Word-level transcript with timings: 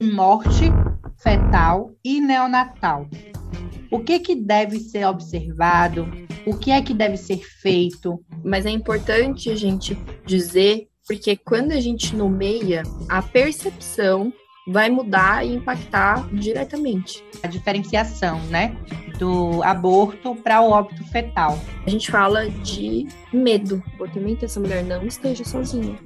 morte 0.00 0.72
fetal 1.18 1.92
e 2.02 2.20
neonatal. 2.20 3.06
O 3.90 3.98
que, 4.00 4.18
que 4.18 4.34
deve 4.34 4.78
ser 4.78 5.04
observado? 5.04 6.08
O 6.46 6.56
que 6.56 6.70
é 6.70 6.80
que 6.80 6.94
deve 6.94 7.16
ser 7.16 7.44
feito? 7.44 8.24
Mas 8.42 8.64
é 8.64 8.70
importante 8.70 9.50
a 9.50 9.56
gente 9.56 9.98
dizer, 10.24 10.88
porque 11.06 11.36
quando 11.36 11.72
a 11.72 11.80
gente 11.80 12.16
nomeia, 12.16 12.82
a 13.08 13.20
percepção 13.20 14.32
vai 14.66 14.88
mudar 14.88 15.44
e 15.44 15.54
impactar 15.54 16.28
diretamente. 16.32 17.22
A 17.42 17.48
diferenciação, 17.48 18.40
né, 18.44 18.76
do 19.18 19.62
aborto 19.62 20.34
para 20.36 20.62
o 20.62 20.70
óbito 20.70 21.04
fetal. 21.08 21.58
A 21.84 21.90
gente 21.90 22.10
fala 22.10 22.48
de 22.48 23.06
medo. 23.32 23.82
O 23.92 23.94
abortamento 23.94 24.44
essa 24.44 24.60
mulher 24.60 24.84
não 24.84 25.04
esteja 25.04 25.44
sozinha 25.44 25.98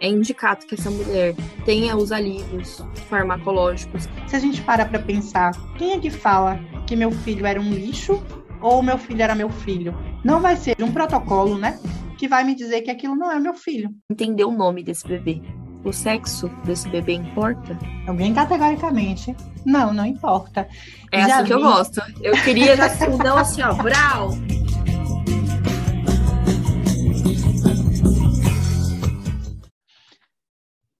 é 0.00 0.08
indicado 0.08 0.66
que 0.66 0.74
essa 0.74 0.90
mulher 0.90 1.34
tenha 1.64 1.96
os 1.96 2.10
alívios 2.10 2.82
farmacológicos. 3.08 4.08
Se 4.26 4.34
a 4.34 4.38
gente 4.38 4.62
para 4.62 4.84
para 4.86 4.98
pensar, 4.98 5.52
quem 5.76 5.92
é 5.92 5.98
que 5.98 6.10
fala 6.10 6.58
que 6.86 6.96
meu 6.96 7.10
filho 7.10 7.46
era 7.46 7.60
um 7.60 7.70
lixo 7.70 8.22
ou 8.60 8.82
meu 8.82 8.98
filho 8.98 9.22
era 9.22 9.34
meu 9.34 9.50
filho? 9.50 9.94
Não 10.24 10.40
vai 10.40 10.56
ser 10.56 10.76
um 10.82 10.90
protocolo, 10.90 11.58
né? 11.58 11.78
Que 12.18 12.26
vai 12.26 12.44
me 12.44 12.54
dizer 12.54 12.80
que 12.82 12.90
aquilo 12.90 13.14
não 13.14 13.30
é 13.30 13.38
meu 13.38 13.54
filho. 13.54 13.90
Entender 14.10 14.44
o 14.44 14.52
nome 14.52 14.82
desse 14.82 15.06
bebê. 15.06 15.40
O 15.82 15.92
sexo 15.92 16.50
desse 16.64 16.88
bebê 16.90 17.14
importa? 17.14 17.78
Alguém 18.06 18.34
categoricamente. 18.34 19.34
Não, 19.64 19.92
não 19.92 20.04
importa. 20.04 20.68
É 21.10 21.26
já 21.26 21.36
assim 21.36 21.42
vi... 21.42 21.48
que 21.48 21.54
eu 21.54 21.60
gosto. 21.60 22.02
Eu 22.20 22.32
queria 22.42 22.76
já 22.76 22.88
não 23.24 23.38
assim, 23.38 23.62
ó, 23.62 23.72
brau. 23.74 24.30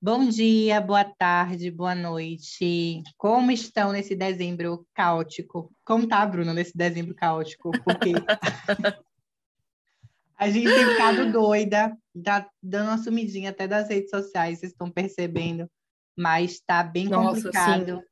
Bom 0.02 0.26
dia, 0.26 0.80
boa 0.80 1.04
tarde, 1.04 1.70
boa 1.70 1.94
noite. 1.94 3.02
Como 3.18 3.50
estão 3.50 3.92
nesse 3.92 4.14
dezembro 4.16 4.86
caótico? 4.94 5.70
Como 5.84 6.08
tá, 6.08 6.24
Bruna, 6.24 6.54
nesse 6.54 6.74
dezembro 6.74 7.14
caótico? 7.14 7.70
Porque 7.84 8.14
a 10.38 10.48
gente 10.48 10.72
tem 10.72 10.86
ficado 10.86 11.30
doida, 11.30 11.94
tá 12.24 12.48
dando 12.62 12.88
uma 12.88 12.96
sumidinha 12.96 13.50
até 13.50 13.68
das 13.68 13.90
redes 13.90 14.08
sociais, 14.08 14.60
vocês 14.60 14.72
estão 14.72 14.90
percebendo, 14.90 15.70
mas 16.16 16.52
está 16.52 16.82
bem 16.82 17.06
Nossa, 17.06 17.34
complicado. 17.34 17.98
Sim. 17.98 18.04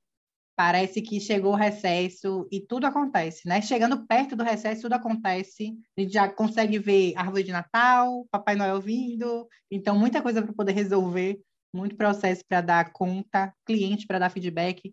Parece 0.55 1.01
que 1.01 1.19
chegou 1.21 1.53
o 1.53 1.57
recesso 1.57 2.47
e 2.53 2.61
tudo 2.61 2.85
acontece, 2.85 3.49
né? 3.49 3.63
Chegando 3.63 4.07
perto 4.07 4.37
do 4.37 4.45
recesso, 4.45 4.83
tudo 4.83 4.93
acontece. 4.93 5.73
A 5.97 6.01
gente 6.03 6.13
já 6.13 6.29
consegue 6.29 6.79
ver 6.79 7.15
árvore 7.17 7.45
de 7.45 7.53
Natal, 7.53 8.27
Papai 8.31 8.57
Noel 8.57 8.79
vindo, 8.79 9.49
então 9.71 9.99
muita 9.99 10.21
coisa 10.21 10.43
para 10.43 10.53
poder 10.53 10.73
resolver 10.73 11.41
muito 11.75 11.97
processo 11.97 12.43
para 12.49 12.61
dar 12.61 12.93
conta, 12.93 13.55
cliente 13.67 14.07
para 14.07 14.19
dar 14.19 14.31
feedback. 14.31 14.93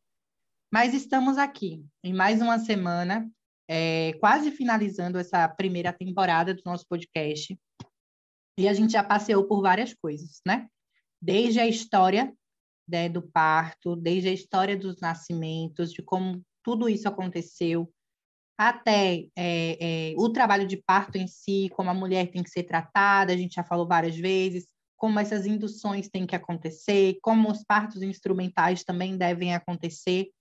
Mas 0.73 0.93
estamos 0.93 1.37
aqui 1.37 1.85
em 2.03 2.13
mais 2.13 2.41
uma 2.41 2.59
semana, 2.59 3.29
é, 3.69 4.13
quase 4.19 4.51
finalizando 4.51 5.17
essa 5.17 5.47
primeira 5.47 5.93
temporada 5.93 6.53
do 6.53 6.61
nosso 6.65 6.85
podcast. 6.87 7.57
E 8.57 8.67
a 8.67 8.73
gente 8.73 8.93
já 8.93 9.03
passeou 9.03 9.47
por 9.47 9.61
várias 9.61 9.93
coisas, 9.93 10.41
né? 10.45 10.67
Desde 11.21 11.59
a 11.59 11.67
história 11.67 12.33
né, 12.87 13.09
do 13.09 13.21
parto, 13.21 13.95
desde 13.95 14.29
a 14.29 14.33
história 14.33 14.77
dos 14.77 14.99
nascimentos, 14.99 15.91
de 15.91 16.01
como 16.01 16.41
tudo 16.63 16.87
isso 16.87 17.07
aconteceu, 17.07 17.91
até 18.57 19.27
é, 19.35 20.11
é, 20.11 20.13
o 20.17 20.29
trabalho 20.29 20.65
de 20.65 20.77
parto 20.77 21.17
em 21.17 21.27
si, 21.27 21.69
como 21.75 21.89
a 21.89 21.93
mulher 21.93 22.31
tem 22.31 22.41
que 22.41 22.49
ser 22.49 22.63
tratada, 22.63 23.33
a 23.33 23.37
gente 23.37 23.55
já 23.55 23.63
falou 23.63 23.87
várias 23.87 24.15
vezes, 24.15 24.65
como 25.05 25.19
essas 25.19 25.45
induções 25.45 26.09
têm 26.09 26.25
que 26.25 26.35
acontecer, 26.35 27.19
como 27.21 27.51
os 27.51 27.63
partos 27.63 28.01
instrumentais 28.01 28.83
também 28.83 29.15
devem 29.15 29.53
acontecer. 29.53 30.31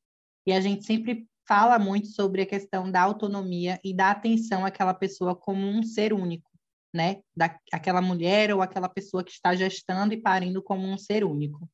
E 0.47 0.55
a 0.55 0.61
gente 0.63 0.87
sempre 0.87 1.29
fala 1.47 1.79
muito 1.79 2.07
sobre 2.07 2.41
a 2.41 2.47
questão 2.47 2.91
da 2.91 3.03
autonomia 3.03 3.79
e 3.85 3.93
da 3.93 4.11
atenção 4.11 4.65
àquela 4.65 4.95
pessoa 4.95 5.37
como 5.37 5.67
um 5.67 5.83
ser 5.83 6.15
único, 6.15 6.51
né? 6.95 7.21
Da, 7.37 7.61
aquela 7.71 8.01
mulher 8.01 8.55
ou 8.55 8.63
aquela 8.63 8.89
pessoa 8.89 9.23
que 9.23 9.33
está 9.33 9.55
gestando 9.55 10.15
e 10.15 10.23
parindo 10.23 10.63
como 10.63 10.87
um 10.89 10.97
ser 10.97 11.25
único. 11.25 11.69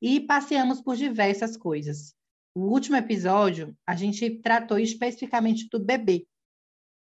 E 0.00 0.18
passeamos 0.18 0.80
por 0.80 0.96
diversas 0.96 1.54
coisas. 1.54 2.14
O 2.54 2.62
último 2.62 2.96
episódio, 2.96 3.76
a 3.86 3.94
gente 3.94 4.40
tratou 4.40 4.78
especificamente 4.78 5.68
do 5.70 5.78
bebê. 5.78 6.26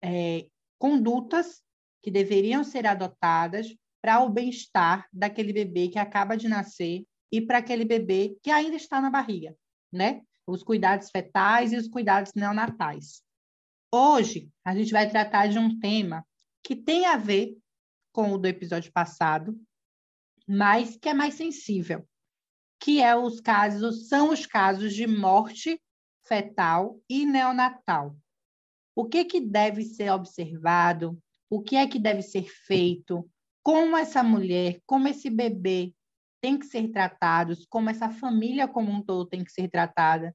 É, 0.04 0.46
condutas 0.78 1.62
que 2.02 2.10
deveriam 2.10 2.62
ser 2.62 2.86
adotadas 2.86 3.74
para 4.00 4.20
o 4.20 4.28
bem-estar 4.28 5.06
daquele 5.12 5.52
bebê 5.52 5.88
que 5.88 5.98
acaba 5.98 6.36
de 6.36 6.48
nascer 6.48 7.04
e 7.32 7.40
para 7.40 7.58
aquele 7.58 7.84
bebê 7.84 8.36
que 8.42 8.50
ainda 8.50 8.76
está 8.76 9.00
na 9.00 9.10
barriga, 9.10 9.56
né? 9.92 10.22
Os 10.46 10.62
cuidados 10.62 11.10
fetais 11.10 11.72
e 11.72 11.76
os 11.76 11.88
cuidados 11.88 12.32
neonatais. 12.34 13.22
Hoje, 13.92 14.50
a 14.64 14.74
gente 14.74 14.92
vai 14.92 15.08
tratar 15.08 15.48
de 15.48 15.58
um 15.58 15.78
tema 15.78 16.24
que 16.62 16.76
tem 16.76 17.06
a 17.06 17.16
ver 17.16 17.56
com 18.12 18.32
o 18.32 18.38
do 18.38 18.46
episódio 18.46 18.92
passado, 18.92 19.58
mas 20.46 20.96
que 20.96 21.08
é 21.08 21.14
mais 21.14 21.34
sensível, 21.34 22.06
que 22.80 23.00
é 23.00 23.14
os 23.14 23.40
casos, 23.40 24.08
são 24.08 24.30
os 24.32 24.46
casos 24.46 24.94
de 24.94 25.06
morte 25.06 25.80
fetal 26.26 27.00
e 27.08 27.26
neonatal. 27.26 28.16
O 28.94 29.06
que, 29.06 29.24
que 29.24 29.40
deve 29.40 29.84
ser 29.84 30.10
observado? 30.10 31.18
O 31.48 31.62
que 31.62 31.76
é 31.76 31.86
que 31.86 31.98
deve 31.98 32.22
ser 32.22 32.48
feito? 32.48 33.28
Como 33.62 33.96
essa 33.96 34.22
mulher, 34.22 34.80
como 34.86 35.08
esse 35.08 35.28
bebê 35.28 35.92
tem 36.40 36.58
que 36.58 36.66
ser 36.66 36.88
tratados, 36.88 37.66
como 37.68 37.90
essa 37.90 38.10
família 38.10 38.68
como 38.68 38.90
um 38.90 39.02
todo 39.02 39.28
tem 39.28 39.44
que 39.44 39.52
ser 39.52 39.68
tratada. 39.68 40.34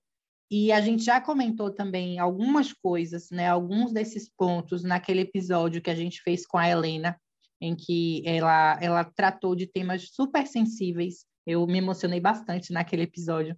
E 0.52 0.72
a 0.72 0.82
gente 0.82 1.04
já 1.04 1.20
comentou 1.20 1.72
também 1.72 2.20
algumas 2.20 2.72
coisas, 2.74 3.30
né, 3.32 3.48
alguns 3.48 3.92
desses 3.92 4.30
pontos 4.30 4.84
naquele 4.84 5.22
episódio 5.22 5.82
que 5.82 5.90
a 5.90 5.96
gente 5.96 6.22
fez 6.22 6.46
com 6.46 6.58
a 6.58 6.70
Helena, 6.70 7.20
em 7.60 7.76
que 7.76 8.22
ela, 8.26 8.78
ela 8.82 9.04
tratou 9.04 9.56
de 9.56 9.66
temas 9.66 10.10
super 10.12 10.46
sensíveis. 10.46 11.26
Eu 11.48 11.66
me 11.66 11.78
emocionei 11.78 12.20
bastante 12.20 12.72
naquele 12.72 13.04
episódio. 13.04 13.58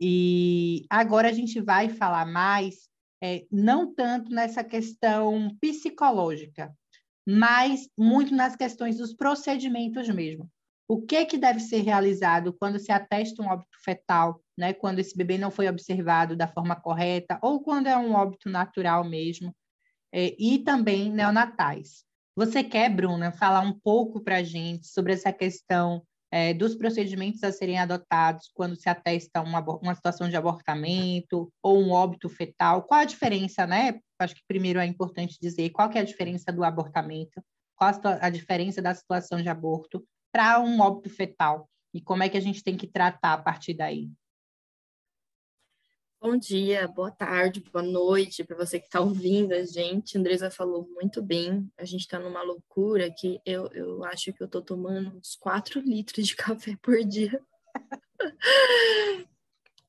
E 0.00 0.84
agora 0.88 1.28
a 1.28 1.32
gente 1.32 1.60
vai 1.60 1.88
falar 1.88 2.26
mais, 2.26 2.88
é, 3.22 3.44
não 3.50 3.92
tanto 3.92 4.30
nessa 4.30 4.62
questão 4.62 5.56
psicológica, 5.60 6.72
mas 7.30 7.90
muito 7.98 8.34
nas 8.34 8.56
questões 8.56 8.96
dos 8.96 9.12
procedimentos 9.12 10.08
mesmo. 10.08 10.50
O 10.88 11.02
que 11.02 11.26
que 11.26 11.36
deve 11.36 11.60
ser 11.60 11.82
realizado 11.82 12.54
quando 12.58 12.78
se 12.78 12.90
atesta 12.90 13.42
um 13.42 13.48
óbito 13.48 13.76
fetal, 13.84 14.42
né? 14.56 14.72
Quando 14.72 15.00
esse 15.00 15.14
bebê 15.14 15.36
não 15.36 15.50
foi 15.50 15.68
observado 15.68 16.34
da 16.34 16.48
forma 16.48 16.74
correta 16.74 17.38
ou 17.42 17.60
quando 17.60 17.86
é 17.86 17.98
um 17.98 18.14
óbito 18.14 18.48
natural 18.48 19.04
mesmo, 19.04 19.54
é, 20.10 20.34
e 20.38 20.60
também 20.60 21.12
neonatais. 21.12 22.02
Você 22.34 22.64
quer, 22.64 22.88
Bruna, 22.88 23.30
falar 23.30 23.60
um 23.60 23.78
pouco 23.78 24.24
para 24.24 24.36
a 24.36 24.42
gente 24.42 24.86
sobre 24.86 25.12
essa 25.12 25.30
questão 25.30 26.02
é, 26.32 26.54
dos 26.54 26.74
procedimentos 26.74 27.44
a 27.44 27.52
serem 27.52 27.78
adotados 27.78 28.50
quando 28.54 28.74
se 28.74 28.88
atesta 28.88 29.42
uma, 29.42 29.60
uma 29.60 29.94
situação 29.94 30.30
de 30.30 30.36
abortamento 30.36 31.52
ou 31.62 31.78
um 31.78 31.90
óbito 31.90 32.30
fetal? 32.30 32.84
Qual 32.84 33.00
a 33.00 33.04
diferença, 33.04 33.66
né? 33.66 34.00
Acho 34.18 34.34
que 34.34 34.42
primeiro 34.48 34.80
é 34.80 34.86
importante 34.86 35.38
dizer 35.40 35.70
qual 35.70 35.90
é 35.92 36.00
a 36.00 36.04
diferença 36.04 36.52
do 36.52 36.64
abortamento, 36.64 37.42
qual 37.76 37.90
a, 37.90 38.26
a 38.26 38.30
diferença 38.30 38.82
da 38.82 38.94
situação 38.94 39.40
de 39.40 39.48
aborto 39.48 40.04
para 40.32 40.60
um 40.60 40.80
óbito 40.80 41.08
fetal 41.08 41.68
e 41.94 42.00
como 42.00 42.22
é 42.22 42.28
que 42.28 42.36
a 42.36 42.40
gente 42.40 42.62
tem 42.62 42.76
que 42.76 42.86
tratar 42.86 43.34
a 43.34 43.42
partir 43.42 43.74
daí. 43.74 44.10
Bom 46.20 46.36
dia, 46.36 46.88
boa 46.88 47.12
tarde, 47.12 47.60
boa 47.60 47.80
noite 47.80 48.42
para 48.42 48.56
você 48.56 48.80
que 48.80 48.86
está 48.86 49.00
ouvindo 49.00 49.52
a 49.52 49.64
gente. 49.64 50.18
Andresa 50.18 50.50
falou 50.50 50.88
muito 50.90 51.22
bem. 51.22 51.70
A 51.78 51.84
gente 51.84 52.00
está 52.00 52.18
numa 52.18 52.42
loucura 52.42 53.08
que 53.08 53.40
eu, 53.46 53.68
eu 53.68 54.04
acho 54.04 54.32
que 54.32 54.42
eu 54.42 54.46
estou 54.46 54.60
tomando 54.60 55.16
uns 55.16 55.36
4 55.36 55.80
litros 55.80 56.26
de 56.26 56.34
café 56.36 56.76
por 56.82 57.04
dia. 57.04 57.40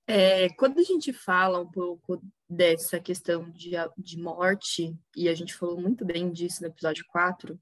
é, 0.06 0.50
quando 0.50 0.78
a 0.78 0.84
gente 0.84 1.12
fala 1.12 1.60
um 1.60 1.70
pouco 1.70 2.22
dessa 2.50 3.00
questão 3.00 3.50
de, 3.52 3.72
de 3.98 4.18
morte, 4.18 4.98
e 5.16 5.30
a 5.30 5.36
gente 5.36 5.54
falou 5.54 5.80
muito 5.80 6.04
bem 6.04 6.32
disso 6.32 6.62
no 6.62 6.68
episódio 6.68 7.06
4, 7.10 7.60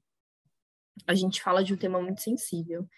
a 1.06 1.14
gente 1.14 1.42
fala 1.42 1.62
de 1.62 1.74
um 1.74 1.76
tema 1.76 2.00
muito 2.00 2.22
sensível. 2.22 2.88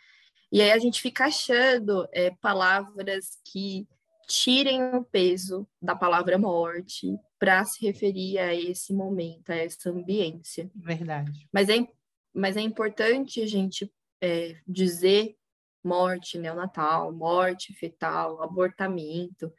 E 0.53 0.61
aí 0.61 0.71
a 0.71 0.79
gente 0.79 1.01
fica 1.01 1.27
achando 1.27 2.09
é, 2.13 2.31
palavras 2.31 3.39
que 3.45 3.87
tirem 4.27 4.83
o 4.95 5.05
peso 5.05 5.67
da 5.83 5.95
palavra 5.95 6.39
morte 6.39 7.19
para 7.39 7.65
se 7.65 7.85
referir 7.85 8.39
a 8.39 8.55
esse 8.55 8.93
momento, 8.93 9.51
a 9.51 9.57
essa 9.57 9.91
ambiência. 9.91 10.71
Verdade. 10.75 11.49
Mas 11.53 11.69
é, 11.69 11.87
mas 12.33 12.57
é 12.57 12.61
importante 12.61 13.43
a 13.43 13.47
gente 13.47 13.93
é, 14.21 14.57
dizer 14.67 15.37
morte 15.83 16.39
neonatal, 16.39 17.13
morte 17.13 17.73
fetal, 17.73 18.43
abortamento, 18.43 19.53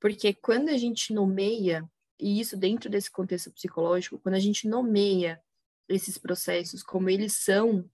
porque 0.00 0.34
quando 0.34 0.68
a 0.68 0.76
gente 0.76 1.12
nomeia, 1.12 1.88
e 2.18 2.40
isso 2.40 2.56
dentro 2.56 2.88
desse 2.88 3.10
contexto 3.10 3.50
psicológico, 3.50 4.18
quando 4.18 4.34
a 4.34 4.40
gente 4.40 4.68
nomeia 4.68 5.40
esses 5.88 6.18
processos 6.18 6.82
como 6.82 7.08
eles 7.10 7.34
são, 7.34 7.88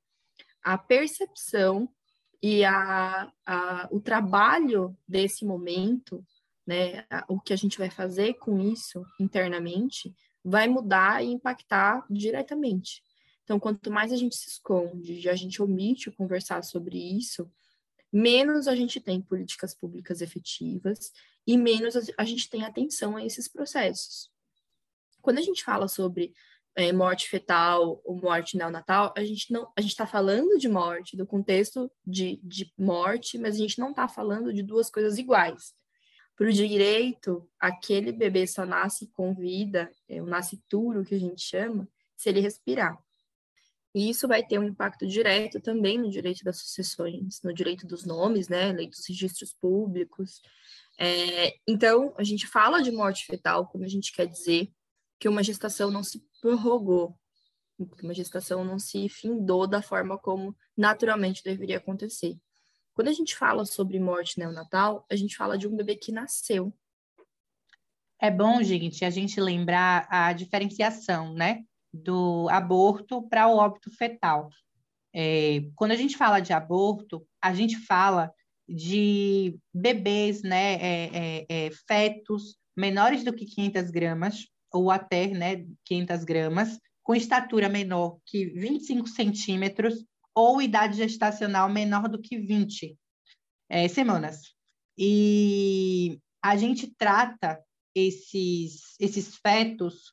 a 0.63 0.79
percepção 0.79 1.89
E 2.43 2.65
a, 2.65 3.33
a, 3.47 3.89
o 3.93 4.01
trabalho 4.01 4.97
desse 5.07 5.45
momento, 5.45 6.27
né, 6.67 7.07
a, 7.09 7.25
o 7.29 7.41
que 7.41 7.53
a 7.53 7.57
gente 7.57 7.79
vai 7.79 7.89
fazer 7.89 8.35
com 8.35 8.61
isso 8.61 9.05
internamente, 9.21 10.13
vai 10.45 10.67
mudar 10.67 11.25
e 11.25 11.29
impactar 11.29 12.05
diretamente. 12.11 13.01
Então, 13.45 13.61
quanto 13.61 13.93
mais 13.93 14.13
a 14.13 14.17
gente 14.17 14.35
se 14.35 14.49
esconde, 14.49 15.29
a 15.29 15.37
gente 15.37 15.63
omite 15.63 16.11
conversar 16.11 16.65
sobre 16.65 16.99
isso, 16.99 17.49
menos 18.13 18.69
a 18.69 18.77
gente 18.77 19.01
tem 19.01 19.21
políticas 19.21 19.75
públicas 19.75 20.21
efetivas 20.21 21.13
e 21.47 21.57
menos 21.57 21.95
a 22.17 22.25
gente 22.25 22.51
tem 22.51 22.65
atenção 22.65 23.17
a 23.17 23.25
esses 23.25 23.49
processos. 23.49 24.31
Quando 25.21 25.39
a 25.39 25.43
gente 25.43 25.65
fala 25.65 25.89
sobre 25.89 26.35
é, 26.75 26.93
morte 26.93 27.29
fetal 27.29 28.01
ou 28.05 28.17
morte 28.17 28.57
neonatal, 28.57 29.13
a 29.17 29.25
gente 29.25 29.53
não, 29.53 29.71
a 29.77 29.81
gente 29.81 29.93
está 29.93 30.07
falando 30.07 30.59
de 30.59 30.69
morte, 30.69 31.17
do 31.17 31.27
contexto 31.27 31.91
de, 32.05 32.41
de 32.43 32.73
morte, 32.79 33.39
mas 33.39 33.55
a 33.55 33.59
gente 33.59 33.79
não 33.79 33.91
está 33.91 34.09
falando 34.09 34.53
de 34.53 34.63
duas 34.63 34.91
coisas 34.91 35.19
iguais. 35.19 35.75
Para 36.37 36.49
o 36.49 36.53
direito, 36.53 37.49
aquele 37.61 38.11
bebê 38.11 38.47
só 38.47 38.65
nasce 38.65 39.07
com 39.09 39.35
vida, 39.35 39.91
é 40.09 40.21
o 40.21 40.27
nascituro 40.27 41.05
que 41.05 41.15
a 41.15 41.21
gente 41.21 41.43
chama, 41.43 41.89
se 42.17 42.29
ele 42.29 42.41
respirar. 42.41 42.99
E 43.95 44.09
isso 44.09 44.27
vai 44.27 44.43
ter 44.43 44.59
um 44.59 44.65
impacto 44.65 45.07
direto 45.07 45.61
também 45.61 45.99
no 45.99 46.11
direito 46.11 46.43
das 46.45 46.59
sucessões, 46.59 47.43
no 47.43 47.53
direito 47.53 47.87
dos 47.87 48.05
nomes, 48.07 48.49
né, 48.49 48.73
lei 48.73 48.89
dos 48.89 49.07
registros 49.07 49.53
públicos. 49.53 50.41
É, 50.99 51.55
então, 51.69 52.15
a 52.17 52.25
gente 52.25 52.47
fala 52.47 52.83
de 52.83 52.91
morte 52.91 53.27
fetal 53.27 53.67
quando 53.67 53.85
a 53.85 53.89
gente 53.89 54.13
quer 54.13 54.27
dizer 54.27 54.73
que 55.19 55.29
uma 55.29 55.43
gestação 55.43 55.91
não 55.91 56.03
se 56.03 56.25
prorrogou, 56.41 57.19
que 57.97 58.05
uma 58.05 58.15
gestação 58.15 58.65
não 58.65 58.79
se 58.79 59.09
findou 59.09 59.67
da 59.67 59.83
forma 59.83 60.19
como 60.19 60.57
naturalmente 60.77 61.43
deveria 61.45 61.77
acontecer. 61.77 62.37
Quando 62.95 63.09
a 63.09 63.13
gente 63.13 63.37
fala 63.37 63.65
sobre 63.65 63.99
morte 63.99 64.39
neonatal, 64.39 65.07
a 65.11 65.17
gente 65.17 65.37
fala 65.37 65.59
de 65.59 65.67
um 65.67 65.77
bebê 65.77 65.97
que 65.97 66.13
nasceu. 66.13 66.73
É 68.19 68.31
bom, 68.31 68.63
gente, 68.63 69.05
a 69.05 69.11
gente 69.11 69.41
lembrar 69.41 70.07
a 70.09 70.33
diferenciação, 70.33 71.35
né, 71.35 71.65
do 71.93 72.49
aborto 72.51 73.23
para 73.29 73.47
o 73.49 73.57
óbito 73.57 73.91
fetal. 73.91 74.49
É, 75.15 75.65
quando 75.75 75.93
a 75.93 75.97
gente 75.97 76.17
fala 76.17 76.41
de 76.41 76.53
aborto, 76.53 77.27
a 77.41 77.53
gente 77.53 77.79
fala 77.79 78.33
de 78.69 79.59
bebês, 79.75 80.43
né, 80.43 80.75
é, 80.75 81.11
é, 81.13 81.47
é 81.49 81.71
fetos 81.87 82.57
menores 82.77 83.23
do 83.23 83.33
que 83.33 83.45
500 83.45 83.91
gramas, 83.91 84.47
ou 84.73 84.91
até 84.91 85.27
né, 85.27 85.67
500 85.85 86.25
gramas, 86.25 86.79
com 87.03 87.15
estatura 87.15 87.69
menor 87.69 88.19
que 88.25 88.47
25 88.47 89.07
centímetros 89.09 90.05
ou 90.35 90.63
idade 90.63 90.97
gestacional 90.97 91.69
menor 91.69 92.09
do 92.09 92.19
que 92.19 92.39
20 92.39 92.97
é, 93.69 93.89
semanas. 93.89 94.55
E 94.97 96.19
a 96.43 96.57
gente 96.57 96.87
trata 96.97 97.63
esses, 97.95 98.95
esses 98.99 99.37
fetos 99.37 100.13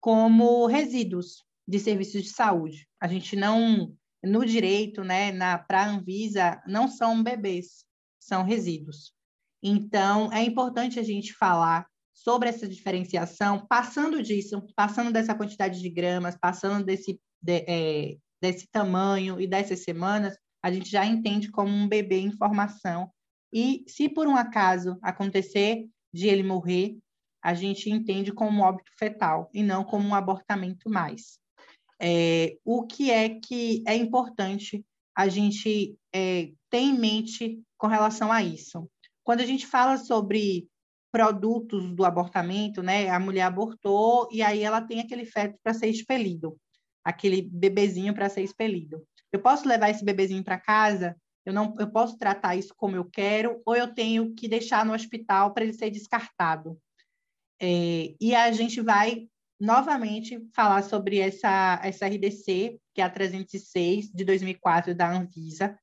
como 0.00 0.66
resíduos 0.66 1.44
de 1.66 1.78
serviços 1.78 2.22
de 2.22 2.28
saúde. 2.30 2.88
A 3.00 3.06
gente 3.06 3.36
não, 3.36 3.94
no 4.22 4.44
direito, 4.44 5.04
né, 5.04 5.32
para 5.66 5.82
a 5.82 5.88
Anvisa, 5.88 6.62
não 6.66 6.88
são 6.88 7.22
bebês, 7.22 7.84
são 8.18 8.42
resíduos. 8.42 9.12
Então, 9.62 10.32
é 10.32 10.42
importante 10.42 10.98
a 10.98 11.02
gente 11.02 11.34
falar 11.34 11.86
sobre 12.14 12.48
essa 12.48 12.66
diferenciação, 12.66 13.66
passando 13.66 14.22
disso, 14.22 14.62
passando 14.74 15.12
dessa 15.12 15.34
quantidade 15.34 15.80
de 15.80 15.88
gramas, 15.88 16.36
passando 16.36 16.84
desse, 16.84 17.20
de, 17.40 17.64
é, 17.68 18.16
desse 18.40 18.66
tamanho 18.68 19.40
e 19.40 19.46
dessas 19.46 19.80
semanas, 19.84 20.36
a 20.62 20.70
gente 20.72 20.90
já 20.90 21.04
entende 21.06 21.50
como 21.50 21.72
um 21.72 21.88
bebê 21.88 22.18
em 22.18 22.32
formação. 22.32 23.10
E 23.52 23.84
se 23.86 24.08
por 24.08 24.26
um 24.26 24.36
acaso 24.36 24.98
acontecer 25.02 25.86
de 26.12 26.26
ele 26.26 26.42
morrer, 26.42 26.98
a 27.42 27.54
gente 27.54 27.90
entende 27.90 28.32
como 28.32 28.58
um 28.58 28.62
óbito 28.62 28.90
fetal 28.98 29.50
e 29.52 29.62
não 29.62 29.84
como 29.84 30.08
um 30.08 30.14
abortamento 30.14 30.90
mais. 30.90 31.38
É, 32.00 32.56
o 32.64 32.86
que 32.86 33.10
é 33.10 33.28
que 33.28 33.82
é 33.86 33.94
importante 33.94 34.84
a 35.16 35.28
gente 35.28 35.96
é, 36.14 36.50
ter 36.70 36.78
em 36.78 36.98
mente 36.98 37.60
com 37.76 37.86
relação 37.86 38.30
a 38.30 38.42
isso? 38.42 38.88
Quando 39.24 39.40
a 39.40 39.46
gente 39.46 39.66
fala 39.66 39.96
sobre 39.96 40.68
produtos 41.10 41.94
do 41.94 42.04
abortamento, 42.04 42.82
né? 42.82 43.08
A 43.08 43.18
mulher 43.18 43.42
abortou 43.42 44.28
e 44.30 44.42
aí 44.42 44.62
ela 44.62 44.80
tem 44.80 45.00
aquele 45.00 45.24
feto 45.24 45.58
para 45.62 45.74
ser 45.74 45.88
expelido, 45.88 46.56
aquele 47.04 47.42
bebezinho 47.42 48.14
para 48.14 48.28
ser 48.28 48.42
expelido. 48.42 49.02
Eu 49.32 49.40
posso 49.40 49.66
levar 49.66 49.90
esse 49.90 50.04
bebezinho 50.04 50.44
para 50.44 50.60
casa? 50.60 51.16
Eu 51.44 51.52
não, 51.52 51.74
eu 51.78 51.90
posso 51.90 52.18
tratar 52.18 52.56
isso 52.56 52.74
como 52.76 52.96
eu 52.96 53.04
quero 53.04 53.60
ou 53.64 53.74
eu 53.74 53.92
tenho 53.92 54.34
que 54.34 54.48
deixar 54.48 54.84
no 54.84 54.92
hospital 54.92 55.54
para 55.54 55.64
ele 55.64 55.72
ser 55.72 55.90
descartado? 55.90 56.78
É, 57.60 58.14
e 58.20 58.34
a 58.34 58.50
gente 58.52 58.80
vai 58.80 59.28
novamente 59.60 60.40
falar 60.54 60.82
sobre 60.82 61.18
essa, 61.18 61.80
essa 61.82 62.06
RDC, 62.06 62.78
que 62.94 63.00
é 63.00 63.04
a 63.04 63.10
306 63.10 64.10
de 64.10 64.24
2004 64.24 64.94
da 64.94 65.10
Anvisa, 65.10 65.76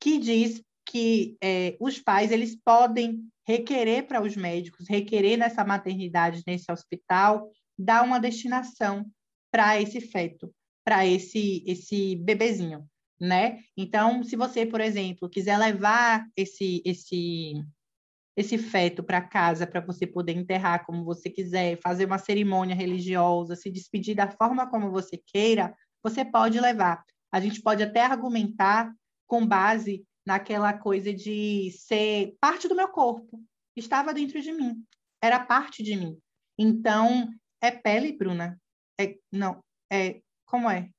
que 0.00 0.18
diz 0.18 0.62
que 0.84 1.36
é, 1.42 1.76
os 1.80 1.98
pais 1.98 2.30
eles 2.30 2.54
podem 2.54 3.26
requerer 3.46 4.06
para 4.06 4.22
os 4.22 4.36
médicos, 4.36 4.88
requerer 4.88 5.36
nessa 5.38 5.64
maternidade, 5.64 6.42
nesse 6.46 6.70
hospital, 6.70 7.50
dar 7.78 8.02
uma 8.02 8.20
destinação 8.20 9.06
para 9.50 9.80
esse 9.80 10.00
feto, 10.00 10.52
para 10.84 11.06
esse 11.06 11.64
esse 11.66 12.16
bebezinho, 12.16 12.86
né? 13.20 13.60
Então, 13.76 14.22
se 14.22 14.36
você, 14.36 14.66
por 14.66 14.80
exemplo, 14.80 15.28
quiser 15.28 15.58
levar 15.58 16.26
esse 16.36 16.82
esse 16.84 17.54
esse 18.36 18.58
feto 18.58 19.02
para 19.02 19.20
casa 19.20 19.66
para 19.66 19.80
você 19.80 20.06
poder 20.06 20.32
enterrar 20.32 20.84
como 20.84 21.04
você 21.04 21.30
quiser, 21.30 21.78
fazer 21.80 22.04
uma 22.04 22.18
cerimônia 22.18 22.76
religiosa, 22.76 23.56
se 23.56 23.70
despedir 23.70 24.14
da 24.14 24.30
forma 24.30 24.68
como 24.68 24.90
você 24.90 25.16
queira, 25.16 25.74
você 26.02 26.24
pode 26.24 26.60
levar. 26.60 27.02
A 27.32 27.40
gente 27.40 27.62
pode 27.62 27.82
até 27.82 28.02
argumentar 28.02 28.92
com 29.26 29.46
base 29.46 30.04
naquela 30.24 30.72
coisa 30.72 31.14
de 31.14 31.70
ser 31.72 32.36
parte 32.40 32.68
do 32.68 32.74
meu 32.74 32.88
corpo, 32.88 33.40
estava 33.74 34.12
dentro 34.12 34.40
de 34.40 34.52
mim, 34.52 34.84
era 35.22 35.40
parte 35.40 35.82
de 35.82 35.96
mim. 35.96 36.18
Então, 36.58 37.30
é 37.60 37.70
pele, 37.70 38.12
Bruna? 38.12 38.60
É, 39.00 39.16
não, 39.32 39.62
é, 39.90 40.20
como 40.44 40.70
é? 40.70 40.90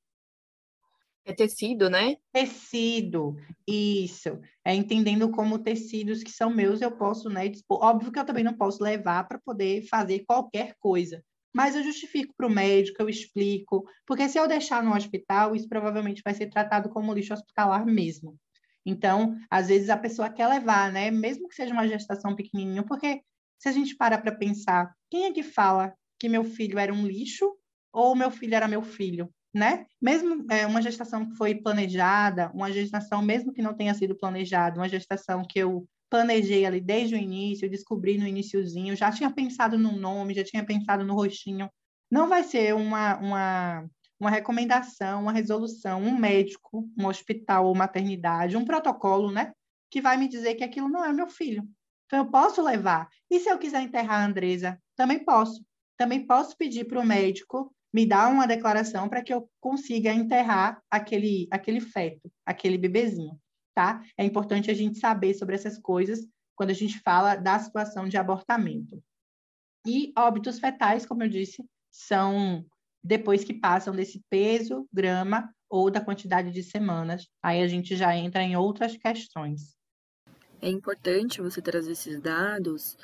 É 1.27 1.33
tecido, 1.33 1.89
né? 1.89 2.15
Tecido, 2.31 3.35
isso. 3.67 4.39
É 4.63 4.73
entendendo 4.73 5.29
como 5.29 5.59
tecidos 5.59 6.23
que 6.23 6.31
são 6.31 6.49
meus, 6.49 6.81
eu 6.81 6.89
posso, 6.89 7.29
né? 7.29 7.49
Dispor. 7.49 7.83
Óbvio 7.83 8.13
que 8.13 8.17
eu 8.17 8.25
também 8.25 8.45
não 8.45 8.53
posso 8.53 8.81
levar 8.81 9.27
para 9.27 9.37
poder 9.37 9.85
fazer 9.89 10.23
qualquer 10.25 10.75
coisa. 10.79 11.21
Mas 11.53 11.75
eu 11.75 11.83
justifico 11.83 12.33
para 12.37 12.47
o 12.47 12.49
médico, 12.49 13.01
eu 13.01 13.09
explico, 13.09 13.83
porque 14.05 14.29
se 14.29 14.39
eu 14.39 14.47
deixar 14.47 14.81
no 14.81 14.95
hospital, 14.95 15.53
isso 15.53 15.67
provavelmente 15.67 16.21
vai 16.23 16.33
ser 16.33 16.47
tratado 16.47 16.87
como 16.87 17.13
lixo 17.13 17.33
hospitalar 17.33 17.85
mesmo. 17.85 18.37
Então, 18.85 19.35
às 19.51 19.67
vezes 19.67 19.89
a 19.89 19.97
pessoa 19.97 20.29
quer 20.29 20.47
levar, 20.47 20.93
né? 20.93 21.11
Mesmo 21.11 21.49
que 21.49 21.55
seja 21.55 21.73
uma 21.73 21.89
gestação 21.89 22.37
pequenininha, 22.37 22.83
porque 22.85 23.21
se 23.59 23.67
a 23.67 23.73
gente 23.73 23.97
para 23.97 24.17
para 24.17 24.33
pensar, 24.33 24.93
quem 25.09 25.25
é 25.25 25.33
que 25.33 25.43
fala 25.43 25.93
que 26.17 26.29
meu 26.29 26.45
filho 26.45 26.79
era 26.79 26.93
um 26.93 27.05
lixo 27.05 27.53
ou 27.91 28.15
meu 28.15 28.31
filho 28.31 28.55
era 28.55 28.67
meu 28.67 28.81
filho, 28.81 29.29
né? 29.57 29.85
Mesmo 30.01 30.45
é, 30.51 30.65
uma 30.65 30.81
gestação 30.81 31.27
que 31.27 31.35
foi 31.35 31.55
planejada, 31.55 32.51
uma 32.53 32.71
gestação 32.71 33.21
mesmo 33.21 33.51
que 33.51 33.61
não 33.61 33.73
tenha 33.73 33.93
sido 33.93 34.15
planejada, 34.15 34.79
uma 34.79 34.87
gestação 34.87 35.43
que 35.43 35.59
eu 35.59 35.87
planejei 36.09 36.65
ali 36.65 36.79
desde 36.79 37.15
o 37.15 37.17
início, 37.17 37.69
descobri 37.69 38.17
no 38.17 38.27
iníciozinho, 38.27 38.95
já 38.95 39.11
tinha 39.11 39.29
pensado 39.29 39.77
no 39.77 39.91
nome, 39.91 40.33
já 40.33 40.43
tinha 40.43 40.65
pensado 40.65 41.03
no 41.03 41.15
rostinho, 41.15 41.69
não 42.09 42.29
vai 42.29 42.43
ser 42.43 42.73
uma, 42.73 43.17
uma 43.17 43.89
uma 44.19 44.29
recomendação, 44.29 45.21
uma 45.21 45.31
resolução, 45.31 46.01
um 46.01 46.17
médico, 46.17 46.89
um 46.97 47.05
hospital 47.05 47.67
ou 47.67 47.75
maternidade, 47.75 48.57
um 48.57 48.65
protocolo, 48.65 49.31
né? 49.31 49.53
Que 49.91 50.01
vai 50.01 50.17
me 50.17 50.27
dizer 50.27 50.55
que 50.55 50.63
aquilo 50.63 50.89
não 50.89 51.05
é 51.05 51.13
meu 51.13 51.27
filho. 51.27 51.67
Então, 52.05 52.19
eu 52.19 52.31
posso 52.31 52.61
levar. 52.61 53.07
E 53.29 53.39
se 53.39 53.49
eu 53.49 53.59
quiser 53.59 53.81
enterrar 53.81 54.21
a 54.21 54.25
Andresa? 54.25 54.81
Também 54.95 55.23
posso. 55.23 55.63
Também 55.97 56.25
posso 56.25 56.57
pedir 56.57 56.85
para 56.85 56.99
o 56.99 57.05
médico 57.05 57.73
me 57.97 58.05
dar 58.05 58.29
uma 58.29 58.45
declaração 58.45 59.09
para 59.09 59.23
que 59.23 59.33
eu 59.33 59.49
consiga 59.59 60.13
enterrar 60.13 60.79
aquele, 60.87 61.47
aquele 61.49 61.81
feto, 61.81 62.31
aquele 62.45 62.77
bebezinho, 62.77 63.41
tá? 63.73 64.03
É 64.15 64.23
importante 64.23 64.69
a 64.69 64.73
gente 64.75 64.99
saber 64.99 65.33
sobre 65.33 65.55
essas 65.55 65.79
coisas 65.79 66.23
quando 66.55 66.69
a 66.69 66.73
gente 66.73 66.99
fala 66.99 67.35
da 67.35 67.57
situação 67.57 68.07
de 68.07 68.15
abortamento. 68.15 69.03
E 69.83 70.13
óbitos 70.15 70.59
fetais, 70.59 71.07
como 71.07 71.23
eu 71.23 71.27
disse, 71.27 71.65
são 71.91 72.63
depois 73.03 73.43
que 73.43 73.55
passam 73.55 73.95
desse 73.95 74.21
peso, 74.29 74.87
grama 74.93 75.51
ou 75.67 75.89
da 75.89 75.99
quantidade 75.99 76.51
de 76.51 76.61
semanas. 76.61 77.27
Aí 77.41 77.63
a 77.63 77.67
gente 77.67 77.95
já 77.95 78.15
entra 78.15 78.43
em 78.43 78.55
outras 78.55 78.95
questões. 78.95 79.75
É 80.61 80.69
importante 80.69 81.41
você 81.41 81.63
trazer 81.63 81.93
esses 81.93 82.21
dados 82.21 82.95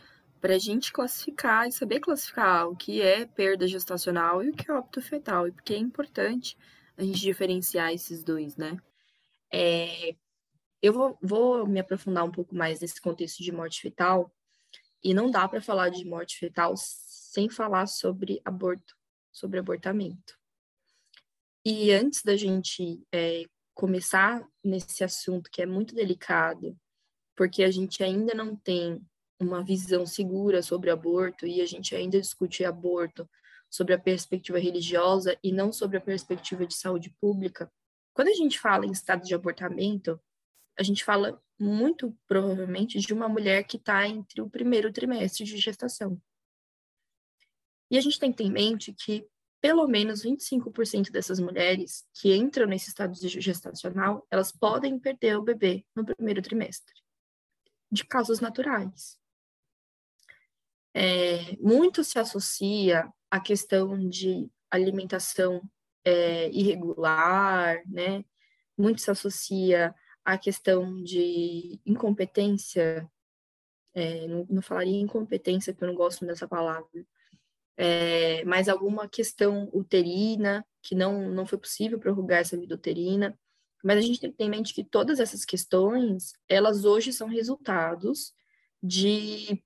para 0.43 0.55
a 0.55 0.59
gente 0.59 0.91
classificar 0.91 1.69
e 1.69 1.71
saber 1.71 2.01
classificar 2.01 2.67
o 2.67 2.75
que 2.75 3.01
é 3.01 3.25
perda 3.25 3.65
gestacional 3.65 4.43
e 4.43 4.49
o 4.49 4.53
que 4.53 4.69
é 4.69 4.73
óbito 4.73 5.01
fetal, 5.01 5.47
e 5.47 5.53
porque 5.53 5.73
é 5.73 5.77
importante 5.77 6.57
a 6.97 7.03
gente 7.05 7.21
diferenciar 7.21 7.93
esses 7.93 8.25
dois, 8.25 8.57
né? 8.57 8.77
É, 9.49 10.17
eu 10.81 10.91
vou, 10.91 11.17
vou 11.21 11.65
me 11.65 11.79
aprofundar 11.79 12.25
um 12.25 12.31
pouco 12.31 12.53
mais 12.53 12.81
nesse 12.81 12.99
contexto 12.99 13.41
de 13.41 13.53
morte 13.53 13.79
fetal, 13.79 14.35
e 15.01 15.13
não 15.13 15.31
dá 15.31 15.47
para 15.47 15.61
falar 15.61 15.87
de 15.87 16.03
morte 16.03 16.37
fetal 16.37 16.73
sem 16.75 17.47
falar 17.47 17.87
sobre 17.87 18.41
aborto, 18.43 18.97
sobre 19.31 19.59
abortamento. 19.59 20.37
E 21.63 21.89
antes 21.93 22.21
da 22.21 22.35
gente 22.35 23.01
é, 23.13 23.45
começar 23.73 24.45
nesse 24.61 25.05
assunto 25.05 25.49
que 25.49 25.61
é 25.61 25.65
muito 25.65 25.95
delicado, 25.95 26.77
porque 27.33 27.63
a 27.63 27.71
gente 27.71 28.03
ainda 28.03 28.33
não 28.33 28.57
tem 28.57 29.01
uma 29.39 29.63
visão 29.63 30.05
segura 30.05 30.61
sobre 30.61 30.89
aborto 30.89 31.45
e 31.45 31.61
a 31.61 31.65
gente 31.65 31.95
ainda 31.95 32.19
discute 32.19 32.63
aborto 32.63 33.29
sobre 33.69 33.93
a 33.93 33.99
perspectiva 33.99 34.59
religiosa 34.59 35.37
e 35.43 35.51
não 35.51 35.71
sobre 35.71 35.97
a 35.97 36.01
perspectiva 36.01 36.65
de 36.65 36.75
saúde 36.75 37.09
pública. 37.19 37.71
Quando 38.13 38.27
a 38.27 38.33
gente 38.33 38.59
fala 38.59 38.85
em 38.85 38.91
estado 38.91 39.23
de 39.23 39.33
abortamento, 39.33 40.19
a 40.77 40.83
gente 40.83 41.03
fala 41.03 41.41
muito 41.59 42.15
provavelmente 42.27 42.99
de 42.99 43.13
uma 43.13 43.27
mulher 43.27 43.63
que 43.63 43.77
está 43.77 44.07
entre 44.07 44.41
o 44.41 44.49
primeiro 44.49 44.91
trimestre 44.91 45.43
de 45.43 45.57
gestação. 45.57 46.21
E 47.89 47.97
a 47.97 48.01
gente 48.01 48.19
tem 48.19 48.31
que 48.31 48.37
ter 48.37 48.43
em 48.43 48.51
mente 48.51 48.93
que 48.93 49.27
pelo 49.63 49.87
menos 49.87 50.23
25% 50.23 51.09
dessas 51.09 51.39
mulheres 51.39 52.05
que 52.13 52.35
entram 52.35 52.67
nesse 52.67 52.89
estado 52.89 53.15
gestacional, 53.15 54.27
elas 54.29 54.51
podem 54.51 54.99
perder 54.99 55.37
o 55.37 55.41
bebê 55.41 55.85
no 55.95 56.03
primeiro 56.03 56.41
trimestre, 56.41 56.93
de 57.89 58.03
causas 58.03 58.41
naturais. 58.41 59.17
É, 60.93 61.55
muito 61.57 62.03
se 62.03 62.19
associa 62.19 63.11
à 63.31 63.39
questão 63.39 64.07
de 64.07 64.49
alimentação 64.69 65.61
é, 66.05 66.49
irregular, 66.51 67.81
né? 67.87 68.23
Muito 68.77 69.01
se 69.01 69.09
associa 69.09 69.93
à 70.23 70.37
questão 70.37 71.01
de 71.03 71.79
incompetência, 71.85 73.09
é, 73.93 74.27
não, 74.27 74.45
não 74.49 74.61
falaria 74.61 74.99
incompetência, 74.99 75.73
porque 75.73 75.85
eu 75.85 75.89
não 75.89 75.95
gosto 75.95 76.25
dessa 76.25 76.47
palavra, 76.47 77.05
é, 77.77 78.43
mas 78.45 78.69
alguma 78.69 79.07
questão 79.07 79.69
uterina, 79.73 80.65
que 80.81 80.95
não, 80.95 81.29
não 81.29 81.45
foi 81.45 81.57
possível 81.57 81.99
prorrogar 81.99 82.39
essa 82.39 82.57
vida 82.57 82.75
uterina. 82.75 83.37
Mas 83.83 83.97
a 83.97 84.01
gente 84.01 84.19
tem 84.19 84.31
que 84.31 84.37
ter 84.37 84.45
em 84.45 84.49
mente 84.49 84.73
que 84.73 84.83
todas 84.83 85.19
essas 85.19 85.43
questões, 85.43 86.33
elas 86.47 86.85
hoje 86.85 87.11
são 87.11 87.27
resultados 87.27 88.33
de 88.81 89.61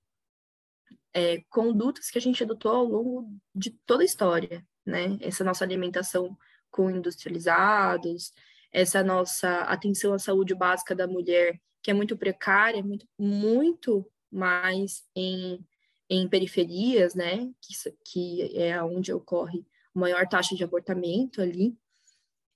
é, 1.18 1.42
condutas 1.50 2.10
que 2.10 2.18
a 2.18 2.20
gente 2.20 2.44
adotou 2.44 2.70
ao 2.70 2.84
longo 2.84 3.28
de 3.52 3.70
toda 3.70 4.02
a 4.02 4.06
história, 4.06 4.64
né? 4.86 5.18
Essa 5.20 5.42
nossa 5.42 5.64
alimentação 5.64 6.38
com 6.70 6.88
industrializados, 6.88 8.32
essa 8.72 9.02
nossa 9.02 9.62
atenção 9.62 10.14
à 10.14 10.18
saúde 10.18 10.54
básica 10.54 10.94
da 10.94 11.08
mulher, 11.08 11.60
que 11.82 11.90
é 11.90 11.94
muito 11.94 12.16
precária, 12.16 12.82
muito, 12.82 13.06
muito 13.18 14.08
mais 14.30 15.04
em 15.14 15.64
em 16.10 16.26
periferias, 16.26 17.14
né, 17.14 17.52
que, 17.60 17.74
que 18.02 18.58
é 18.58 18.82
onde 18.82 19.12
ocorre 19.12 19.62
a 19.94 19.98
maior 19.98 20.26
taxa 20.26 20.54
de 20.54 20.64
abortamento 20.64 21.42
ali. 21.42 21.76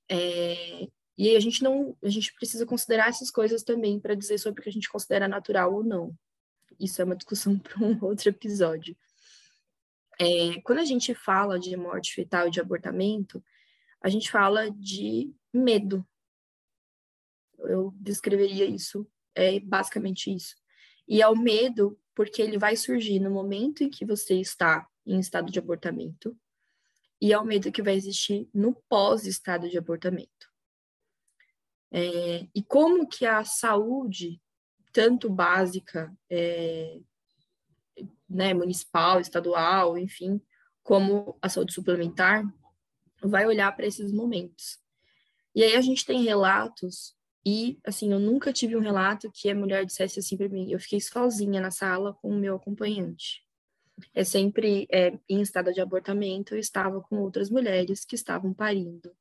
É, 0.09 0.88
e 1.19 1.37
a 1.37 1.40
gente 1.40 1.62
não, 1.62 1.95
a 2.02 2.09
gente 2.09 2.33
precisa 2.33 2.64
considerar 2.64 3.11
essas 3.11 3.31
coisas 3.31 3.62
também 3.62 4.00
para 4.00 4.14
dizer 4.14 4.38
sobre 4.38 4.61
o 4.61 4.62
que 4.62 4.71
a 4.71 4.73
gente 4.73 4.88
considera 4.88 5.28
natural 5.28 5.75
ou 5.75 5.85
não. 5.85 6.16
Isso 6.82 7.00
é 7.00 7.04
uma 7.04 7.16
discussão 7.16 7.58
para 7.60 7.82
um 7.82 7.98
outro 8.04 8.28
episódio. 8.28 8.96
É, 10.20 10.60
quando 10.62 10.80
a 10.80 10.84
gente 10.84 11.14
fala 11.14 11.58
de 11.58 11.76
morte 11.76 12.12
fetal 12.12 12.48
e 12.48 12.50
de 12.50 12.60
abortamento, 12.60 13.42
a 14.00 14.08
gente 14.08 14.30
fala 14.30 14.70
de 14.70 15.32
medo. 15.52 16.06
Eu 17.60 17.94
descreveria 17.96 18.64
isso, 18.64 19.08
é 19.34 19.60
basicamente 19.60 20.34
isso. 20.34 20.56
E 21.08 21.22
é 21.22 21.28
o 21.28 21.36
medo 21.36 21.98
porque 22.14 22.42
ele 22.42 22.58
vai 22.58 22.76
surgir 22.76 23.20
no 23.20 23.30
momento 23.30 23.82
em 23.82 23.90
que 23.90 24.04
você 24.04 24.34
está 24.34 24.86
em 25.06 25.18
estado 25.18 25.50
de 25.50 25.58
abortamento 25.58 26.36
e 27.20 27.32
é 27.32 27.38
o 27.38 27.44
medo 27.44 27.70
que 27.70 27.82
vai 27.82 27.94
existir 27.94 28.48
no 28.52 28.74
pós-estado 28.88 29.68
de 29.68 29.78
abortamento. 29.78 30.50
É, 31.92 32.48
e 32.54 32.62
como 32.64 33.06
que 33.06 33.24
a 33.24 33.44
saúde, 33.44 34.40
tanto 34.92 35.30
básica, 35.30 36.12
é, 36.30 37.00
né, 38.28 38.54
municipal, 38.54 39.20
estadual, 39.20 39.96
enfim, 39.99 40.40
como 40.82 41.37
a 41.40 41.49
saúde 41.49 41.72
suplementar, 41.72 42.44
vai 43.22 43.46
olhar 43.46 43.75
para 43.75 43.87
esses 43.87 44.12
momentos. 44.12 44.78
E 45.54 45.62
aí 45.62 45.76
a 45.76 45.80
gente 45.80 46.04
tem 46.04 46.22
relatos 46.22 47.14
e, 47.44 47.78
assim, 47.84 48.12
eu 48.12 48.20
nunca 48.20 48.52
tive 48.52 48.76
um 48.76 48.80
relato 48.80 49.30
que 49.30 49.50
a 49.50 49.54
mulher 49.54 49.84
dissesse 49.84 50.18
assim 50.18 50.37
para 50.37 50.49
mim: 50.49 50.70
eu 50.70 50.78
fiquei 50.78 51.00
sozinha 51.00 51.61
na 51.61 51.70
sala 51.70 52.14
com 52.14 52.30
o 52.30 52.38
meu 52.38 52.56
acompanhante. 52.56 53.44
É 54.14 54.25
sempre 54.25 54.87
é, 54.90 55.18
em 55.28 55.40
estado 55.42 55.72
de 55.72 55.80
abortamento, 55.80 56.54
eu 56.54 56.58
estava 56.58 57.00
com 57.00 57.18
outras 57.18 57.50
mulheres 57.50 58.04
que 58.04 58.14
estavam 58.14 58.54
parindo. 58.54 59.14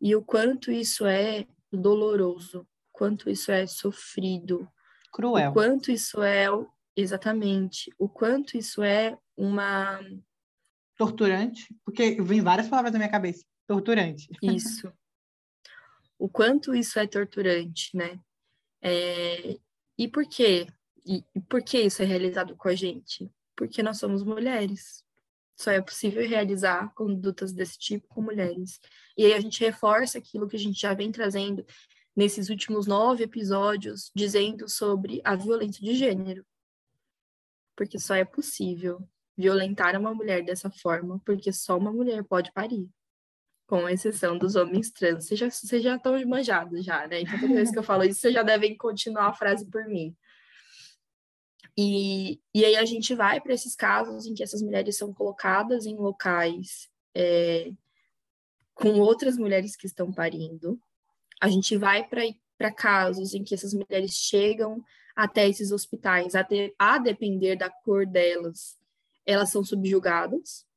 E 0.00 0.14
o 0.14 0.22
quanto 0.22 0.70
isso 0.70 1.06
é 1.06 1.46
doloroso, 1.72 2.66
quanto 2.92 3.30
isso 3.30 3.50
é 3.50 3.66
sofrido, 3.66 4.68
cruel. 5.12 5.50
O 5.50 5.54
quanto 5.54 5.90
isso 5.90 6.22
é 6.22 6.46
exatamente, 6.96 7.90
o 7.98 8.08
quanto 8.08 8.56
isso 8.56 8.82
é 8.82 9.16
uma 9.36 10.00
torturante, 10.96 11.72
porque 11.84 12.20
vem 12.20 12.40
várias 12.40 12.68
palavras 12.68 12.92
na 12.92 12.98
minha 12.98 13.10
cabeça. 13.10 13.44
Torturante. 13.66 14.28
Isso. 14.42 14.92
o 16.18 16.28
quanto 16.28 16.74
isso 16.74 16.98
é 16.98 17.06
torturante, 17.06 17.96
né? 17.96 18.18
É, 18.82 19.56
e 19.96 20.08
por 20.08 20.28
quê? 20.28 20.66
E, 21.06 21.24
por 21.48 21.62
que 21.62 21.80
isso 21.80 22.02
é 22.02 22.04
realizado 22.04 22.56
com 22.56 22.68
a 22.68 22.74
gente? 22.74 23.30
Porque 23.56 23.82
nós 23.82 23.98
somos 23.98 24.22
mulheres. 24.22 25.04
Só 25.56 25.70
é 25.70 25.80
possível 25.80 26.26
realizar 26.28 26.92
condutas 26.94 27.52
desse 27.52 27.78
tipo 27.78 28.06
com 28.08 28.22
mulheres. 28.22 28.80
E 29.16 29.24
aí 29.24 29.32
a 29.32 29.40
gente 29.40 29.60
reforça 29.60 30.18
aquilo 30.18 30.48
que 30.48 30.56
a 30.56 30.58
gente 30.58 30.80
já 30.80 30.94
vem 30.94 31.10
trazendo 31.10 31.64
nesses 32.18 32.48
últimos 32.50 32.88
nove 32.88 33.22
episódios, 33.22 34.10
dizendo 34.12 34.68
sobre 34.68 35.20
a 35.22 35.36
violência 35.36 35.80
de 35.80 35.94
gênero. 35.94 36.44
Porque 37.76 37.96
só 37.96 38.16
é 38.16 38.24
possível 38.24 39.08
violentar 39.36 39.96
uma 39.96 40.12
mulher 40.12 40.44
dessa 40.44 40.68
forma, 40.68 41.22
porque 41.24 41.52
só 41.52 41.78
uma 41.78 41.92
mulher 41.92 42.24
pode 42.24 42.50
parir 42.50 42.90
com 43.68 43.88
exceção 43.88 44.36
dos 44.36 44.56
homens 44.56 44.90
trans. 44.90 45.26
Vocês 45.26 45.38
já, 45.38 45.48
vocês 45.48 45.80
já 45.80 45.94
estão 45.94 46.20
manjados 46.26 46.84
já, 46.84 47.06
né? 47.06 47.20
Então, 47.20 47.38
toda 47.38 47.54
vez 47.54 47.70
que 47.70 47.78
eu 47.78 47.84
falo 47.84 48.02
isso, 48.02 48.20
vocês 48.20 48.34
já 48.34 48.42
devem 48.42 48.76
continuar 48.76 49.28
a 49.28 49.32
frase 49.32 49.64
por 49.70 49.84
mim. 49.84 50.16
E, 51.76 52.40
e 52.52 52.64
aí 52.64 52.74
a 52.74 52.84
gente 52.84 53.14
vai 53.14 53.40
para 53.40 53.54
esses 53.54 53.76
casos 53.76 54.26
em 54.26 54.34
que 54.34 54.42
essas 54.42 54.60
mulheres 54.60 54.96
são 54.96 55.14
colocadas 55.14 55.86
em 55.86 55.94
locais 55.94 56.90
é, 57.14 57.70
com 58.74 58.98
outras 58.98 59.38
mulheres 59.38 59.76
que 59.76 59.86
estão 59.86 60.12
parindo. 60.12 60.80
A 61.40 61.48
gente 61.48 61.76
vai 61.76 62.06
para 62.06 62.72
casos 62.72 63.34
em 63.34 63.44
que 63.44 63.54
essas 63.54 63.72
mulheres 63.72 64.12
chegam 64.12 64.82
até 65.14 65.48
esses 65.48 65.72
hospitais, 65.72 66.34
a, 66.34 66.46
a 66.78 66.98
depender 66.98 67.56
da 67.56 67.68
cor 67.68 68.06
delas, 68.06 68.78
elas 69.26 69.50
são 69.50 69.64
subjugadas, 69.64 70.68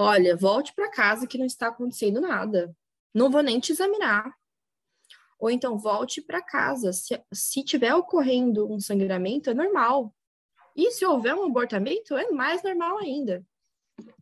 Olha, 0.00 0.36
volte 0.36 0.72
para 0.76 0.88
casa 0.88 1.26
que 1.26 1.36
não 1.36 1.44
está 1.44 1.66
acontecendo 1.66 2.20
nada. 2.20 2.72
Não 3.12 3.28
vou 3.28 3.42
nem 3.42 3.58
te 3.58 3.72
examinar. 3.72 4.32
Ou 5.40 5.50
então 5.50 5.76
volte 5.76 6.22
para 6.22 6.40
casa. 6.40 6.92
Se, 6.92 7.20
se 7.32 7.64
tiver 7.64 7.92
ocorrendo 7.92 8.72
um 8.72 8.78
sangramento, 8.78 9.50
é 9.50 9.54
normal. 9.54 10.14
E 10.76 10.92
se 10.92 11.04
houver 11.04 11.34
um 11.34 11.46
abortamento, 11.46 12.16
é 12.16 12.30
mais 12.30 12.62
normal 12.62 12.96
ainda. 12.98 13.44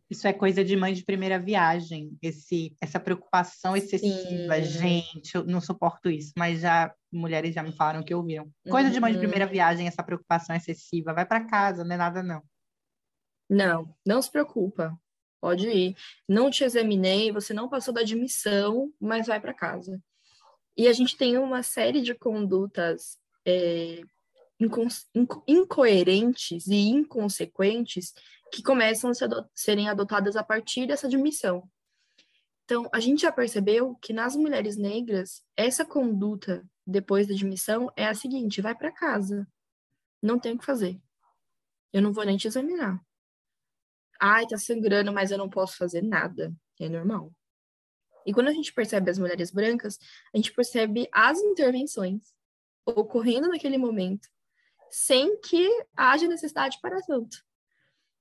Isso 0.09 0.27
é 0.29 0.33
coisa 0.33 0.65
de 0.65 0.77
mãe 0.77 0.93
de 0.93 1.05
primeira 1.05 1.39
viagem, 1.39 2.17
esse, 2.23 2.77
essa 2.81 3.01
preocupação 3.01 3.77
excessiva. 3.77 4.55
Sim. 4.57 4.65
Gente, 4.65 5.35
eu 5.35 5.45
não 5.45 5.61
suporto 5.61 6.09
isso, 6.09 6.33
mas 6.39 6.61
já 6.61 6.95
mulheres 7.13 7.55
já 7.55 7.63
me 7.63 7.73
falaram 7.73 8.05
que 8.05 8.15
ouviram. 8.15 8.49
Coisa 8.71 8.89
uhum. 8.89 8.95
de 8.95 9.01
mãe 9.01 9.13
de 9.13 9.19
primeira 9.19 9.47
uhum. 9.47 9.51
viagem, 9.51 9.89
essa 9.89 10.05
preocupação 10.05 10.55
excessiva. 10.55 11.13
Vai 11.13 11.27
para 11.27 11.45
casa, 11.45 11.83
não 11.83 11.95
é 11.95 11.99
nada 11.99 12.23
não. 12.23 12.43
Não, 13.51 13.95
não 14.07 14.23
se 14.23 14.31
preocupa. 14.31 14.97
Pode 15.41 15.69
ir. 15.69 15.97
Não 16.29 16.51
te 16.51 16.63
examinei, 16.63 17.33
você 17.33 17.53
não 17.53 17.69
passou 17.69 17.93
da 17.93 18.01
admissão, 18.01 18.93
mas 19.01 19.27
vai 19.27 19.41
para 19.41 19.55
casa. 19.55 20.01
E 20.77 20.87
a 20.87 20.93
gente 20.93 21.17
tem 21.17 21.37
uma 21.39 21.63
série 21.63 22.01
de 22.01 22.15
condutas 22.15 23.19
é, 23.45 24.03
inco 24.61 24.87
inco 25.15 25.45
incoerentes 25.47 26.67
e 26.67 26.89
inconsequentes 26.89 28.13
que 28.53 28.63
começam 28.63 29.11
a 29.11 29.25
adot 29.25 29.49
serem 29.55 29.89
adotadas 29.89 30.37
a 30.37 30.45
partir 30.45 30.87
dessa 30.87 31.07
admissão. 31.07 31.69
Então, 32.65 32.89
a 32.93 32.99
gente 32.99 33.23
já 33.23 33.31
percebeu 33.31 33.95
que 33.97 34.13
nas 34.13 34.35
mulheres 34.35 34.77
negras, 34.77 35.43
essa 35.57 35.85
conduta 35.85 36.69
depois 36.87 37.27
da 37.27 37.35
admissão 37.35 37.91
é 37.97 38.07
a 38.07 38.15
seguinte: 38.15 38.61
vai 38.61 38.75
para 38.75 38.93
casa. 38.93 39.47
Não 40.23 40.39
tem 40.39 40.55
o 40.55 40.59
que 40.59 40.65
fazer. 40.65 41.01
Eu 41.93 42.03
não 42.03 42.13
vou 42.13 42.25
nem 42.25 42.37
te 42.37 42.49
examinar. 42.49 43.01
Ai, 44.21 44.47
tá 44.47 44.57
sangrando, 44.57 45.13
mas 45.13 45.31
eu 45.31 45.39
não 45.39 45.49
posso 45.49 45.77
fazer 45.77 46.03
nada. 46.03 46.53
É 46.81 46.89
normal. 46.89 47.33
E 48.27 48.33
quando 48.33 48.49
a 48.49 48.53
gente 48.53 48.73
percebe 48.73 49.11
as 49.11 49.19
mulheres 49.19 49.53
brancas, 49.53 49.99
a 50.35 50.37
gente 50.37 50.53
percebe 50.53 51.09
as 51.13 51.39
intervenções 51.39 52.35
ocorrendo 52.85 53.49
naquele 53.49 53.79
momento, 53.79 54.29
sem 54.91 55.41
que 55.41 55.69
haja 55.97 56.27
necessidade 56.27 56.79
para 56.81 57.01
tanto. 57.03 57.45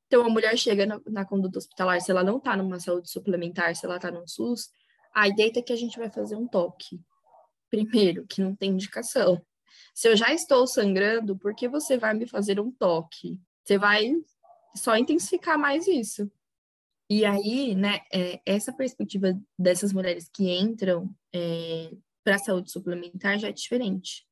Então, 0.07 0.25
a 0.25 0.29
mulher 0.29 0.55
chega 0.57 0.85
na, 0.85 1.01
na 1.07 1.25
conduta 1.25 1.57
hospitalar, 1.57 1.99
se 1.99 2.11
ela 2.11 2.23
não 2.23 2.37
está 2.37 2.55
numa 2.55 2.79
saúde 2.79 3.09
suplementar, 3.09 3.75
se 3.75 3.85
ela 3.85 3.95
está 3.95 4.11
no 4.11 4.27
SUS, 4.27 4.69
a 5.13 5.27
ideia 5.27 5.51
é 5.55 5.61
que 5.61 5.73
a 5.73 5.75
gente 5.75 5.97
vai 5.97 6.09
fazer 6.09 6.35
um 6.35 6.47
toque. 6.47 7.01
Primeiro, 7.69 8.25
que 8.27 8.41
não 8.41 8.55
tem 8.55 8.71
indicação. 8.71 9.41
Se 9.93 10.07
eu 10.07 10.15
já 10.15 10.33
estou 10.33 10.67
sangrando, 10.67 11.37
por 11.37 11.55
que 11.55 11.67
você 11.67 11.97
vai 11.97 12.13
me 12.13 12.27
fazer 12.27 12.59
um 12.59 12.71
toque? 12.71 13.39
Você 13.63 13.77
vai 13.77 14.13
só 14.75 14.95
intensificar 14.97 15.57
mais 15.57 15.87
isso. 15.87 16.29
E 17.09 17.23
aí, 17.23 17.75
né, 17.75 18.01
é, 18.11 18.41
essa 18.45 18.73
perspectiva 18.73 19.39
dessas 19.57 19.93
mulheres 19.93 20.27
que 20.27 20.49
entram 20.49 21.13
é, 21.33 21.91
para 22.23 22.35
a 22.35 22.39
saúde 22.39 22.71
suplementar 22.71 23.39
já 23.39 23.47
é 23.47 23.53
diferente. 23.53 24.27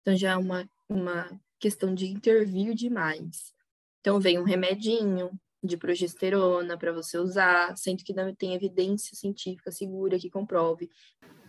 Então, 0.00 0.16
já 0.16 0.32
é 0.32 0.36
uma, 0.36 0.68
uma 0.88 1.40
questão 1.58 1.94
de 1.94 2.08
intervir 2.08 2.74
demais. 2.74 3.54
Então, 4.02 4.20
vem 4.20 4.38
um 4.38 4.42
remedinho 4.42 5.30
de 5.64 5.76
progesterona 5.76 6.76
para 6.76 6.92
você 6.92 7.16
usar, 7.16 7.74
sendo 7.78 8.02
que 8.02 8.12
não 8.12 8.34
tem 8.34 8.52
evidência 8.52 9.16
científica 9.16 9.70
segura 9.70 10.18
que 10.18 10.28
comprove 10.28 10.90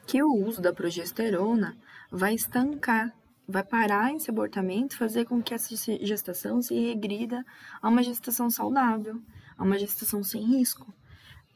que 0.05 0.21
o 0.21 0.33
uso 0.33 0.61
da 0.61 0.71
progesterona 0.71 1.75
vai 2.11 2.35
estancar, 2.35 3.11
vai 3.47 3.63
parar 3.63 4.13
esse 4.13 4.29
abortamento, 4.29 4.97
fazer 4.97 5.25
com 5.25 5.41
que 5.41 5.53
essa 5.53 5.75
gestação 6.01 6.61
se 6.61 6.75
regrida 6.75 7.43
a 7.81 7.89
uma 7.89 8.03
gestação 8.03 8.49
saudável, 8.51 9.19
a 9.57 9.63
uma 9.63 9.79
gestação 9.79 10.23
sem 10.23 10.43
risco. 10.43 10.93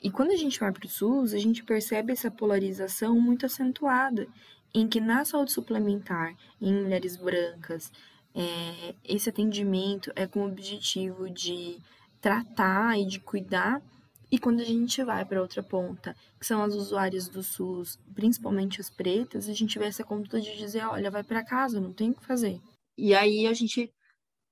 E 0.02 0.10
quando 0.10 0.32
a 0.32 0.36
gente 0.36 0.60
vai 0.60 0.72
para 0.72 0.86
o 0.86 0.90
SUS, 0.90 1.34
a 1.34 1.38
gente 1.38 1.64
percebe 1.64 2.12
essa 2.12 2.32
polarização 2.32 3.20
muito 3.20 3.46
acentuada, 3.46 4.28
em 4.74 4.88
que 4.88 5.00
na 5.00 5.26
saúde 5.26 5.52
suplementar, 5.52 6.36
em 6.60 6.74
mulheres 6.74 7.18
brancas, 7.18 7.92
é, 8.40 8.94
esse 9.04 9.30
atendimento 9.30 10.12
é 10.16 10.28
com 10.28 10.42
o 10.42 10.48
objetivo 10.48 11.28
de 11.28 11.82
tratar 12.22 12.96
e 13.00 13.04
de 13.04 13.20
cuidar. 13.20 13.82
E 14.30 14.38
quando 14.38 14.60
a 14.60 14.64
gente 14.64 15.04
vai 15.04 15.26
para 15.26 15.42
outra 15.42 15.64
ponta, 15.64 16.16
que 16.40 16.46
são 16.46 16.62
as 16.62 16.76
usuárias 16.76 17.28
do 17.28 17.42
SUS, 17.42 17.98
principalmente 18.14 18.80
as 18.80 18.92
pretas, 18.92 19.50
a 19.50 19.54
gente 19.54 19.80
vê 19.80 19.86
essa 19.86 20.04
conduta 20.04 20.40
de 20.40 20.56
dizer: 20.56 20.86
olha, 20.86 21.10
vai 21.10 21.24
para 21.24 21.44
casa, 21.44 21.82
não 21.82 21.92
tem 21.92 22.12
o 22.12 22.14
que 22.14 22.24
fazer. 22.24 22.62
E 22.96 23.16
aí 23.16 23.48
a 23.48 23.54
gente 23.54 23.92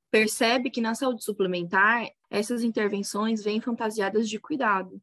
percebe 0.10 0.72
que 0.72 0.82
na 0.82 0.96
saúde 0.96 1.24
suplementar, 1.24 2.08
essas 2.30 2.64
intervenções 2.64 3.44
vêm 3.44 3.62
fantasiadas 3.62 4.28
de 4.28 4.40
cuidado. 4.40 5.00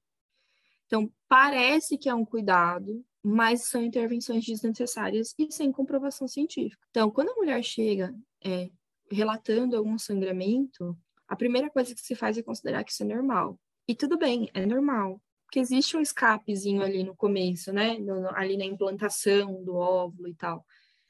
Então, 0.87 1.09
parece 1.29 1.97
que 1.97 2.09
é 2.09 2.15
um 2.15 2.25
cuidado, 2.25 3.05
mas 3.23 3.69
são 3.69 3.83
intervenções 3.83 4.45
desnecessárias 4.45 5.35
e 5.39 5.53
sem 5.53 5.71
comprovação 5.71 6.27
científica. 6.27 6.85
Então, 6.91 7.11
quando 7.11 7.31
a 7.31 7.35
mulher 7.35 7.63
chega 7.63 8.13
é, 8.45 8.71
relatando 9.11 9.77
algum 9.77 9.99
sangramento, 9.99 10.97
a 11.29 11.37
primeira 11.37 11.71
coisa 11.71 11.95
que 11.95 12.01
se 12.01 12.15
faz 12.15 12.37
é 12.37 12.43
considerar 12.43 12.85
que 12.85 12.93
isso 12.93 13.03
é 13.03 13.07
normal. 13.07 13.59
E 13.89 13.95
tudo 13.95 14.19
bem, 14.19 14.51
é 14.55 14.65
normal. 14.67 15.21
Porque 15.45 15.61
existe 15.61 15.97
um 15.97 16.01
escapezinho 16.01 16.83
ali 16.83 17.05
no 17.05 17.15
começo, 17.15 17.73
né? 17.73 17.99
No, 17.99 18.29
ali 18.35 18.57
na 18.57 18.65
implantação 18.65 19.63
do 19.63 19.77
óvulo 19.77 20.29
e 20.29 20.35
tal. 20.35 20.65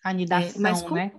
Anidação, 0.05 0.59
é, 0.59 0.62
mas 0.62 0.91
né? 0.91 1.12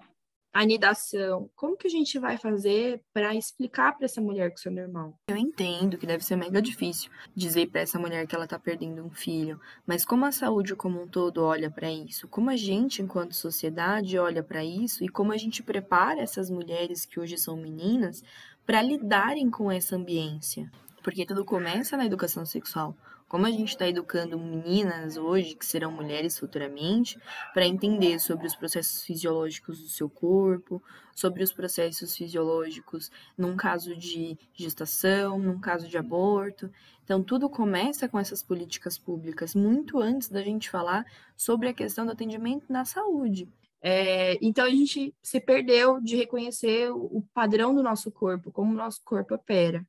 Anidação. 0.54 1.50
Como 1.56 1.76
que 1.76 1.88
a 1.88 1.90
gente 1.90 2.20
vai 2.20 2.38
fazer 2.38 3.02
para 3.12 3.34
explicar 3.36 3.98
para 3.98 4.06
essa 4.06 4.22
mulher 4.22 4.52
que 4.52 4.60
isso 4.60 4.70
é 4.70 4.72
normal? 4.72 5.18
Eu 5.28 5.36
entendo 5.36 5.98
que 5.98 6.06
deve 6.06 6.24
ser 6.24 6.36
mega 6.36 6.62
difícil 6.62 7.12
dizer 7.36 7.68
para 7.72 7.82
essa 7.82 7.98
mulher 7.98 8.28
que 8.28 8.36
ela 8.36 8.46
está 8.46 8.60
perdendo 8.60 9.04
um 9.04 9.10
filho, 9.10 9.60
mas 9.86 10.06
como 10.06 10.26
a 10.26 10.32
saúde 10.32 10.76
como 10.76 11.02
um 11.02 11.08
todo 11.08 11.44
olha 11.44 11.72
para 11.72 11.92
isso, 11.92 12.28
como 12.28 12.52
a 12.52 12.56
gente 12.56 13.02
enquanto 13.02 13.34
sociedade 13.34 14.18
olha 14.20 14.44
para 14.44 14.64
isso 14.64 15.04
e 15.04 15.10
como 15.10 15.34
a 15.34 15.38
gente 15.38 15.64
prepara 15.64 16.22
essas 16.22 16.50
mulheres 16.50 17.06
que 17.06 17.20
hoje 17.20 17.38
são 17.38 17.58
meninas 17.58 18.24
para 18.66 18.82
lidarem 18.82 19.50
com 19.50 19.72
essa 19.72 19.96
ambiência. 19.96 20.72
Porque 21.04 21.26
tudo 21.26 21.44
começa 21.44 21.98
na 21.98 22.06
educação 22.06 22.46
sexual. 22.46 22.96
Como 23.34 23.48
a 23.48 23.52
gente 23.52 23.70
está 23.70 23.90
educando 23.90 24.38
meninas 24.38 25.18
hoje, 25.18 25.56
que 25.56 25.66
serão 25.66 25.92
mulheres 25.92 26.38
futuramente, 26.38 27.18
para 27.52 27.66
entender 27.66 28.20
sobre 28.20 28.46
os 28.46 28.56
processos 28.56 29.04
fisiológicos 29.04 29.82
do 29.82 29.88
seu 29.88 30.08
corpo, 30.08 30.80
sobre 31.16 31.42
os 31.42 31.52
processos 31.52 32.16
fisiológicos 32.16 33.10
num 33.36 33.56
caso 33.56 33.96
de 33.96 34.38
gestação, 34.54 35.40
num 35.40 35.60
caso 35.60 35.90
de 35.90 35.98
aborto. 35.98 36.72
Então, 37.04 37.24
tudo 37.24 37.50
começa 37.50 38.08
com 38.08 38.20
essas 38.20 38.44
políticas 38.44 39.00
públicas, 39.00 39.56
muito 39.56 39.98
antes 39.98 40.30
da 40.30 40.44
gente 40.44 40.70
falar 40.70 41.04
sobre 41.36 41.70
a 41.70 41.74
questão 41.74 42.06
do 42.06 42.12
atendimento 42.12 42.72
na 42.72 42.86
saúde. 42.86 43.50
É, 43.82 44.38
então, 44.46 44.64
a 44.64 44.70
gente 44.70 45.12
se 45.24 45.40
perdeu 45.40 46.00
de 46.00 46.16
reconhecer 46.16 46.92
o 46.92 47.24
padrão 47.34 47.74
do 47.74 47.82
nosso 47.82 48.12
corpo, 48.12 48.52
como 48.52 48.74
o 48.74 48.78
nosso 48.78 49.02
corpo 49.04 49.34
opera. 49.34 49.84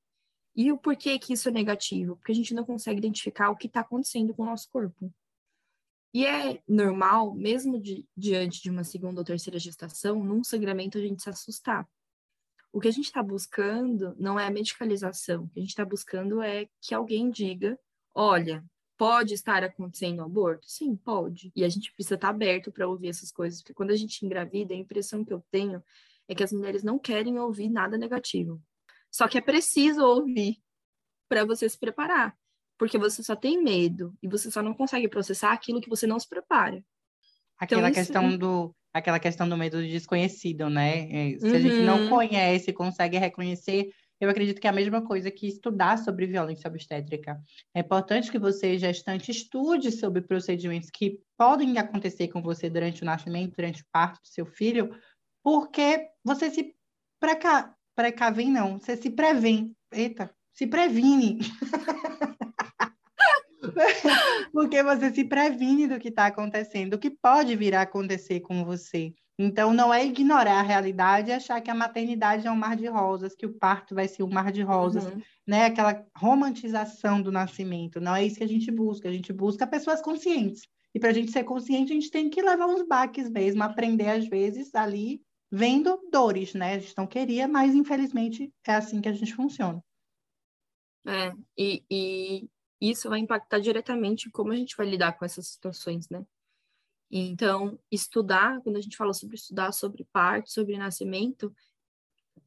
E 0.56 0.70
o 0.70 0.78
porquê 0.78 1.18
que 1.18 1.32
isso 1.32 1.48
é 1.48 1.52
negativo? 1.52 2.16
Porque 2.16 2.32
a 2.32 2.34
gente 2.34 2.54
não 2.54 2.64
consegue 2.64 2.98
identificar 2.98 3.50
o 3.50 3.56
que 3.56 3.66
está 3.66 3.80
acontecendo 3.80 4.32
com 4.32 4.42
o 4.42 4.46
nosso 4.46 4.68
corpo. 4.70 5.12
E 6.12 6.24
é 6.24 6.62
normal, 6.68 7.34
mesmo 7.34 7.80
de, 7.80 8.06
diante 8.16 8.62
de 8.62 8.70
uma 8.70 8.84
segunda 8.84 9.20
ou 9.20 9.24
terceira 9.24 9.58
gestação, 9.58 10.22
num 10.22 10.44
sangramento 10.44 10.96
a 10.96 11.00
gente 11.00 11.20
se 11.20 11.28
assustar. 11.28 11.88
O 12.72 12.80
que 12.80 12.86
a 12.86 12.92
gente 12.92 13.06
está 13.06 13.20
buscando 13.20 14.14
não 14.16 14.38
é 14.38 14.46
a 14.46 14.50
medicalização, 14.50 15.44
o 15.44 15.48
que 15.48 15.58
a 15.58 15.62
gente 15.62 15.70
está 15.70 15.84
buscando 15.84 16.40
é 16.40 16.68
que 16.80 16.94
alguém 16.94 17.30
diga: 17.30 17.76
olha, 18.14 18.64
pode 18.96 19.34
estar 19.34 19.64
acontecendo 19.64 20.20
um 20.20 20.24
aborto? 20.24 20.70
Sim, 20.70 20.94
pode. 20.94 21.52
E 21.54 21.64
a 21.64 21.68
gente 21.68 21.92
precisa 21.92 22.14
estar 22.14 22.28
tá 22.28 22.34
aberto 22.34 22.70
para 22.70 22.86
ouvir 22.86 23.08
essas 23.08 23.32
coisas, 23.32 23.60
porque 23.60 23.74
quando 23.74 23.90
a 23.90 23.96
gente 23.96 24.24
engravida, 24.24 24.72
a 24.72 24.76
impressão 24.76 25.24
que 25.24 25.32
eu 25.32 25.42
tenho 25.50 25.82
é 26.28 26.34
que 26.34 26.44
as 26.44 26.52
mulheres 26.52 26.84
não 26.84 26.96
querem 26.96 27.38
ouvir 27.40 27.68
nada 27.68 27.98
negativo. 27.98 28.62
Só 29.14 29.28
que 29.28 29.38
é 29.38 29.40
preciso 29.40 30.04
ouvir 30.04 30.56
para 31.28 31.44
você 31.44 31.68
se 31.68 31.78
preparar, 31.78 32.36
porque 32.76 32.98
você 32.98 33.22
só 33.22 33.36
tem 33.36 33.62
medo 33.62 34.12
e 34.20 34.26
você 34.26 34.50
só 34.50 34.60
não 34.60 34.74
consegue 34.74 35.06
processar 35.06 35.52
aquilo 35.52 35.80
que 35.80 35.88
você 35.88 36.04
não 36.04 36.18
se 36.18 36.28
prepara. 36.28 36.84
Aquela 37.56 37.90
então, 37.90 37.94
questão 37.94 38.28
isso... 38.30 38.38
do 38.38 38.76
aquela 38.92 39.20
questão 39.20 39.48
do 39.48 39.56
medo 39.56 39.76
do 39.76 39.86
desconhecido, 39.86 40.68
né? 40.68 41.32
É, 41.34 41.38
se 41.38 41.46
uhum. 41.46 41.54
a 41.54 41.60
gente 41.60 41.76
não 41.82 42.02
uhum. 42.02 42.08
conhece, 42.08 42.72
consegue 42.72 43.16
reconhecer, 43.16 43.92
eu 44.20 44.28
acredito 44.28 44.60
que 44.60 44.66
é 44.66 44.70
a 44.70 44.72
mesma 44.72 45.00
coisa 45.00 45.30
que 45.30 45.46
estudar 45.46 45.96
sobre 45.98 46.26
violência 46.26 46.66
obstétrica. 46.66 47.40
É 47.72 47.80
importante 47.80 48.32
que 48.32 48.38
você, 48.38 48.76
gestante, 48.76 49.30
estude 49.30 49.92
sobre 49.92 50.22
procedimentos 50.22 50.90
que 50.90 51.20
podem 51.38 51.78
acontecer 51.78 52.26
com 52.28 52.42
você 52.42 52.68
durante 52.68 53.02
o 53.02 53.06
nascimento, 53.06 53.54
durante 53.54 53.82
o 53.82 53.86
parto 53.92 54.20
do 54.20 54.26
seu 54.26 54.44
filho, 54.44 54.92
porque 55.40 56.08
você 56.24 56.50
se 56.50 56.74
preca 57.94 58.26
precavém 58.26 58.50
não, 58.50 58.78
você 58.78 58.96
se 58.96 59.10
prevém. 59.10 59.74
Eita, 59.92 60.30
se 60.52 60.66
previne. 60.66 61.38
Porque 64.52 64.82
você 64.82 65.12
se 65.12 65.24
previne 65.24 65.86
do 65.86 65.98
que 65.98 66.08
está 66.08 66.26
acontecendo, 66.26 66.92
do 66.92 66.98
que 66.98 67.10
pode 67.10 67.56
vir 67.56 67.74
a 67.74 67.82
acontecer 67.82 68.40
com 68.40 68.64
você. 68.64 69.12
Então, 69.36 69.74
não 69.74 69.92
é 69.92 70.04
ignorar 70.04 70.60
a 70.60 70.62
realidade 70.62 71.30
e 71.30 71.32
achar 71.32 71.60
que 71.60 71.70
a 71.70 71.74
maternidade 71.74 72.46
é 72.46 72.50
um 72.50 72.56
mar 72.56 72.76
de 72.76 72.86
rosas, 72.86 73.34
que 73.34 73.46
o 73.46 73.52
parto 73.52 73.94
vai 73.94 74.06
ser 74.06 74.22
um 74.22 74.30
mar 74.30 74.52
de 74.52 74.62
rosas, 74.62 75.06
uhum. 75.06 75.20
né? 75.44 75.66
Aquela 75.66 76.06
romantização 76.16 77.20
do 77.20 77.32
nascimento. 77.32 78.00
Não 78.00 78.14
é 78.14 78.24
isso 78.24 78.36
que 78.36 78.44
a 78.44 78.48
gente 78.48 78.70
busca. 78.70 79.08
A 79.08 79.12
gente 79.12 79.32
busca 79.32 79.66
pessoas 79.66 80.00
conscientes. 80.00 80.62
E 80.94 81.00
para 81.00 81.10
a 81.10 81.12
gente 81.12 81.32
ser 81.32 81.42
consciente, 81.42 81.90
a 81.90 81.94
gente 81.94 82.10
tem 82.10 82.30
que 82.30 82.40
levar 82.40 82.66
uns 82.66 82.86
baques 82.86 83.28
mesmo, 83.28 83.64
aprender 83.64 84.08
às 84.08 84.28
vezes 84.28 84.72
ali 84.72 85.20
vendo 85.54 86.00
dores, 86.10 86.52
né? 86.52 86.74
A 86.74 86.78
gente 86.80 86.96
não 86.98 87.06
queria, 87.06 87.46
mas 87.46 87.76
infelizmente 87.76 88.52
é 88.66 88.74
assim 88.74 89.00
que 89.00 89.08
a 89.08 89.12
gente 89.12 89.32
funciona. 89.36 89.80
É, 91.06 91.32
e, 91.56 91.84
e 91.88 92.50
isso 92.80 93.08
vai 93.08 93.20
impactar 93.20 93.60
diretamente 93.60 94.28
como 94.30 94.50
a 94.50 94.56
gente 94.56 94.76
vai 94.76 94.84
lidar 94.84 95.12
com 95.12 95.24
essas 95.24 95.46
situações, 95.46 96.08
né? 96.08 96.26
Então, 97.08 97.78
estudar, 97.88 98.60
quando 98.62 98.76
a 98.76 98.80
gente 98.80 98.96
fala 98.96 99.12
sobre 99.12 99.36
estudar 99.36 99.70
sobre 99.70 100.04
parto, 100.12 100.50
sobre 100.50 100.76
nascimento, 100.76 101.54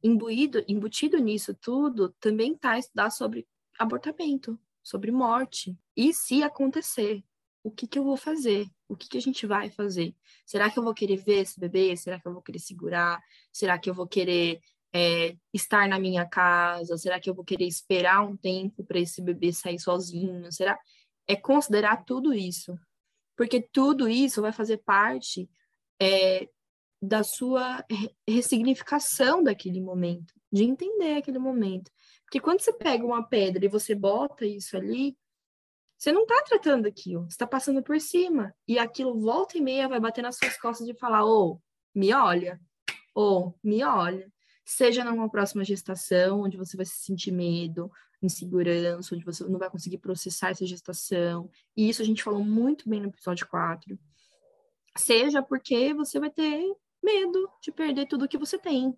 imbuído, 0.02 0.62
embutido 0.68 1.16
nisso 1.16 1.54
tudo, 1.54 2.10
também 2.20 2.52
está 2.52 2.78
estudar 2.78 3.08
sobre 3.08 3.48
abortamento, 3.78 4.60
sobre 4.82 5.10
morte. 5.10 5.74
E 5.96 6.12
se 6.12 6.42
acontecer, 6.42 7.24
o 7.62 7.70
que, 7.70 7.86
que 7.86 7.98
eu 7.98 8.04
vou 8.04 8.16
fazer? 8.16 8.66
O 8.88 8.96
que, 8.96 9.08
que 9.08 9.18
a 9.18 9.20
gente 9.20 9.46
vai 9.46 9.70
fazer? 9.70 10.14
Será 10.46 10.70
que 10.70 10.78
eu 10.78 10.82
vou 10.82 10.94
querer 10.94 11.16
ver 11.16 11.42
esse 11.42 11.58
bebê? 11.58 11.96
Será 11.96 12.18
que 12.20 12.26
eu 12.26 12.32
vou 12.32 12.42
querer 12.42 12.58
segurar? 12.58 13.20
Será 13.52 13.78
que 13.78 13.90
eu 13.90 13.94
vou 13.94 14.06
querer 14.06 14.60
é, 14.92 15.36
estar 15.52 15.88
na 15.88 15.98
minha 15.98 16.26
casa? 16.26 16.96
Será 16.96 17.20
que 17.20 17.28
eu 17.28 17.34
vou 17.34 17.44
querer 17.44 17.66
esperar 17.66 18.22
um 18.22 18.36
tempo 18.36 18.84
para 18.84 18.98
esse 18.98 19.20
bebê 19.20 19.52
sair 19.52 19.78
sozinho? 19.78 20.50
Será? 20.52 20.78
É 21.26 21.36
considerar 21.36 22.04
tudo 22.04 22.32
isso. 22.32 22.78
Porque 23.36 23.60
tudo 23.60 24.08
isso 24.08 24.40
vai 24.40 24.52
fazer 24.52 24.78
parte 24.78 25.48
é, 26.00 26.48
da 27.00 27.22
sua 27.22 27.84
ressignificação 28.26 29.42
daquele 29.42 29.80
momento, 29.80 30.34
de 30.50 30.64
entender 30.64 31.18
aquele 31.18 31.38
momento. 31.38 31.90
Porque 32.24 32.40
quando 32.40 32.60
você 32.60 32.72
pega 32.72 33.04
uma 33.04 33.22
pedra 33.22 33.64
e 33.64 33.68
você 33.68 33.94
bota 33.94 34.44
isso 34.44 34.76
ali, 34.76 35.16
você 35.98 36.12
não 36.12 36.22
está 36.22 36.42
tratando 36.42 36.86
aquilo, 36.86 37.22
você 37.22 37.30
está 37.30 37.46
passando 37.46 37.82
por 37.82 38.00
cima. 38.00 38.54
E 38.68 38.78
aquilo 38.78 39.18
volta 39.18 39.58
e 39.58 39.60
meia 39.60 39.88
vai 39.88 39.98
bater 39.98 40.22
nas 40.22 40.36
suas 40.36 40.56
costas 40.56 40.86
e 40.86 40.94
falar: 40.94 41.24
ô, 41.24 41.54
oh, 41.54 41.60
me 41.92 42.14
olha. 42.14 42.60
Ou 43.14 43.58
me 43.64 43.82
olha. 43.82 44.32
Seja 44.64 45.02
numa 45.02 45.28
próxima 45.28 45.64
gestação, 45.64 46.42
onde 46.42 46.56
você 46.56 46.76
vai 46.76 46.86
se 46.86 46.98
sentir 46.98 47.32
medo, 47.32 47.90
insegurança, 48.22 49.14
onde 49.14 49.24
você 49.24 49.42
não 49.44 49.58
vai 49.58 49.68
conseguir 49.68 49.98
processar 49.98 50.50
essa 50.50 50.64
gestação. 50.64 51.50
E 51.76 51.88
isso 51.88 52.00
a 52.00 52.04
gente 52.04 52.22
falou 52.22 52.44
muito 52.44 52.88
bem 52.88 53.00
no 53.00 53.08
episódio 53.08 53.48
4. 53.48 53.98
Seja 54.96 55.42
porque 55.42 55.92
você 55.94 56.20
vai 56.20 56.30
ter 56.30 56.62
medo 57.02 57.50
de 57.60 57.72
perder 57.72 58.06
tudo 58.06 58.28
que 58.28 58.38
você 58.38 58.56
tem. 58.56 58.96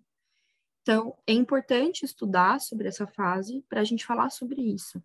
Então, 0.83 1.17
é 1.25 1.33
importante 1.33 2.05
estudar 2.05 2.59
sobre 2.59 2.87
essa 2.87 3.07
fase 3.07 3.63
para 3.67 3.81
a 3.81 3.83
gente 3.83 4.05
falar 4.05 4.29
sobre 4.29 4.61
isso. 4.61 5.01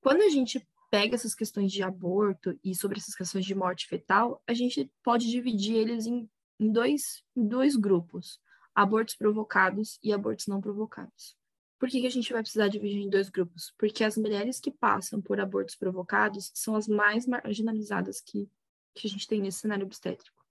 Quando 0.00 0.22
a 0.22 0.28
gente 0.28 0.66
pega 0.90 1.14
essas 1.14 1.34
questões 1.34 1.72
de 1.72 1.82
aborto 1.82 2.58
e 2.64 2.74
sobre 2.74 2.98
essas 2.98 3.14
questões 3.14 3.44
de 3.44 3.54
morte 3.54 3.86
fetal, 3.86 4.42
a 4.46 4.54
gente 4.54 4.90
pode 5.02 5.28
dividir 5.30 5.76
eles 5.76 6.06
em, 6.06 6.28
em, 6.58 6.72
dois, 6.72 7.22
em 7.36 7.46
dois 7.46 7.76
grupos: 7.76 8.40
abortos 8.74 9.14
provocados 9.14 9.98
e 10.02 10.12
abortos 10.12 10.46
não 10.46 10.60
provocados. 10.60 11.36
Por 11.78 11.88
que, 11.88 12.00
que 12.00 12.06
a 12.06 12.10
gente 12.10 12.32
vai 12.32 12.42
precisar 12.42 12.68
dividir 12.68 13.00
em 13.00 13.08
dois 13.08 13.28
grupos? 13.28 13.72
Porque 13.78 14.02
as 14.02 14.16
mulheres 14.16 14.58
que 14.58 14.70
passam 14.70 15.20
por 15.22 15.38
abortos 15.38 15.76
provocados 15.76 16.50
são 16.52 16.74
as 16.74 16.88
mais 16.88 17.26
marginalizadas 17.26 18.20
que, 18.20 18.50
que 18.94 19.06
a 19.06 19.10
gente 19.10 19.28
tem 19.28 19.40
nesse 19.40 19.60
cenário 19.60 19.86
obstétrico. 19.86 20.44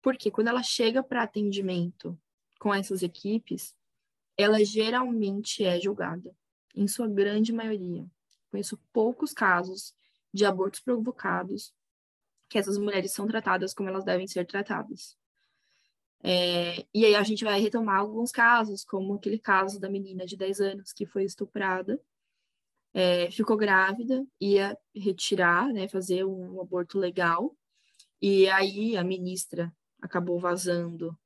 Porque 0.00 0.30
quando 0.30 0.48
ela 0.48 0.62
chega 0.62 1.02
para 1.02 1.22
atendimento 1.22 2.18
com 2.58 2.72
essas 2.72 3.02
equipes, 3.02 3.76
ela 4.38 4.64
geralmente 4.64 5.64
é 5.64 5.78
julgada, 5.78 6.34
em 6.74 6.88
sua 6.88 7.08
grande 7.08 7.52
maioria. 7.52 8.06
Conheço 8.50 8.78
poucos 8.92 9.32
casos 9.32 9.94
de 10.32 10.44
abortos 10.44 10.80
provocados 10.80 11.74
que 12.48 12.58
essas 12.58 12.78
mulheres 12.78 13.12
são 13.12 13.26
tratadas 13.26 13.74
como 13.74 13.88
elas 13.88 14.04
devem 14.04 14.26
ser 14.26 14.46
tratadas. 14.46 15.16
É, 16.22 16.86
e 16.94 17.04
aí 17.04 17.14
a 17.14 17.22
gente 17.22 17.44
vai 17.44 17.60
retomar 17.60 18.00
alguns 18.00 18.32
casos, 18.32 18.84
como 18.84 19.14
aquele 19.14 19.38
caso 19.38 19.78
da 19.78 19.88
menina 19.88 20.26
de 20.26 20.36
10 20.36 20.60
anos 20.60 20.92
que 20.92 21.06
foi 21.06 21.24
estuprada, 21.24 22.00
é, 22.94 23.30
ficou 23.30 23.56
grávida, 23.56 24.26
ia 24.40 24.76
retirar, 24.94 25.72
né, 25.72 25.86
fazer 25.86 26.24
um 26.24 26.60
aborto 26.60 26.98
legal, 26.98 27.54
e 28.20 28.48
aí 28.48 28.96
a 28.96 29.04
ministra 29.04 29.72
acabou 30.00 30.40
vazando 30.40 31.16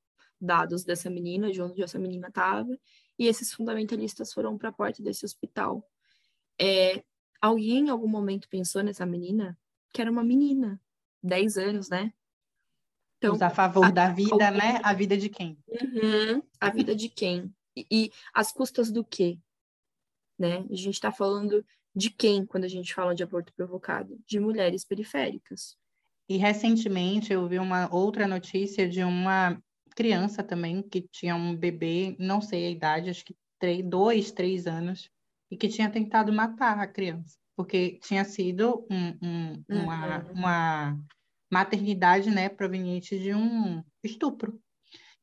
dados 0.41 0.85
dessa 0.85 1.09
menina, 1.09 1.53
de 1.53 1.63
onde 1.63 1.83
essa 1.83 1.99
menina 1.99 2.29
estava, 2.29 2.77
e 3.19 3.27
esses 3.27 3.53
fundamentalistas 3.53 4.33
foram 4.33 4.59
para 4.59 4.71
a 4.71 4.73
porta 4.73 5.03
desse 5.03 5.25
hospital. 5.25 5.87
É, 6.59 7.05
Alguém 7.41 7.87
em 7.87 7.89
algum 7.89 8.09
momento 8.09 8.49
pensou 8.49 8.83
nessa 8.83 9.07
menina? 9.07 9.59
Que 9.93 10.01
era 10.01 10.11
uma 10.11 10.23
menina, 10.23 10.81
10 11.23 11.57
anos, 11.57 11.89
né? 11.89 12.13
Então, 13.19 13.35
Os 13.35 13.43
a 13.43 13.51
favor 13.51 13.85
a, 13.85 13.91
da 13.91 14.09
vida, 14.09 14.33
alguém... 14.33 14.53
né? 14.53 14.81
A 14.83 14.95
vida 14.95 15.17
de 15.17 15.29
quem? 15.29 15.59
Uhum, 15.69 16.43
a 16.61 16.71
vida 16.71 16.95
de 16.95 17.09
quem? 17.09 17.55
E, 17.77 17.87
e 17.91 18.13
as 18.33 18.51
custas 18.51 18.91
do 18.91 19.05
quê? 19.05 19.39
Né? 20.39 20.65
A 20.71 20.75
gente 20.75 20.95
está 20.95 21.13
falando 21.13 21.65
de 21.95 22.11
quem 22.11 22.47
quando 22.47 22.65
a 22.65 22.69
gente 22.69 22.95
fala 22.95 23.15
de 23.15 23.23
aborto 23.23 23.53
provocado? 23.53 24.19
De 24.27 24.41
mulheres 24.41 24.85
periféricas. 24.85 25.77
E 26.29 26.37
recentemente 26.37 27.33
eu 27.33 27.47
vi 27.49 27.59
uma 27.59 27.93
outra 27.93 28.27
notícia 28.27 28.89
de 28.89 29.03
uma 29.03 29.61
criança 29.95 30.43
também 30.43 30.81
que 30.81 31.03
tinha 31.03 31.35
um 31.35 31.55
bebê, 31.55 32.17
não 32.19 32.41
sei 32.41 32.67
a 32.67 32.71
idade, 32.71 33.11
acho 33.11 33.25
que 33.25 33.37
três, 33.59 33.85
dois, 33.85 34.31
três 34.31 34.67
anos, 34.67 35.11
e 35.51 35.57
que 35.57 35.69
tinha 35.69 35.91
tentado 35.91 36.33
matar 36.33 36.79
a 36.79 36.87
criança, 36.87 37.37
porque 37.57 37.99
tinha 38.03 38.25
sido 38.25 38.87
um, 38.91 39.19
um, 39.23 39.65
uma, 39.69 40.19
uhum. 40.19 40.33
uma 40.33 40.99
maternidade 41.51 42.31
né, 42.31 42.49
proveniente 42.49 43.19
de 43.19 43.35
um 43.35 43.83
estupro. 44.03 44.59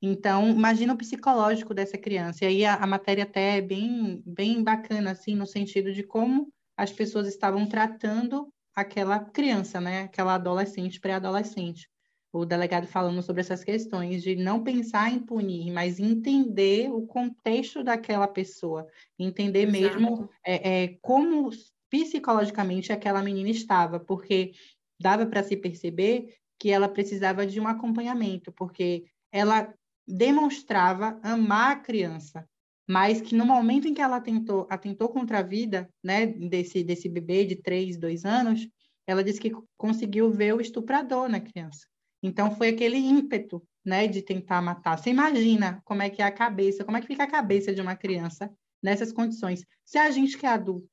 Então, 0.02 0.50
imagina 0.50 0.94
o 0.94 0.98
psicológico 0.98 1.74
dessa 1.74 1.98
criança. 1.98 2.44
E 2.44 2.48
aí 2.48 2.66
a, 2.66 2.76
a, 2.76 2.86
matéria 2.86 3.24
até 3.24 3.58
é 3.58 3.62
bem, 3.62 4.22
bem 4.26 4.64
bacana, 4.64 5.12
assim, 5.12 5.36
no 5.36 5.48
sentido 5.48 5.92
de 5.92 6.04
como 6.04 6.54
as 6.76 6.92
pessoas 6.92 7.28
estavam 7.28 7.66
tratando 7.66 8.54
aquela 8.76 9.20
criança, 9.20 9.82
né? 9.82 10.04
Aquela 10.04 10.36
adolescente, 10.36 11.00
pré-adolescente 11.00 11.90
o 12.38 12.46
delegado 12.46 12.88
falando 12.88 13.22
sobre 13.22 13.42
essas 13.42 13.64
questões 13.64 14.22
de 14.24 14.36
não 14.36 14.64
pensar 14.64 15.12
em 15.12 15.20
punir, 15.20 15.72
mas 15.72 16.00
entender 16.00 16.92
o 16.92 17.06
contexto 17.06 17.84
daquela 17.84 18.28
pessoa, 18.28 18.88
entender 19.18 19.68
Exato. 19.68 20.00
mesmo 20.00 20.30
é, 20.46 20.84
é, 20.84 20.98
como 21.02 21.50
psicologicamente 21.90 22.92
aquela 22.92 23.22
menina 23.22 23.50
estava, 23.50 24.00
porque 24.00 24.52
dava 25.00 25.26
para 25.26 25.44
se 25.44 25.56
perceber 25.56 26.36
que 26.60 26.70
ela 26.70 26.90
precisava 26.90 27.46
de 27.46 27.60
um 27.60 27.68
acompanhamento, 27.68 28.52
porque 28.52 29.06
ela 29.32 29.74
demonstrava 30.08 31.20
amar 31.22 31.72
a 31.72 31.80
criança, 31.80 32.48
mas 32.88 33.22
que 33.22 33.36
no 33.36 33.46
momento 33.46 33.88
em 33.88 33.94
que 33.94 34.02
ela 34.02 34.22
tentou, 34.22 34.66
atentou 34.70 35.10
contra 35.10 35.40
a 35.40 35.44
vida 35.44 35.90
né, 36.04 36.26
desse, 36.26 36.84
desse 36.84 37.10
bebê 37.10 37.46
de 37.46 37.58
três, 37.58 37.98
dois 37.98 38.24
anos, 38.24 38.68
ela 39.06 39.24
disse 39.24 39.40
que 39.40 39.52
conseguiu 39.78 40.32
ver 40.32 40.54
o 40.54 40.62
estuprador 40.62 41.30
na 41.30 41.40
criança. 41.40 41.86
Então 42.22 42.56
foi 42.56 42.70
aquele 42.70 42.98
ímpeto, 42.98 43.66
né, 43.86 44.08
de 44.08 44.22
tentar 44.22 44.62
matar. 44.62 44.98
Você 44.98 45.10
imagina 45.10 45.82
como 45.86 46.02
é 46.02 46.10
que 46.10 46.22
é 46.22 46.26
a 46.26 46.32
cabeça, 46.32 46.84
como 46.84 46.98
é 46.98 47.02
que 47.02 47.08
fica 47.08 47.24
a 47.24 47.32
cabeça 47.32 47.74
de 47.74 47.82
uma 47.82 47.96
criança 47.96 48.52
nessas 48.82 49.12
condições. 49.12 49.64
Se 49.86 49.98
a 49.98 50.10
gente 50.12 50.38
que 50.38 50.46
é 50.46 50.50
adulto 50.50 50.90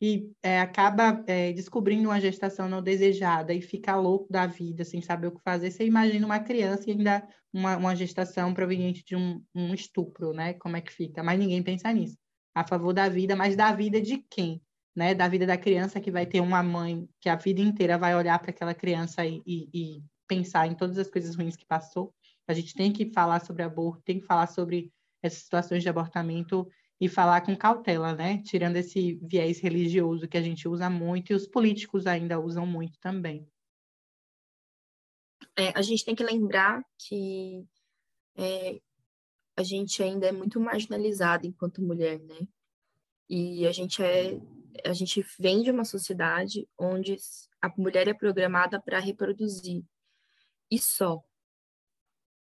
e 0.00 0.32
é, 0.42 0.60
acaba 0.60 1.22
é, 1.26 1.52
descobrindo 1.52 2.08
uma 2.08 2.20
gestação 2.20 2.68
não 2.68 2.82
desejada 2.82 3.52
e 3.52 3.60
fica 3.60 3.94
louco 3.96 4.32
da 4.32 4.46
vida 4.46 4.84
sem 4.84 5.02
saber 5.02 5.26
o 5.26 5.32
que 5.32 5.42
fazer, 5.42 5.70
você 5.70 5.84
imagina 5.84 6.24
uma 6.24 6.40
criança 6.40 6.88
e 6.88 6.92
ainda 6.92 7.28
uma, 7.52 7.76
uma 7.76 7.94
gestação 7.94 8.54
proveniente 8.54 9.04
de 9.04 9.14
um, 9.14 9.44
um 9.54 9.74
estupro, 9.74 10.32
né? 10.32 10.54
Como 10.54 10.76
é 10.76 10.80
que 10.80 10.92
fica? 10.92 11.22
Mas 11.22 11.38
ninguém 11.38 11.62
pensa 11.62 11.92
nisso. 11.92 12.16
A 12.54 12.66
favor 12.66 12.92
da 12.92 13.08
vida, 13.08 13.36
mas 13.36 13.54
da 13.54 13.72
vida 13.72 14.00
de 14.00 14.18
quem? 14.30 14.62
Né, 14.96 15.14
da 15.14 15.28
vida 15.28 15.46
da 15.46 15.56
criança 15.56 16.00
que 16.00 16.10
vai 16.10 16.26
ter 16.26 16.40
uma 16.40 16.64
mãe 16.64 17.08
que 17.20 17.28
a 17.28 17.36
vida 17.36 17.60
inteira 17.60 17.96
vai 17.96 18.14
olhar 18.14 18.36
para 18.40 18.50
aquela 18.50 18.74
criança 18.74 19.24
e, 19.24 19.40
e, 19.46 19.68
e 19.72 20.02
pensar 20.30 20.68
em 20.68 20.76
todas 20.76 20.96
as 20.96 21.10
coisas 21.10 21.34
ruins 21.34 21.56
que 21.56 21.66
passou. 21.66 22.14
A 22.46 22.54
gente 22.54 22.72
tem 22.72 22.92
que 22.92 23.12
falar 23.12 23.44
sobre 23.44 23.64
aborto, 23.64 24.04
tem 24.04 24.20
que 24.20 24.26
falar 24.26 24.46
sobre 24.46 24.92
essas 25.20 25.42
situações 25.42 25.82
de 25.82 25.88
abortamento 25.88 26.70
e 27.00 27.08
falar 27.08 27.40
com 27.40 27.56
cautela, 27.56 28.14
né? 28.14 28.40
Tirando 28.44 28.76
esse 28.76 29.14
viés 29.22 29.58
religioso 29.58 30.28
que 30.28 30.38
a 30.38 30.42
gente 30.42 30.68
usa 30.68 30.88
muito 30.88 31.32
e 31.32 31.34
os 31.34 31.48
políticos 31.48 32.06
ainda 32.06 32.38
usam 32.38 32.64
muito 32.64 32.96
também. 33.00 33.44
É, 35.56 35.70
a 35.76 35.82
gente 35.82 36.04
tem 36.04 36.14
que 36.14 36.22
lembrar 36.22 36.80
que 36.96 37.66
é, 38.36 38.80
a 39.56 39.64
gente 39.64 40.00
ainda 40.00 40.28
é 40.28 40.32
muito 40.32 40.60
marginalizada 40.60 41.44
enquanto 41.44 41.82
mulher, 41.82 42.20
né? 42.20 42.46
E 43.28 43.66
a 43.66 43.72
gente 43.72 44.00
é 44.00 44.38
a 44.84 44.92
gente 44.92 45.24
vem 45.38 45.62
de 45.62 45.70
uma 45.70 45.84
sociedade 45.84 46.68
onde 46.78 47.16
a 47.60 47.68
mulher 47.76 48.06
é 48.06 48.14
programada 48.14 48.80
para 48.80 49.00
reproduzir 49.00 49.84
e 50.70 50.78
só. 50.78 51.22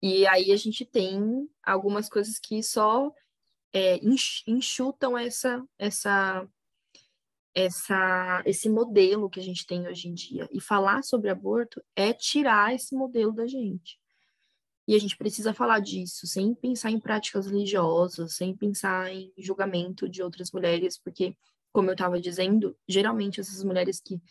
E 0.02 0.28
aí 0.28 0.52
a 0.52 0.58
gente 0.58 0.86
tem 0.86 1.50
algumas 1.64 2.10
coisas 2.10 2.38
que 2.38 2.62
só 2.62 3.10
é, 3.74 4.00
enxutam 4.46 5.18
essa, 5.18 5.66
essa, 5.80 6.48
essa, 7.56 8.44
esse 8.46 8.70
modelo 8.70 9.30
que 9.30 9.40
a 9.40 9.44
gente 9.44 9.66
tem 9.66 9.88
hoje 9.88 10.10
em 10.10 10.14
dia. 10.14 10.48
E 10.52 10.60
falar 10.60 11.04
sobre 11.04 11.30
aborto 11.30 11.82
é 11.96 12.14
tirar 12.14 12.76
esse 12.76 12.94
modelo 12.96 13.32
da 13.32 13.48
gente. 13.48 13.98
E 14.86 14.96
a 14.96 15.00
gente 15.00 15.18
precisa 15.18 15.54
falar 15.54 15.80
disso, 15.80 16.28
sem 16.28 16.54
pensar 16.54 16.92
em 16.92 17.00
práticas 17.00 17.46
religiosas, 17.48 18.36
sem 18.36 18.56
pensar 18.56 19.10
em 19.14 19.32
julgamento 19.38 20.10
de 20.10 20.22
outras 20.22 20.52
mulheres, 20.52 20.98
porque, 20.98 21.38
como 21.72 21.90
eu 21.90 21.94
estava 21.94 22.20
dizendo, 22.20 22.78
geralmente 22.86 23.40
essas 23.40 23.64
mulheres 23.64 24.02
que 24.02 24.22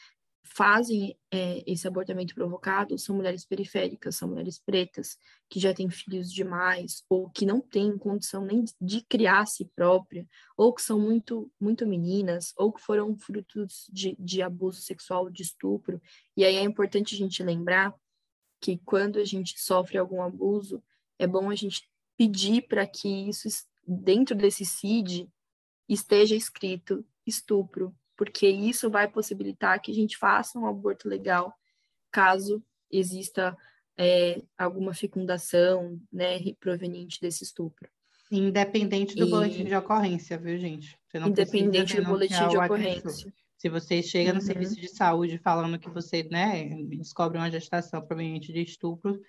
fazem 0.45 1.17
é, 1.31 1.63
esse 1.67 1.87
abortamento 1.87 2.35
provocado 2.35 2.99
são 2.99 3.17
mulheres 3.17 3.45
periféricas, 3.45 4.17
são 4.17 4.29
mulheres 4.29 4.59
pretas, 4.59 5.17
que 5.49 5.61
já 5.61 5.73
têm 5.73 5.89
filhos 5.89 6.33
demais, 6.33 7.05
ou 7.09 7.31
que 7.31 7.47
não 7.47 7.61
têm 7.61 7.97
condição 7.97 8.45
nem 8.45 8.65
de 8.81 9.03
criar 9.03 9.41
a 9.41 9.47
si 9.47 9.65
própria, 9.75 10.27
ou 10.57 10.73
que 10.73 10.83
são 10.83 10.99
muito, 10.99 11.51
muito 11.61 11.87
meninas, 11.87 12.53
ou 12.57 12.73
que 12.73 12.83
foram 12.83 13.17
frutos 13.17 13.89
de, 13.91 14.17
de 14.19 14.43
abuso 14.43 14.83
sexual, 14.83 15.31
de 15.31 15.43
estupro. 15.43 16.01
E 16.37 16.45
aí 16.45 16.57
é 16.57 16.63
importante 16.63 17.15
a 17.15 17.19
gente 17.19 17.43
lembrar 17.43 17.95
que 18.61 18.79
quando 18.85 19.19
a 19.19 19.25
gente 19.25 19.59
sofre 19.61 19.99
algum 19.99 20.23
abuso, 20.23 20.83
é 21.19 21.27
bom 21.27 21.51
a 21.51 21.55
gente 21.55 21.89
pedir 22.17 22.63
para 22.63 22.87
que 22.87 23.09
isso, 23.29 23.49
dentro 23.87 24.37
desse 24.37 24.65
CID, 24.65 25.29
esteja 25.89 26.35
escrito 26.35 27.05
estupro, 27.27 27.95
porque 28.23 28.47
isso 28.47 28.89
vai 28.89 29.11
possibilitar 29.11 29.83
que 29.83 29.91
a 29.91 29.95
gente 29.95 30.17
faça 30.17 30.57
um 30.57 30.65
aborto 30.65 31.09
legal, 31.09 31.53
caso 32.09 32.63
exista 32.89 33.59
é, 33.99 34.41
alguma 34.57 34.95
fecundação, 34.95 36.01
né, 36.13 36.39
proveniente 36.61 37.21
desse 37.21 37.43
estupro. 37.43 37.89
Independente 38.31 39.17
do 39.17 39.27
e... 39.27 39.29
boletim 39.31 39.65
de 39.65 39.75
ocorrência, 39.75 40.39
viu, 40.39 40.57
gente? 40.57 40.97
Independente 41.13 42.01
do 42.01 42.05
boletim 42.05 42.47
de 42.47 42.57
ocorrência. 42.57 43.35
Se 43.59 43.69
você 43.69 44.01
chega 44.01 44.33
no 44.33 44.39
uhum. 44.39 44.47
serviço 44.47 44.81
de 44.81 44.87
saúde 44.87 45.37
falando 45.39 45.77
que 45.77 45.91
você 45.91 46.23
né, 46.31 46.69
descobre 46.91 47.39
uma 47.39 47.51
gestação 47.51 48.01
proveniente 48.07 48.53
de 48.53 48.63
estupro, 48.63 49.21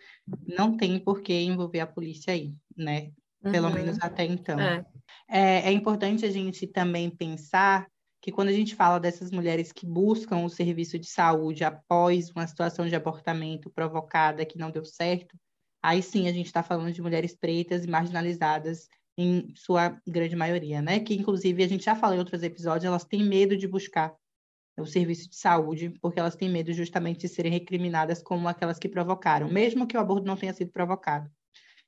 não 0.47 0.77
tem 0.77 0.99
por 0.99 1.23
que 1.23 1.33
envolver 1.33 1.79
a 1.79 1.87
polícia 1.87 2.31
aí, 2.31 2.53
né? 2.77 3.11
Pelo 3.41 3.69
uhum. 3.69 3.73
menos 3.73 3.97
até 3.99 4.23
então. 4.23 4.59
É. 4.59 4.85
É, 5.27 5.69
é 5.69 5.71
importante 5.71 6.27
a 6.27 6.31
gente 6.31 6.67
também 6.67 7.09
pensar 7.09 7.91
que 8.23 8.31
quando 8.31 8.47
a 8.47 8.53
gente 8.53 8.73
fala 8.73 9.01
dessas 9.01 9.31
mulheres 9.31 9.73
que 9.73 9.85
buscam 9.85 10.45
o 10.45 10.49
serviço 10.49 10.97
de 10.97 11.07
saúde 11.07 11.65
após 11.65 12.29
uma 12.29 12.47
situação 12.47 12.87
de 12.87 12.95
abortamento 12.95 13.69
provocada 13.69 14.45
que 14.45 14.57
não 14.57 14.71
deu 14.71 14.85
certo, 14.85 15.37
aí 15.83 16.01
sim 16.01 16.29
a 16.29 16.31
gente 16.31 16.45
está 16.45 16.63
falando 16.63 16.93
de 16.93 17.01
mulheres 17.01 17.35
pretas 17.35 17.83
e 17.83 17.89
marginalizadas 17.89 18.87
em 19.17 19.53
sua 19.57 20.01
grande 20.07 20.37
maioria, 20.37 20.81
né? 20.81 21.01
Que 21.01 21.13
inclusive 21.13 21.65
a 21.65 21.67
gente 21.67 21.83
já 21.83 21.95
falou 21.95 22.15
em 22.15 22.19
outros 22.19 22.43
episódios, 22.43 22.85
elas 22.85 23.03
têm 23.03 23.25
medo 23.25 23.57
de 23.57 23.67
buscar 23.67 24.15
o 24.79 24.85
serviço 24.85 25.29
de 25.29 25.35
saúde, 25.35 25.89
porque 26.01 26.17
elas 26.17 26.37
têm 26.37 26.49
medo 26.49 26.71
justamente 26.71 27.19
de 27.19 27.27
serem 27.27 27.51
recriminadas 27.51 28.23
como 28.23 28.47
aquelas 28.47 28.79
que 28.79 28.87
provocaram, 28.87 29.49
mesmo 29.49 29.85
que 29.85 29.97
o 29.97 29.99
aborto 29.99 30.25
não 30.25 30.37
tenha 30.37 30.53
sido 30.53 30.71
provocado. 30.71 31.29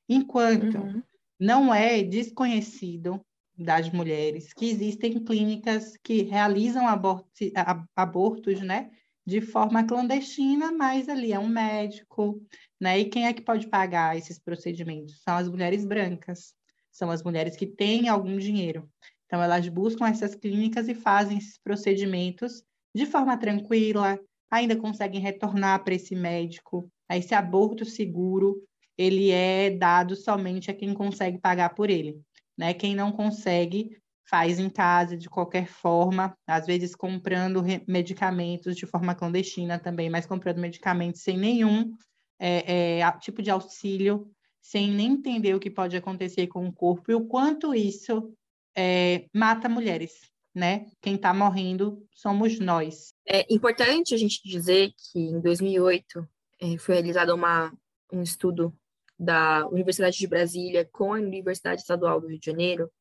Enquanto 0.09 0.79
uhum. 0.79 1.01
não 1.39 1.73
é 1.73 2.03
desconhecido 2.03 3.25
das 3.57 3.89
mulheres 3.89 4.53
que 4.53 4.69
existem 4.69 5.23
clínicas 5.23 5.95
que 6.03 6.23
realizam 6.23 6.87
abortos, 6.87 7.51
abortos, 7.95 8.61
né, 8.61 8.91
de 9.25 9.41
forma 9.41 9.83
clandestina, 9.85 10.71
mas 10.71 11.09
ali 11.09 11.33
é 11.33 11.39
um 11.39 11.47
médico, 11.47 12.41
né? 12.79 12.99
E 12.99 13.05
quem 13.05 13.25
é 13.25 13.33
que 13.33 13.41
pode 13.41 13.67
pagar 13.67 14.15
esses 14.15 14.37
procedimentos? 14.37 15.21
São 15.23 15.35
as 15.35 15.49
mulheres 15.49 15.83
brancas, 15.85 16.53
são 16.91 17.09
as 17.09 17.23
mulheres 17.23 17.55
que 17.55 17.65
têm 17.65 18.07
algum 18.07 18.37
dinheiro. 18.37 18.87
Então 19.25 19.41
elas 19.41 19.67
buscam 19.67 20.07
essas 20.07 20.35
clínicas 20.35 20.87
e 20.87 20.93
fazem 20.93 21.37
esses 21.37 21.57
procedimentos 21.57 22.63
de 22.93 23.05
forma 23.05 23.35
tranquila, 23.37 24.19
ainda 24.49 24.75
conseguem 24.75 25.19
retornar 25.19 25.83
para 25.83 25.95
esse 25.95 26.15
médico. 26.15 26.89
Esse 27.09 27.33
aborto 27.33 27.83
seguro, 27.83 28.63
ele 28.97 29.31
é 29.31 29.69
dado 29.71 30.15
somente 30.15 30.71
a 30.71 30.73
quem 30.73 30.93
consegue 30.93 31.37
pagar 31.39 31.73
por 31.75 31.89
ele. 31.89 32.21
Né? 32.57 32.73
Quem 32.73 32.95
não 32.95 33.11
consegue, 33.11 33.97
faz 34.27 34.59
em 34.59 34.69
casa 34.69 35.15
de 35.17 35.29
qualquer 35.29 35.67
forma, 35.67 36.35
às 36.47 36.65
vezes 36.65 36.95
comprando 36.95 37.63
medicamentos 37.87 38.75
de 38.75 38.85
forma 38.85 39.15
clandestina 39.15 39.77
também, 39.77 40.09
mas 40.09 40.25
comprando 40.25 40.57
medicamentos 40.57 41.21
sem 41.21 41.37
nenhum 41.37 41.95
é, 42.39 42.99
é, 42.99 43.11
tipo 43.19 43.41
de 43.41 43.51
auxílio, 43.51 44.29
sem 44.61 44.91
nem 44.91 45.13
entender 45.13 45.53
o 45.53 45.59
que 45.59 45.69
pode 45.69 45.95
acontecer 45.95 46.47
com 46.47 46.67
o 46.67 46.73
corpo 46.73 47.11
e 47.11 47.15
o 47.15 47.25
quanto 47.25 47.73
isso 47.73 48.33
é, 48.75 49.27
mata 49.33 49.69
mulheres, 49.69 50.11
né? 50.53 50.87
Quem 51.01 51.15
está 51.15 51.33
morrendo 51.33 52.03
somos 52.11 52.59
nós. 52.59 53.13
É 53.27 53.45
importante 53.53 54.15
a 54.15 54.17
gente 54.17 54.41
dizer 54.43 54.91
que 54.97 55.19
em 55.19 55.39
2008 55.39 56.27
é, 56.61 56.77
foi 56.77 56.95
realizado 56.95 57.33
uma, 57.33 57.71
um 58.11 58.23
estudo 58.23 58.75
da 59.17 59.67
Universidade 59.67 60.17
de 60.17 60.27
Brasília 60.27 60.87
com 60.91 61.13
a 61.13 61.17
Universidade 61.17 61.81
Estadual 61.81 62.19
do 62.19 62.27
Rio 62.27 62.39
de 62.39 62.45
Janeiro, 62.45 62.91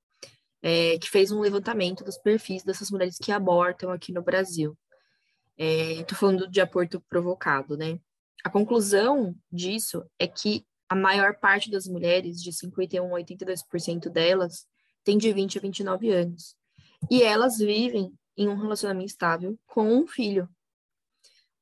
é, 0.62 0.98
que 0.98 1.11
fez 1.11 1.31
um 1.31 1.40
levantamento 1.40 2.05
dos 2.05 2.16
perfis 2.16 2.62
dessas 2.62 2.90
mulheres 2.90 3.18
que 3.18 3.33
abortam 3.33 3.90
aqui 3.90 4.12
no 4.12 4.22
Brasil. 4.22 4.77
Estou 5.57 6.16
é, 6.16 6.18
falando 6.18 6.48
de 6.48 6.61
aborto 6.61 7.00
provocado, 7.09 7.77
né? 7.77 7.98
A 8.42 8.50
conclusão 8.50 9.35
disso 9.50 10.05
é 10.18 10.27
que 10.27 10.66
a 10.88 10.94
maior 10.94 11.38
parte 11.38 11.70
das 11.70 11.87
mulheres, 11.87 12.42
de 12.42 12.53
51 12.53 13.16
a 13.16 13.20
82% 13.20 14.09
delas, 14.09 14.66
tem 15.03 15.18
de 15.18 15.33
20 15.33 15.59
a 15.59 15.61
29 15.61 16.11
anos. 16.11 16.57
E 17.11 17.22
elas 17.22 17.59
vivem 17.59 18.12
em 18.37 18.48
um 18.48 18.57
relacionamento 18.57 19.07
estável 19.07 19.59
com 19.66 19.92
um 19.92 20.07
filho. 20.07 20.48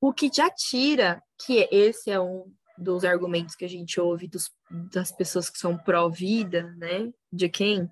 O 0.00 0.12
que 0.12 0.30
já 0.32 0.50
tira 0.50 1.22
que 1.38 1.68
esse 1.70 2.10
é 2.10 2.20
um 2.20 2.52
dos 2.82 3.04
argumentos 3.04 3.54
que 3.54 3.64
a 3.64 3.68
gente 3.68 4.00
ouve 4.00 4.26
dos, 4.28 4.50
das 4.92 5.12
pessoas 5.12 5.48
que 5.48 5.58
são 5.58 5.78
pró-vida, 5.78 6.74
né? 6.76 7.12
De 7.32 7.48
quem? 7.48 7.90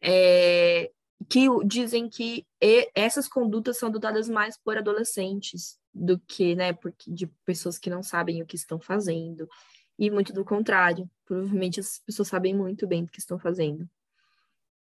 É, 0.00 0.90
que 1.28 1.46
dizem 1.64 2.08
que 2.08 2.46
essas 2.94 3.28
condutas 3.28 3.78
são 3.78 3.88
adotadas 3.88 4.28
mais 4.28 4.56
por 4.56 4.78
adolescentes 4.78 5.78
do 5.92 6.18
que, 6.18 6.54
né, 6.54 6.72
porque 6.72 7.10
de 7.10 7.26
pessoas 7.44 7.78
que 7.78 7.90
não 7.90 8.02
sabem 8.02 8.40
o 8.40 8.46
que 8.46 8.56
estão 8.56 8.80
fazendo. 8.80 9.48
E 9.98 10.10
muito 10.10 10.32
do 10.32 10.44
contrário, 10.44 11.10
provavelmente 11.26 11.80
as 11.80 11.98
pessoas 11.98 12.28
sabem 12.28 12.54
muito 12.54 12.86
bem 12.86 13.04
o 13.04 13.08
que 13.08 13.18
estão 13.18 13.38
fazendo. 13.38 13.88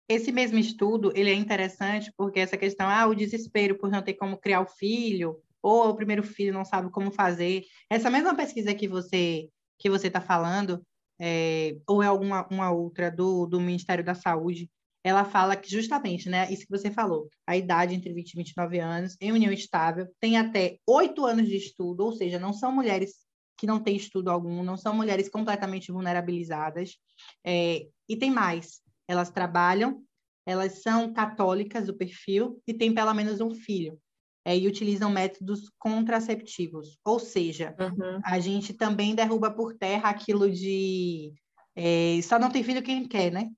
Esse 0.07 0.31
mesmo 0.31 0.57
estudo, 0.57 1.11
ele 1.15 1.29
é 1.29 1.35
interessante 1.35 2.11
porque 2.17 2.39
essa 2.39 2.57
questão, 2.57 2.87
ah, 2.89 3.07
o 3.07 3.15
desespero 3.15 3.77
por 3.77 3.89
não 3.89 4.01
ter 4.01 4.13
como 4.13 4.37
criar 4.37 4.61
o 4.61 4.67
filho, 4.67 5.41
ou 5.61 5.89
o 5.89 5.95
primeiro 5.95 6.23
filho 6.23 6.53
não 6.53 6.65
sabe 6.65 6.89
como 6.91 7.11
fazer. 7.11 7.63
Essa 7.89 8.09
mesma 8.09 8.35
pesquisa 8.35 8.73
que 8.73 8.87
você 8.87 9.49
que 9.77 9.89
você 9.89 10.07
está 10.07 10.19
falando, 10.19 10.85
é, 11.17 11.77
ou 11.87 12.03
é 12.03 12.07
alguma 12.07 12.45
uma 12.51 12.69
outra 12.69 13.09
do, 13.09 13.45
do 13.45 13.61
Ministério 13.61 14.03
da 14.03 14.13
Saúde, 14.13 14.69
ela 15.03 15.23
fala 15.23 15.55
que 15.55 15.69
justamente, 15.71 16.29
né, 16.29 16.51
isso 16.51 16.65
que 16.65 16.71
você 16.71 16.91
falou, 16.91 17.29
a 17.47 17.55
idade 17.55 17.95
entre 17.95 18.13
20 18.13 18.31
e 18.31 18.37
29 18.37 18.79
anos, 18.79 19.15
em 19.21 19.31
união 19.31 19.51
estável, 19.51 20.07
tem 20.19 20.37
até 20.37 20.77
oito 20.85 21.25
anos 21.25 21.47
de 21.47 21.55
estudo, 21.55 22.05
ou 22.05 22.11
seja, 22.11 22.37
não 22.37 22.51
são 22.51 22.71
mulheres 22.71 23.13
que 23.57 23.67
não 23.67 23.79
têm 23.79 23.95
estudo 23.95 24.29
algum, 24.29 24.63
não 24.63 24.77
são 24.77 24.93
mulheres 24.93 25.29
completamente 25.29 25.91
vulnerabilizadas, 25.91 26.97
é, 27.45 27.87
e 28.07 28.15
tem 28.17 28.31
mais, 28.31 28.81
elas 29.07 29.29
trabalham, 29.29 30.03
elas 30.45 30.81
são 30.81 31.13
católicas 31.13 31.87
do 31.87 31.93
perfil 31.93 32.61
e 32.65 32.73
têm 32.73 32.93
pelo 32.93 33.13
menos 33.13 33.39
um 33.39 33.53
filho. 33.53 33.99
É, 34.45 34.57
e 34.57 34.67
utilizam 34.67 35.09
métodos 35.09 35.69
contraceptivos. 35.77 36.97
Ou 37.03 37.19
seja, 37.19 37.75
uhum. 37.79 38.19
a 38.23 38.39
gente 38.39 38.73
também 38.73 39.13
derruba 39.13 39.51
por 39.51 39.75
terra 39.75 40.09
aquilo 40.09 40.49
de 40.49 41.33
é, 41.75 42.21
só 42.21 42.37
não 42.37 42.49
tem 42.49 42.63
filho 42.63 42.83
quem 42.83 43.07
quer, 43.07 43.31
né? 43.31 43.51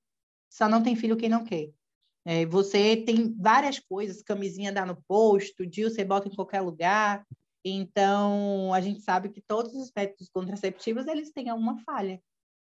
Só 0.48 0.68
não 0.68 0.82
tem 0.82 0.94
filho 0.94 1.16
quem 1.16 1.28
não 1.28 1.44
quer. 1.44 1.70
É, 2.24 2.46
você 2.46 2.96
tem 2.96 3.34
várias 3.34 3.80
coisas, 3.80 4.22
camisinha 4.22 4.72
dá 4.72 4.86
no 4.86 5.02
posto, 5.08 5.66
DIU 5.66 5.90
você 5.90 6.04
bota 6.04 6.28
em 6.28 6.34
qualquer 6.34 6.60
lugar. 6.60 7.26
Então, 7.64 8.72
a 8.72 8.80
gente 8.80 9.00
sabe 9.00 9.28
que 9.28 9.40
todos 9.40 9.74
os 9.74 9.90
métodos 9.94 10.28
contraceptivos, 10.28 11.06
eles 11.06 11.32
têm 11.32 11.48
alguma 11.48 11.78
falha 11.84 12.20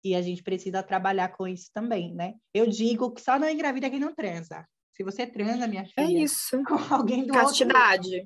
e 0.05 0.15
a 0.15 0.23
gente 0.23 0.43
precisa 0.43 0.83
trabalhar 0.83 1.29
com 1.31 1.47
isso 1.47 1.71
também, 1.73 2.15
né? 2.15 2.35
Eu 2.53 2.67
digo 2.67 3.11
que 3.13 3.21
só 3.21 3.39
não 3.39 3.49
engravida 3.49 3.91
quem 3.91 4.01
não 4.01 4.15
transa. 4.15 4.67
Se 4.93 5.03
você 5.03 5.27
transa, 5.27 5.67
minha 5.67 5.83
é 5.83 5.87
filha, 5.87 6.19
é 6.19 6.23
isso. 6.23 6.63
com 6.65 6.95
alguém 6.95 7.27
do 7.27 7.33
Castidade. 7.33 8.25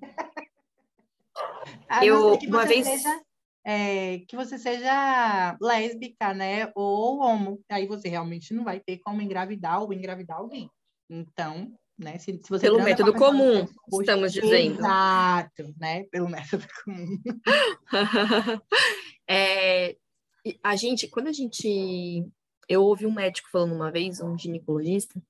outro... 2.03 2.03
Eu, 2.03 2.39
uma 2.49 2.65
vez... 2.65 2.87
Seja, 2.87 3.21
é, 3.69 4.21
que 4.29 4.37
você 4.37 4.57
seja 4.59 5.57
lésbica, 5.61 6.33
né? 6.33 6.71
Ou 6.77 7.19
homo. 7.19 7.61
Aí 7.69 7.85
você 7.87 8.09
realmente 8.09 8.55
não 8.55 8.63
vai 8.63 8.79
ter 8.79 8.99
como 8.99 9.21
engravidar 9.21 9.83
ou 9.83 9.93
engravidar 9.93 10.39
alguém. 10.39 10.71
Então, 11.11 11.73
né? 11.99 12.17
Se, 12.19 12.41
se 12.43 12.61
Pelo 12.61 12.83
método 12.83 13.13
comum, 13.15 13.67
estamos 14.01 14.33
dizendo. 14.33 14.79
Exato, 14.79 15.75
né? 15.81 16.05
Pelo 16.05 16.29
método 16.29 16.65
comum. 16.85 17.21
é, 19.29 19.97
a 20.63 20.77
gente, 20.77 21.09
quando 21.09 21.29
a 21.29 21.33
gente. 21.33 22.25
Eu 22.69 22.83
ouvi 22.83 23.07
um 23.07 23.13
médico 23.13 23.49
falando 23.51 23.75
uma 23.75 23.91
vez, 23.91 24.21
um 24.21 24.37
ginecologista, 24.37 25.21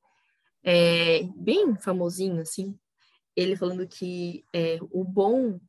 é, 0.67 1.23
bem 1.37 1.77
famosinho, 1.77 2.41
assim, 2.43 2.77
ele 3.37 3.55
falando 3.55 3.87
que 3.87 4.45
é, 4.53 4.79
o 4.91 5.05
bom 5.05 5.61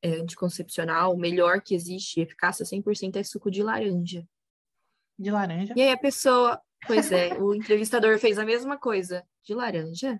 é, 0.00 0.14
anticoncepcional, 0.14 1.12
o 1.12 1.18
melhor 1.18 1.60
que 1.60 1.74
existe, 1.74 2.20
eficácia 2.20 2.64
100%, 2.64 3.16
é 3.16 3.22
suco 3.22 3.50
de 3.50 3.62
laranja. 3.62 4.26
De 5.18 5.30
laranja? 5.30 5.74
E 5.76 5.82
aí 5.82 5.90
a 5.90 5.98
pessoa, 5.98 6.58
pois 6.86 7.12
é, 7.12 7.34
o 7.34 7.54
entrevistador 7.54 8.18
fez 8.18 8.38
a 8.38 8.44
mesma 8.44 8.78
coisa. 8.78 9.22
De 9.44 9.54
laranja? 9.54 10.18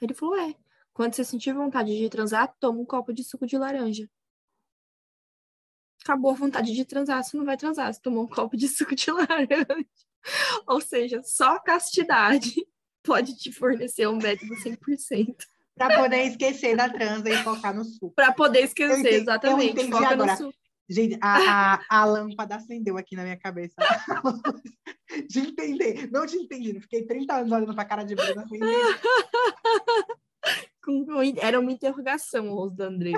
Ele 0.00 0.12
falou, 0.12 0.38
é. 0.38 0.54
Quando 0.92 1.14
você 1.14 1.24
sentir 1.24 1.54
vontade 1.54 1.96
de 1.96 2.08
transar, 2.10 2.54
toma 2.60 2.80
um 2.80 2.84
copo 2.84 3.14
de 3.14 3.24
suco 3.24 3.46
de 3.46 3.56
laranja 3.56 4.08
acabou 6.00 6.30
a 6.30 6.34
vontade 6.34 6.72
de 6.72 6.84
transar, 6.86 7.22
você 7.22 7.36
não 7.36 7.44
vai 7.44 7.56
transar, 7.56 7.92
você 7.92 8.00
tomou 8.00 8.24
um 8.24 8.28
copo 8.28 8.56
de 8.56 8.66
suco 8.66 8.94
de 8.94 9.10
laranja. 9.12 9.66
Ou 10.66 10.80
seja, 10.80 11.22
só 11.22 11.60
castidade 11.60 12.54
pode 13.08 13.34
te 13.36 13.50
fornecer 13.50 14.06
um 14.06 14.18
método 14.18 14.54
100%. 14.54 15.34
Para 15.74 15.96
poder 15.96 16.24
esquecer 16.26 16.76
da 16.76 16.90
transa 16.90 17.30
e 17.30 17.36
focar 17.38 17.74
no 17.74 17.84
suco. 17.84 18.12
Para 18.14 18.32
poder 18.32 18.64
esquecer, 18.64 18.98
entendi, 18.98 19.14
exatamente. 19.14 19.66
Eu 19.66 19.72
entendi 19.72 19.90
Foca 19.92 20.08
agora. 20.08 20.36
Gente, 20.90 21.18
a, 21.20 21.74
a, 21.74 21.80
a, 21.88 22.04
lâmpada 22.04 22.56
acendeu 22.56 22.96
aqui 22.96 23.14
na 23.14 23.22
minha 23.22 23.36
cabeça. 23.36 23.74
de 25.28 25.40
entender. 25.40 26.10
Não 26.10 26.26
te 26.26 26.36
entendi. 26.36 26.80
Fiquei 26.80 27.06
30 27.06 27.34
anos 27.34 27.52
olhando 27.52 27.74
para 27.74 27.82
a 27.82 27.86
cara 27.86 28.04
de 28.04 28.14
Bruna 28.14 28.46
sem 28.48 28.58
Era 31.40 31.60
uma 31.60 31.72
interrogação 31.72 32.48
o 32.48 32.54
rosto 32.54 32.76
da 32.76 32.86
André. 32.86 33.12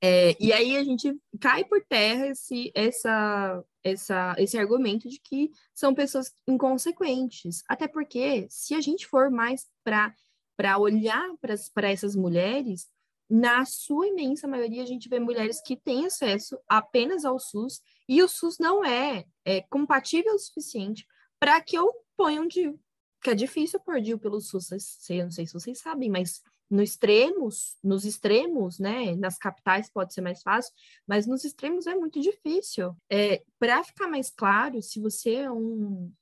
É, 0.00 0.36
e 0.38 0.52
aí 0.52 0.76
a 0.76 0.84
gente 0.84 1.16
cai 1.40 1.64
por 1.64 1.84
terra 1.84 2.28
esse, 2.28 2.70
essa, 2.74 3.64
essa, 3.82 4.34
esse 4.38 4.56
argumento 4.56 5.08
de 5.08 5.20
que 5.20 5.50
são 5.74 5.94
pessoas 5.94 6.32
inconsequentes. 6.46 7.62
Até 7.68 7.88
porque, 7.88 8.46
se 8.48 8.74
a 8.74 8.80
gente 8.80 9.06
for 9.06 9.30
mais 9.30 9.66
para 9.82 10.78
olhar 10.78 11.28
para 11.40 11.90
essas 11.90 12.14
mulheres, 12.14 12.88
na 13.28 13.64
sua 13.64 14.06
imensa 14.06 14.48
maioria, 14.48 14.82
a 14.82 14.86
gente 14.86 15.08
vê 15.08 15.20
mulheres 15.20 15.60
que 15.60 15.76
têm 15.76 16.06
acesso 16.06 16.58
apenas 16.66 17.24
ao 17.24 17.38
SUS 17.38 17.82
e 18.08 18.22
o 18.22 18.28
SUS 18.28 18.58
não 18.58 18.84
é, 18.84 19.24
é 19.44 19.60
compatível 19.62 20.34
o 20.34 20.38
suficiente 20.38 21.06
para 21.38 21.60
que 21.60 21.76
eu 21.76 21.92
ponha 22.16 22.40
um 22.40 22.48
DIU, 22.48 22.80
que 23.22 23.30
é 23.30 23.34
difícil 23.34 23.80
pôr 23.80 24.00
DIU 24.00 24.18
pelo 24.18 24.40
SUS, 24.40 24.70
eu 25.10 25.24
não 25.24 25.30
sei 25.30 25.46
se 25.46 25.52
vocês 25.52 25.78
sabem, 25.78 26.08
mas 26.08 26.42
no 26.70 26.82
extremos, 26.82 27.76
nos 27.82 28.04
extremos, 28.04 28.78
né, 28.78 29.16
nas 29.16 29.38
capitais 29.38 29.90
pode 29.90 30.12
ser 30.12 30.20
mais 30.20 30.42
fácil, 30.42 30.72
mas 31.06 31.26
nos 31.26 31.44
extremos 31.44 31.86
é 31.86 31.94
muito 31.94 32.20
difícil. 32.20 32.94
É, 33.10 33.42
para 33.58 33.82
ficar 33.82 34.08
mais 34.08 34.30
claro, 34.30 34.82
se 34.82 35.00
você 35.00 35.34
é 35.34 35.50
um, 35.50 36.12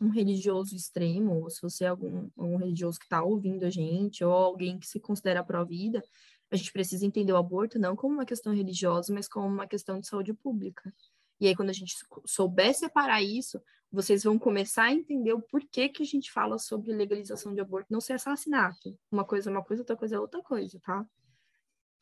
um 0.00 0.10
religioso 0.10 0.76
extremo, 0.76 1.42
ou 1.42 1.50
se 1.50 1.62
você 1.62 1.84
é 1.84 1.88
algum 1.88 2.28
um 2.36 2.56
religioso 2.56 2.98
que 2.98 3.06
está 3.06 3.22
ouvindo 3.22 3.64
a 3.64 3.70
gente, 3.70 4.24
ou 4.24 4.32
alguém 4.32 4.78
que 4.78 4.86
se 4.86 5.00
considera 5.00 5.44
pró-vida, 5.44 6.02
a 6.50 6.56
gente 6.56 6.72
precisa 6.72 7.06
entender 7.06 7.32
o 7.32 7.36
aborto 7.36 7.78
não 7.78 7.96
como 7.96 8.14
uma 8.14 8.26
questão 8.26 8.54
religiosa, 8.54 9.12
mas 9.12 9.26
como 9.26 9.46
uma 9.46 9.66
questão 9.66 9.98
de 9.98 10.06
saúde 10.06 10.32
pública. 10.34 10.92
E 11.40 11.48
aí, 11.48 11.56
quando 11.56 11.70
a 11.70 11.74
gente 11.74 11.94
souber 12.26 12.74
separar 12.74 13.22
isso, 13.22 13.60
vocês 13.90 14.24
vão 14.24 14.38
começar 14.38 14.84
a 14.84 14.92
entender 14.92 15.32
o 15.32 15.42
porquê 15.42 15.88
que 15.88 16.02
a 16.02 16.06
gente 16.06 16.30
fala 16.32 16.58
sobre 16.58 16.92
legalização 16.92 17.54
de 17.54 17.60
aborto 17.60 17.92
não 17.92 18.00
ser 18.00 18.14
assassinato. 18.14 18.98
Uma 19.10 19.24
coisa 19.24 19.48
é 19.48 19.52
uma 19.52 19.64
coisa, 19.64 19.82
outra 19.82 19.96
coisa 19.96 20.16
é 20.16 20.20
outra 20.20 20.42
coisa, 20.42 20.80
tá? 20.80 21.06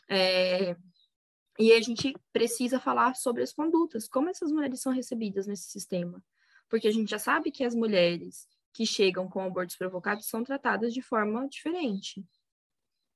É... 0.08 0.76
E 1.58 1.70
a 1.72 1.80
gente 1.82 2.14
precisa 2.32 2.80
falar 2.80 3.14
sobre 3.14 3.42
as 3.42 3.52
condutas, 3.52 4.08
como 4.08 4.30
essas 4.30 4.50
mulheres 4.50 4.80
são 4.80 4.92
recebidas 4.92 5.46
nesse 5.46 5.70
sistema. 5.70 6.24
Porque 6.68 6.88
a 6.88 6.90
gente 6.90 7.10
já 7.10 7.18
sabe 7.18 7.50
que 7.50 7.62
as 7.62 7.74
mulheres 7.74 8.48
que 8.72 8.86
chegam 8.86 9.28
com 9.28 9.40
abortos 9.40 9.76
provocados 9.76 10.26
são 10.26 10.42
tratadas 10.42 10.94
de 10.94 11.02
forma 11.02 11.46
diferente, 11.46 12.24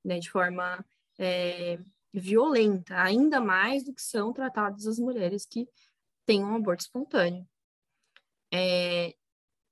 né? 0.05 0.19
De 0.19 0.29
forma 0.29 0.85
é, 1.17 1.79
violenta, 2.13 3.01
ainda 3.01 3.41
mais 3.41 3.83
do 3.83 3.91
que 3.93 4.01
são 4.03 4.31
tratadas 4.31 4.85
as 4.85 4.99
mulheres 4.99 5.45
que 5.45 5.67
têm 6.27 6.43
um 6.43 6.55
aborto 6.55 6.83
espontâneo. 6.83 7.47
É, 8.53 9.15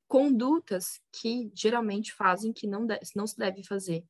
condutas 0.08 1.02
que 1.12 1.52
geralmente 1.54 2.14
fazem 2.14 2.52
que 2.52 2.66
não, 2.66 2.86
de, 2.86 2.98
não 3.16 3.28
se 3.28 3.38
deve 3.38 3.64
fazer. 3.64 4.04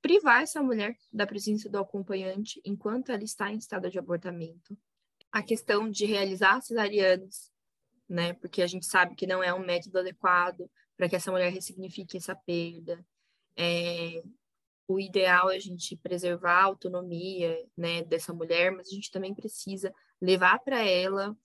Privar 0.00 0.42
essa 0.42 0.62
mulher 0.62 0.96
da 1.12 1.26
presença 1.26 1.68
do 1.68 1.78
acompanhante 1.78 2.60
enquanto 2.64 3.12
ela 3.12 3.22
está 3.22 3.52
em 3.52 3.58
estado 3.58 3.88
de 3.88 3.98
abortamento. 3.98 4.76
A 5.30 5.42
questão 5.42 5.88
de 5.88 6.06
realizar 6.06 6.60
cesarianas, 6.60 7.52
né? 8.08 8.32
Porque 8.34 8.62
a 8.62 8.66
gente 8.66 8.86
sabe 8.86 9.14
que 9.14 9.26
não 9.26 9.42
é 9.42 9.54
um 9.54 9.64
método 9.64 9.98
adequado 9.98 10.68
para 10.96 11.08
que 11.08 11.16
essa 11.16 11.30
mulher 11.30 11.52
ressignifique 11.52 12.16
essa 12.16 12.34
perda. 12.34 13.04
É, 13.56 14.22
o 14.86 14.98
ideal 14.98 15.50
é 15.50 15.56
a 15.56 15.60
gente 15.60 15.96
preservar 15.96 16.60
a 16.60 16.64
autonomia 16.64 17.64
né, 17.76 18.02
dessa 18.04 18.32
mulher, 18.32 18.70
mas 18.72 18.88
a 18.88 18.90
gente 18.90 19.10
também 19.10 19.34
precisa 19.34 19.94
levar 20.20 20.58
para 20.58 20.82
ela 20.82 21.36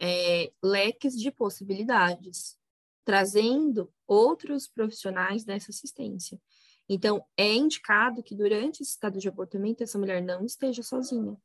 é, 0.00 0.52
leques 0.62 1.18
de 1.18 1.30
possibilidades, 1.30 2.56
trazendo 3.04 3.92
outros 4.06 4.68
profissionais 4.68 5.44
dessa 5.44 5.70
assistência. 5.70 6.40
Então, 6.88 7.24
é 7.36 7.54
indicado 7.54 8.22
que 8.22 8.34
durante 8.34 8.82
esse 8.82 8.92
estado 8.92 9.18
de 9.18 9.28
abortamento 9.28 9.82
essa 9.82 9.98
mulher 9.98 10.22
não 10.22 10.44
esteja 10.44 10.82
sozinha. 10.82 11.36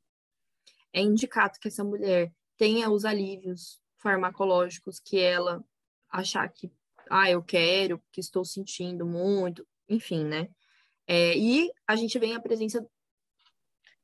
É 0.91 1.01
indicado 1.01 1.59
que 1.59 1.67
essa 1.67 1.83
mulher 1.83 2.31
tenha 2.57 2.89
os 2.89 3.05
alívios 3.05 3.79
farmacológicos 3.97 4.99
que 4.99 5.19
ela 5.19 5.63
achar 6.09 6.47
que, 6.49 6.71
ah, 7.09 7.29
eu 7.29 7.43
quero, 7.43 8.01
que 8.11 8.19
estou 8.19 8.43
sentindo 8.43 9.05
muito, 9.05 9.65
enfim, 9.87 10.25
né? 10.25 10.49
É, 11.07 11.37
e 11.37 11.71
a 11.87 11.95
gente 11.95 12.19
vem 12.19 12.35
a 12.35 12.39
presença. 12.39 12.85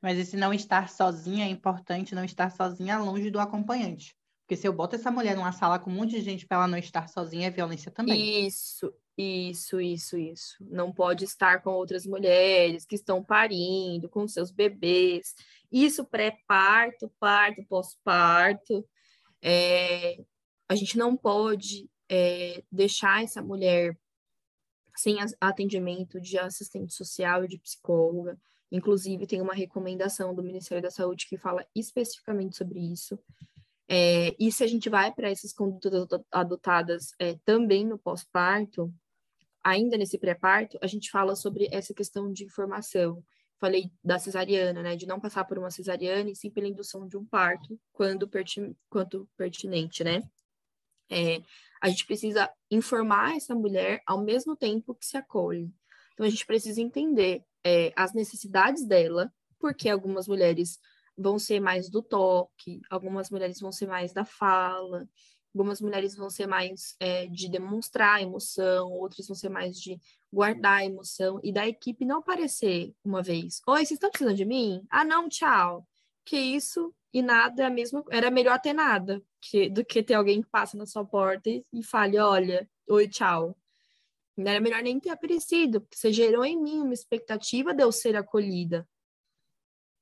Mas 0.02 0.18
esse 0.18 0.36
não 0.36 0.54
estar 0.54 0.90
sozinha 0.90 1.46
é 1.46 1.50
importante, 1.50 2.16
não 2.16 2.24
estar 2.24 2.50
sozinha 2.50 2.98
longe 2.98 3.30
do 3.30 3.40
acompanhante. 3.40 4.16
Porque 4.44 4.58
se 4.58 4.68
eu 4.68 4.74
boto 4.74 4.96
essa 4.96 5.10
mulher 5.10 5.36
numa 5.36 5.52
sala 5.52 5.80
com 5.80 5.90
um 5.90 5.94
monte 5.94 6.12
de 6.12 6.22
gente 6.22 6.46
para 6.46 6.58
ela 6.58 6.68
não 6.68 6.78
estar 6.78 7.08
sozinha, 7.08 7.48
é 7.48 7.52
violência 7.52 7.90
também. 7.90 8.46
Isso, 8.46 8.94
isso, 9.18 9.80
isso, 9.80 10.18
isso. 10.18 10.58
Não 10.70 10.92
pode 10.92 11.24
estar 11.24 11.62
com 11.62 11.72
outras 11.72 12.06
mulheres 12.06 12.86
que 12.86 12.96
estão 12.96 13.24
parindo, 13.24 14.10
com 14.10 14.28
seus 14.28 14.52
bebês. 14.52 15.34
Isso 15.72 16.04
pré-parto, 16.06 17.12
parto, 17.20 17.64
pós-parto. 17.70 18.86
É, 19.42 20.18
a 20.68 20.76
gente 20.76 20.98
não 20.98 21.16
pode 21.16 21.90
é, 22.10 22.64
deixar 22.70 23.24
essa 23.24 23.42
mulher 23.42 23.98
sem 24.96 25.18
atendimento 25.40 26.20
de 26.20 26.38
assistente 26.38 26.94
social 26.94 27.44
e 27.44 27.48
de 27.48 27.58
psicóloga. 27.58 28.38
Inclusive, 28.72 29.28
tem 29.28 29.42
uma 29.42 29.54
recomendação 29.54 30.34
do 30.34 30.44
Ministério 30.44 30.82
da 30.82 30.92
Saúde 30.92 31.28
que 31.28 31.38
fala 31.38 31.66
especificamente 31.76 32.58
sobre 32.58 32.80
isso. 32.80 33.20
É, 33.88 34.36
e 34.40 34.52
se 34.52 34.64
a 34.64 34.68
gente 34.68 34.90
vai 34.90 35.14
para 35.14 35.30
essas 35.30 35.54
condutas 35.54 36.08
adotadas 36.32 37.14
é, 37.20 37.38
também 37.46 37.86
no 37.86 37.98
pós-parto, 37.98 38.94
ainda 39.64 39.98
nesse 39.98 40.18
pré-parto, 40.18 40.78
a 40.82 40.88
gente 40.88 41.12
fala 41.12 41.36
sobre 41.36 41.68
essa 41.72 41.94
questão 41.94 42.32
de 42.32 42.44
informação. 42.46 43.24
Falei 43.60 43.92
da 44.04 44.20
cesariana, 44.20 44.82
né, 44.82 44.96
de 44.96 45.06
não 45.06 45.20
passar 45.20 45.46
por 45.46 45.58
uma 45.58 45.72
cesariana 45.72 46.30
e 46.30 46.36
sim 46.36 46.50
pela 46.50 46.68
indução 46.68 47.08
de 47.08 47.16
um 47.16 47.26
parto, 47.26 47.80
quando, 47.92 48.28
pertin 48.28 48.76
quanto 48.90 49.30
pertinente, 49.38 50.04
né? 50.04 50.22
É, 51.14 51.42
a 51.82 51.90
gente 51.90 52.06
precisa 52.06 52.50
informar 52.72 53.36
essa 53.36 53.54
mulher 53.54 54.02
ao 54.08 54.22
mesmo 54.22 54.56
tempo 54.56 54.96
que 54.96 55.06
se 55.06 55.18
acolhe. 55.18 55.70
Então, 56.14 56.26
a 56.26 56.30
gente 56.30 56.46
precisa 56.46 56.82
entender 56.82 57.44
é, 57.64 57.92
as 57.96 58.14
necessidades 58.14 58.86
dela, 58.86 59.32
porque 59.60 59.90
algumas 59.90 60.28
mulheres 60.28 60.80
vão 61.18 61.38
ser 61.38 61.60
mais 61.60 61.90
do 61.90 62.02
toque, 62.02 62.82
algumas 62.90 63.30
mulheres 63.30 63.60
vão 63.60 63.72
ser 63.72 63.88
mais 63.88 64.12
da 64.14 64.26
fala, 64.26 65.08
algumas 65.54 65.80
mulheres 65.80 66.16
vão 66.16 66.30
ser 66.30 66.48
mais 66.48 66.96
é, 67.00 67.28
de 67.28 67.50
demonstrar 67.50 68.22
emoção, 68.22 68.92
outras 68.92 69.28
vão 69.28 69.36
ser 69.36 69.50
mais 69.50 69.80
de 69.80 70.00
guardar 70.32 70.80
a 70.80 70.86
emoção, 70.86 71.40
e 71.44 71.52
da 71.52 71.68
equipe 71.68 72.06
não 72.06 72.20
aparecer 72.20 72.94
uma 73.04 73.22
vez: 73.22 73.62
Oi, 73.68 73.80
vocês 73.80 73.92
estão 73.92 74.10
precisando 74.10 74.36
de 74.36 74.46
mim? 74.46 74.84
Ah, 74.90 75.06
não, 75.06 75.30
tchau. 75.30 75.88
Que 76.26 76.38
isso 76.38 76.94
e 77.14 77.22
nada 77.22 77.64
é 77.64 77.66
a 77.68 77.70
mesma, 77.70 78.04
era 78.10 78.32
melhor 78.32 78.60
ter 78.60 78.74
nada 78.74 79.22
que, 79.40 79.70
do 79.70 79.86
que 79.86 80.02
ter 80.02 80.16
alguém 80.16 80.42
que 80.42 80.50
passa 80.50 80.76
na 80.76 80.86
sua 80.86 81.06
porta 81.06 81.50
e, 81.50 81.64
e 81.72 81.84
fale, 81.84 82.18
olha, 82.18 82.68
oi, 82.88 83.08
tchau. 83.08 83.56
Não 84.36 84.50
era 84.50 84.60
melhor 84.60 84.82
nem 84.82 85.00
ter 85.00 85.12
aparecido, 85.12 85.80
porque 85.82 85.96
você 85.96 86.12
gerou 86.12 86.44
em 86.44 86.60
mim 86.60 86.82
uma 86.82 86.94
expectativa 86.94 87.72
de 87.72 87.84
eu 87.84 87.92
ser 87.92 88.16
acolhida. 88.16 88.88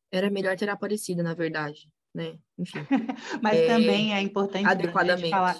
Era 0.10 0.30
melhor 0.30 0.56
ter 0.56 0.70
aparecido, 0.70 1.22
na 1.22 1.34
verdade, 1.34 1.92
né? 2.16 2.40
Enfim. 2.58 2.80
Mas 3.44 3.58
é, 3.58 3.68
também 3.68 4.14
é 4.14 4.22
importante 4.22 4.66
adequadamente. 4.66 5.30
falar. 5.30 5.60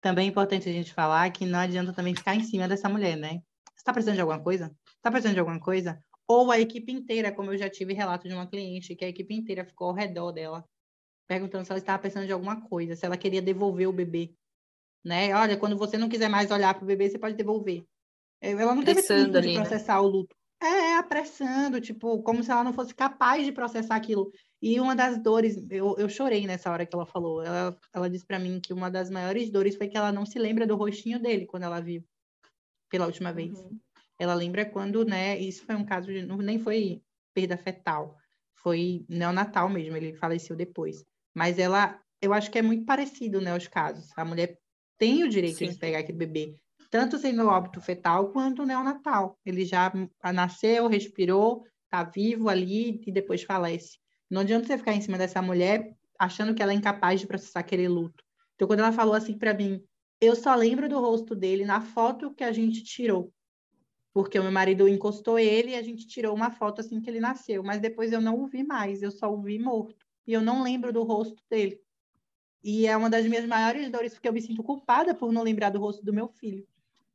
Também 0.00 0.26
é 0.26 0.30
importante 0.30 0.66
a 0.66 0.72
gente 0.72 0.94
falar 0.94 1.30
que 1.30 1.44
não 1.44 1.58
adianta 1.58 1.92
também 1.92 2.14
ficar 2.14 2.34
em 2.34 2.42
cima 2.42 2.66
dessa 2.66 2.88
mulher, 2.88 3.16
né? 3.16 3.42
Você 3.76 3.84
tá 3.84 3.92
precisando 3.92 4.14
de 4.14 4.22
alguma 4.22 4.42
coisa? 4.42 4.74
Tá 5.02 5.10
precisando 5.10 5.34
de 5.34 5.40
alguma 5.40 5.60
coisa? 5.60 6.02
Ou 6.32 6.48
a 6.52 6.60
equipe 6.60 6.92
inteira, 6.92 7.32
como 7.32 7.52
eu 7.52 7.58
já 7.58 7.68
tive 7.68 7.92
relato 7.92 8.28
de 8.28 8.32
uma 8.32 8.46
cliente, 8.46 8.94
que 8.94 9.04
a 9.04 9.08
equipe 9.08 9.34
inteira 9.34 9.64
ficou 9.64 9.88
ao 9.88 9.94
redor 9.94 10.30
dela, 10.30 10.64
perguntando 11.26 11.64
se 11.64 11.72
ela 11.72 11.80
estava 11.80 12.00
pensando 12.00 12.24
de 12.24 12.30
alguma 12.30 12.60
coisa, 12.68 12.94
se 12.94 13.04
ela 13.04 13.16
queria 13.16 13.42
devolver 13.42 13.88
o 13.88 13.92
bebê. 13.92 14.32
Né? 15.04 15.34
Olha, 15.34 15.56
quando 15.56 15.76
você 15.76 15.98
não 15.98 16.08
quiser 16.08 16.28
mais 16.28 16.52
olhar 16.52 16.72
para 16.72 16.84
o 16.84 16.86
bebê, 16.86 17.10
você 17.10 17.18
pode 17.18 17.34
devolver. 17.34 17.84
Ela 18.40 18.76
não 18.76 18.84
teve 18.84 19.02
tempo 19.02 19.40
de 19.40 19.48
né? 19.48 19.54
processar 19.54 19.94
né? 19.94 20.00
o 20.02 20.06
luto. 20.06 20.36
É, 20.62 20.98
apressando, 20.98 21.80
tipo, 21.80 22.22
como 22.22 22.44
se 22.44 22.52
ela 22.52 22.62
não 22.62 22.72
fosse 22.72 22.94
capaz 22.94 23.44
de 23.44 23.50
processar 23.50 23.96
aquilo. 23.96 24.30
E 24.62 24.78
uma 24.78 24.94
das 24.94 25.20
dores, 25.20 25.68
eu, 25.68 25.96
eu 25.98 26.08
chorei 26.08 26.46
nessa 26.46 26.70
hora 26.70 26.86
que 26.86 26.94
ela 26.94 27.06
falou. 27.06 27.42
Ela, 27.42 27.76
ela 27.92 28.08
disse 28.08 28.24
para 28.24 28.38
mim 28.38 28.60
que 28.60 28.72
uma 28.72 28.88
das 28.88 29.10
maiores 29.10 29.50
dores 29.50 29.74
foi 29.74 29.88
que 29.88 29.96
ela 29.96 30.12
não 30.12 30.24
se 30.24 30.38
lembra 30.38 30.64
do 30.64 30.76
rostinho 30.76 31.20
dele 31.20 31.44
quando 31.44 31.64
ela 31.64 31.80
viu 31.80 32.04
pela 32.88 33.06
última 33.06 33.32
vez. 33.32 33.58
Uhum. 33.58 33.80
Ela 34.20 34.34
lembra 34.34 34.66
quando, 34.66 35.02
né? 35.02 35.38
Isso 35.38 35.64
foi 35.64 35.74
um 35.74 35.84
caso 35.84 36.08
de. 36.08 36.20
Não, 36.20 36.36
nem 36.36 36.58
foi 36.58 37.02
perda 37.32 37.56
fetal, 37.56 38.18
foi 38.62 39.02
neonatal 39.08 39.66
mesmo, 39.66 39.96
ele 39.96 40.12
faleceu 40.12 40.54
depois. 40.54 41.02
Mas 41.34 41.58
ela, 41.58 41.98
eu 42.20 42.34
acho 42.34 42.50
que 42.50 42.58
é 42.58 42.62
muito 42.62 42.84
parecido, 42.84 43.40
né? 43.40 43.56
Os 43.56 43.66
casos. 43.66 44.10
A 44.14 44.22
mulher 44.22 44.58
tem 44.98 45.24
o 45.24 45.28
direito 45.28 45.56
Sim. 45.56 45.70
de 45.70 45.78
pegar 45.78 46.00
aquele 46.00 46.18
bebê, 46.18 46.54
tanto 46.90 47.16
sendo 47.16 47.48
óbito 47.48 47.80
fetal 47.80 48.30
quanto 48.30 48.66
neonatal. 48.66 49.38
Ele 49.42 49.64
já 49.64 49.90
nasceu, 50.34 50.86
respirou, 50.86 51.64
tá 51.88 52.04
vivo 52.04 52.50
ali 52.50 53.00
e 53.06 53.10
depois 53.10 53.42
falece. 53.42 53.96
Não 54.30 54.42
adianta 54.42 54.66
você 54.66 54.76
ficar 54.76 54.92
em 54.92 55.00
cima 55.00 55.16
dessa 55.16 55.40
mulher 55.40 55.96
achando 56.18 56.54
que 56.54 56.62
ela 56.62 56.72
é 56.72 56.74
incapaz 56.74 57.20
de 57.20 57.26
processar 57.26 57.60
aquele 57.60 57.88
luto. 57.88 58.22
Então, 58.54 58.68
quando 58.68 58.80
ela 58.80 58.92
falou 58.92 59.14
assim 59.14 59.38
para 59.38 59.54
mim, 59.54 59.82
eu 60.20 60.36
só 60.36 60.54
lembro 60.54 60.90
do 60.90 61.00
rosto 61.00 61.34
dele 61.34 61.64
na 61.64 61.80
foto 61.80 62.34
que 62.34 62.44
a 62.44 62.52
gente 62.52 62.84
tirou 62.84 63.32
porque 64.12 64.38
o 64.38 64.42
meu 64.42 64.52
marido 64.52 64.88
encostou 64.88 65.38
ele 65.38 65.70
e 65.70 65.76
a 65.76 65.82
gente 65.82 66.06
tirou 66.06 66.34
uma 66.34 66.50
foto 66.50 66.80
assim 66.80 67.00
que 67.00 67.08
ele 67.08 67.20
nasceu, 67.20 67.62
mas 67.62 67.80
depois 67.80 68.12
eu 68.12 68.20
não 68.20 68.40
o 68.40 68.46
vi 68.46 68.64
mais, 68.64 69.02
eu 69.02 69.10
só 69.10 69.32
o 69.32 69.40
vi 69.40 69.58
morto. 69.58 70.06
E 70.26 70.32
eu 70.32 70.40
não 70.40 70.62
lembro 70.62 70.92
do 70.92 71.02
rosto 71.02 71.42
dele. 71.48 71.80
E 72.62 72.86
é 72.86 72.96
uma 72.96 73.08
das 73.08 73.24
minhas 73.26 73.46
maiores 73.46 73.90
dores, 73.90 74.12
porque 74.12 74.28
eu 74.28 74.32
me 74.32 74.42
sinto 74.42 74.62
culpada 74.62 75.14
por 75.14 75.32
não 75.32 75.42
lembrar 75.42 75.70
do 75.70 75.78
rosto 75.78 76.04
do 76.04 76.12
meu 76.12 76.28
filho. 76.28 76.66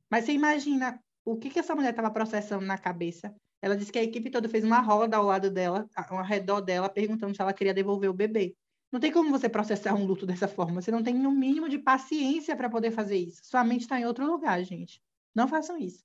Mas 0.09 0.25
você 0.25 0.31
imagina 0.31 0.99
o 1.23 1.35
que, 1.35 1.49
que 1.49 1.59
essa 1.59 1.75
mulher 1.75 1.91
estava 1.91 2.09
processando 2.09 2.65
na 2.65 2.77
cabeça. 2.77 3.35
Ela 3.61 3.75
disse 3.75 3.91
que 3.91 3.99
a 3.99 4.03
equipe 4.03 4.29
toda 4.29 4.47
fez 4.47 4.63
uma 4.63 4.79
roda 4.79 5.17
ao 5.17 5.23
lado 5.23 5.49
dela, 5.49 5.87
ao 5.95 6.23
redor 6.23 6.61
dela, 6.61 6.89
perguntando 6.89 7.35
se 7.35 7.41
ela 7.41 7.53
queria 7.53 7.73
devolver 7.73 8.09
o 8.09 8.13
bebê. 8.13 8.55
Não 8.91 8.99
tem 8.99 9.11
como 9.11 9.31
você 9.31 9.49
processar 9.49 9.93
um 9.93 10.05
luto 10.05 10.25
dessa 10.25 10.47
forma. 10.47 10.81
Você 10.81 10.91
não 10.91 11.03
tem 11.03 11.13
no 11.13 11.31
mínimo 11.31 11.67
de 11.67 11.77
paciência 11.77 12.55
para 12.55 12.69
poder 12.69 12.91
fazer 12.91 13.17
isso. 13.17 13.41
Sua 13.43 13.63
mente 13.63 13.81
está 13.81 13.99
em 13.99 14.05
outro 14.05 14.25
lugar, 14.25 14.63
gente. 14.63 15.01
Não 15.33 15.47
façam 15.47 15.77
isso. 15.77 16.04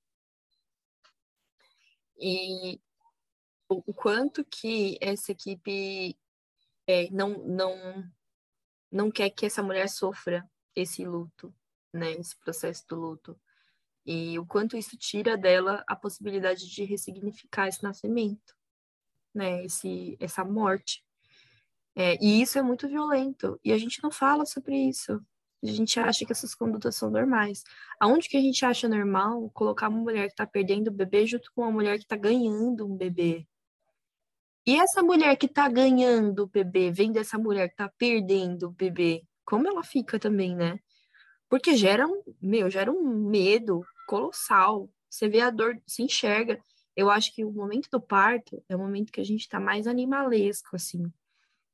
E 2.21 2.81
o 3.69 3.95
quanto 3.95 4.45
que 4.45 4.99
essa 5.01 5.33
equipe 5.33 6.19
é, 6.87 7.09
não, 7.11 7.39
não, 7.45 8.13
não 8.91 9.11
quer 9.11 9.31
que 9.31 9.47
essa 9.47 9.63
mulher 9.63 9.89
sofra 9.89 10.49
esse 10.75 11.05
luto, 11.05 11.55
né? 11.93 12.13
Esse 12.13 12.37
processo 12.37 12.87
do 12.89 12.97
luto. 12.97 13.41
E 14.05 14.39
o 14.39 14.47
quanto 14.47 14.77
isso 14.77 14.97
tira 14.97 15.37
dela 15.37 15.85
a 15.87 15.95
possibilidade 15.95 16.69
de 16.69 16.85
ressignificar 16.85 17.69
esse 17.69 17.83
nascimento, 17.83 18.57
né? 19.35 19.65
Esse, 19.65 20.17
essa 20.21 20.45
morte. 20.45 21.05
É, 21.95 22.17
e 22.23 22.43
isso 22.43 22.59
é 22.59 22.63
muito 22.63 22.89
violento. 22.89 23.59
E 23.65 23.73
a 23.73 23.79
gente 23.79 24.03
não 24.03 24.11
fala 24.11 24.45
sobre 24.45 24.77
isso. 24.77 25.25
A 25.63 25.67
gente 25.67 26.01
acha 26.01 26.25
que 26.25 26.33
essas 26.33 26.55
condutas 26.55 26.97
são 26.97 27.11
normais. 27.11 27.63
Aonde 27.99 28.29
que 28.29 28.37
a 28.37 28.41
gente 28.41 28.65
acha 28.65 28.89
normal 28.89 29.51
colocar 29.51 29.89
uma 29.89 29.99
mulher 29.99 30.27
que 30.27 30.33
está 30.33 30.47
perdendo 30.47 30.89
o 30.89 30.93
bebê 30.93 31.27
junto 31.27 31.53
com 31.53 31.63
uma 31.63 31.71
mulher 31.71 31.99
que 31.99 32.05
está 32.05 32.17
ganhando 32.17 32.87
um 32.87 32.97
bebê? 32.97 33.47
E 34.67 34.77
essa 34.77 35.03
mulher 35.03 35.37
que 35.37 35.47
está 35.47 35.69
ganhando 35.69 36.45
o 36.45 36.47
bebê, 36.47 36.91
vendo 36.91 37.19
essa 37.19 37.39
mulher 37.39 37.69
que 37.69 37.75
está 37.75 37.89
perdendo 37.89 38.69
o 38.69 38.71
bebê, 38.71 39.23
como 39.45 39.67
ela 39.69 39.83
fica 39.83 40.19
também, 40.19 40.55
né? 40.55 40.79
Porque 41.49 41.77
gera 41.77 42.07
um, 42.07 42.23
meu, 42.41 42.71
gera 42.71 42.91
um 42.91 43.29
medo 43.29 43.85
colossal. 44.07 44.89
Você 45.09 45.29
vê 45.29 45.41
a 45.41 45.51
dor, 45.51 45.81
se 45.87 46.03
enxerga. 46.03 46.63
Eu 46.95 47.11
acho 47.11 47.35
que 47.35 47.45
o 47.45 47.51
momento 47.51 47.89
do 47.91 48.01
parto 48.01 48.63
é 48.69 48.77
o 48.77 48.79
momento 48.79 49.13
que 49.13 49.21
a 49.21 49.25
gente 49.25 49.41
está 49.41 49.59
mais 49.59 49.87
animalesco, 49.87 50.77
assim. 50.77 51.13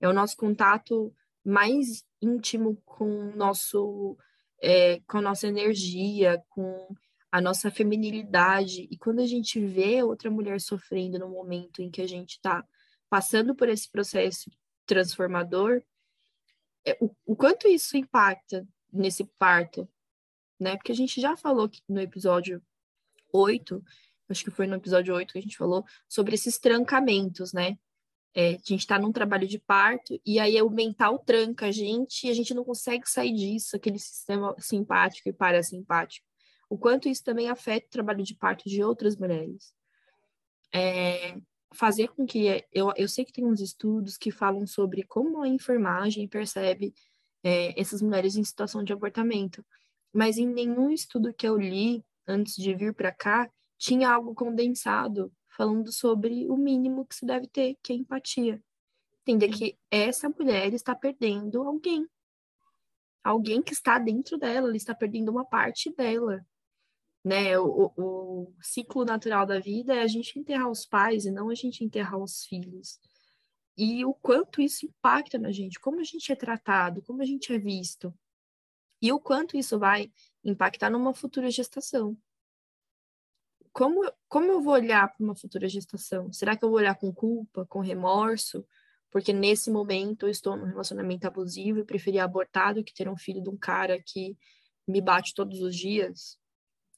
É 0.00 0.08
o 0.08 0.12
nosso 0.12 0.36
contato 0.36 1.14
mais 1.46 2.04
íntimo 2.20 2.76
com 2.84 3.30
nosso, 3.36 4.18
é, 4.60 4.98
com 5.06 5.18
a 5.18 5.22
nossa 5.22 5.46
energia, 5.46 6.42
com 6.48 6.88
a 7.30 7.40
nossa 7.40 7.70
feminilidade. 7.70 8.88
E 8.90 8.98
quando 8.98 9.20
a 9.20 9.26
gente 9.26 9.64
vê 9.64 10.02
outra 10.02 10.28
mulher 10.28 10.60
sofrendo 10.60 11.20
no 11.20 11.28
momento 11.28 11.80
em 11.80 11.90
que 11.90 12.02
a 12.02 12.06
gente 12.06 12.32
está 12.32 12.66
passando 13.08 13.54
por 13.54 13.68
esse 13.68 13.88
processo 13.88 14.50
transformador, 14.84 15.82
é, 16.84 16.98
o, 17.00 17.14
o 17.24 17.36
quanto 17.36 17.68
isso 17.68 17.96
impacta 17.96 18.66
nesse 18.92 19.24
parto, 19.38 19.88
né? 20.58 20.76
Porque 20.76 20.90
a 20.90 20.96
gente 20.96 21.20
já 21.20 21.36
falou 21.36 21.70
no 21.88 22.00
episódio 22.00 22.60
8, 23.32 23.84
acho 24.28 24.44
que 24.44 24.50
foi 24.50 24.66
no 24.66 24.74
episódio 24.74 25.14
8 25.14 25.32
que 25.32 25.38
a 25.38 25.42
gente 25.42 25.56
falou 25.56 25.84
sobre 26.08 26.34
esses 26.34 26.58
trancamentos, 26.58 27.52
né? 27.52 27.78
É, 28.38 28.48
a 28.50 28.52
gente 28.52 28.80
está 28.80 28.98
num 28.98 29.10
trabalho 29.10 29.48
de 29.48 29.58
parto 29.58 30.20
e 30.24 30.38
aí 30.38 30.60
o 30.60 30.68
mental 30.68 31.18
tranca 31.18 31.68
a 31.68 31.70
gente 31.70 32.26
e 32.26 32.30
a 32.30 32.34
gente 32.34 32.52
não 32.52 32.64
consegue 32.64 33.08
sair 33.08 33.32
disso, 33.32 33.74
aquele 33.74 33.98
sistema 33.98 34.54
simpático 34.58 35.30
e 35.30 35.32
parasimpático. 35.32 36.26
O 36.68 36.76
quanto 36.76 37.08
isso 37.08 37.24
também 37.24 37.48
afeta 37.48 37.86
o 37.86 37.90
trabalho 37.90 38.22
de 38.22 38.34
parto 38.34 38.68
de 38.68 38.84
outras 38.84 39.16
mulheres. 39.16 39.72
É, 40.70 41.34
fazer 41.72 42.08
com 42.08 42.26
que 42.26 42.62
eu, 42.70 42.92
eu 42.94 43.08
sei 43.08 43.24
que 43.24 43.32
tem 43.32 43.46
uns 43.46 43.60
estudos 43.60 44.18
que 44.18 44.30
falam 44.30 44.66
sobre 44.66 45.02
como 45.04 45.40
a 45.40 45.48
enfermagem 45.48 46.28
percebe 46.28 46.92
é, 47.42 47.80
essas 47.80 48.02
mulheres 48.02 48.36
em 48.36 48.44
situação 48.44 48.84
de 48.84 48.92
abortamento, 48.92 49.64
mas 50.12 50.36
em 50.36 50.46
nenhum 50.46 50.90
estudo 50.90 51.32
que 51.32 51.48
eu 51.48 51.56
li 51.56 52.04
antes 52.28 52.54
de 52.56 52.74
vir 52.74 52.92
para 52.92 53.12
cá 53.12 53.50
tinha 53.78 54.10
algo 54.10 54.34
condensado 54.34 55.32
falando 55.56 55.92
sobre 55.92 56.48
o 56.48 56.56
mínimo 56.56 57.06
que 57.06 57.14
se 57.14 57.26
deve 57.26 57.46
ter, 57.46 57.76
que 57.82 57.92
é 57.92 57.96
empatia. 57.96 58.62
Entender 59.22 59.48
que 59.48 59.78
essa 59.90 60.28
mulher 60.28 60.72
está 60.72 60.94
perdendo 60.94 61.62
alguém. 61.62 62.06
Alguém 63.24 63.62
que 63.62 63.72
está 63.72 63.98
dentro 63.98 64.38
dela, 64.38 64.68
ela 64.68 64.76
está 64.76 64.94
perdendo 64.94 65.30
uma 65.30 65.44
parte 65.44 65.92
dela 65.92 66.46
né? 67.26 67.58
O, 67.58 67.92
o, 67.96 68.54
ciclo 68.62 69.04
natural 69.04 69.44
da 69.44 69.58
vida 69.58 69.96
é 69.96 70.02
a 70.02 70.06
gente 70.06 70.38
enterrar 70.38 70.70
os 70.70 70.86
pais 70.86 71.24
e 71.24 71.30
não 71.32 71.50
a 71.50 71.56
gente 71.56 71.82
enterrar 71.82 72.22
os 72.22 72.44
filhos. 72.44 73.00
E 73.76 74.04
o 74.04 74.14
quanto 74.14 74.62
isso 74.62 74.86
impacta 74.86 75.36
na 75.36 75.50
gente, 75.50 75.80
como 75.80 75.98
a 75.98 76.04
gente 76.04 76.30
é 76.30 76.36
tratado, 76.36 77.02
como 77.02 77.20
a 77.20 77.24
gente 77.24 77.52
é 77.52 77.58
visto. 77.58 78.14
E 79.02 79.12
o 79.12 79.18
quanto 79.18 79.56
isso 79.56 79.76
vai 79.76 80.08
impactar 80.44 80.88
numa 80.88 81.12
futura 81.12 81.50
gestação. 81.50 82.16
Como, 83.76 84.10
como 84.26 84.50
eu 84.50 84.62
vou 84.62 84.72
olhar 84.72 85.06
para 85.06 85.22
uma 85.22 85.36
futura 85.36 85.68
gestação? 85.68 86.32
Será 86.32 86.56
que 86.56 86.64
eu 86.64 86.70
vou 86.70 86.78
olhar 86.78 86.94
com 86.94 87.12
culpa, 87.12 87.66
com 87.66 87.80
remorso? 87.80 88.66
Porque 89.10 89.34
nesse 89.34 89.70
momento 89.70 90.24
eu 90.24 90.30
estou 90.30 90.56
num 90.56 90.64
relacionamento 90.64 91.26
abusivo 91.26 91.80
e 91.80 91.84
preferi 91.84 92.18
abortar 92.18 92.72
do 92.72 92.82
que 92.82 92.94
ter 92.94 93.06
um 93.06 93.18
filho 93.18 93.42
de 93.42 93.50
um 93.50 93.56
cara 93.58 94.02
que 94.02 94.34
me 94.88 94.98
bate 95.02 95.34
todos 95.34 95.60
os 95.60 95.76
dias? 95.76 96.38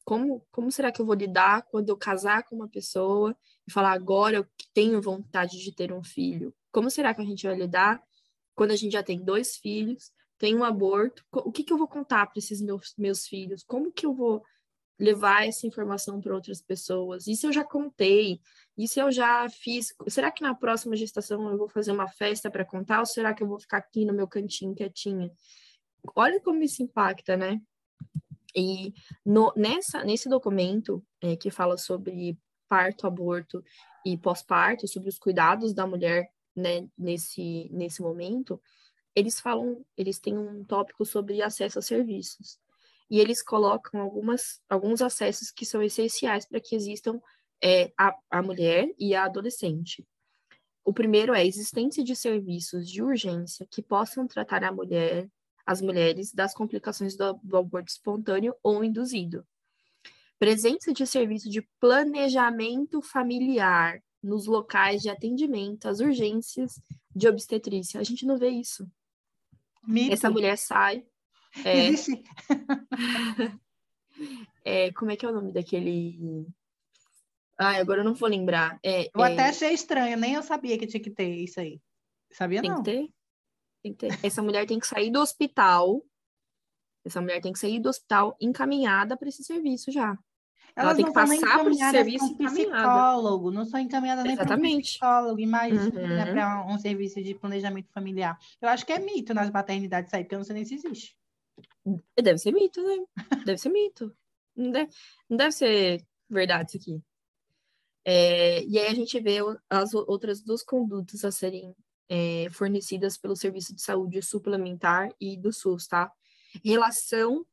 Como, 0.05 0.47
como 0.53 0.71
será 0.71 0.93
que 0.93 1.01
eu 1.01 1.05
vou 1.05 1.17
lidar 1.17 1.63
quando 1.63 1.89
eu 1.89 1.97
casar 1.97 2.45
com 2.45 2.55
uma 2.55 2.69
pessoa 2.69 3.37
e 3.67 3.73
falar 3.73 3.91
agora 3.91 4.37
eu 4.37 4.47
tenho 4.73 5.03
vontade 5.03 5.59
de 5.59 5.75
ter 5.75 5.93
um 5.93 6.05
filho? 6.05 6.55
Como 6.71 6.93
será 6.93 7.13
que 7.13 7.21
a 7.21 7.25
gente 7.25 7.45
vai 7.45 7.57
lidar 7.57 8.01
quando 8.55 8.71
a 8.71 8.77
gente 8.77 8.93
já 8.93 9.03
tem 9.03 9.21
dois 9.21 9.57
filhos, 9.57 10.13
tem 10.39 10.55
um 10.55 10.63
aborto? 10.63 11.25
O 11.33 11.51
que, 11.51 11.65
que 11.65 11.73
eu 11.73 11.77
vou 11.77 11.89
contar 11.89 12.27
para 12.27 12.39
esses 12.39 12.61
meus, 12.61 12.95
meus 12.97 13.27
filhos? 13.27 13.65
Como 13.65 13.91
que 13.91 14.07
eu 14.07 14.15
vou 14.15 14.45
levar 14.99 15.47
essa 15.47 15.67
informação 15.67 16.21
para 16.21 16.35
outras 16.35 16.61
pessoas? 16.61 17.25
Se 17.25 17.47
eu 17.47 17.53
já 17.53 17.65
contei? 17.65 18.41
Se 18.87 19.01
eu 19.01 19.11
já 19.11 19.49
fiz? 19.49 19.95
Será 20.09 20.31
que 20.31 20.43
na 20.43 20.55
próxima 20.55 20.97
gestação 20.97 21.51
eu 21.51 21.59
vou 21.59 21.69
fazer 21.69 21.93
uma 21.93 22.09
festa 22.09 22.51
para 22.51 22.65
contar? 22.65 23.01
Ou 23.01 23.07
será 23.07 23.35
que 23.35 23.43
eu 23.43 23.49
vou 23.49 23.59
ficar 23.59 23.79
aqui 23.79 24.05
no 24.05 24.13
meu 24.13 24.27
cantinho 24.27 24.75
quietinha? 24.75 25.31
Olha 26.15 26.41
como 26.41 26.63
isso 26.63 26.83
impacta, 26.83 27.37
né? 27.37 27.61
E 28.55 28.93
no, 29.25 29.53
nessa, 29.57 30.05
nesse 30.05 30.29
documento 30.29 31.05
é, 31.21 31.37
que 31.37 31.51
fala 31.51 31.77
sobre 31.77 32.39
parto, 32.69 33.07
aborto 33.07 33.63
e 34.05 34.17
pós-parto, 34.17 34.89
sobre 34.89 35.09
os 35.09 35.19
cuidados 35.19 35.73
da 35.73 35.87
mulher 35.87 36.31
né, 36.55 36.89
nesse, 36.97 37.69
nesse 37.73 38.03
momento, 38.03 38.61
eles 39.15 39.41
falam, 39.41 39.85
eles 39.97 40.19
têm 40.19 40.37
um 40.37 40.65
tópico 40.65 41.05
sobre 41.05 41.43
acesso 41.43 41.79
a 41.79 41.83
serviços. 41.83 42.59
E 43.11 43.21
eles 43.21 43.43
colocam 43.43 44.01
algumas, 44.01 44.61
alguns 44.69 45.01
acessos 45.01 45.51
que 45.51 45.65
são 45.65 45.83
essenciais 45.83 46.47
para 46.47 46.61
que 46.61 46.77
existam 46.77 47.21
é, 47.63 47.93
a, 47.99 48.15
a 48.31 48.43
mulher 48.43 48.93
e 48.99 49.15
a 49.15 49.25
adolescente. 49.25 50.07
O 50.85 50.93
primeiro 50.93 51.35
é 51.35 51.41
a 51.41 51.45
existência 51.45 52.03
de 52.05 52.15
serviços 52.15 52.89
de 52.89 53.03
urgência 53.03 53.67
que 53.71 53.83
possam 53.83 54.27
tratar 54.27 54.65
a 54.65 54.73
mulher 54.73 55.29
as 55.69 55.83
mulheres 55.83 56.33
das 56.33 56.55
complicações 56.55 57.15
do, 57.15 57.35
do 57.43 57.59
aborto 57.59 57.91
espontâneo 57.91 58.55
ou 58.63 58.83
induzido. 58.83 59.47
Presença 60.39 60.95
de 60.95 61.07
serviço 61.07 61.51
de 61.51 61.61
planejamento 61.79 63.03
familiar 63.03 64.03
nos 64.23 64.47
locais 64.47 65.03
de 65.03 65.11
atendimento 65.11 65.87
às 65.87 66.01
urgências 66.01 66.81
de 67.15 67.29
obstetrícia. 67.29 68.01
A 68.01 68.03
gente 68.03 68.25
não 68.25 68.39
vê 68.39 68.49
isso. 68.49 68.91
Mito. 69.87 70.15
Essa 70.15 70.31
mulher 70.31 70.57
sai. 70.57 71.05
É, 71.65 71.91
é, 74.87 74.93
como 74.93 75.11
é 75.11 75.17
que 75.17 75.25
é 75.25 75.29
o 75.29 75.33
nome 75.33 75.53
daquele. 75.53 76.47
Ah, 77.59 77.77
agora 77.77 78.01
eu 78.01 78.05
não 78.05 78.15
vou 78.15 78.29
lembrar. 78.29 78.79
É, 78.85 79.11
eu 79.15 79.23
até 79.23 79.43
é 79.43 79.49
achei 79.49 79.73
estranho, 79.73 80.17
nem 80.17 80.35
eu 80.35 80.43
sabia 80.43 80.79
que 80.79 80.87
tinha 80.87 81.03
que 81.03 81.11
ter 81.11 81.29
isso 81.29 81.61
aí. 81.61 81.81
Sabia 82.31 82.61
tem 82.61 82.71
não? 82.71 82.83
Tem 82.83 83.93
que 83.95 84.09
ter? 84.09 84.19
Essa 84.23 84.43
mulher 84.43 84.67
tem 84.67 84.79
que 84.79 84.87
sair 84.87 85.11
do 85.11 85.21
hospital. 85.21 86.03
Essa 87.05 87.21
mulher 87.21 87.41
tem 87.41 87.53
que 87.53 87.59
sair 87.59 87.81
do 87.81 87.89
hospital 87.89 88.37
encaminhada 88.41 89.17
para 89.17 89.29
esse 89.29 89.43
serviço 89.43 89.91
já. 89.91 90.19
Elas 90.79 90.91
ela 90.91 90.95
tem 90.95 91.07
que 91.07 91.13
passar 91.13 91.59
por 91.59 91.73
esse 91.73 91.91
serviço 91.91 92.25
um 92.25 92.37
psicólogo, 92.37 93.51
não 93.51 93.65
são 93.65 93.81
encaminhadas 93.81 94.25
nem 94.25 94.37
para 94.37 94.57
um 94.57 94.81
psicólogo, 94.81 95.41
imagina, 95.41 95.85
uhum. 95.85 96.33
para 96.33 96.67
um 96.67 96.79
serviço 96.79 97.21
de 97.21 97.35
planejamento 97.35 97.91
familiar. 97.93 98.39
Eu 98.61 98.69
acho 98.69 98.87
que 98.87 98.93
é 98.93 98.99
mito 99.01 99.35
nas 99.35 99.51
maternidades 99.51 100.15
aí, 100.15 100.23
porque 100.23 100.37
eu 100.37 100.39
não 100.39 100.45
sei 100.45 100.55
nem 100.55 100.65
se 100.65 100.77
existe. 100.77 101.18
Deve 102.21 102.39
ser 102.39 102.53
mito, 102.53 102.83
né? 102.83 102.97
Deve 103.45 103.59
ser 103.59 103.69
mito. 103.69 104.15
Não 104.55 104.71
deve, 104.71 104.93
não 105.29 105.37
deve 105.37 105.53
ser 105.53 106.07
verdade 106.29 106.71
isso 106.71 106.79
aqui. 106.79 107.03
É, 108.05 108.65
e 108.65 108.79
aí 108.79 108.87
a 108.87 108.95
gente 108.95 109.21
vê 109.21 109.39
as 109.69 109.95
outras 109.95 110.41
duas 110.41 110.63
condutas 110.63 111.25
a 111.25 111.31
serem 111.31 111.75
é, 112.09 112.49
fornecidas 112.51 113.19
pelo 113.19 113.37
Serviço 113.37 113.75
de 113.75 113.83
Saúde 113.83 114.23
Suplementar 114.23 115.11
e 115.21 115.37
do 115.37 115.53
SUS, 115.53 115.87
tá? 115.87 116.11
Relação 116.65 117.45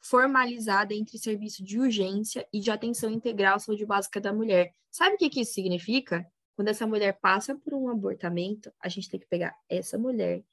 formalizada 0.00 0.94
entre 0.94 1.18
serviço 1.18 1.64
de 1.64 1.80
urgência 1.80 2.46
e 2.52 2.60
de 2.60 2.70
atenção 2.70 3.10
integral 3.10 3.56
à 3.56 3.58
saúde 3.58 3.86
básica 3.86 4.20
da 4.20 4.32
mulher. 4.32 4.72
Sabe 4.90 5.14
o 5.14 5.18
que, 5.18 5.30
que 5.30 5.40
isso 5.40 5.54
significa? 5.54 6.26
Quando 6.54 6.68
essa 6.68 6.86
mulher 6.86 7.18
passa 7.20 7.54
por 7.56 7.74
um 7.74 7.88
abortamento, 7.88 8.70
a 8.78 8.88
gente 8.88 9.08
tem 9.08 9.18
que 9.18 9.26
pegar 9.26 9.56
essa 9.68 9.98
mulher 9.98 10.44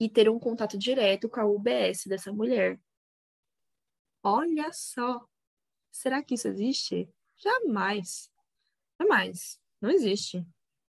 e 0.00 0.08
ter 0.08 0.28
um 0.28 0.38
contato 0.38 0.78
direto 0.78 1.28
com 1.28 1.40
a 1.40 1.46
UBS 1.46 2.04
dessa 2.06 2.32
mulher. 2.32 2.80
Olha 4.22 4.72
só! 4.72 5.26
Será 5.90 6.22
que 6.22 6.34
isso 6.34 6.48
existe? 6.48 7.08
Jamais. 7.36 8.30
Jamais. 9.00 9.60
Não 9.80 9.90
existe. 9.90 10.46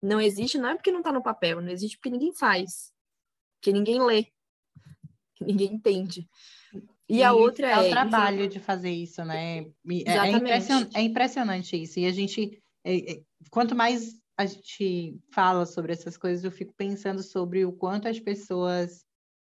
Não 0.00 0.20
existe 0.20 0.58
não 0.58 0.70
é 0.70 0.74
porque 0.74 0.90
não 0.90 0.98
está 0.98 1.12
no 1.12 1.22
papel, 1.22 1.60
não 1.60 1.70
existe 1.70 1.96
porque 1.96 2.10
ninguém 2.10 2.32
faz. 2.32 2.92
Porque 3.56 3.72
ninguém 3.72 4.02
lê. 4.02 4.24
Que 5.36 5.44
ninguém 5.44 5.74
entende. 5.74 6.28
E, 7.08 7.18
e 7.18 7.22
a 7.22 7.32
outra 7.32 7.68
é. 7.68 7.72
É 7.72 7.88
o 7.88 7.90
trabalho 7.90 8.48
de 8.48 8.58
fazer 8.58 8.90
isso, 8.90 9.24
né? 9.24 9.60
É, 9.60 9.64
é, 10.06 10.30
impression, 10.30 10.88
é 10.94 11.02
impressionante 11.02 11.80
isso. 11.80 12.00
E 12.00 12.06
a 12.06 12.12
gente. 12.12 12.60
É, 12.84 13.12
é, 13.12 13.22
quanto 13.50 13.76
mais 13.76 14.21
a 14.42 14.46
gente 14.46 15.18
fala 15.30 15.64
sobre 15.64 15.92
essas 15.92 16.16
coisas, 16.16 16.44
eu 16.44 16.50
fico 16.50 16.74
pensando 16.74 17.22
sobre 17.22 17.64
o 17.64 17.72
quanto 17.72 18.08
as 18.08 18.18
pessoas 18.18 19.04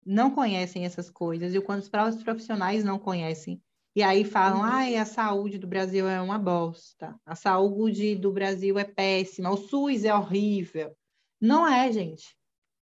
não 0.06 0.32
conhecem 0.32 0.86
essas 0.86 1.10
coisas 1.10 1.54
e 1.54 1.58
o 1.58 1.62
quanto 1.62 1.84
os 1.84 2.24
profissionais 2.24 2.84
não 2.84 3.00
conhecem. 3.00 3.62
E 3.96 4.02
aí 4.04 4.24
falam, 4.24 4.60
uhum. 4.60 4.66
ai, 4.66 4.96
a 4.96 5.06
saúde 5.06 5.58
do 5.58 5.68
Brasil 5.68 6.08
é 6.08 6.22
uma 6.22 6.40
bosta, 6.40 7.16
a 7.26 7.36
saúde 7.36 8.16
do 8.16 8.32
Brasil 8.32 8.80
é 8.80 8.86
péssima, 8.86 9.52
o 9.52 9.58
SUS 9.58 10.06
é 10.06 10.14
horrível. 10.14 10.96
Não 11.40 11.68
é, 11.68 11.92
gente. 11.92 12.36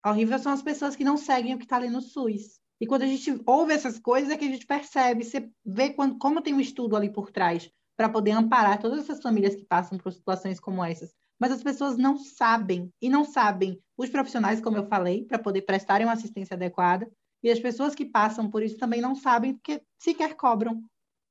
Horrível 0.06 0.40
são 0.40 0.52
as 0.52 0.62
pessoas 0.62 0.96
que 0.96 1.04
não 1.04 1.18
seguem 1.18 1.54
o 1.54 1.58
que 1.58 1.66
está 1.66 1.78
ali 1.78 1.90
no 1.90 2.02
SUS. 2.02 2.60
E 2.80 2.86
quando 2.86 3.04
a 3.04 3.08
gente 3.08 3.42
ouve 3.46 3.74
essas 3.74 3.98
coisas, 4.00 4.30
é 4.30 4.38
que 4.38 4.46
a 4.46 4.50
gente 4.50 4.66
percebe, 4.66 5.24
você 5.24 5.50
vê 5.66 5.92
quando, 5.92 6.18
como 6.18 6.42
tem 6.42 6.54
um 6.54 6.60
estudo 6.62 6.96
ali 6.96 7.10
por 7.10 7.32
trás 7.32 7.70
para 7.98 8.10
poder 8.10 8.32
amparar 8.32 8.80
todas 8.80 9.00
essas 9.00 9.22
famílias 9.22 9.56
que 9.56 9.66
passam 9.66 9.98
por 9.98 10.14
situações 10.14 10.60
como 10.60 10.84
essas. 10.84 11.14
Mas 11.40 11.52
as 11.52 11.64
pessoas 11.64 11.98
não 11.98 12.18
sabem, 12.18 12.92
e 13.02 13.10
não 13.10 13.24
sabem 13.24 13.82
os 13.96 14.10
profissionais, 14.10 14.60
como 14.62 14.78
eu 14.78 14.88
falei, 14.88 15.26
para 15.26 15.40
poder 15.40 15.62
prestarem 15.62 16.06
uma 16.06 16.14
assistência 16.14 16.56
adequada, 16.56 17.10
e 17.44 17.50
as 17.50 17.60
pessoas 17.60 17.94
que 17.94 18.06
passam 18.06 18.50
por 18.50 18.64
isso 18.64 18.78
também 18.78 19.02
não 19.02 19.16
sabem, 19.16 19.54
porque 19.54 19.82
sequer 20.00 20.36
cobram, 20.36 20.84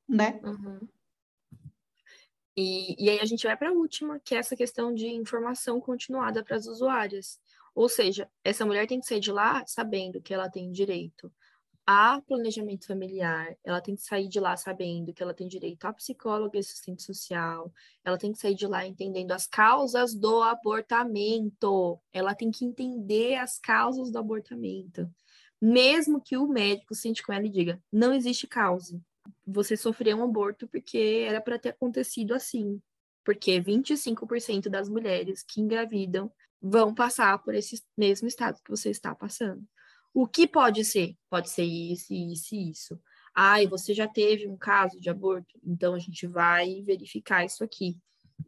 né? 0.09 0.41
Uhum. 0.45 0.89
E, 2.57 3.05
e 3.05 3.11
aí 3.11 3.21
a 3.21 3.25
gente 3.25 3.47
vai 3.47 3.57
para 3.57 3.69
a 3.69 3.73
última, 3.73 4.19
que 4.21 4.35
é 4.35 4.39
essa 4.39 4.57
questão 4.57 4.95
de 4.95 5.09
informação 5.09 5.81
continuada 5.81 6.43
para 6.43 6.57
as 6.57 6.67
usuárias. 6.67 7.39
Ou 7.75 7.89
seja, 7.89 8.31
essa 8.43 8.65
mulher 8.65 8.87
tem 8.87 8.99
que 8.99 9.07
sair 9.07 9.21
de 9.21 9.31
lá 9.31 9.63
sabendo 9.67 10.23
que 10.23 10.33
ela 10.33 10.49
tem 10.49 10.73
direito 10.73 11.31
a 11.87 12.21
planejamento 12.27 12.87
familiar, 12.87 13.57
ela 13.65 13.81
tem 13.81 13.95
que 13.95 14.03
sair 14.03 14.29
de 14.29 14.41
lá 14.41 14.57
sabendo 14.57 15.15
que 15.15 15.23
ela 15.23 15.33
tem 15.33 15.47
direito 15.47 15.85
a 15.85 15.93
psicóloga 15.93 16.57
e 16.57 16.61
assistente 16.61 17.03
social, 17.03 17.73
ela 18.05 18.19
tem 18.19 18.33
que 18.33 18.39
sair 18.39 18.57
de 18.57 18.67
lá 18.67 18.85
entendendo 18.85 19.31
as 19.31 19.47
causas 19.47 20.13
do 20.15 20.43
abortamento, 20.43 22.01
ela 22.13 22.35
tem 22.35 22.51
que 22.51 22.65
entender 22.65 23.37
as 23.37 23.59
causas 23.59 24.11
do 24.11 24.19
abortamento. 24.19 25.09
Mesmo 25.63 26.21
que 26.21 26.37
o 26.37 26.49
médico 26.49 26.95
sente 26.95 27.23
com 27.23 27.33
ela 27.33 27.47
e 27.47 27.51
diga, 27.51 27.81
não 27.93 28.13
existe 28.13 28.47
causa, 28.49 29.01
você 29.47 29.77
sofreu 29.77 30.17
um 30.19 30.25
aborto 30.25 30.67
porque 30.67 31.25
era 31.27 31.41
para 31.41 31.59
ter 31.59 31.71
acontecido 31.71 32.35
assim, 32.35 32.81
porque 33.25 33.61
25% 33.61 34.69
das 34.69 34.89
mulheres 34.89 35.43
que 35.43 35.61
engravidam 35.61 36.33
vão 36.61 36.95
passar 36.95 37.39
por 37.43 37.55
esse 37.55 37.81
mesmo 37.97 38.27
estado 38.27 38.61
que 38.63 38.71
você 38.71 38.91
está 38.91 39.15
passando. 39.15 39.65
O 40.17 40.27
que 40.27 40.47
pode 40.47 40.83
ser? 40.83 41.15
Pode 41.29 41.51
ser 41.51 41.65
isso, 41.65 42.15
isso 42.15 42.55
e 42.55 42.71
isso. 42.71 42.99
Ah, 43.35 43.63
e 43.63 43.67
você 43.67 43.93
já 43.93 44.09
teve 44.09 44.49
um 44.49 44.57
caso 44.57 44.99
de 44.99 45.11
aborto, 45.11 45.61
então 45.63 45.93
a 45.93 45.99
gente 45.99 46.27
vai 46.27 46.81
verificar 46.81 47.45
isso 47.45 47.63
aqui. 47.63 47.99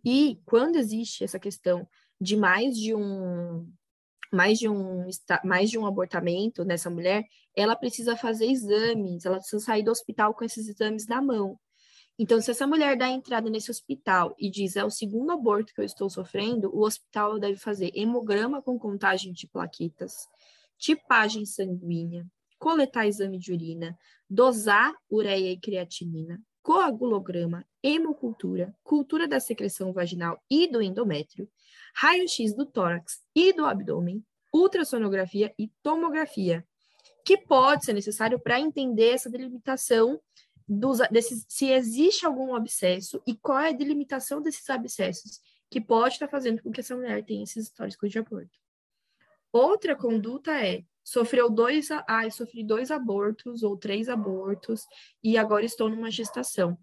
E 0.02 0.40
quando 0.46 0.76
existe 0.76 1.24
essa 1.24 1.38
questão 1.38 1.86
de 2.18 2.38
mais 2.38 2.74
de 2.74 2.94
um 2.94 3.70
mais 4.32 4.58
de 4.58 4.66
um 4.66 5.10
mais 5.44 5.68
de 5.68 5.78
um 5.78 5.86
abortamento 5.86 6.64
nessa 6.64 6.88
mulher, 6.88 7.26
ela 7.54 7.76
precisa 7.76 8.16
fazer 8.16 8.46
exames, 8.46 9.26
ela 9.26 9.36
precisa 9.36 9.62
sair 9.62 9.82
do 9.82 9.90
hospital 9.90 10.32
com 10.32 10.46
esses 10.46 10.68
exames 10.68 11.06
na 11.06 11.20
mão. 11.20 11.60
Então, 12.18 12.40
se 12.40 12.50
essa 12.50 12.66
mulher 12.66 12.96
dá 12.96 13.10
entrada 13.10 13.50
nesse 13.50 13.70
hospital 13.70 14.34
e 14.38 14.50
diz 14.50 14.74
é 14.74 14.86
o 14.86 14.90
segundo 14.90 15.32
aborto 15.32 15.74
que 15.74 15.82
eu 15.82 15.84
estou 15.84 16.08
sofrendo, 16.08 16.74
o 16.74 16.80
hospital 16.80 17.38
deve 17.38 17.58
fazer 17.58 17.90
hemograma 17.94 18.62
com 18.62 18.78
contagem 18.78 19.34
de 19.34 19.46
plaquetas, 19.46 20.14
tipagem 20.78 21.44
sanguínea, 21.44 22.26
coletar 22.58 23.06
exame 23.06 23.38
de 23.38 23.52
urina, 23.52 23.98
dosar 24.28 24.94
ureia 25.10 25.52
e 25.52 25.60
creatinina, 25.60 26.40
coagulograma, 26.62 27.64
hemocultura, 27.82 28.74
cultura 28.82 29.26
da 29.26 29.40
secreção 29.40 29.92
vaginal 29.92 30.42
e 30.50 30.66
do 30.70 30.82
endométrio, 30.82 31.48
raio-x 31.94 32.54
do 32.54 32.66
tórax 32.66 33.22
e 33.34 33.52
do 33.52 33.64
abdômen, 33.64 34.24
ultrassonografia 34.52 35.54
e 35.58 35.70
tomografia, 35.82 36.66
que 37.24 37.36
pode 37.36 37.84
ser 37.84 37.92
necessário 37.92 38.38
para 38.38 38.60
entender 38.60 39.10
essa 39.10 39.30
delimitação 39.30 40.20
dos, 40.68 40.98
desses, 41.10 41.46
se 41.48 41.70
existe 41.70 42.26
algum 42.26 42.54
abscesso 42.54 43.22
e 43.26 43.34
qual 43.34 43.58
é 43.60 43.68
a 43.70 43.72
delimitação 43.72 44.42
desses 44.42 44.68
abscessos 44.68 45.40
que 45.70 45.80
pode 45.80 46.14
estar 46.14 46.28
fazendo 46.28 46.62
com 46.62 46.70
que 46.70 46.80
essa 46.80 46.96
mulher 46.96 47.24
tenha 47.24 47.42
esses 47.42 47.66
históricos 47.66 48.10
de 48.10 48.18
aborto. 48.18 48.58
Outra 49.52 49.96
conduta 49.96 50.52
é 50.52 50.84
sofreu 51.02 51.48
dois, 51.48 51.88
ah, 51.90 52.30
sofri 52.30 52.62
dois 52.62 52.90
abortos 52.90 53.62
ou 53.62 53.76
três 53.76 54.08
abortos 54.08 54.82
e 55.22 55.38
agora 55.38 55.64
estou 55.64 55.88
numa 55.88 56.10
gestação. 56.10 56.78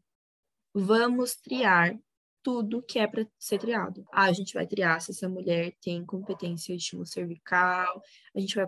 Vamos 0.73 1.35
triar 1.35 1.97
tudo 2.41 2.81
que 2.81 2.99
é 2.99 3.07
para 3.07 3.27
ser 3.39 3.59
triado. 3.59 4.05
Ah, 4.11 4.25
a 4.25 4.33
gente 4.33 4.53
vai 4.53 4.67
triar 4.67 4.99
se 5.01 5.11
essa 5.11 5.29
mulher 5.29 5.75
tem 5.81 6.05
competência 6.05 6.75
de 6.75 6.81
estímulo 6.81 7.05
cervical, 7.05 8.01
a 8.35 8.39
gente 8.39 8.55
vai 8.55 8.67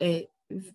é, 0.00 0.28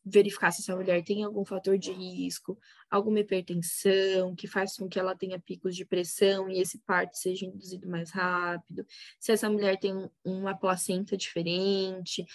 verificar 0.06 0.52
se 0.52 0.62
essa 0.62 0.76
mulher 0.76 1.04
tem 1.04 1.24
algum 1.24 1.46
fator 1.46 1.78
de 1.78 1.92
risco, 1.92 2.58
alguma 2.90 3.20
hipertensão 3.20 4.36
que 4.36 4.48
faz 4.48 4.76
com 4.76 4.90
que 4.90 5.00
ela 5.00 5.16
tenha 5.16 5.40
picos 5.40 5.76
de 5.76 5.86
pressão 5.86 6.50
e 6.50 6.60
esse 6.60 6.80
parto 6.80 7.18
seja 7.18 7.46
induzido 7.46 7.88
mais 7.88 8.12
rápido, 8.12 8.86
se 9.20 9.32
essa 9.32 9.50
mulher 9.50 9.80
tem 9.80 10.10
uma 10.24 10.56
placenta 10.56 11.16
diferente, 11.16 12.26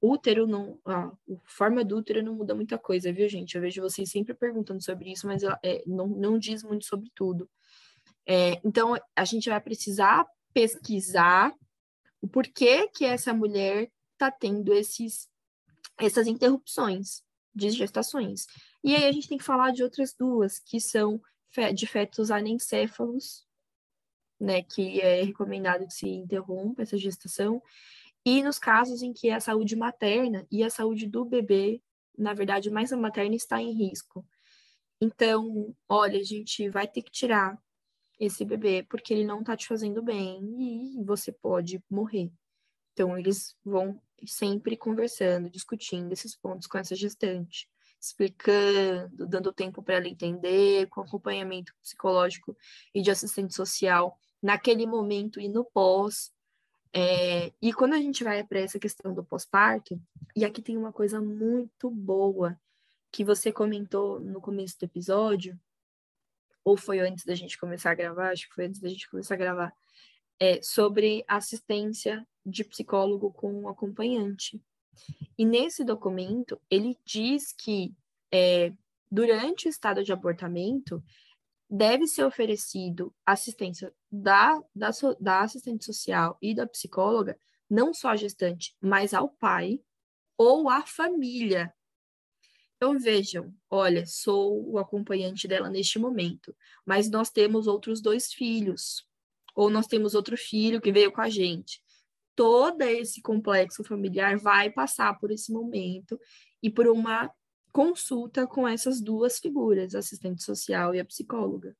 útero 0.00 0.46
não, 0.46 0.78
a 0.84 1.12
forma 1.44 1.84
do 1.84 1.98
útero 1.98 2.22
não 2.22 2.34
muda 2.34 2.54
muita 2.54 2.78
coisa, 2.78 3.12
viu, 3.12 3.28
gente? 3.28 3.54
Eu 3.54 3.60
vejo 3.60 3.82
vocês 3.82 4.10
sempre 4.10 4.34
perguntando 4.34 4.82
sobre 4.82 5.12
isso, 5.12 5.26
mas 5.26 5.42
é, 5.62 5.82
não, 5.86 6.06
não 6.06 6.38
diz 6.38 6.62
muito 6.62 6.84
sobre 6.84 7.10
tudo. 7.14 7.48
É, 8.26 8.60
então, 8.64 8.96
a 9.14 9.24
gente 9.24 9.48
vai 9.48 9.60
precisar 9.60 10.26
pesquisar 10.52 11.54
o 12.20 12.26
porquê 12.26 12.88
que 12.88 13.04
essa 13.04 13.32
mulher 13.32 13.90
está 14.14 14.30
tendo 14.30 14.72
esses 14.72 15.28
essas 15.98 16.26
interrupções 16.26 17.22
de 17.54 17.70
gestações. 17.70 18.46
E 18.84 18.94
aí 18.94 19.04
a 19.04 19.12
gente 19.12 19.28
tem 19.28 19.38
que 19.38 19.44
falar 19.44 19.72
de 19.72 19.82
outras 19.82 20.14
duas, 20.14 20.58
que 20.58 20.80
são 20.80 21.20
de 21.74 21.86
fetos 21.86 22.30
anencéfalos, 22.30 23.46
né, 24.38 24.62
que 24.62 25.00
é 25.00 25.22
recomendado 25.22 25.86
que 25.86 25.94
se 25.94 26.06
interrompa 26.06 26.82
essa 26.82 26.98
gestação, 26.98 27.62
e 28.24 28.42
nos 28.42 28.58
casos 28.58 29.02
em 29.02 29.12
que 29.12 29.30
a 29.30 29.40
saúde 29.40 29.74
materna 29.74 30.46
e 30.50 30.62
a 30.62 30.68
saúde 30.68 31.06
do 31.06 31.24
bebê, 31.24 31.80
na 32.18 32.34
verdade, 32.34 32.70
mais 32.70 32.92
a 32.92 32.96
materna 32.96 33.34
está 33.34 33.62
em 33.62 33.72
risco. 33.72 34.26
Então, 35.00 35.74
olha, 35.88 36.18
a 36.18 36.24
gente 36.24 36.68
vai 36.68 36.86
ter 36.88 37.02
que 37.02 37.10
tirar 37.10 37.58
esse 38.18 38.44
bebê 38.44 38.82
porque 38.82 39.14
ele 39.14 39.24
não 39.24 39.40
está 39.40 39.56
te 39.56 39.66
fazendo 39.66 40.02
bem 40.02 40.40
e 40.98 41.04
você 41.04 41.30
pode 41.30 41.82
morrer. 41.88 42.30
Então, 42.96 43.18
eles 43.18 43.54
vão 43.62 44.00
sempre 44.26 44.74
conversando, 44.74 45.50
discutindo 45.50 46.10
esses 46.12 46.34
pontos 46.34 46.66
com 46.66 46.78
essa 46.78 46.96
gestante, 46.96 47.68
explicando, 48.00 49.26
dando 49.26 49.52
tempo 49.52 49.82
para 49.82 49.96
ela 49.96 50.08
entender, 50.08 50.88
com 50.88 51.02
acompanhamento 51.02 51.74
psicológico 51.82 52.56
e 52.94 53.02
de 53.02 53.10
assistente 53.10 53.54
social 53.54 54.18
naquele 54.42 54.86
momento 54.86 55.38
e 55.38 55.46
no 55.46 55.62
pós. 55.62 56.32
É, 56.90 57.52
e 57.60 57.70
quando 57.70 57.92
a 57.92 57.98
gente 57.98 58.24
vai 58.24 58.42
para 58.42 58.60
essa 58.60 58.78
questão 58.78 59.12
do 59.12 59.22
pós-parto, 59.22 60.00
e 60.34 60.42
aqui 60.42 60.62
tem 60.62 60.78
uma 60.78 60.90
coisa 60.90 61.20
muito 61.20 61.90
boa 61.90 62.58
que 63.12 63.22
você 63.22 63.52
comentou 63.52 64.18
no 64.20 64.40
começo 64.40 64.78
do 64.78 64.84
episódio, 64.84 65.60
ou 66.64 66.78
foi 66.78 67.00
antes 67.00 67.26
da 67.26 67.34
gente 67.34 67.58
começar 67.58 67.90
a 67.90 67.94
gravar, 67.94 68.30
acho 68.30 68.48
que 68.48 68.54
foi 68.54 68.64
antes 68.64 68.80
da 68.80 68.88
gente 68.88 69.06
começar 69.10 69.34
a 69.34 69.38
gravar, 69.38 69.74
é, 70.40 70.62
sobre 70.62 71.22
assistência 71.28 72.26
de 72.46 72.62
psicólogo 72.64 73.32
com 73.32 73.52
um 73.52 73.68
acompanhante. 73.68 74.62
E 75.36 75.44
nesse 75.44 75.84
documento, 75.84 76.60
ele 76.70 76.96
diz 77.04 77.52
que 77.52 77.94
é, 78.32 78.72
durante 79.10 79.66
o 79.66 79.70
estado 79.70 80.02
de 80.04 80.12
abortamento, 80.12 81.02
deve 81.68 82.06
ser 82.06 82.24
oferecido 82.24 83.12
assistência 83.24 83.92
da, 84.10 84.62
da, 84.74 84.90
da 85.20 85.40
assistente 85.40 85.84
social 85.84 86.38
e 86.40 86.54
da 86.54 86.66
psicóloga, 86.66 87.38
não 87.68 87.92
só 87.92 88.10
à 88.10 88.16
gestante, 88.16 88.76
mas 88.80 89.12
ao 89.12 89.28
pai 89.28 89.80
ou 90.38 90.70
à 90.70 90.86
família. 90.86 91.74
Então 92.76 92.98
vejam, 92.98 93.52
olha, 93.68 94.06
sou 94.06 94.70
o 94.70 94.78
acompanhante 94.78 95.48
dela 95.48 95.68
neste 95.68 95.98
momento, 95.98 96.54
mas 96.84 97.10
nós 97.10 97.30
temos 97.30 97.66
outros 97.66 98.00
dois 98.00 98.32
filhos 98.32 99.06
ou 99.54 99.70
nós 99.70 99.86
temos 99.86 100.14
outro 100.14 100.36
filho 100.36 100.80
que 100.80 100.92
veio 100.92 101.10
com 101.10 101.22
a 101.22 101.30
gente. 101.30 101.82
Todo 102.36 102.82
esse 102.82 103.20
complexo 103.20 103.82
familiar 103.82 104.36
vai 104.38 104.70
passar 104.70 105.18
por 105.18 105.30
esse 105.32 105.50
momento 105.50 106.20
e 106.62 106.70
por 106.70 106.86
uma 106.86 107.30
consulta 107.72 108.46
com 108.46 108.68
essas 108.68 109.00
duas 109.00 109.38
figuras, 109.38 109.94
a 109.94 109.98
assistente 109.98 110.42
social 110.44 110.94
e 110.94 111.00
a 111.00 111.04
psicóloga. 111.04 111.76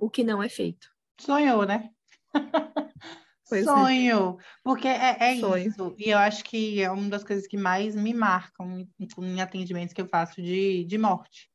O 0.00 0.10
que 0.10 0.24
não 0.24 0.42
é 0.42 0.48
feito. 0.48 0.88
sonhou, 1.20 1.64
né? 1.64 1.90
Pois 3.52 3.66
é. 3.66 3.70
Sonho, 3.70 4.38
é. 4.40 4.44
porque 4.64 4.88
é, 4.88 5.16
é 5.20 5.34
isso. 5.34 5.94
E 5.98 6.08
eu 6.08 6.16
acho 6.16 6.42
que 6.42 6.80
é 6.80 6.90
uma 6.90 7.10
das 7.10 7.22
coisas 7.22 7.46
que 7.46 7.58
mais 7.58 7.94
me 7.94 8.14
marcam 8.14 8.80
em, 8.80 8.88
em 8.98 9.40
atendimentos 9.42 9.92
que 9.92 10.00
eu 10.00 10.08
faço 10.08 10.40
de, 10.40 10.84
de 10.84 10.96
morte. 10.96 11.50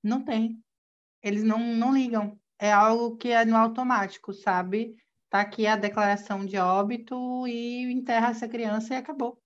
Não 0.00 0.24
tem. 0.24 0.62
Eles 1.20 1.42
não, 1.42 1.58
não 1.58 1.92
ligam. 1.92 2.38
É 2.56 2.70
algo 2.70 3.16
que 3.16 3.30
é 3.30 3.44
no 3.44 3.56
automático, 3.56 4.32
sabe? 4.32 4.94
Tá 5.34 5.40
aqui 5.40 5.66
a 5.66 5.74
declaração 5.74 6.46
de 6.46 6.56
óbito 6.58 7.44
e 7.48 7.92
enterra 7.92 8.28
essa 8.28 8.46
criança 8.46 8.94
e 8.94 8.96
acabou. 8.96 9.36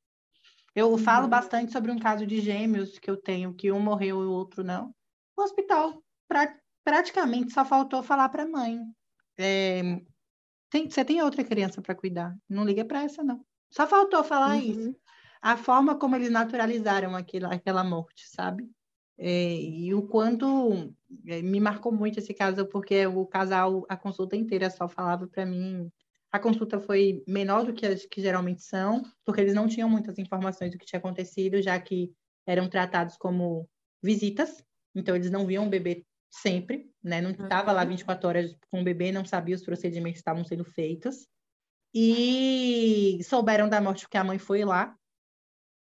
Eu 0.74 0.90
uhum. 0.90 0.98
falo 0.98 1.26
bastante 1.26 1.72
sobre 1.72 1.90
um 1.90 1.98
caso 1.98 2.26
de 2.26 2.42
gêmeos 2.42 2.98
que 2.98 3.10
eu 3.10 3.16
tenho, 3.16 3.54
que 3.54 3.72
um 3.72 3.80
morreu 3.80 4.22
e 4.22 4.26
o 4.26 4.30
outro 4.30 4.62
não. 4.62 4.94
O 5.34 5.40
hospital 5.40 6.04
pra, 6.28 6.54
praticamente 6.84 7.54
só 7.54 7.64
faltou 7.64 8.02
falar 8.02 8.28
para 8.28 8.42
a 8.42 8.46
mãe. 8.46 8.78
É, 9.38 9.80
tem, 10.68 10.90
você 10.90 11.02
tem 11.02 11.22
outra 11.22 11.42
criança 11.42 11.80
para 11.80 11.94
cuidar. 11.94 12.36
Não 12.46 12.66
liga 12.66 12.84
para 12.84 13.04
essa, 13.04 13.24
não. 13.24 13.42
Só 13.70 13.86
faltou 13.86 14.22
falar 14.22 14.56
uhum. 14.56 14.60
isso. 14.60 14.96
A 15.40 15.56
forma 15.56 15.96
como 15.96 16.16
eles 16.16 16.28
naturalizaram 16.28 17.16
aquela, 17.16 17.54
aquela 17.54 17.82
morte, 17.82 18.28
sabe? 18.28 18.70
É, 19.18 19.54
e 19.54 19.92
o 19.92 20.02
quanto 20.02 20.94
é, 21.26 21.42
me 21.42 21.58
marcou 21.58 21.90
muito 21.90 22.18
esse 22.18 22.32
caso, 22.32 22.64
porque 22.66 23.06
o 23.06 23.26
casal, 23.26 23.84
a 23.88 23.96
consulta 23.96 24.36
inteira 24.36 24.70
só 24.70 24.88
falava 24.88 25.26
para 25.26 25.44
mim. 25.44 25.90
A 26.30 26.38
consulta 26.38 26.78
foi 26.78 27.24
menor 27.26 27.64
do 27.64 27.72
que 27.72 27.84
as 27.84 28.06
que 28.06 28.20
geralmente 28.20 28.62
são, 28.62 29.02
porque 29.24 29.40
eles 29.40 29.54
não 29.54 29.66
tinham 29.66 29.88
muitas 29.88 30.18
informações 30.18 30.70
do 30.70 30.78
que 30.78 30.86
tinha 30.86 30.98
acontecido, 30.98 31.60
já 31.60 31.78
que 31.80 32.12
eram 32.46 32.68
tratados 32.68 33.16
como 33.16 33.68
visitas, 34.02 34.64
então 34.94 35.16
eles 35.16 35.30
não 35.30 35.46
viam 35.46 35.66
o 35.66 35.70
bebê 35.70 36.06
sempre, 36.30 36.90
né? 37.02 37.20
Não 37.20 37.30
estava 37.30 37.72
lá 37.72 37.84
24 37.84 38.22
uhum. 38.22 38.28
horas 38.28 38.56
com 38.70 38.80
o 38.80 38.84
bebê, 38.84 39.10
não 39.10 39.24
sabia 39.24 39.56
os 39.56 39.64
procedimentos 39.64 40.18
que 40.18 40.20
estavam 40.20 40.44
sendo 40.44 40.64
feitos. 40.64 41.26
E 41.94 43.18
souberam 43.24 43.68
da 43.68 43.80
morte 43.80 44.02
porque 44.02 44.18
a 44.18 44.24
mãe 44.24 44.38
foi 44.38 44.64
lá 44.64 44.97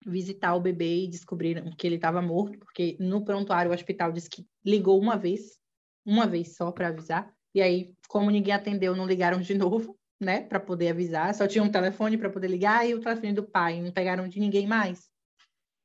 visitar 0.05 0.55
o 0.55 0.61
bebê 0.61 1.03
e 1.03 1.07
descobriram 1.07 1.71
que 1.71 1.85
ele 1.85 1.95
estava 1.95 2.21
morto, 2.21 2.57
porque 2.59 2.97
no 2.99 3.23
prontuário 3.23 3.71
o 3.71 3.73
hospital 3.73 4.11
disse 4.11 4.29
que 4.29 4.45
ligou 4.65 4.99
uma 4.99 5.17
vez, 5.17 5.59
uma 6.05 6.25
vez 6.25 6.55
só 6.55 6.71
para 6.71 6.87
avisar. 6.87 7.33
E 7.53 7.61
aí, 7.61 7.93
como 8.07 8.31
ninguém 8.31 8.53
atendeu, 8.53 8.95
não 8.95 9.05
ligaram 9.05 9.39
de 9.39 9.53
novo, 9.57 9.97
né, 10.19 10.41
para 10.41 10.59
poder 10.59 10.89
avisar. 10.89 11.33
Só 11.33 11.47
tinha 11.47 11.63
um 11.63 11.71
telefone 11.71 12.17
para 12.17 12.29
poder 12.29 12.47
ligar 12.47 12.87
e 12.87 12.93
o 12.93 12.99
telefone 12.99 13.33
do 13.33 13.43
pai, 13.43 13.81
não 13.81 13.91
pegaram 13.91 14.27
de 14.27 14.39
ninguém 14.39 14.67
mais. 14.67 15.09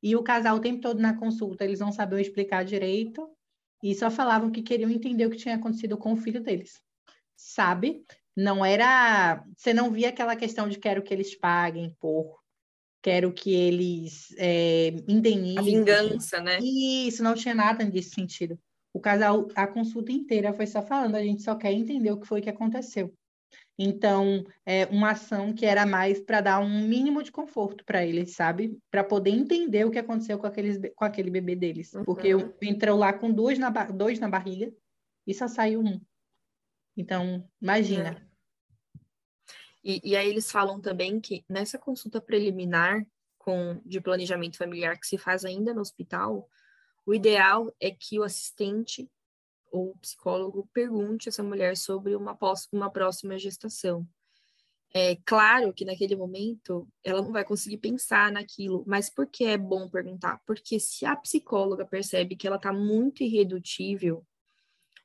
E 0.02 0.14
o 0.14 0.22
casal 0.22 0.56
o 0.56 0.60
tempo 0.60 0.80
todo 0.80 1.00
na 1.00 1.16
consulta, 1.16 1.64
eles 1.64 1.80
não 1.80 1.90
sabiam 1.90 2.20
explicar 2.20 2.64
direito 2.64 3.28
e 3.82 3.94
só 3.94 4.10
falavam 4.10 4.50
que 4.50 4.62
queriam 4.62 4.90
entender 4.90 5.26
o 5.26 5.30
que 5.30 5.36
tinha 5.36 5.56
acontecido 5.56 5.96
com 5.96 6.12
o 6.12 6.16
filho 6.16 6.40
deles. 6.40 6.80
Sabe? 7.36 8.04
Não 8.36 8.64
era. 8.64 9.42
Você 9.56 9.72
não 9.72 9.90
via 9.90 10.10
aquela 10.10 10.36
questão 10.36 10.68
de 10.68 10.78
quero 10.78 11.02
que 11.02 11.12
eles 11.12 11.34
paguem 11.34 11.94
por. 11.98 12.38
Quero 13.06 13.32
que 13.32 13.54
eles 13.54 14.34
é, 14.36 14.88
indenizem. 15.06 15.58
A 15.58 15.62
vingança, 15.62 16.40
né? 16.40 16.58
Isso, 16.58 17.22
não 17.22 17.36
tinha 17.36 17.54
nada 17.54 17.84
nesse 17.84 18.10
sentido. 18.10 18.58
O 18.92 18.98
casal, 18.98 19.46
a 19.54 19.64
consulta 19.64 20.10
inteira 20.10 20.52
foi 20.52 20.66
só 20.66 20.82
falando, 20.82 21.14
a 21.14 21.22
gente 21.22 21.40
só 21.40 21.54
quer 21.54 21.70
entender 21.70 22.10
o 22.10 22.18
que 22.18 22.26
foi 22.26 22.40
que 22.40 22.50
aconteceu. 22.50 23.14
Então, 23.78 24.44
é 24.66 24.86
uma 24.86 25.12
ação 25.12 25.52
que 25.52 25.64
era 25.64 25.86
mais 25.86 26.18
para 26.18 26.40
dar 26.40 26.58
um 26.58 26.80
mínimo 26.88 27.22
de 27.22 27.30
conforto 27.30 27.84
para 27.84 28.04
eles, 28.04 28.34
sabe? 28.34 28.76
Para 28.90 29.04
poder 29.04 29.30
entender 29.30 29.86
o 29.86 29.90
que 29.92 30.00
aconteceu 30.00 30.36
com, 30.36 30.48
aqueles, 30.48 30.80
com 30.96 31.04
aquele 31.04 31.30
bebê 31.30 31.54
deles. 31.54 31.94
Uhum. 31.94 32.02
Porque 32.04 32.30
entrou 32.60 32.98
lá 32.98 33.12
com 33.12 33.30
dois 33.30 33.56
na, 33.56 33.70
dois 33.70 34.18
na 34.18 34.28
barriga 34.28 34.72
e 35.24 35.32
só 35.32 35.46
saiu 35.46 35.78
um. 35.78 36.00
Então, 36.96 37.48
imagina. 37.62 38.20
É. 38.20 38.26
E, 39.86 40.00
e 40.02 40.16
aí 40.16 40.28
eles 40.28 40.50
falam 40.50 40.80
também 40.80 41.20
que 41.20 41.44
nessa 41.48 41.78
consulta 41.78 42.20
preliminar 42.20 43.06
com, 43.38 43.80
de 43.84 44.00
planejamento 44.00 44.56
familiar 44.56 44.98
que 44.98 45.06
se 45.06 45.16
faz 45.16 45.44
ainda 45.44 45.72
no 45.72 45.80
hospital, 45.80 46.50
o 47.06 47.14
ideal 47.14 47.72
é 47.78 47.92
que 47.92 48.18
o 48.18 48.24
assistente 48.24 49.08
ou 49.70 49.90
o 49.90 49.98
psicólogo 49.98 50.68
pergunte 50.72 51.28
a 51.28 51.30
essa 51.30 51.44
mulher 51.44 51.76
sobre 51.76 52.16
uma, 52.16 52.36
uma 52.72 52.90
próxima 52.90 53.38
gestação. 53.38 54.04
É 54.92 55.16
claro 55.24 55.72
que 55.72 55.84
naquele 55.84 56.16
momento 56.16 56.88
ela 57.04 57.22
não 57.22 57.30
vai 57.30 57.44
conseguir 57.44 57.76
pensar 57.78 58.32
naquilo, 58.32 58.82
mas 58.88 59.08
por 59.08 59.28
que 59.28 59.44
é 59.44 59.56
bom 59.56 59.88
perguntar? 59.88 60.42
Porque 60.44 60.80
se 60.80 61.06
a 61.06 61.14
psicóloga 61.14 61.86
percebe 61.86 62.34
que 62.34 62.48
ela 62.48 62.56
está 62.56 62.72
muito 62.72 63.22
irredutível, 63.22 64.26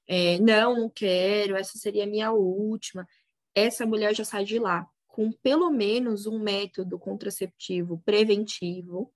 é, 0.07 0.39
não, 0.39 0.75
não 0.75 0.89
quero, 0.89 1.55
essa 1.55 1.77
seria 1.77 2.03
a 2.03 2.07
minha 2.07 2.32
última, 2.32 3.07
essa 3.56 3.86
mulher 3.86 4.16
já 4.16 4.24
sai 4.24 4.45
de 4.45 4.60
lá 4.60 4.88
com 5.12 5.32
pelo 5.32 5.70
menos 5.70 6.26
um 6.26 6.39
método 6.39 6.97
contraceptivo 6.97 8.02
preventivo 8.06 9.14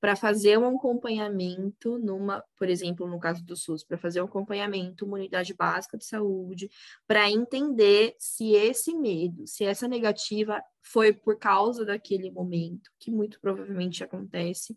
para 0.00 0.14
fazer 0.14 0.58
um 0.58 0.76
acompanhamento 0.76 1.98
numa, 1.98 2.44
por 2.58 2.68
exemplo, 2.68 3.08
no 3.08 3.18
caso 3.18 3.42
do 3.42 3.56
SUS, 3.56 3.82
para 3.82 3.96
fazer 3.96 4.20
um 4.20 4.26
acompanhamento, 4.26 5.06
uma 5.06 5.16
unidade 5.16 5.54
básica 5.54 5.96
de 5.96 6.04
saúde, 6.04 6.70
para 7.06 7.30
entender 7.30 8.14
se 8.18 8.52
esse 8.52 8.94
medo, 8.94 9.46
se 9.46 9.64
essa 9.64 9.88
negativa 9.88 10.62
foi 10.82 11.12
por 11.12 11.38
causa 11.38 11.86
daquele 11.86 12.30
momento, 12.30 12.90
que 12.98 13.10
muito 13.10 13.40
provavelmente 13.40 14.04
acontece, 14.04 14.76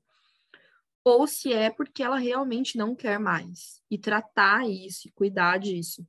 ou 1.04 1.28
se 1.28 1.52
é 1.52 1.70
porque 1.70 2.02
ela 2.02 2.18
realmente 2.18 2.78
não 2.78 2.96
quer 2.96 3.20
mais, 3.20 3.82
e 3.92 3.98
tratar 3.98 4.66
isso, 4.68 5.10
e 5.10 5.12
cuidar 5.12 5.58
disso. 5.58 6.08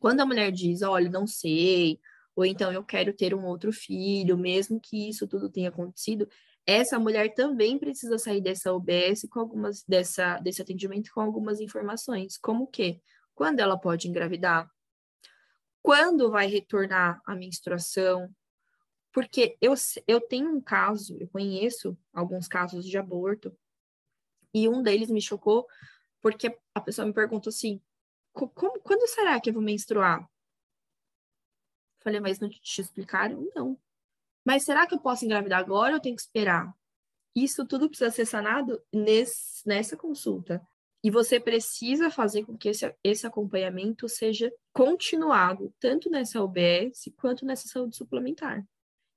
Quando 0.00 0.20
a 0.20 0.26
mulher 0.26 0.50
diz, 0.50 0.82
olha, 0.82 1.08
não 1.08 1.24
sei, 1.24 2.00
ou 2.36 2.44
então 2.44 2.72
eu 2.72 2.84
quero 2.84 3.12
ter 3.12 3.34
um 3.34 3.44
outro 3.44 3.72
filho, 3.72 4.36
mesmo 4.38 4.80
que 4.80 5.08
isso 5.08 5.26
tudo 5.26 5.50
tenha 5.50 5.68
acontecido, 5.68 6.28
essa 6.66 6.98
mulher 6.98 7.34
também 7.34 7.78
precisa 7.78 8.18
sair 8.18 8.40
dessa 8.40 8.72
OBS 8.72 9.26
com 9.30 9.40
algumas 9.40 9.82
dessa 9.84 10.38
desse 10.38 10.62
atendimento 10.62 11.10
com 11.12 11.20
algumas 11.20 11.60
informações, 11.60 12.38
como 12.38 12.66
que 12.66 13.00
quando 13.34 13.60
ela 13.60 13.78
pode 13.78 14.08
engravidar, 14.08 14.70
quando 15.82 16.30
vai 16.30 16.46
retornar 16.46 17.20
a 17.24 17.34
menstruação, 17.34 18.28
porque 19.12 19.56
eu, 19.60 19.74
eu 20.06 20.20
tenho 20.20 20.50
um 20.54 20.60
caso, 20.60 21.16
eu 21.18 21.28
conheço 21.28 21.98
alguns 22.12 22.46
casos 22.46 22.84
de 22.84 22.98
aborto, 22.98 23.56
e 24.52 24.68
um 24.68 24.82
deles 24.82 25.10
me 25.10 25.22
chocou 25.22 25.66
porque 26.20 26.56
a 26.74 26.80
pessoa 26.80 27.06
me 27.06 27.12
perguntou 27.12 27.50
assim: 27.50 27.80
como, 28.32 28.78
quando 28.80 29.08
será 29.08 29.40
que 29.40 29.50
eu 29.50 29.54
vou 29.54 29.62
menstruar? 29.62 30.28
Falei, 32.00 32.20
mas 32.20 32.40
não 32.40 32.48
te 32.48 32.80
explicaram? 32.80 33.48
Não. 33.54 33.78
Mas 34.44 34.64
será 34.64 34.86
que 34.86 34.94
eu 34.94 35.00
posso 35.00 35.24
engravidar 35.24 35.60
agora 35.60 35.94
ou 35.94 36.00
tenho 36.00 36.16
que 36.16 36.22
esperar? 36.22 36.74
Isso 37.34 37.66
tudo 37.66 37.88
precisa 37.88 38.10
ser 38.10 38.26
sanado 38.26 38.82
nesse, 38.92 39.66
nessa 39.66 39.96
consulta. 39.96 40.60
E 41.02 41.10
você 41.10 41.40
precisa 41.40 42.10
fazer 42.10 42.44
com 42.44 42.56
que 42.56 42.68
esse, 42.68 42.94
esse 43.02 43.26
acompanhamento 43.26 44.08
seja 44.08 44.52
continuado, 44.72 45.72
tanto 45.80 46.10
nessa 46.10 46.42
OBS 46.42 47.10
quanto 47.16 47.46
nessa 47.46 47.68
saúde 47.68 47.96
suplementar. 47.96 48.66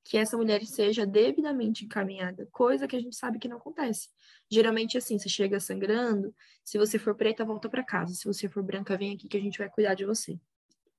Que 0.06 0.18
essa 0.18 0.38
mulher 0.38 0.66
seja 0.66 1.06
devidamente 1.06 1.86
encaminhada, 1.86 2.48
coisa 2.52 2.88
que 2.88 2.96
a 2.96 3.00
gente 3.00 3.16
sabe 3.16 3.40
que 3.40 3.48
não 3.48 3.58
acontece. 3.58 4.10
Geralmente, 4.50 4.98
assim, 4.98 5.18
você 5.18 5.30
chega 5.30 5.60
sangrando, 5.60 6.34
se 6.64 6.78
você 6.78 7.00
for 7.00 7.16
preta, 7.16 7.44
volta 7.44 7.70
para 7.70 7.84
casa. 7.84 8.14
Se 8.14 8.26
você 8.26 8.48
for 8.48 8.64
branca, 8.64 8.98
vem 8.98 9.14
aqui 9.14 9.28
que 9.28 9.38
a 9.38 9.42
gente 9.42 9.58
vai 9.58 9.70
cuidar 9.70 9.94
de 9.94 10.06
você. 10.06 10.40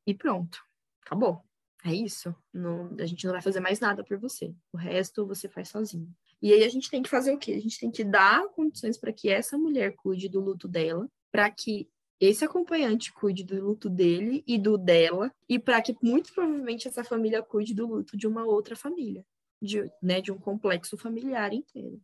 E 0.06 0.14
pronto, 0.14 0.62
acabou. 1.02 1.42
É 1.84 1.94
isso. 1.94 2.34
Não, 2.52 2.96
a 2.98 3.04
gente 3.04 3.26
não 3.26 3.32
vai 3.32 3.42
fazer 3.42 3.60
mais 3.60 3.78
nada 3.78 4.02
por 4.02 4.18
você. 4.18 4.54
O 4.72 4.76
resto 4.78 5.26
você 5.26 5.48
faz 5.48 5.68
sozinho. 5.68 6.08
E 6.40 6.50
aí 6.50 6.64
a 6.64 6.68
gente 6.68 6.90
tem 6.90 7.02
que 7.02 7.10
fazer 7.10 7.32
o 7.34 7.38
quê? 7.38 7.52
A 7.52 7.60
gente 7.60 7.78
tem 7.78 7.90
que 7.90 8.02
dar 8.02 8.48
condições 8.48 8.96
para 8.96 9.12
que 9.12 9.28
essa 9.28 9.58
mulher 9.58 9.94
cuide 9.94 10.28
do 10.28 10.40
luto 10.40 10.66
dela, 10.66 11.06
para 11.30 11.50
que 11.50 11.88
esse 12.18 12.42
acompanhante 12.42 13.12
cuide 13.12 13.44
do 13.44 13.62
luto 13.62 13.90
dele 13.90 14.42
e 14.46 14.58
do 14.58 14.78
dela, 14.78 15.30
e 15.46 15.58
para 15.58 15.82
que 15.82 15.94
muito 16.02 16.32
provavelmente 16.32 16.88
essa 16.88 17.04
família 17.04 17.42
cuide 17.42 17.74
do 17.74 17.86
luto 17.86 18.16
de 18.16 18.26
uma 18.26 18.44
outra 18.46 18.74
família, 18.74 19.24
de, 19.60 19.90
né, 20.02 20.22
de 20.22 20.32
um 20.32 20.38
complexo 20.38 20.96
familiar 20.96 21.52
inteiro. 21.52 22.00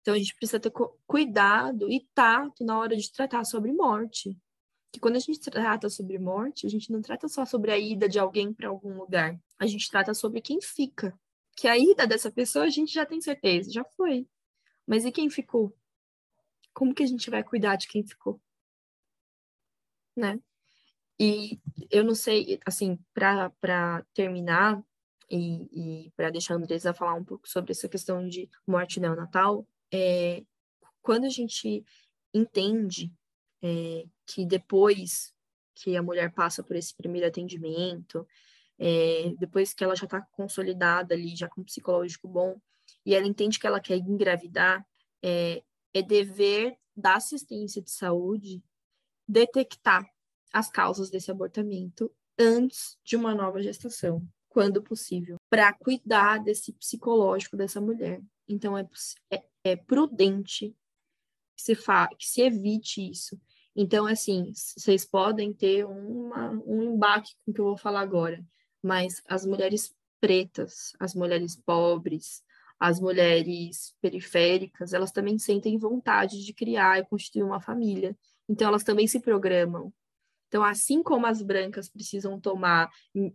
Então 0.00 0.14
a 0.14 0.18
gente 0.18 0.34
precisa 0.34 0.58
ter 0.58 0.72
cuidado 1.06 1.88
e 1.88 2.08
tato 2.12 2.64
na 2.64 2.76
hora 2.76 2.96
de 2.96 3.12
tratar 3.12 3.44
sobre 3.44 3.72
morte 3.72 4.36
que 4.92 4.98
quando 4.98 5.16
a 5.16 5.20
gente 5.20 5.38
trata 5.38 5.88
sobre 5.88 6.18
morte, 6.18 6.66
a 6.66 6.70
gente 6.70 6.90
não 6.90 7.00
trata 7.00 7.28
só 7.28 7.44
sobre 7.44 7.70
a 7.70 7.78
ida 7.78 8.08
de 8.08 8.18
alguém 8.18 8.52
para 8.52 8.68
algum 8.68 8.96
lugar. 8.96 9.38
A 9.58 9.66
gente 9.66 9.88
trata 9.88 10.12
sobre 10.14 10.40
quem 10.40 10.60
fica. 10.60 11.18
Que 11.56 11.68
a 11.68 11.78
ida 11.78 12.06
dessa 12.06 12.30
pessoa 12.30 12.64
a 12.64 12.70
gente 12.70 12.92
já 12.92 13.06
tem 13.06 13.20
certeza, 13.20 13.72
já 13.72 13.84
foi. 13.84 14.26
Mas 14.86 15.04
e 15.04 15.12
quem 15.12 15.30
ficou? 15.30 15.76
Como 16.74 16.94
que 16.94 17.02
a 17.02 17.06
gente 17.06 17.30
vai 17.30 17.44
cuidar 17.44 17.76
de 17.76 17.86
quem 17.86 18.04
ficou? 18.04 18.40
Né? 20.16 20.40
E 21.18 21.60
eu 21.90 22.02
não 22.02 22.14
sei, 22.14 22.58
assim, 22.66 22.98
para 23.12 24.04
terminar 24.14 24.82
e, 25.30 26.06
e 26.06 26.10
para 26.16 26.30
deixar 26.30 26.54
a 26.54 26.56
Andresa 26.56 26.94
falar 26.94 27.14
um 27.14 27.24
pouco 27.24 27.48
sobre 27.48 27.72
essa 27.72 27.88
questão 27.88 28.26
de 28.26 28.48
morte 28.66 28.98
neonatal, 28.98 29.66
é, 29.92 30.42
quando 31.02 31.26
a 31.26 31.28
gente 31.28 31.84
entende 32.32 33.12
é, 33.62 34.06
que 34.30 34.46
depois 34.46 35.34
que 35.74 35.96
a 35.96 36.02
mulher 36.02 36.32
passa 36.32 36.62
por 36.62 36.76
esse 36.76 36.94
primeiro 36.94 37.26
atendimento, 37.26 38.26
é, 38.78 39.34
depois 39.38 39.74
que 39.74 39.82
ela 39.82 39.96
já 39.96 40.04
está 40.04 40.20
consolidada 40.20 41.14
ali, 41.14 41.34
já 41.34 41.48
com 41.48 41.62
um 41.62 41.64
psicológico 41.64 42.28
bom, 42.28 42.60
e 43.04 43.14
ela 43.14 43.26
entende 43.26 43.58
que 43.58 43.66
ela 43.66 43.80
quer 43.80 43.96
engravidar, 43.96 44.86
é, 45.22 45.62
é 45.92 46.02
dever 46.02 46.76
da 46.96 47.16
assistência 47.16 47.82
de 47.82 47.90
saúde 47.90 48.62
detectar 49.26 50.08
as 50.52 50.70
causas 50.70 51.10
desse 51.10 51.30
abortamento 51.30 52.12
antes 52.38 52.96
de 53.04 53.16
uma 53.16 53.34
nova 53.34 53.62
gestação, 53.62 54.26
quando 54.48 54.82
possível, 54.82 55.36
para 55.48 55.72
cuidar 55.72 56.38
desse 56.38 56.72
psicológico 56.72 57.56
dessa 57.56 57.80
mulher. 57.80 58.22
Então, 58.48 58.76
é, 58.78 58.88
é, 59.30 59.42
é 59.64 59.76
prudente 59.76 60.74
que 61.56 61.62
se, 61.62 61.74
fa 61.74 62.08
que 62.08 62.26
se 62.26 62.42
evite 62.42 63.10
isso. 63.10 63.40
Então, 63.74 64.06
assim, 64.06 64.52
vocês 64.54 65.04
podem 65.04 65.52
ter 65.52 65.84
uma, 65.86 66.50
um 66.66 66.94
embate 66.94 67.36
com 67.44 67.50
o 67.50 67.54
que 67.54 67.60
eu 67.60 67.66
vou 67.66 67.76
falar 67.76 68.00
agora, 68.00 68.44
mas 68.82 69.22
as 69.28 69.46
mulheres 69.46 69.94
pretas, 70.20 70.92
as 70.98 71.14
mulheres 71.14 71.56
pobres, 71.56 72.42
as 72.78 72.98
mulheres 72.98 73.94
periféricas, 74.00 74.92
elas 74.92 75.12
também 75.12 75.38
sentem 75.38 75.78
vontade 75.78 76.44
de 76.44 76.52
criar 76.52 76.98
e 76.98 77.06
constituir 77.06 77.42
uma 77.42 77.60
família. 77.60 78.16
Então, 78.48 78.68
elas 78.68 78.82
também 78.82 79.06
se 79.06 79.20
programam. 79.20 79.92
Então, 80.50 80.64
assim 80.64 81.00
como 81.00 81.26
as 81.26 81.40
brancas 81.40 81.88
precisam 81.88 82.40
tomar, 82.40 82.90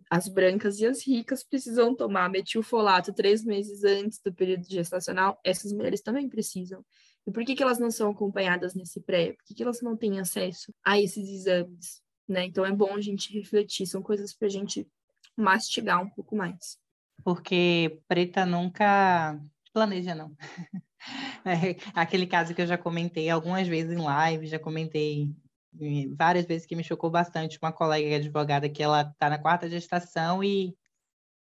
as 0.09 0.27
brancas 0.27 0.79
e 0.79 0.85
as 0.85 1.07
ricas 1.07 1.45
precisam 1.45 1.95
tomar 1.95 2.29
metilfolato 2.29 3.13
três 3.13 3.41
meses 3.41 3.85
antes 3.85 4.19
do 4.19 4.33
período 4.33 4.65
gestacional, 4.69 5.39
essas 5.41 5.71
mulheres 5.71 6.01
também 6.01 6.27
precisam. 6.27 6.83
E 7.27 7.31
por 7.31 7.43
que, 7.43 7.55
que 7.55 7.63
elas 7.63 7.79
não 7.79 7.89
são 7.89 8.11
acompanhadas 8.11 8.75
nesse 8.75 9.01
pré? 9.01 9.33
Por 9.33 9.43
que, 9.45 9.55
que 9.55 9.63
elas 9.63 9.81
não 9.81 9.97
têm 9.97 10.19
acesso 10.19 10.73
a 10.83 10.99
esses 10.99 11.27
exames? 11.27 12.01
Né? 12.27 12.45
Então, 12.45 12.65
é 12.65 12.71
bom 12.71 12.93
a 12.93 13.01
gente 13.01 13.33
refletir, 13.33 13.85
são 13.85 14.01
coisas 14.01 14.33
para 14.33 14.47
a 14.47 14.51
gente 14.51 14.87
mastigar 15.35 16.01
um 16.01 16.09
pouco 16.09 16.35
mais. 16.35 16.77
Porque 17.23 17.99
preta 18.07 18.45
nunca 18.45 19.39
planeja, 19.73 20.15
não. 20.15 20.35
É, 21.45 21.75
aquele 21.93 22.25
caso 22.25 22.55
que 22.55 22.61
eu 22.63 22.65
já 22.65 22.79
comentei 22.79 23.29
algumas 23.29 23.67
vezes 23.67 23.91
em 23.91 24.01
live, 24.01 24.47
já 24.47 24.57
comentei 24.57 25.29
várias 26.17 26.45
vezes 26.45 26.65
que 26.65 26.75
me 26.75 26.83
chocou 26.83 27.11
bastante 27.11 27.59
uma 27.61 27.71
colega 27.71 28.15
advogada 28.15 28.67
que 28.67 28.81
ela 28.81 29.01
está 29.01 29.29
na 29.29 29.37
quarta 29.37 29.69
gestação 29.69 30.43
e 30.43 30.75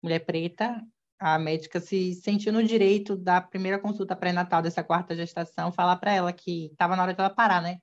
mulher 0.02 0.20
preta, 0.20 0.86
a 1.20 1.40
médica 1.40 1.80
se 1.80 2.14
sentiu 2.16 2.52
no 2.52 2.64
direito 2.64 3.16
da 3.16 3.40
primeira 3.40 3.80
consulta 3.80 4.16
pré-natal 4.16 4.62
dessa 4.62 4.84
quarta 4.84 5.16
gestação 5.16 5.72
falar 5.72 5.96
para 5.98 6.14
ela 6.14 6.34
que 6.34 6.66
estava 6.66 6.96
na 6.96 7.04
hora 7.04 7.14
de 7.14 7.20
ela 7.20 7.30
parar, 7.30 7.62
né? 7.62 7.78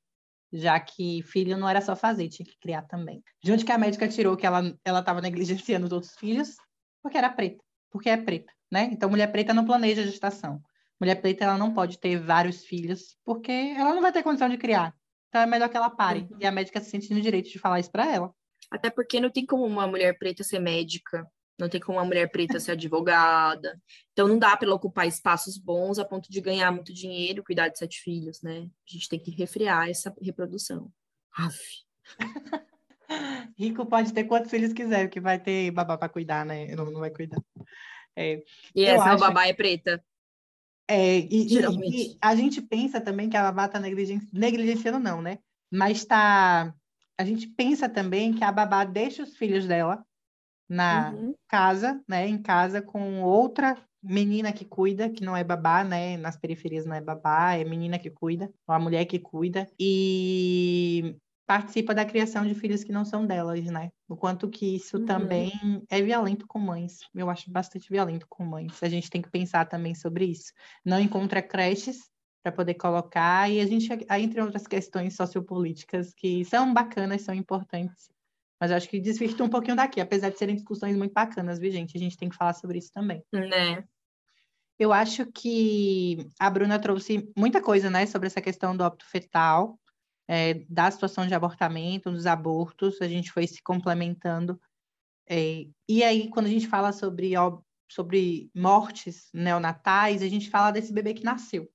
Já 0.52 0.78
que 0.80 1.22
filho 1.22 1.56
não 1.56 1.68
era 1.68 1.80
só 1.80 1.94
fazer, 1.94 2.28
tinha 2.28 2.44
que 2.44 2.58
criar 2.58 2.82
também. 2.82 3.22
De 3.42 3.52
onde 3.52 3.64
que 3.64 3.72
a 3.72 3.78
médica 3.78 4.08
tirou 4.08 4.36
que 4.36 4.44
ela 4.44 4.76
ela 4.84 5.00
estava 5.00 5.20
negligenciando 5.20 5.86
os 5.86 5.92
outros 5.92 6.14
filhos? 6.16 6.56
Porque 7.02 7.16
era 7.16 7.30
preta, 7.30 7.62
porque 7.90 8.10
é 8.10 8.16
preta, 8.16 8.52
né? 8.70 8.88
Então 8.92 9.08
mulher 9.08 9.30
preta 9.30 9.54
não 9.54 9.64
planeja 9.64 10.02
a 10.02 10.06
gestação. 10.06 10.60
Mulher 11.00 11.14
preta 11.16 11.44
ela 11.44 11.56
não 11.56 11.72
pode 11.72 11.98
ter 11.98 12.18
vários 12.18 12.64
filhos 12.64 13.16
porque 13.24 13.52
ela 13.52 13.94
não 13.94 14.02
vai 14.02 14.12
ter 14.12 14.22
condição 14.22 14.48
de 14.48 14.58
criar. 14.58 14.94
Então 15.28 15.40
é 15.40 15.46
melhor 15.46 15.68
que 15.68 15.76
ela 15.76 15.88
pare. 15.88 16.26
Uhum. 16.30 16.38
E 16.40 16.46
a 16.46 16.50
médica 16.50 16.80
se 16.80 16.90
sente 16.90 17.14
no 17.14 17.20
direito 17.20 17.48
de 17.48 17.58
falar 17.58 17.80
isso 17.80 17.90
para 17.90 18.12
ela. 18.12 18.34
Até 18.70 18.90
porque 18.90 19.20
não 19.20 19.30
tem 19.30 19.46
como 19.46 19.64
uma 19.64 19.86
mulher 19.86 20.18
preta 20.18 20.44
ser 20.44 20.58
médica, 20.58 21.26
não 21.60 21.68
tem 21.68 21.80
como 21.80 21.98
uma 21.98 22.04
mulher 22.04 22.30
preta 22.30 22.58
ser 22.58 22.72
advogada. 22.72 23.80
Então 24.12 24.26
não 24.26 24.38
dá 24.38 24.56
para 24.56 24.66
ela 24.66 24.76
ocupar 24.76 25.06
espaços 25.06 25.56
bons 25.58 25.98
a 25.98 26.04
ponto 26.04 26.30
de 26.30 26.40
ganhar 26.40 26.72
muito 26.72 26.92
dinheiro, 26.92 27.44
cuidar 27.44 27.68
de 27.68 27.78
sete 27.78 28.00
filhos, 28.00 28.42
né? 28.42 28.68
A 28.88 28.92
gente 28.92 29.08
tem 29.08 29.18
que 29.18 29.30
refrear 29.30 29.88
essa 29.88 30.14
reprodução. 30.20 30.90
Aff. 31.36 31.58
Rico 33.58 33.84
pode 33.86 34.12
ter 34.12 34.24
quantos 34.24 34.50
filhos 34.50 34.72
quiser, 34.72 35.08
que 35.08 35.20
vai 35.20 35.38
ter 35.38 35.70
babá 35.70 35.98
para 35.98 36.08
cuidar, 36.08 36.44
né? 36.46 36.74
Não, 36.74 36.90
não 36.90 37.00
vai 37.00 37.10
cuidar. 37.10 37.42
É, 38.16 38.42
e 38.74 38.84
essa 38.84 39.12
acho... 39.12 39.20
babá 39.20 39.46
é 39.46 39.52
preta. 39.52 40.02
É, 40.88 41.18
e, 41.18 41.46
e, 41.46 41.58
e, 41.58 42.18
a 42.20 42.34
gente 42.34 42.60
pensa 42.60 43.00
também 43.00 43.28
que 43.28 43.36
a 43.36 43.42
babá 43.42 43.66
está 43.66 43.78
negligenciando, 43.78 44.98
não, 44.98 45.22
né? 45.22 45.38
Mas 45.70 45.98
está. 45.98 46.74
A 47.16 47.24
gente 47.24 47.46
pensa 47.46 47.88
também 47.88 48.32
que 48.32 48.42
a 48.42 48.50
babá 48.50 48.84
deixa 48.84 49.22
os 49.22 49.36
filhos 49.36 49.66
dela 49.66 50.04
na 50.70 51.10
uhum. 51.10 51.34
casa, 51.48 52.00
né? 52.08 52.28
Em 52.28 52.40
casa 52.40 52.80
com 52.80 53.22
outra 53.22 53.76
menina 54.02 54.52
que 54.52 54.64
cuida, 54.64 55.10
que 55.10 55.24
não 55.24 55.36
é 55.36 55.42
babá, 55.42 55.82
né? 55.82 56.16
Nas 56.16 56.36
periferias 56.36 56.86
não 56.86 56.94
é 56.94 57.00
babá, 57.00 57.54
é 57.54 57.64
menina 57.64 57.98
que 57.98 58.08
cuida, 58.08 58.50
ou 58.66 58.74
a 58.74 58.78
mulher 58.78 59.04
que 59.04 59.18
cuida. 59.18 59.68
E 59.78 61.16
participa 61.44 61.92
da 61.92 62.04
criação 62.04 62.46
de 62.46 62.54
filhos 62.54 62.84
que 62.84 62.92
não 62.92 63.04
são 63.04 63.26
delas, 63.26 63.64
né? 63.64 63.90
O 64.08 64.16
quanto 64.16 64.48
que 64.48 64.76
isso 64.76 64.98
uhum. 64.98 65.04
também 65.04 65.52
é 65.90 66.00
violento 66.00 66.46
com 66.46 66.60
mães. 66.60 67.00
Eu 67.12 67.28
acho 67.28 67.50
bastante 67.50 67.90
violento 67.90 68.24
com 68.28 68.44
mães. 68.44 68.80
A 68.80 68.88
gente 68.88 69.10
tem 69.10 69.20
que 69.20 69.30
pensar 69.30 69.64
também 69.66 69.92
sobre 69.92 70.26
isso. 70.26 70.52
Não 70.84 71.00
encontra 71.00 71.42
creches 71.42 72.08
para 72.42 72.52
poder 72.52 72.74
colocar 72.74 73.50
e 73.50 73.60
a 73.60 73.66
gente, 73.66 73.88
entre 73.92 74.40
outras 74.40 74.66
questões 74.68 75.16
sociopolíticas 75.16 76.14
que 76.14 76.44
são 76.44 76.72
bacanas, 76.72 77.22
são 77.22 77.34
importantes. 77.34 78.08
Mas 78.60 78.70
eu 78.70 78.76
acho 78.76 78.88
que 78.88 79.00
desvirtua 79.00 79.46
um 79.46 79.50
pouquinho 79.50 79.76
daqui, 79.76 80.00
apesar 80.00 80.28
de 80.28 80.38
serem 80.38 80.54
discussões 80.54 80.96
muito 80.96 81.14
bacanas, 81.14 81.58
viu, 81.58 81.70
gente? 81.70 81.96
A 81.96 82.00
gente 82.00 82.16
tem 82.16 82.28
que 82.28 82.36
falar 82.36 82.52
sobre 82.52 82.78
isso 82.78 82.92
também. 82.92 83.24
Né? 83.32 83.84
Eu 84.78 84.92
acho 84.92 85.26
que 85.32 86.18
a 86.38 86.50
Bruna 86.50 86.78
trouxe 86.78 87.30
muita 87.36 87.62
coisa, 87.62 87.90
né, 87.90 88.06
sobre 88.06 88.26
essa 88.26 88.40
questão 88.40 88.76
do 88.76 88.82
óbito 88.82 89.06
fetal 89.06 89.78
é, 90.32 90.54
da 90.68 90.88
situação 90.88 91.26
de 91.26 91.34
abortamento, 91.34 92.08
dos 92.08 92.24
abortos, 92.24 93.02
a 93.02 93.08
gente 93.08 93.32
foi 93.32 93.48
se 93.48 93.60
complementando. 93.60 94.60
É, 95.28 95.66
e 95.88 96.04
aí, 96.04 96.30
quando 96.30 96.46
a 96.46 96.50
gente 96.50 96.68
fala 96.68 96.92
sobre, 96.92 97.32
sobre 97.90 98.48
mortes 98.54 99.28
neonatais, 99.34 100.22
a 100.22 100.28
gente 100.28 100.48
fala 100.48 100.70
desse 100.70 100.92
bebê 100.92 101.14
que 101.14 101.24
nasceu. 101.24 101.68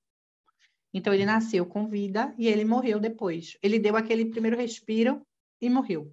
Então, 0.94 1.12
ele 1.12 1.26
nasceu 1.26 1.66
com 1.66 1.86
vida 1.86 2.34
e 2.38 2.48
ele 2.48 2.64
morreu 2.64 2.98
depois. 2.98 3.58
Ele 3.62 3.78
deu 3.78 3.94
aquele 3.94 4.24
primeiro 4.24 4.56
respiro 4.56 5.20
e 5.60 5.68
morreu. 5.68 6.10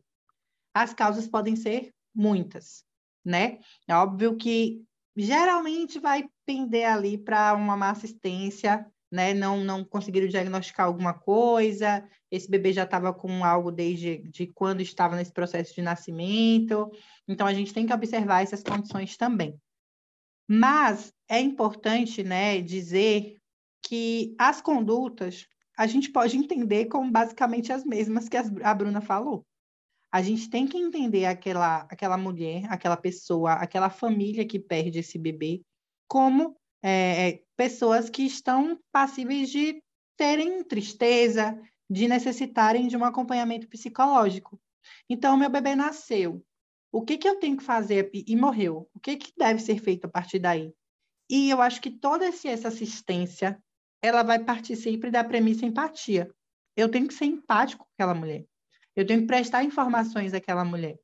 As 0.74 0.94
causas 0.94 1.28
podem 1.28 1.56
ser 1.56 1.94
muitas, 2.14 2.84
né? 3.24 3.60
É 3.88 3.96
óbvio 3.96 4.36
que 4.36 4.84
geralmente 5.16 6.00
vai 6.00 6.28
pender 6.46 6.88
ali 6.88 7.18
para 7.18 7.54
uma 7.54 7.78
má 7.78 7.92
assistência 7.92 8.86
né, 9.14 9.32
não, 9.32 9.64
não 9.64 9.86
conseguiram 9.86 10.28
diagnosticar 10.28 10.88
alguma 10.88 11.14
coisa, 11.14 12.04
esse 12.32 12.50
bebê 12.50 12.74
já 12.74 12.84
estava 12.84 13.14
com 13.14 13.46
algo 13.46 13.72
desde 13.72 14.18
de 14.18 14.48
quando 14.48 14.82
estava 14.82 15.16
nesse 15.16 15.32
processo 15.32 15.76
de 15.76 15.84
nascimento. 15.84 16.92
Então, 17.28 17.46
a 17.46 17.54
gente 17.54 17.72
tem 17.72 17.86
que 17.86 17.94
observar 17.94 18.42
essas 18.42 18.64
condições 18.64 19.16
também. 19.16 19.56
Mas 20.50 21.14
é 21.30 21.40
importante 21.40 22.24
né, 22.24 22.60
dizer 22.60 23.38
que 23.86 24.36
as 24.40 24.62
condutas 24.62 25.46
a 25.78 25.86
gente 25.86 26.12
pode 26.12 26.36
entender 26.36 26.86
como 26.86 27.12
basicamente 27.12 27.72
as 27.72 27.86
mesmas 27.86 28.28
que 28.28 28.38
a 28.38 28.74
Bruna 28.74 29.00
falou. 29.00 29.46
A 30.14 30.22
gente 30.22 30.48
tem 30.48 30.68
que 30.68 30.78
entender 30.78 31.26
aquela, 31.26 31.88
aquela 31.90 32.16
mulher, 32.18 32.72
aquela 32.72 32.96
pessoa, 32.96 33.54
aquela 33.54 33.90
família 33.90 34.46
que 34.46 34.60
perde 34.60 35.00
esse 35.00 35.18
bebê 35.18 35.64
como 36.08 36.56
é, 36.84 37.30
é, 37.30 37.44
pessoas 37.58 38.12
que 38.12 38.22
estão 38.22 38.80
passíveis 38.92 39.50
de 39.50 39.82
terem 40.16 40.64
tristeza, 40.64 41.60
de 41.90 42.08
necessitarem 42.08 42.88
de 42.88 42.96
um 42.96 43.04
acompanhamento 43.04 43.68
psicológico. 43.68 44.62
Então, 45.10 45.36
meu 45.36 45.50
bebê 45.50 45.76
nasceu. 45.76 46.46
O 46.92 47.02
que, 47.02 47.18
que 47.18 47.28
eu 47.28 47.40
tenho 47.40 47.58
que 47.58 47.64
fazer? 47.64 48.12
E, 48.14 48.36
morreu. 48.36 48.88
O 48.94 49.00
que, 49.00 49.18
que 49.18 49.34
deve 49.36 49.60
ser 49.60 49.80
feito 49.80 50.06
a 50.06 50.10
partir 50.10 50.38
daí? 50.38 50.72
E 51.28 51.50
eu 51.50 51.60
acho 51.60 51.82
que 51.82 51.90
toda 51.90 52.26
essa 52.28 52.68
assistência, 52.68 53.58
ela 54.00 54.22
vai 54.22 54.38
partir 54.38 54.76
sempre 54.76 55.10
da 55.10 55.24
premissa 55.24 55.66
empatia. 55.66 56.30
Eu 56.78 56.92
tenho 56.92 57.08
que 57.08 57.16
ser 57.16 57.26
empático 57.26 57.84
com 57.84 57.92
aquela 57.96 58.14
mulher. 58.14 58.46
Eu 58.96 59.06
tenho 59.06 59.22
que 59.22 59.28
prestar 59.28 59.64
informações 59.64 60.34
àquela 60.34 60.64
mulher 60.64 60.98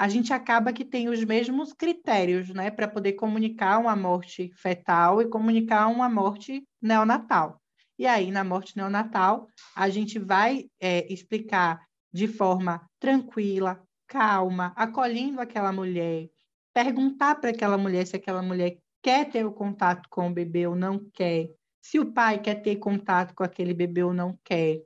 a 0.00 0.08
gente 0.08 0.32
acaba 0.32 0.72
que 0.72 0.82
tem 0.82 1.10
os 1.10 1.22
mesmos 1.22 1.74
critérios, 1.74 2.48
né, 2.48 2.70
para 2.70 2.88
poder 2.88 3.12
comunicar 3.12 3.76
uma 3.76 3.94
morte 3.94 4.50
fetal 4.54 5.20
e 5.20 5.28
comunicar 5.28 5.88
uma 5.88 6.08
morte 6.08 6.66
neonatal. 6.80 7.60
E 7.98 8.06
aí, 8.06 8.30
na 8.30 8.42
morte 8.42 8.74
neonatal, 8.78 9.46
a 9.76 9.90
gente 9.90 10.18
vai 10.18 10.70
é, 10.80 11.06
explicar 11.12 11.86
de 12.10 12.26
forma 12.26 12.80
tranquila, 12.98 13.78
calma, 14.08 14.72
acolhendo 14.74 15.38
aquela 15.38 15.70
mulher, 15.70 16.30
perguntar 16.72 17.34
para 17.34 17.50
aquela 17.50 17.76
mulher 17.76 18.06
se 18.06 18.16
aquela 18.16 18.40
mulher 18.40 18.78
quer 19.02 19.28
ter 19.28 19.44
o 19.44 19.52
contato 19.52 20.08
com 20.08 20.28
o 20.28 20.32
bebê 20.32 20.66
ou 20.66 20.74
não 20.74 20.98
quer, 21.12 21.50
se 21.82 21.98
o 21.98 22.10
pai 22.10 22.40
quer 22.40 22.62
ter 22.62 22.76
contato 22.76 23.34
com 23.34 23.44
aquele 23.44 23.74
bebê 23.74 24.02
ou 24.02 24.14
não 24.14 24.34
quer. 24.42 24.80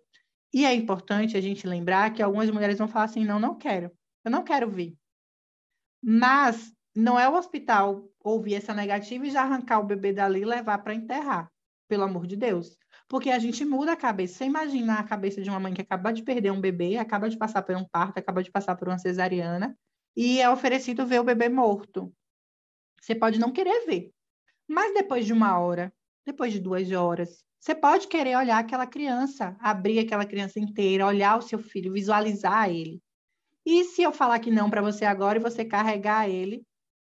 E 0.55 0.65
é 0.65 0.73
importante 0.73 1.37
a 1.37 1.41
gente 1.41 1.67
lembrar 1.67 2.13
que 2.13 2.23
algumas 2.23 2.49
mulheres 2.49 2.79
vão 2.79 2.87
falar 2.87 3.07
assim: 3.07 3.25
não, 3.25 3.41
não 3.41 3.59
quero, 3.59 3.91
eu 4.25 4.31
não 4.31 4.45
quero 4.45 4.71
vir. 4.71 4.97
Mas 6.01 6.73
não 6.95 7.19
é 7.19 7.29
o 7.29 7.35
hospital 7.35 8.09
ouvir 8.21 8.55
essa 8.55 8.73
negativa 8.73 9.27
e 9.27 9.31
já 9.31 9.43
arrancar 9.43 9.81
o 9.81 9.85
bebê 9.85 10.13
dali 10.13 10.43
e 10.43 10.45
levar 10.45 10.79
para 10.79 10.95
enterrar, 10.95 11.51
pelo 11.89 12.05
amor 12.05 12.25
de 12.29 12.37
Deus. 12.37 12.79
porque 13.09 13.31
a 13.31 13.39
gente 13.39 13.65
muda 13.65 13.93
a 13.93 13.97
cabeça. 13.97 14.35
Você 14.35 14.45
imagina 14.45 14.99
a 15.01 15.05
cabeça 15.05 15.43
de 15.43 15.51
uma 15.51 15.59
mãe 15.61 15.75
que 15.75 15.83
acaba 15.83 16.13
de 16.13 16.23
perder 16.23 16.53
um 16.53 16.61
bebê, 16.61 16.97
acaba 16.97 17.29
de 17.29 17.37
passar 17.37 17.63
por 17.63 17.77
um 17.77 17.85
parto, 17.85 18.19
acaba 18.19 18.43
de 18.43 18.51
passar 18.51 18.77
por 18.77 18.89
uma 18.89 18.99
cesariana, 18.99 19.77
e 20.17 20.41
é 20.41 20.49
oferecido 20.49 21.05
ver 21.05 21.21
o 21.21 21.25
bebê 21.25 21.49
morto. 21.49 22.15
Você 23.01 23.15
pode 23.15 23.41
não 23.41 23.53
querer 23.53 23.87
ver, 23.87 24.13
mas 24.69 24.95
depois 24.95 25.27
de 25.27 25.33
uma 25.33 25.59
hora, 25.59 25.93
depois 26.25 26.53
de 26.53 26.61
duas 26.61 26.91
horas, 26.93 27.45
você 27.65 27.75
pode 27.75 28.09
querer 28.09 28.37
olhar 28.37 28.59
aquela 28.59 28.87
criança, 28.87 29.57
abrir 29.59 29.99
aquela 29.99 30.27
criança 30.27 30.61
inteira, 30.61 31.07
olhar 31.07 31.39
o 31.39 31.41
seu 31.41 31.59
filho, 31.59 31.95
visualizar 31.95 32.69
ele. 32.69 33.01
E 33.65 33.85
se 33.85 34.03
eu 34.03 34.13
falar 34.13 34.39
que 34.39 34.51
não 34.51 34.69
para 34.69 34.83
você 34.83 35.07
agora 35.07 35.39
e 35.39 35.43
você 35.43 35.65
carregar 35.65 36.29
ele 36.29 36.63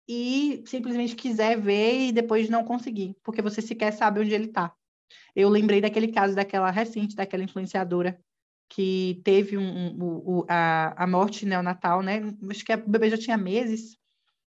e 0.09 0.65
simplesmente 0.67 1.15
quiser 1.15 1.57
ver 1.57 2.09
e 2.09 2.13
depois 2.13 2.51
não 2.51 2.65
conseguir, 2.65 3.15
porque 3.23 3.41
você 3.41 3.63
sequer 3.63 3.93
sabe 3.93 4.19
onde 4.19 4.35
ele 4.35 4.47
está. 4.47 4.75
Eu 5.37 5.49
lembrei 5.49 5.81
daquele 5.81 6.09
caso 6.09 6.35
daquela 6.35 6.69
recente, 6.69 7.15
daquela 7.15 7.45
influenciadora 7.45 8.21
que 8.69 9.21
teve 9.23 9.57
um, 9.57 9.63
um, 9.63 10.39
um, 10.39 10.45
a, 10.49 11.05
a 11.05 11.07
morte 11.07 11.47
neonatal, 11.47 12.03
né? 12.03 12.23
Acho 12.51 12.65
que 12.65 12.75
o 12.75 12.89
bebê 12.89 13.09
já 13.09 13.17
tinha 13.17 13.37
meses, 13.37 13.97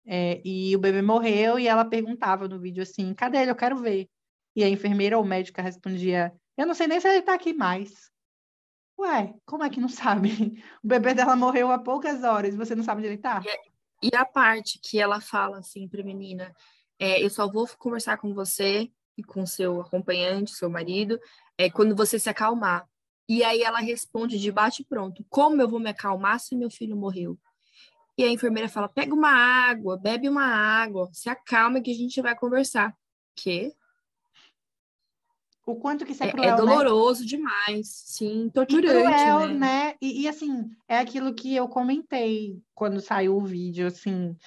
é, 0.06 0.42
e 0.44 0.76
o 0.76 0.80
bebê 0.80 1.02
morreu, 1.02 1.58
e 1.58 1.70
ela 1.70 1.86
perguntava 1.86 2.50
no 2.50 2.60
vídeo 2.60 2.84
assim: 2.84 3.14
cadê 3.14 3.38
ele? 3.38 3.52
Eu 3.52 3.56
quero 3.56 3.78
ver. 3.78 4.10
E 4.56 4.64
a 4.64 4.70
enfermeira 4.70 5.18
ou 5.18 5.26
médica 5.26 5.62
respondia: 5.62 6.34
eu 6.58 6.66
não 6.66 6.74
sei 6.74 6.88
nem 6.88 7.00
se 7.00 7.08
ele 7.08 7.20
está 7.20 7.34
aqui 7.34 7.54
mais. 7.54 8.10
Ué, 8.98 9.34
como 9.46 9.64
é 9.64 9.70
que 9.70 9.82
não 9.82 9.90
sabe? 9.90 10.30
O 10.84 10.88
bebê 10.88 11.14
dela 11.14 11.36
morreu 11.36 11.70
há 11.72 11.78
poucas 11.78 12.24
horas 12.24 12.54
e 12.54 12.58
você 12.58 12.76
não 12.76 12.84
sabe 12.84 13.00
onde 13.00 13.08
ele 13.08 13.16
está? 13.16 13.42
E, 14.02 14.08
e, 14.08 14.16
a 14.16 14.26
parte 14.26 14.80
que 14.82 15.00
ela 15.00 15.20
fala 15.20 15.60
assim 15.60 15.88
para 15.88 16.04
menina: 16.04 16.54
é, 16.98 17.22
eu 17.22 17.30
só 17.30 17.52
vou 17.52 17.68
conversar 17.78 18.18
com 18.18 18.34
você 18.34 18.90
e 19.18 19.24
com 19.24 19.46
seu 19.46 19.82
acompanhante, 19.82 20.52
seu 20.52 20.70
marido, 20.70 21.20
é 21.58 21.70
quando 21.70 21.96
você 21.96 22.18
se 22.18 22.30
acalmar. 22.30 22.88
E 23.28 23.44
aí 23.44 23.64
ela 23.64 23.80
responde 23.80 24.40
de 24.40 24.52
bate 24.52 24.86
pronto: 24.86 25.26
Como 25.30 25.62
eu 25.62 25.68
vou 25.68 25.80
me 25.80 25.90
acalmar 25.90 26.40
se 26.40 26.56
meu 26.56 26.70
filho 26.70 26.96
morreu? 26.96 27.38
E 28.18 28.24
a 28.24 28.30
enfermeira 28.30 28.70
fala: 28.70 28.88
Pega 28.88 29.14
uma 29.14 29.32
água, 29.32 29.98
bebe 29.98 30.30
uma 30.30 30.46
água, 30.46 31.10
se 31.12 31.30
acalma 31.30 31.82
que 31.82 31.92
a 31.92 31.96
gente 31.96 32.22
vai 32.22 32.34
conversar. 32.34 32.96
Que? 33.36 33.76
O 35.66 35.76
quanto 35.76 36.06
que 36.06 36.12
isso 36.12 36.24
é, 36.24 36.28
é 36.28 36.32
cruel, 36.32 36.54
É, 36.54 36.56
doloroso 36.56 37.22
né? 37.22 37.28
demais, 37.28 37.88
sim, 37.88 38.50
torturante, 38.54 38.88
e 38.88 39.04
cruel, 39.04 39.48
né? 39.48 39.54
né? 39.56 39.96
E, 40.02 40.22
e, 40.22 40.28
assim, 40.28 40.70
é 40.88 41.00
aquilo 41.00 41.34
que 41.34 41.56
eu 41.56 41.68
comentei 41.68 42.62
quando 42.74 43.02
saiu 43.02 43.36
o 43.36 43.44
vídeo, 43.44 43.88
assim, 43.88 44.38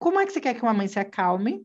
como 0.00 0.18
é 0.18 0.26
que 0.26 0.32
você 0.32 0.40
quer 0.40 0.54
que 0.54 0.62
uma 0.62 0.74
mãe 0.74 0.88
se 0.88 0.98
acalme? 0.98 1.64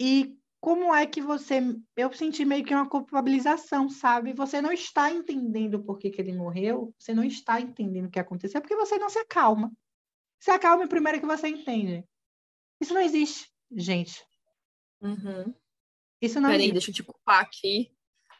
E 0.00 0.36
como 0.60 0.92
é 0.92 1.06
que 1.06 1.20
você. 1.20 1.60
Eu 1.96 2.12
senti 2.12 2.44
meio 2.44 2.64
que 2.64 2.74
uma 2.74 2.88
culpabilização, 2.88 3.88
sabe? 3.88 4.32
Você 4.32 4.60
não 4.60 4.72
está 4.72 5.12
entendendo 5.12 5.80
por 5.80 5.96
que, 5.96 6.10
que 6.10 6.20
ele 6.20 6.32
morreu, 6.32 6.92
você 6.98 7.14
não 7.14 7.22
está 7.22 7.60
entendendo 7.60 8.06
o 8.06 8.10
que 8.10 8.18
aconteceu, 8.18 8.60
porque 8.60 8.74
você 8.74 8.98
não 8.98 9.08
se 9.08 9.20
acalma. 9.20 9.70
Se 10.40 10.50
acalme 10.50 10.88
primeiro 10.88 11.20
que 11.20 11.26
você 11.26 11.46
entende. 11.46 12.04
Isso 12.80 12.92
não 12.92 13.00
existe, 13.00 13.48
gente. 13.70 14.26
Uhum. 15.00 15.54
Isso 16.20 16.40
não 16.40 16.50
Peraí, 16.50 16.66
existe. 16.68 16.72
deixa 16.72 16.90
eu 16.90 16.94
te 16.94 17.02
culpar 17.02 17.40
aqui. 17.40 17.92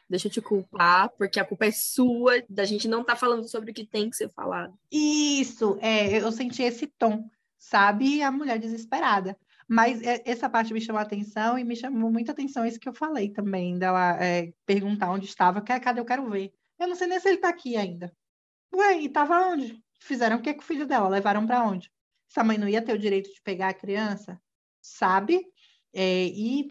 Deixa 0.09 0.27
eu 0.27 0.31
te 0.31 0.41
culpar, 0.41 1.09
porque 1.17 1.39
a 1.39 1.45
culpa 1.45 1.65
é 1.65 1.71
sua, 1.71 2.41
da 2.49 2.63
gente 2.63 2.87
não 2.87 3.03
tá 3.03 3.15
falando 3.15 3.47
sobre 3.47 3.71
o 3.71 3.73
que 3.73 3.85
tem 3.85 4.09
que 4.09 4.15
ser 4.15 4.29
falado. 4.29 4.73
Isso, 4.89 5.77
é, 5.81 6.21
eu 6.21 6.31
senti 6.31 6.63
esse 6.63 6.87
tom, 6.87 7.29
sabe? 7.57 8.21
A 8.21 8.31
mulher 8.31 8.57
desesperada. 8.57 9.37
Mas 9.67 10.01
é, 10.01 10.21
essa 10.25 10.49
parte 10.49 10.73
me 10.73 10.79
chamou 10.79 10.99
a 10.99 11.03
atenção 11.03 11.59
e 11.59 11.63
me 11.65 11.75
chamou 11.75 12.09
muita 12.09 12.31
atenção 12.31 12.65
isso 12.65 12.79
que 12.79 12.87
eu 12.87 12.93
falei 12.93 13.29
também, 13.29 13.77
dela 13.77 14.17
é, 14.23 14.53
perguntar 14.65 15.11
onde 15.11 15.25
estava, 15.25 15.61
cadê 15.61 15.99
eu 15.99 16.05
quero 16.05 16.29
ver. 16.29 16.53
Eu 16.79 16.87
não 16.87 16.95
sei 16.95 17.07
nem 17.07 17.19
se 17.19 17.27
ele 17.27 17.35
está 17.35 17.49
aqui 17.49 17.75
ainda. 17.75 18.15
Ué, 18.73 19.01
e 19.01 19.07
estava 19.07 19.47
onde? 19.47 19.83
Fizeram 19.99 20.37
o 20.37 20.41
que 20.41 20.53
com 20.53 20.61
o 20.61 20.65
filho 20.65 20.85
dela? 20.87 21.09
Levaram 21.09 21.45
para 21.45 21.63
onde? 21.63 21.91
Essa 22.29 22.43
mãe 22.43 22.57
não 22.57 22.67
ia 22.67 22.81
ter 22.81 22.93
o 22.93 22.99
direito 22.99 23.33
de 23.33 23.41
pegar 23.41 23.69
a 23.69 23.73
criança? 23.73 24.39
Sabe? 24.81 25.45
É, 25.93 26.25
e 26.25 26.69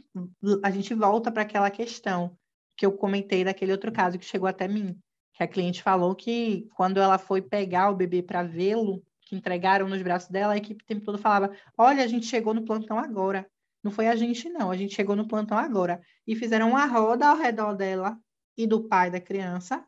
a 0.62 0.70
gente 0.70 0.94
volta 0.94 1.32
para 1.32 1.42
aquela 1.42 1.70
questão 1.70 2.36
que 2.76 2.84
eu 2.84 2.92
comentei 2.92 3.44
daquele 3.44 3.72
outro 3.72 3.90
caso 3.90 4.18
que 4.18 4.24
chegou 4.24 4.48
até 4.48 4.68
mim, 4.68 4.98
que 5.32 5.42
a 5.42 5.48
cliente 5.48 5.82
falou 5.82 6.14
que 6.14 6.68
quando 6.74 6.98
ela 6.98 7.18
foi 7.18 7.40
pegar 7.40 7.90
o 7.90 7.96
bebê 7.96 8.22
para 8.22 8.42
vê-lo, 8.42 9.02
que 9.22 9.34
entregaram 9.34 9.88
nos 9.88 10.00
braços 10.02 10.30
dela, 10.30 10.54
a 10.54 10.56
equipe 10.56 10.82
o 10.82 10.86
tempo 10.86 11.04
todo 11.04 11.18
falava: 11.18 11.50
Olha, 11.76 12.04
a 12.04 12.06
gente 12.06 12.26
chegou 12.26 12.54
no 12.54 12.64
plantão 12.64 12.98
agora. 12.98 13.46
Não 13.82 13.90
foi 13.90 14.06
a 14.08 14.16
gente, 14.16 14.48
não, 14.48 14.70
a 14.70 14.76
gente 14.76 14.94
chegou 14.94 15.14
no 15.16 15.28
plantão 15.28 15.58
agora. 15.58 16.00
E 16.26 16.34
fizeram 16.34 16.70
uma 16.70 16.86
roda 16.86 17.28
ao 17.28 17.36
redor 17.36 17.74
dela 17.74 18.18
e 18.56 18.66
do 18.66 18.88
pai 18.88 19.10
da 19.10 19.20
criança, 19.20 19.84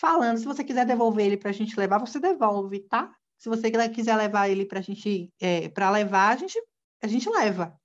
falando: 0.00 0.38
se 0.38 0.44
você 0.44 0.64
quiser 0.64 0.86
devolver 0.86 1.26
ele 1.26 1.36
para 1.36 1.50
a 1.50 1.52
gente 1.52 1.78
levar, 1.78 1.98
você 1.98 2.18
devolve, 2.20 2.80
tá? 2.80 3.14
Se 3.38 3.48
você 3.48 3.70
quiser 3.88 4.16
levar 4.16 4.48
ele 4.48 4.64
para 4.64 4.78
a 4.78 4.82
gente, 4.82 5.32
é, 5.40 5.68
para 5.68 5.90
levar, 5.90 6.34
a 6.34 6.36
gente, 6.36 6.58
a 7.02 7.06
gente 7.06 7.28
leva. 7.28 7.79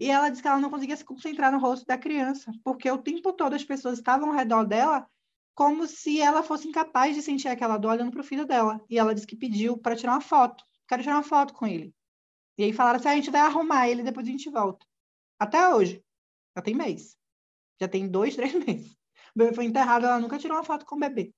E 0.00 0.10
ela 0.10 0.30
disse 0.30 0.40
que 0.40 0.48
ela 0.48 0.58
não 0.58 0.70
conseguia 0.70 0.96
se 0.96 1.04
concentrar 1.04 1.52
no 1.52 1.58
rosto 1.58 1.84
da 1.84 1.98
criança, 1.98 2.50
porque 2.64 2.90
o 2.90 2.96
tempo 2.96 3.34
todo 3.34 3.52
as 3.52 3.62
pessoas 3.62 3.98
estavam 3.98 4.30
ao 4.30 4.34
redor 4.34 4.64
dela 4.64 5.06
como 5.54 5.86
se 5.86 6.18
ela 6.18 6.42
fosse 6.42 6.66
incapaz 6.66 7.14
de 7.14 7.20
sentir 7.20 7.48
aquela 7.48 7.76
dor 7.76 7.92
olhando 7.92 8.10
para 8.10 8.22
o 8.22 8.24
filho 8.24 8.46
dela. 8.46 8.80
E 8.88 8.98
ela 8.98 9.14
disse 9.14 9.26
que 9.26 9.36
pediu 9.36 9.76
para 9.76 9.94
tirar 9.94 10.12
uma 10.12 10.20
foto. 10.22 10.64
Quero 10.88 11.02
tirar 11.02 11.16
uma 11.16 11.22
foto 11.22 11.52
com 11.52 11.66
ele. 11.66 11.94
E 12.56 12.64
aí 12.64 12.72
falaram 12.72 12.98
assim: 12.98 13.08
ah, 13.08 13.12
a 13.12 13.16
gente 13.16 13.30
vai 13.30 13.42
arrumar 13.42 13.90
ele, 13.90 14.02
depois 14.02 14.26
a 14.26 14.30
gente 14.30 14.48
volta. 14.48 14.86
Até 15.38 15.68
hoje. 15.68 16.02
Já 16.56 16.62
tem 16.62 16.74
mês. 16.74 17.14
Já 17.78 17.86
tem 17.86 18.08
dois, 18.08 18.34
três 18.36 18.54
meses. 18.54 18.92
O 19.34 19.38
bebê 19.38 19.54
foi 19.54 19.66
enterrado, 19.66 20.06
ela 20.06 20.18
nunca 20.18 20.38
tirou 20.38 20.56
uma 20.56 20.64
foto 20.64 20.86
com 20.86 20.96
o 20.96 20.98
bebê. 20.98 21.34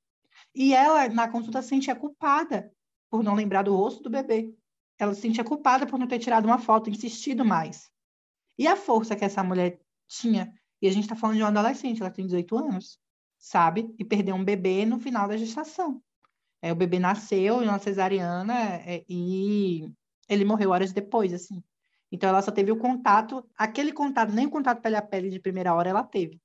E 0.55 0.73
ela, 0.73 1.09
na 1.09 1.29
consulta, 1.29 1.61
se 1.61 1.69
sentia 1.69 1.97
culpada 1.97 2.73
por 3.11 3.25
não 3.25 3.35
lembrar 3.35 3.63
do 3.63 3.75
rosto 3.75 4.05
do 4.05 4.11
bebê. 4.11 4.55
Ela 4.99 5.15
se 5.15 5.21
sentia 5.21 5.43
culpada 5.43 5.85
por 5.85 5.99
não 5.99 6.07
ter 6.07 6.21
tirado 6.21 6.45
uma 6.45 6.59
foto, 6.59 6.89
insistido 6.89 7.45
mais. 7.45 7.92
E 8.63 8.67
a 8.69 8.77
força 8.77 9.17
que 9.17 9.25
essa 9.25 9.43
mulher 9.43 9.81
tinha, 10.07 10.55
e 10.81 10.87
a 10.87 10.93
gente 10.93 11.03
está 11.03 11.17
falando 11.17 11.35
de 11.35 11.43
uma 11.43 11.49
adolescente, 11.49 12.01
ela 12.01 12.13
tem 12.13 12.25
18 12.25 12.57
anos, 12.57 12.97
sabe? 13.37 13.93
E 13.99 14.05
perdeu 14.05 14.37
um 14.37 14.45
bebê 14.45 14.87
no 14.87 15.01
final 15.01 15.27
da 15.27 15.37
gestação. 15.37 16.01
É, 16.63 16.71
o 16.71 16.77
bebê 16.77 17.01
nasceu 17.01 17.61
em 17.61 17.67
uma 17.67 17.81
cesariana 17.81 18.55
é, 18.87 19.05
e 19.09 19.91
ele 20.29 20.45
morreu 20.45 20.71
horas 20.71 20.93
depois, 20.93 21.33
assim. 21.33 21.61
Então 22.13 22.29
ela 22.29 22.41
só 22.41 22.53
teve 22.53 22.71
o 22.71 22.77
contato, 22.77 23.45
aquele 23.57 23.93
contato, 23.93 24.33
nem 24.33 24.47
o 24.47 24.51
contato 24.51 24.81
pele 24.81 24.95
a 24.95 25.03
pele 25.03 25.29
de 25.29 25.41
primeira 25.41 25.75
hora 25.75 25.91
ela 25.91 26.05
teve. 26.05 26.37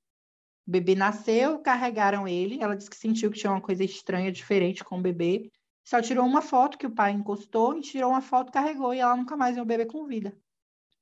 O 0.66 0.72
bebê 0.72 0.96
nasceu, 0.96 1.60
carregaram 1.60 2.26
ele, 2.26 2.60
ela 2.60 2.74
disse 2.74 2.90
que 2.90 2.96
sentiu 2.96 3.30
que 3.30 3.38
tinha 3.38 3.52
uma 3.52 3.60
coisa 3.60 3.84
estranha, 3.84 4.32
diferente 4.32 4.82
com 4.82 4.98
o 4.98 5.02
bebê. 5.02 5.52
Só 5.84 6.02
tirou 6.02 6.26
uma 6.26 6.42
foto 6.42 6.78
que 6.78 6.86
o 6.86 6.90
pai 6.90 7.12
encostou 7.12 7.78
e 7.78 7.80
tirou 7.80 8.10
uma 8.10 8.20
foto, 8.20 8.50
carregou 8.50 8.92
e 8.92 8.98
ela 8.98 9.16
nunca 9.16 9.36
mais 9.36 9.54
viu 9.54 9.62
o 9.62 9.66
bebê 9.66 9.86
com 9.86 10.04
vida. 10.04 10.36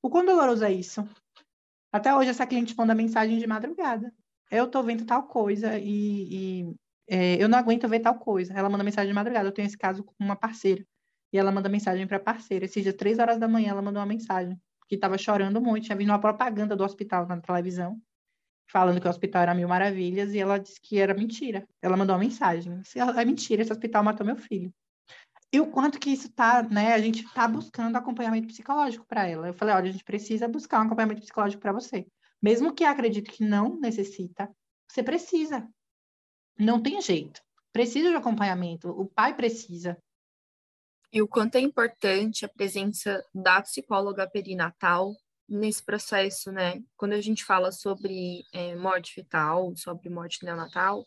O 0.07 0.09
quão 0.09 0.25
doloroso 0.25 0.63
é 0.63 0.71
isso? 0.71 1.07
Até 1.91 2.15
hoje 2.15 2.29
essa 2.29 2.47
cliente 2.47 2.75
manda 2.77 2.95
mensagem 2.95 3.37
de 3.37 3.47
madrugada 3.47 4.11
eu 4.49 4.67
tô 4.69 4.81
vendo 4.81 5.05
tal 5.05 5.23
coisa 5.23 5.77
e, 5.77 6.61
e 6.61 6.75
é, 7.07 7.41
eu 7.41 7.49
não 7.49 7.57
aguento 7.57 7.87
ver 7.87 7.99
tal 7.99 8.17
coisa. 8.17 8.53
Ela 8.53 8.69
manda 8.69 8.83
mensagem 8.83 9.09
de 9.09 9.13
madrugada. 9.13 9.47
Eu 9.47 9.51
tenho 9.51 9.65
esse 9.65 9.77
caso 9.77 10.03
com 10.03 10.13
uma 10.19 10.35
parceira. 10.35 10.85
E 11.33 11.37
ela 11.37 11.51
manda 11.51 11.67
mensagem 11.67 12.07
para 12.07 12.17
a 12.17 12.21
parceira. 12.21 12.65
Esses 12.65 12.83
dias, 12.83 12.95
três 12.95 13.19
horas 13.19 13.37
da 13.37 13.47
manhã, 13.47 13.71
ela 13.71 13.81
mandou 13.81 13.99
uma 13.99 14.07
mensagem 14.07 14.57
que 14.87 14.95
estava 14.95 15.17
chorando 15.17 15.61
muito. 15.61 15.85
Tinha 15.85 15.97
vindo 15.97 16.09
uma 16.09 16.19
propaganda 16.19 16.75
do 16.75 16.83
hospital 16.83 17.27
na 17.27 17.41
televisão, 17.41 18.01
falando 18.71 19.01
que 19.01 19.07
o 19.07 19.09
hospital 19.09 19.41
era 19.41 19.53
mil 19.53 19.67
maravilhas, 19.67 20.33
e 20.33 20.39
ela 20.39 20.57
disse 20.57 20.79
que 20.81 20.97
era 20.97 21.13
mentira. 21.13 21.67
Ela 21.81 21.97
mandou 21.97 22.15
uma 22.15 22.23
mensagem. 22.23 22.81
É 23.17 23.25
mentira, 23.25 23.61
esse 23.61 23.71
hospital 23.71 24.03
matou 24.03 24.25
meu 24.25 24.37
filho. 24.37 24.73
E 25.51 25.59
o 25.59 25.71
quanto 25.71 25.99
que 25.99 26.09
isso 26.09 26.29
tá, 26.29 26.61
né? 26.63 26.93
A 26.93 26.99
gente 26.99 27.23
tá 27.33 27.47
buscando 27.47 27.95
acompanhamento 27.95 28.47
psicológico 28.47 29.05
para 29.05 29.27
ela. 29.27 29.47
Eu 29.47 29.53
falei, 29.53 29.75
olha, 29.75 29.89
a 29.89 29.91
gente 29.91 30.03
precisa 30.03 30.47
buscar 30.47 30.79
um 30.79 30.85
acompanhamento 30.85 31.21
psicológico 31.21 31.61
para 31.61 31.71
você. 31.71 32.05
Mesmo 32.41 32.73
que 32.73 32.83
acredite 32.83 33.31
que 33.31 33.43
não 33.43 33.79
necessita, 33.79 34.49
você 34.87 35.01
precisa. 35.01 35.67
Não 36.59 36.81
tem 36.81 37.01
jeito. 37.01 37.41
Precisa 37.71 38.09
de 38.09 38.15
acompanhamento. 38.15 38.89
O 38.89 39.05
pai 39.05 39.35
precisa. 39.35 39.97
E 41.11 41.21
o 41.21 41.27
quanto 41.27 41.55
é 41.55 41.61
importante 41.61 42.43
a 42.43 42.49
presença 42.49 43.23
da 43.33 43.61
psicóloga 43.61 44.29
perinatal 44.29 45.15
nesse 45.47 45.83
processo, 45.83 46.51
né? 46.51 46.83
Quando 46.97 47.13
a 47.13 47.21
gente 47.21 47.45
fala 47.45 47.71
sobre 47.71 48.43
é, 48.51 48.75
morte 48.75 49.13
fetal, 49.13 49.73
sobre 49.77 50.09
morte 50.09 50.43
neonatal, 50.43 51.05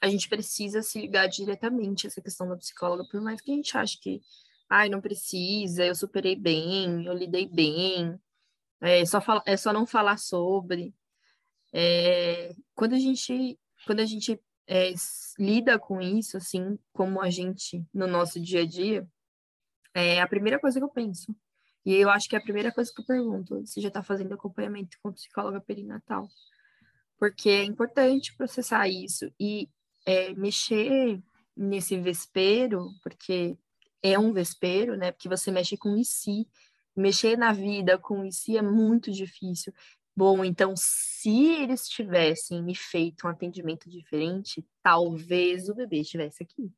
a 0.00 0.08
gente 0.08 0.28
precisa 0.28 0.82
se 0.82 1.00
ligar 1.00 1.26
diretamente 1.26 2.06
a 2.06 2.08
essa 2.08 2.20
questão 2.20 2.48
da 2.48 2.56
psicóloga, 2.56 3.04
por 3.10 3.20
mais 3.20 3.40
que 3.40 3.52
a 3.52 3.54
gente 3.54 3.76
ache 3.76 3.98
que, 3.98 4.20
ai, 4.68 4.88
não 4.88 5.00
precisa, 5.00 5.84
eu 5.84 5.94
superei 5.94 6.36
bem, 6.36 7.06
eu 7.06 7.14
lidei 7.14 7.48
bem, 7.48 8.18
é 8.80 9.04
só, 9.04 9.20
fala, 9.20 9.42
é 9.46 9.56
só 9.56 9.72
não 9.72 9.86
falar 9.86 10.18
sobre. 10.18 10.94
É, 11.72 12.54
quando 12.74 12.94
a 12.94 12.98
gente, 12.98 13.58
quando 13.86 14.00
a 14.00 14.06
gente 14.06 14.40
é, 14.66 14.92
lida 15.38 15.78
com 15.78 16.00
isso, 16.00 16.36
assim, 16.36 16.78
como 16.92 17.20
a 17.20 17.30
gente 17.30 17.84
no 17.92 18.06
nosso 18.06 18.40
dia 18.40 18.62
a 18.62 18.66
dia, 18.66 19.06
é 19.94 20.20
a 20.20 20.28
primeira 20.28 20.58
coisa 20.58 20.78
que 20.80 20.84
eu 20.84 20.90
penso. 20.90 21.34
E 21.84 21.94
eu 21.94 22.10
acho 22.10 22.28
que 22.28 22.36
é 22.36 22.38
a 22.38 22.42
primeira 22.42 22.72
coisa 22.72 22.92
que 22.94 23.00
eu 23.00 23.06
pergunto, 23.06 23.66
se 23.66 23.80
já 23.80 23.88
está 23.88 24.02
fazendo 24.02 24.34
acompanhamento 24.34 24.98
com 25.02 25.12
psicóloga 25.12 25.60
perinatal. 25.60 26.28
porque 27.18 27.50
é 27.50 27.64
importante 27.64 28.34
processar 28.36 28.88
isso 28.88 29.30
e 29.38 29.68
é, 30.10 30.34
mexer 30.34 31.22
nesse 31.56 31.96
vespero, 31.96 32.88
porque 33.00 33.56
é 34.02 34.18
um 34.18 34.32
vespero, 34.32 34.96
né? 34.96 35.12
Porque 35.12 35.28
você 35.28 35.52
mexe 35.52 35.76
com 35.76 35.92
o 35.92 36.04
si, 36.04 36.48
mexer 36.96 37.38
na 37.38 37.52
vida 37.52 37.96
com 37.96 38.26
o 38.26 38.32
si 38.32 38.56
é 38.56 38.62
muito 38.62 39.12
difícil. 39.12 39.72
Bom, 40.16 40.44
então, 40.44 40.74
se 40.76 41.46
eles 41.46 41.88
tivessem 41.88 42.60
me 42.60 42.74
feito 42.74 43.26
um 43.26 43.30
atendimento 43.30 43.88
diferente, 43.88 44.66
talvez 44.82 45.68
o 45.68 45.74
bebê 45.74 46.00
estivesse 46.00 46.42
aqui. 46.42 46.72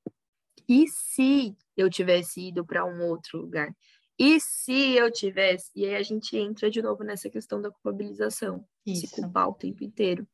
E 0.68 0.86
se 0.88 1.56
eu 1.74 1.88
tivesse 1.88 2.48
ido 2.48 2.66
para 2.66 2.84
um 2.84 3.02
outro 3.08 3.40
lugar? 3.40 3.74
E 4.18 4.38
se 4.40 4.94
eu 4.94 5.10
tivesse? 5.10 5.70
E 5.74 5.86
aí 5.86 5.94
a 5.94 6.02
gente 6.02 6.36
entra 6.36 6.70
de 6.70 6.82
novo 6.82 7.02
nessa 7.02 7.30
questão 7.30 7.62
da 7.62 7.70
culpabilização, 7.70 8.64
Isso. 8.86 9.06
se 9.06 9.14
culpar 9.14 9.48
o 9.48 9.54
tempo 9.54 9.82
inteiro. 9.82 10.28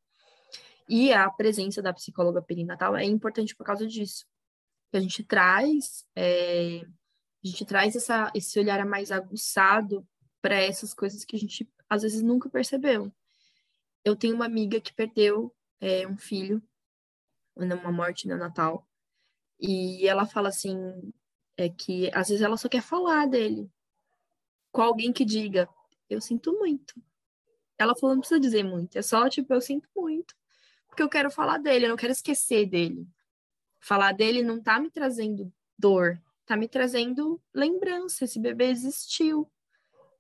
E 0.89 1.12
a 1.12 1.28
presença 1.30 1.82
da 1.82 1.93
psicóloga 1.93 2.41
perinatal 2.41 2.97
é 2.97 3.05
importante 3.05 3.55
por 3.55 3.64
causa 3.64 3.86
disso. 3.86 4.24
A 4.91 4.99
gente 4.99 5.22
traz, 5.22 6.07
é, 6.16 6.80
a 7.45 7.47
gente 7.47 7.64
traz 7.66 7.95
essa, 7.95 8.32
esse 8.34 8.59
olhar 8.59 8.84
mais 8.86 9.12
aguçado 9.12 10.07
para 10.41 10.55
essas 10.55 10.95
coisas 10.95 11.26
que 11.26 11.36
a 11.36 11.39
gente 11.39 11.70
às 11.91 12.03
vezes 12.03 12.22
nunca 12.22 12.49
percebeu. 12.49 13.12
Eu 14.03 14.16
tenho 14.16 14.34
uma 14.34 14.47
amiga 14.47 14.80
que 14.80 14.95
perdeu 14.95 15.55
é, 15.78 16.07
um 16.09 16.16
filho 16.16 16.62
numa 17.55 17.93
morte 17.93 18.26
neonatal 18.26 18.89
e 19.61 20.07
ela 20.07 20.24
fala 20.24 20.49
assim 20.49 21.12
é 21.57 21.68
que 21.68 22.09
às 22.14 22.28
vezes 22.28 22.43
ela 22.43 22.57
só 22.57 22.68
quer 22.68 22.80
falar 22.80 23.26
dele 23.26 23.68
com 24.70 24.80
alguém 24.80 25.12
que 25.12 25.24
diga 25.24 25.68
eu 26.09 26.20
sinto 26.20 26.53
muito. 26.53 26.95
Ela 27.76 27.95
falou 27.97 28.14
não 28.14 28.20
precisa 28.20 28.41
dizer 28.41 28.62
muito, 28.62 28.97
é 28.97 29.03
só 29.03 29.28
tipo 29.28 29.53
eu 29.53 29.61
sinto 29.61 29.89
muito 29.95 30.34
porque 30.99 31.03
eu 31.05 31.09
quero 31.09 31.30
falar 31.30 31.59
dele, 31.59 31.84
eu 31.84 31.90
não 31.90 31.96
quero 31.96 32.12
esquecer 32.12 32.66
dele. 32.66 33.07
Falar 33.78 34.11
dele 34.11 34.42
não 34.42 34.61
tá 34.61 34.80
me 34.80 34.90
trazendo 34.90 35.53
dor, 35.78 36.20
tá 36.44 36.57
me 36.57 36.66
trazendo 36.66 37.40
lembrança. 37.55 38.24
Esse 38.24 38.40
bebê 38.40 38.64
existiu. 38.64 39.49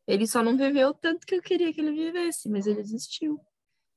Ele 0.06 0.24
só 0.24 0.40
não 0.40 0.56
viveu 0.56 0.94
tanto 0.94 1.26
que 1.26 1.34
eu 1.34 1.42
queria 1.42 1.72
que 1.72 1.80
ele 1.80 1.90
vivesse, 1.90 2.48
mas 2.48 2.68
ele 2.68 2.78
existiu. 2.78 3.40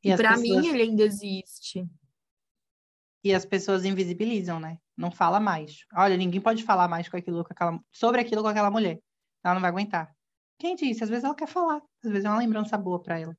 E, 0.04 0.12
e 0.12 0.18
para 0.18 0.32
pessoas... 0.32 0.42
mim 0.42 0.68
ele 0.70 0.82
ainda 0.82 1.04
existe. 1.04 1.88
E 3.24 3.32
as 3.32 3.46
pessoas 3.46 3.86
invisibilizam, 3.86 4.60
né? 4.60 4.80
Não 4.98 5.12
fala 5.12 5.40
mais. 5.40 5.86
Olha, 5.94 6.18
ninguém 6.18 6.42
pode 6.42 6.64
falar 6.64 6.88
mais 6.88 7.08
com 7.08 7.16
aquilo, 7.16 7.44
com 7.44 7.54
aquela... 7.54 7.80
sobre 7.92 8.22
aquilo 8.22 8.42
com 8.42 8.48
aquela 8.48 8.72
mulher. 8.72 9.00
Ela 9.44 9.54
não 9.54 9.62
vai 9.62 9.70
aguentar. 9.70 10.12
Quem 10.58 10.76
disse? 10.76 11.04
Às 11.04 11.10
vezes 11.12 11.26
ela 11.26 11.36
quer 11.36 11.48
falar. 11.48 11.80
Às 12.04 12.10
vezes 12.10 12.26
é 12.26 12.30
uma 12.30 12.40
lembrança 12.40 12.76
boa 12.76 13.00
para 13.00 13.20
ela, 13.20 13.38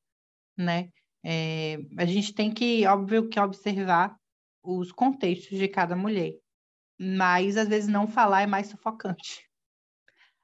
né? 0.57 0.93
É, 1.25 1.79
a 1.97 2.05
gente 2.05 2.35
tem 2.35 2.53
que, 2.53 2.87
óbvio, 2.87 3.29
que 3.29 3.39
observar 3.39 4.16
os 4.62 4.91
contextos 4.93 5.59
de 5.59 5.68
cada 5.68 5.95
mulher, 5.95 6.35
mas 6.99 7.57
às 7.57 7.68
vezes 7.68 7.89
não 7.89 8.07
falar 8.07 8.43
é 8.43 8.47
mais 8.47 8.68
sufocante. 8.68 9.49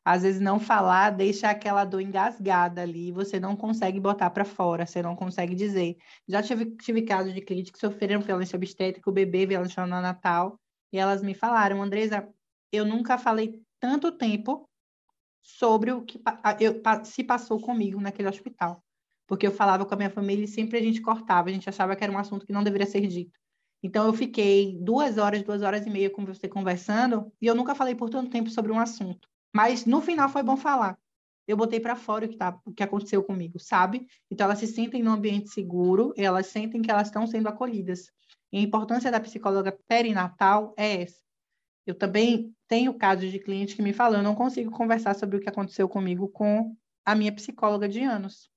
Às 0.05 0.23
vezes 0.23 0.41
não 0.41 0.59
falar 0.59 1.11
deixa 1.11 1.51
aquela 1.51 1.85
dor 1.85 2.01
engasgada 2.01 2.81
ali, 2.81 3.13
você 3.13 3.39
não 3.39 3.55
consegue 3.55 4.01
botar 4.01 4.31
para 4.31 4.45
fora, 4.45 4.87
você 4.87 5.03
não 5.03 5.15
consegue 5.15 5.55
dizer. 5.55 5.99
Já 6.27 6.43
tive, 6.43 6.77
tive 6.77 7.03
casos 7.03 7.35
de 7.35 7.43
clientes 7.43 7.71
que 7.71 7.79
sofreram 7.79 8.21
violência 8.21 8.57
obstétrica, 8.57 9.11
o 9.11 9.13
bebê 9.13 9.45
violência 9.47 9.85
no 9.85 10.01
Natal, 10.01 10.59
e 10.93 10.99
elas 10.99 11.23
me 11.23 11.35
falaram, 11.35 11.83
Andresa, 11.83 12.27
eu 12.73 12.87
nunca 12.87 13.19
falei 13.19 13.61
tanto 13.79 14.11
tempo 14.11 14.69
sobre 15.43 15.93
o 15.93 16.03
que 16.03 16.21
eu, 16.61 16.81
se 17.05 17.23
passou 17.23 17.61
comigo 17.61 18.01
naquele 18.01 18.29
hospital 18.29 18.83
porque 19.29 19.47
eu 19.47 19.53
falava 19.53 19.85
com 19.85 19.95
a 19.95 19.97
minha 19.97 20.11
família 20.11 20.47
e 20.47 20.49
sempre 20.49 20.79
a 20.79 20.83
gente 20.83 21.03
cortava, 21.03 21.51
a 21.51 21.53
gente 21.53 21.69
achava 21.69 21.95
que 21.95 22.03
era 22.03 22.13
um 22.13 22.19
assunto 22.19 22.47
que 22.47 22.53
não 22.53 22.65
deveria 22.65 22.87
ser 22.87 23.07
dito. 23.07 23.39
Então, 23.83 24.07
eu 24.07 24.15
fiquei 24.15 24.77
duas 24.81 25.19
horas, 25.19 25.43
duas 25.43 25.63
horas 25.63 25.87
e 25.87 25.91
meia 25.91 26.11
com 26.11 26.25
você 26.25 26.49
conversando, 26.49 27.31
e 27.41 27.47
eu 27.47 27.55
nunca 27.55 27.75
falei 27.75 27.95
por 27.95 28.09
tanto 28.09 28.31
tempo 28.31 28.51
sobre 28.51 28.73
um 28.73 28.81
assunto. 28.81 29.29
Mas, 29.55 29.85
no 29.85 30.01
final, 30.01 30.29
foi 30.31 30.43
bom 30.43 30.57
falar. 30.57 30.99
Eu 31.47 31.57
botei 31.57 31.79
para 31.79 31.95
fora 31.95 32.27
o 32.27 32.29
que, 32.29 32.37
tá, 32.37 32.59
o 32.65 32.73
que 32.73 32.83
aconteceu 32.83 33.23
comigo, 33.23 33.59
sabe? 33.59 34.07
Então, 34.31 34.47
elas 34.47 34.59
se 34.59 34.67
sentem 34.67 35.03
num 35.03 35.13
ambiente 35.13 35.51
seguro, 35.51 36.13
elas 36.17 36.47
sentem 36.47 36.81
que 36.81 36.91
elas 36.91 37.09
estão 37.09 37.27
sendo 37.27 37.49
acolhidas. 37.49 38.11
E 38.51 38.59
a 38.59 38.63
importância 38.63 39.11
da 39.11 39.21
psicóloga 39.21 39.79
perinatal 39.87 40.75
é 40.77 41.03
essa. 41.03 41.21
Eu 41.87 41.95
também 41.95 42.53
tenho 42.67 42.95
casos 42.95 43.31
de 43.31 43.39
clientes 43.39 43.75
que 43.75 43.83
me 43.83 43.93
falam, 43.93 44.21
eu 44.21 44.25
não 44.25 44.35
consigo 44.35 44.71
conversar 44.71 45.15
sobre 45.15 45.37
o 45.37 45.41
que 45.41 45.49
aconteceu 45.49 45.89
comigo 45.89 46.29
com 46.29 46.75
a 47.05 47.15
minha 47.15 47.33
psicóloga 47.33 47.89
de 47.89 48.03
anos 48.03 48.51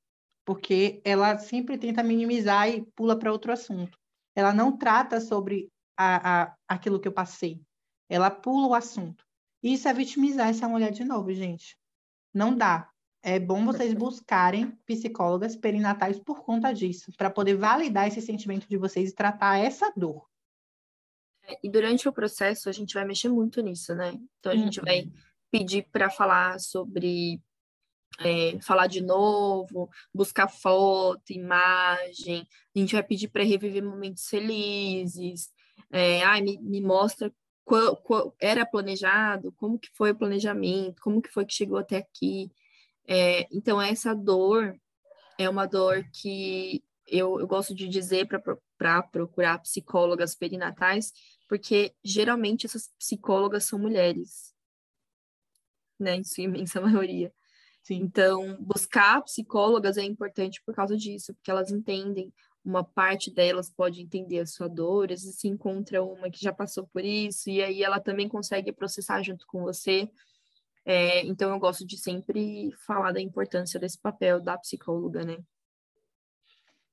porque 0.46 1.02
ela 1.04 1.38
sempre 1.38 1.78
tenta 1.78 2.04
minimizar 2.04 2.70
e 2.70 2.86
pula 2.96 3.18
para 3.18 3.32
outro 3.32 3.52
assunto. 3.52 3.98
Ela 4.36 4.54
não 4.54 4.78
trata 4.78 5.20
sobre 5.20 5.70
a, 5.98 6.44
a, 6.44 6.56
aquilo 6.68 7.00
que 7.00 7.08
eu 7.08 7.12
passei. 7.12 7.62
Ela 8.10 8.32
pula 8.32 8.68
o 8.68 8.74
assunto. 8.74 9.26
Isso 9.62 9.88
é 9.88 9.94
vitimizar 9.94 10.50
essa 10.50 10.68
mulher 10.68 10.92
de 10.92 11.04
novo, 11.04 11.32
gente. 11.34 11.78
Não 12.34 12.56
dá. 12.56 12.90
É 13.24 13.40
bom 13.40 13.64
vocês 13.64 13.94
buscarem 13.94 14.72
psicólogas 14.86 15.56
perinatais 15.56 16.20
por 16.20 16.44
conta 16.44 16.74
disso, 16.74 17.12
para 17.16 17.30
poder 17.30 17.56
validar 17.56 18.08
esse 18.08 18.20
sentimento 18.20 18.68
de 18.68 18.78
vocês 18.78 19.12
e 19.12 19.16
tratar 19.16 19.60
essa 19.60 19.94
dor. 19.96 20.26
É, 21.44 21.60
e 21.64 21.70
durante 21.70 22.10
o 22.10 22.14
processo 22.14 22.68
a 22.68 22.72
gente 22.72 22.96
vai 22.96 23.06
mexer 23.06 23.30
muito 23.30 23.62
nisso, 23.62 23.94
né? 23.94 24.20
Então 24.40 24.52
a 24.52 24.56
gente 24.56 24.80
uhum. 24.80 24.86
vai 24.86 25.12
pedir 25.52 25.88
para 25.92 26.10
falar 26.10 26.60
sobre 26.60 27.40
é, 28.20 28.60
falar 28.62 28.88
de 28.88 29.02
novo, 29.02 29.90
buscar 30.14 30.48
foto, 30.48 31.32
imagem. 31.32 32.48
A 32.76 32.80
gente 32.80 32.94
vai 32.94 33.04
pedir 33.04 33.30
para 33.30 33.44
reviver 33.44 33.84
momentos 33.84 34.28
felizes. 34.28 35.50
É, 35.92 36.24
ai, 36.24 36.42
me, 36.42 36.60
me 36.60 36.82
mostra 36.82 37.34
qual, 37.64 37.98
qual, 37.98 38.36
era 38.40 38.66
planejado, 38.66 39.52
como 39.54 39.80
que 39.80 39.90
foi 39.94 40.12
o 40.12 40.16
planejamento, 40.16 41.02
como 41.02 41.22
que 41.22 41.32
foi 41.32 41.46
que 41.46 41.54
chegou 41.54 41.78
até 41.78 41.98
aqui. 41.98 42.52
É, 43.08 43.48
então, 43.52 43.82
essa 43.82 44.14
dor 44.14 44.76
é 45.38 45.50
uma 45.50 45.66
dor 45.66 46.06
que 46.14 46.84
eu, 47.08 47.40
eu 47.40 47.48
gosto 47.48 47.76
de 47.76 47.88
dizer 47.88 48.28
para 48.28 49.04
procurar 49.04 49.60
psicólogas 49.60 50.36
perinatais, 50.36 51.12
porque 51.48 51.94
geralmente 52.04 52.66
essas 52.66 52.90
psicólogas 52.98 53.66
são 53.66 53.78
mulheres, 53.78 54.54
né, 56.00 56.16
em 56.16 56.24
sua 56.24 56.44
imensa 56.46 56.80
maioria. 56.80 57.34
Sim. 57.84 57.96
Então, 57.96 58.58
buscar 58.60 59.22
psicólogas 59.24 59.98
é 59.98 60.04
importante 60.04 60.62
por 60.64 60.74
causa 60.76 60.96
disso, 60.96 61.34
porque 61.34 61.50
elas 61.50 61.72
entendem, 61.72 62.32
uma 62.64 62.84
parte 62.84 63.34
delas 63.34 63.70
pode 63.70 64.02
entender 64.02 64.40
a 64.40 64.46
sua 64.46 64.68
dor, 64.68 65.12
às 65.12 65.22
vezes 65.22 65.40
se 65.40 65.48
encontra 65.48 66.04
uma 66.04 66.30
que 66.30 66.42
já 66.42 66.54
passou 66.54 66.88
por 66.88 67.04
isso, 67.04 67.50
e 67.50 67.62
aí 67.62 67.84
ela 67.84 68.00
também 68.00 68.30
consegue 68.30 68.72
processar 68.72 69.24
junto 69.24 69.48
com 69.48 69.62
você. 69.62 70.08
É, 70.86 71.26
então, 71.26 71.50
eu 71.52 71.60
gosto 71.60 71.86
de 71.86 71.98
sempre 71.98 72.72
falar 72.86 73.12
da 73.12 73.22
importância 73.22 73.80
desse 73.80 74.00
papel 74.00 74.40
da 74.40 74.58
psicóloga, 74.58 75.24
né? 75.24 75.38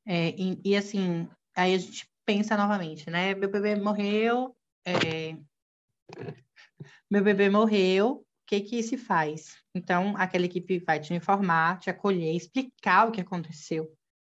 É, 0.06 0.30
e, 0.30 0.58
e, 0.64 0.76
assim, 0.76 1.28
aí 1.54 1.74
a 1.74 1.78
gente 1.78 2.08
pensa 2.24 2.56
novamente, 2.56 3.10
né? 3.10 3.34
Meu 3.34 3.50
bebê 3.50 3.76
morreu, 3.76 4.56
é... 4.84 5.36
meu 7.10 7.22
bebê 7.22 7.50
morreu, 7.50 8.26
que 8.48 8.62
que 8.62 8.82
se 8.82 8.96
faz? 8.96 9.56
Então, 9.74 10.16
aquela 10.16 10.46
equipe 10.46 10.78
vai 10.78 10.98
te 10.98 11.12
informar, 11.12 11.78
te 11.78 11.90
acolher, 11.90 12.34
explicar 12.34 13.06
o 13.06 13.12
que 13.12 13.20
aconteceu. 13.20 13.92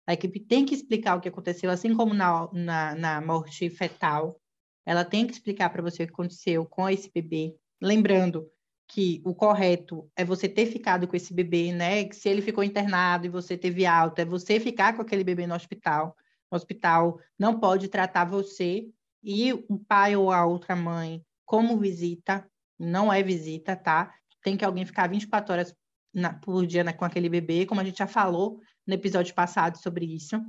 A 0.04 0.14
equipe 0.14 0.40
tem 0.40 0.66
que 0.66 0.74
explicar 0.74 1.14
o 1.14 1.20
que 1.20 1.28
aconteceu, 1.28 1.70
assim 1.70 1.94
como 1.94 2.12
na, 2.12 2.48
na, 2.52 2.94
na 2.96 3.20
morte 3.20 3.70
fetal. 3.70 4.40
Ela 4.84 5.04
tem 5.04 5.24
que 5.24 5.32
explicar 5.32 5.70
para 5.70 5.80
você 5.80 6.02
o 6.02 6.06
que 6.08 6.12
aconteceu 6.12 6.66
com 6.66 6.88
esse 6.88 7.08
bebê. 7.14 7.54
Lembrando 7.80 8.50
que 8.88 9.22
o 9.24 9.32
correto 9.32 10.10
é 10.16 10.24
você 10.24 10.48
ter 10.48 10.66
ficado 10.66 11.06
com 11.06 11.14
esse 11.14 11.32
bebê, 11.32 11.70
né? 11.70 12.10
Se 12.10 12.28
ele 12.28 12.42
ficou 12.42 12.64
internado 12.64 13.26
e 13.26 13.28
você 13.28 13.56
teve 13.56 13.86
alta, 13.86 14.22
é 14.22 14.24
você 14.24 14.58
ficar 14.58 14.96
com 14.96 15.02
aquele 15.02 15.22
bebê 15.22 15.46
no 15.46 15.54
hospital. 15.54 16.16
O 16.50 16.56
hospital 16.56 17.20
não 17.38 17.60
pode 17.60 17.86
tratar 17.86 18.24
você 18.24 18.88
e 19.22 19.52
o 19.52 19.78
pai 19.78 20.16
ou 20.16 20.32
a 20.32 20.44
outra 20.44 20.74
mãe 20.74 21.24
como 21.44 21.78
visita, 21.78 22.44
não 22.80 23.12
é 23.12 23.22
visita, 23.22 23.76
tá? 23.76 24.12
Tem 24.42 24.56
que 24.56 24.64
alguém 24.64 24.86
ficar 24.86 25.06
24 25.06 25.52
horas 25.52 25.74
na, 26.14 26.32
por 26.32 26.66
dia 26.66 26.82
né, 26.82 26.92
com 26.92 27.04
aquele 27.04 27.28
bebê, 27.28 27.66
como 27.66 27.80
a 27.80 27.84
gente 27.84 27.98
já 27.98 28.06
falou 28.06 28.58
no 28.86 28.94
episódio 28.94 29.34
passado 29.34 29.76
sobre 29.76 30.06
isso. 30.06 30.40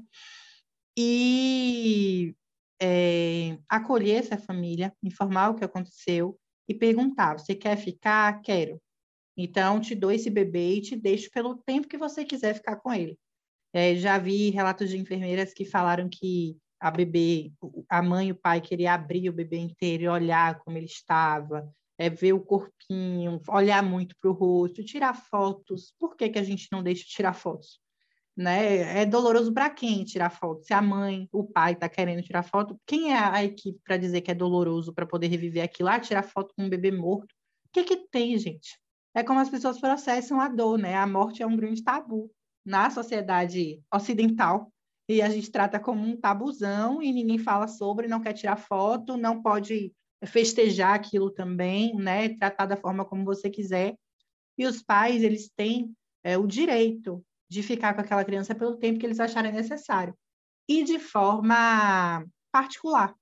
E 0.98 2.34
é, 2.82 3.58
acolher 3.70 4.20
essa 4.20 4.38
família, 4.38 4.94
informar 5.04 5.50
o 5.50 5.56
que 5.56 5.66
aconteceu 5.66 6.40
e 6.68 6.74
perguntar: 6.74 7.38
você 7.38 7.54
quer 7.54 7.78
ficar? 7.78 8.42
Quero. 8.42 8.82
Então, 9.38 9.80
te 9.80 9.94
dou 9.94 10.12
esse 10.12 10.30
bebê 10.30 10.76
e 10.76 10.82
te 10.82 10.96
deixo 10.96 11.30
pelo 11.32 11.58
tempo 11.58 11.88
que 11.88 11.98
você 11.98 12.24
quiser 12.24 12.54
ficar 12.54 12.78
com 12.78 12.94
ele. 12.94 13.18
É, 13.74 13.96
já 13.96 14.18
vi 14.18 14.50
relatos 14.50 14.90
de 14.90 14.98
enfermeiras 14.98 15.54
que 15.54 15.66
falaram 15.66 16.10
que 16.10 16.58
a 16.80 16.92
bebê, 16.92 17.52
a 17.88 18.02
mãe 18.02 18.30
e 18.30 18.32
o 18.32 18.36
pai 18.36 18.60
queriam 18.60 18.94
abrir 18.94 19.30
o 19.30 19.34
bebê 19.34 19.58
inteiro 19.58 20.04
e 20.04 20.10
olhar 20.10 20.60
como 20.60 20.78
ele 20.78 20.88
estava, 20.88 21.72
é 22.02 22.10
ver 22.10 22.34
o 22.34 22.41
corpinho, 22.41 23.39
olhar 23.47 23.84
muito 23.84 24.16
para 24.20 24.30
o 24.30 24.34
rosto, 24.34 24.84
tirar 24.84 25.14
fotos. 25.14 25.93
Por 25.99 26.16
que, 26.16 26.30
que 26.30 26.39
a 26.39 26.43
gente 26.43 26.68
não 26.72 26.84
deixa 26.84 27.06
tirar 27.08 27.34
fotos? 27.34 27.80
né? 28.36 29.02
É 29.02 29.06
doloroso 29.06 29.54
para 29.54 29.70
quem 29.70 30.04
tirar 30.04 30.30
foto? 30.30 30.64
Se 30.64 30.74
a 30.74 30.82
mãe, 30.82 31.28
o 31.32 31.43
pai 31.43 31.74
está 31.74 31.89
querendo 31.89 32.24
tirar 32.24 32.43
foto, 32.43 32.80
quem 32.86 33.14
é 33.14 33.18
a 33.18 33.43
equipe 33.43 33.80
para 33.84 33.97
dizer 33.97 34.22
que 34.22 34.32
é 34.32 34.36
doloroso 34.36 34.93
para 34.93 35.06
poder 35.06 35.28
reviver 35.28 35.64
aquilo? 35.64 35.89
Ah, 35.89 35.99
tirar 35.99 36.24
foto 36.24 36.54
com 36.56 36.64
um 36.64 36.70
bebê 36.70 36.91
morto. 36.91 37.32
O 37.66 37.70
que 37.74 37.84
que 37.84 37.97
tem, 38.10 38.38
gente? 38.38 38.80
É 39.14 39.24
como 39.24 39.39
as 39.39 39.49
pessoas 39.49 39.80
processam 39.80 40.39
a 40.39 40.47
dor, 40.47 40.78
né? 40.78 40.95
A 40.95 41.08
morte 41.08 41.43
é 41.43 41.47
um 41.47 41.56
grande 41.56 41.84
tabu 41.84 42.32
na 42.66 42.89
sociedade 42.89 43.82
ocidental 43.93 44.72
e 45.10 45.22
a 45.22 45.30
gente 45.30 45.52
trata 45.52 45.80
como 45.80 46.02
um 46.02 46.16
tabuzão 46.16 47.02
e 47.02 47.12
ninguém 47.12 47.38
fala 47.38 47.68
sobre, 47.68 48.08
não 48.08 48.22
quer 48.22 48.34
tirar 48.34 48.56
foto, 48.56 49.18
não 49.18 49.41
pode 49.41 49.93
festejar 50.26 50.94
aquilo 50.94 51.32
também, 51.32 51.96
né? 51.96 52.30
Tratar 52.38 52.66
da 52.66 52.78
forma 52.78 53.06
como 53.06 53.26
você 53.26 53.50
quiser. 53.50 53.96
E 54.58 54.66
os 54.66 54.82
pais, 54.82 55.24
eles 55.24 55.50
têm 55.50 55.96
é, 56.24 56.38
o 56.38 56.46
direito 56.46 57.24
de 57.50 57.64
ficar 57.64 57.94
com 57.94 58.02
aquela 58.02 58.24
criança 58.24 58.56
pelo 58.56 58.78
tempo 58.78 59.00
que 59.00 59.06
eles 59.06 59.20
acharem 59.20 59.52
necessário. 59.52 60.16
E 60.68 60.84
de 60.84 61.00
forma 61.00 62.26
particular. 62.52 63.16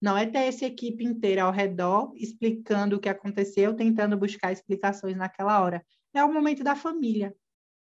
Não 0.00 0.16
é 0.16 0.26
ter 0.26 0.40
essa 0.40 0.64
equipe 0.64 1.04
inteira 1.04 1.42
ao 1.42 1.52
redor 1.52 2.12
explicando 2.16 2.96
o 2.96 3.00
que 3.00 3.08
aconteceu, 3.08 3.74
tentando 3.76 4.16
buscar 4.16 4.50
explicações 4.50 5.16
naquela 5.16 5.62
hora. 5.62 5.84
É 6.14 6.24
o 6.24 6.32
momento 6.32 6.64
da 6.64 6.74
família. 6.74 7.34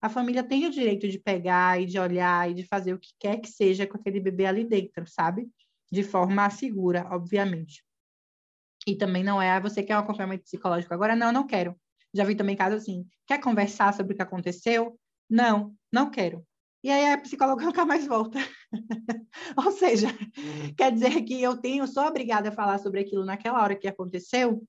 A 0.03 0.09
família 0.09 0.43
tem 0.43 0.67
o 0.67 0.71
direito 0.71 1.09
de 1.09 1.19
pegar 1.19 1.81
e 1.81 1.87
de 1.87 1.99
olhar 1.99 2.51
e 2.51 2.55
de 2.55 2.67
fazer 2.67 2.95
o 2.95 2.99
que 2.99 3.11
quer 3.19 3.39
que 3.39 3.49
seja 3.49 3.87
com 3.87 3.97
aquele 3.97 4.19
bebê 4.19 4.47
ali 4.47 4.65
dentro, 4.65 5.07
sabe? 5.07 5.49
De 5.91 6.03
forma 6.03 6.49
segura, 6.51 7.07
obviamente. 7.11 7.85
E 8.87 8.97
também 8.97 9.23
não 9.23 9.41
é, 9.41 9.51
ah, 9.51 9.61
você 9.61 9.83
quer 9.83 9.97
um 9.97 10.01
acompanhamento 10.01 10.45
psicológico 10.45 10.93
agora? 10.95 11.15
Não, 11.15 11.33
não 11.33 11.47
quero. 11.47 11.77
Já 12.15 12.25
vi 12.25 12.35
também 12.35 12.57
casos 12.57 12.83
assim, 12.83 13.07
quer 13.27 13.41
conversar 13.41 13.93
sobre 13.95 14.15
o 14.15 14.17
que 14.17 14.23
aconteceu? 14.23 14.99
Não, 15.29 15.75
não 15.93 16.11
quero. 16.11 16.45
E 16.83 16.91
aí 16.91 17.13
a 17.13 17.19
psicóloga 17.19 17.65
nunca 17.65 17.85
mais 17.85 18.07
volta. 18.07 18.39
Ou 19.57 19.71
seja, 19.73 20.09
quer 20.77 20.93
dizer 20.93 21.23
que 21.23 21.41
eu 21.41 21.57
tenho, 21.57 21.87
sou 21.87 22.05
obrigada 22.05 22.49
a 22.49 22.53
falar 22.53 22.79
sobre 22.79 23.01
aquilo 23.01 23.25
naquela 23.25 23.63
hora 23.63 23.77
que 23.77 23.87
aconteceu? 23.87 24.63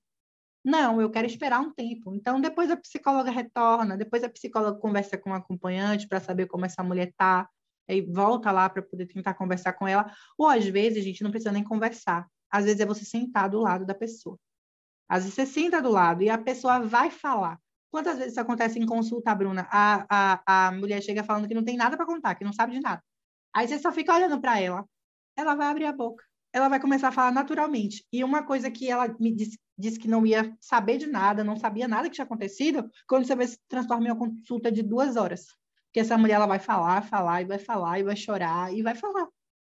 Não, 0.64 1.00
eu 1.00 1.10
quero 1.10 1.26
esperar 1.26 1.60
um 1.60 1.72
tempo. 1.72 2.14
Então, 2.14 2.40
depois 2.40 2.70
a 2.70 2.76
psicóloga 2.76 3.30
retorna, 3.30 3.96
depois 3.96 4.22
a 4.22 4.28
psicóloga 4.28 4.78
conversa 4.78 5.18
com 5.18 5.30
o 5.30 5.34
acompanhante 5.34 6.06
para 6.06 6.20
saber 6.20 6.46
como 6.46 6.64
essa 6.64 6.84
mulher 6.84 7.08
está, 7.08 7.48
aí 7.88 8.00
volta 8.00 8.52
lá 8.52 8.68
para 8.68 8.82
poder 8.82 9.06
tentar 9.06 9.34
conversar 9.34 9.72
com 9.72 9.88
ela. 9.88 10.08
Ou 10.38 10.46
às 10.46 10.64
vezes 10.64 10.98
a 10.98 11.02
gente 11.02 11.24
não 11.24 11.30
precisa 11.30 11.50
nem 11.50 11.64
conversar. 11.64 12.28
Às 12.52 12.66
vezes 12.66 12.80
é 12.80 12.86
você 12.86 13.04
sentar 13.04 13.48
do 13.48 13.60
lado 13.60 13.86
da 13.86 13.94
pessoa. 13.94 14.38
Às 15.08 15.24
vezes 15.24 15.34
você 15.34 15.46
senta 15.46 15.80
do 15.80 15.90
lado 15.90 16.22
e 16.22 16.30
a 16.30 16.38
pessoa 16.38 16.80
vai 16.80 17.10
falar. 17.10 17.58
Quantas 17.90 18.16
vezes 18.16 18.32
isso 18.32 18.40
acontece 18.40 18.78
em 18.78 18.86
consulta, 18.86 19.34
Bruna? 19.34 19.66
A, 19.70 20.06
a, 20.08 20.68
a 20.68 20.72
mulher 20.72 21.02
chega 21.02 21.24
falando 21.24 21.48
que 21.48 21.54
não 21.54 21.64
tem 21.64 21.76
nada 21.76 21.96
para 21.96 22.06
contar, 22.06 22.34
que 22.34 22.44
não 22.44 22.52
sabe 22.52 22.72
de 22.72 22.80
nada. 22.80 23.02
Aí 23.54 23.68
você 23.68 23.78
só 23.78 23.92
fica 23.92 24.14
olhando 24.14 24.40
para 24.40 24.58
ela. 24.60 24.86
Ela 25.36 25.54
vai 25.54 25.66
abrir 25.66 25.84
a 25.84 25.92
boca. 25.92 26.24
Ela 26.52 26.68
vai 26.68 26.80
começar 26.80 27.08
a 27.08 27.12
falar 27.12 27.32
naturalmente. 27.32 28.06
E 28.12 28.24
uma 28.24 28.42
coisa 28.42 28.70
que 28.70 28.90
ela 28.90 29.14
me 29.18 29.34
disse, 29.34 29.58
disse 29.76 29.98
que 29.98 30.08
não 30.08 30.24
ia 30.26 30.56
saber 30.60 30.98
de 30.98 31.06
nada, 31.06 31.44
não 31.44 31.56
sabia 31.56 31.88
nada 31.88 32.08
que 32.08 32.14
tinha 32.14 32.24
acontecido, 32.24 32.90
quando 33.06 33.26
você 33.26 33.36
vê 33.36 33.46
se 33.46 33.58
transforma 33.68 34.06
em 34.06 34.10
uma 34.10 34.18
consulta 34.18 34.70
de 34.70 34.82
duas 34.82 35.16
horas. 35.16 35.46
Porque 35.86 36.00
essa 36.00 36.16
mulher 36.16 36.34
ela 36.34 36.46
vai 36.46 36.58
falar, 36.58 37.02
falar, 37.02 37.42
e 37.42 37.44
vai 37.44 37.58
falar, 37.58 37.98
e 37.98 38.02
vai 38.02 38.16
chorar, 38.16 38.72
e 38.72 38.82
vai 38.82 38.94
falar. 38.94 39.28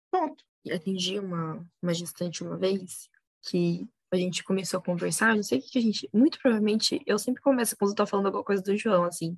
Pronto. 0.10 0.44
Atendi 0.72 1.20
uma, 1.20 1.66
uma 1.82 1.94
gestante 1.94 2.44
uma 2.44 2.58
vez 2.58 3.10
que 3.44 3.88
a 4.12 4.18
gente 4.18 4.44
começou 4.44 4.80
a 4.80 4.84
conversar, 4.84 5.36
não 5.36 5.44
sei 5.44 5.60
o 5.60 5.62
que, 5.62 5.72
que 5.72 5.80
a 5.80 5.82
gente. 5.82 6.10
Muito 6.14 6.40
provavelmente, 6.40 7.02
eu 7.06 7.20
sempre 7.20 7.42
começo 7.42 7.76
quando 7.78 7.96
tô 7.96 8.06
falando 8.06 8.28
alguma 8.28 8.44
coisa 8.44 8.62
do 8.64 8.78
João, 8.78 9.04
assim. 9.04 9.38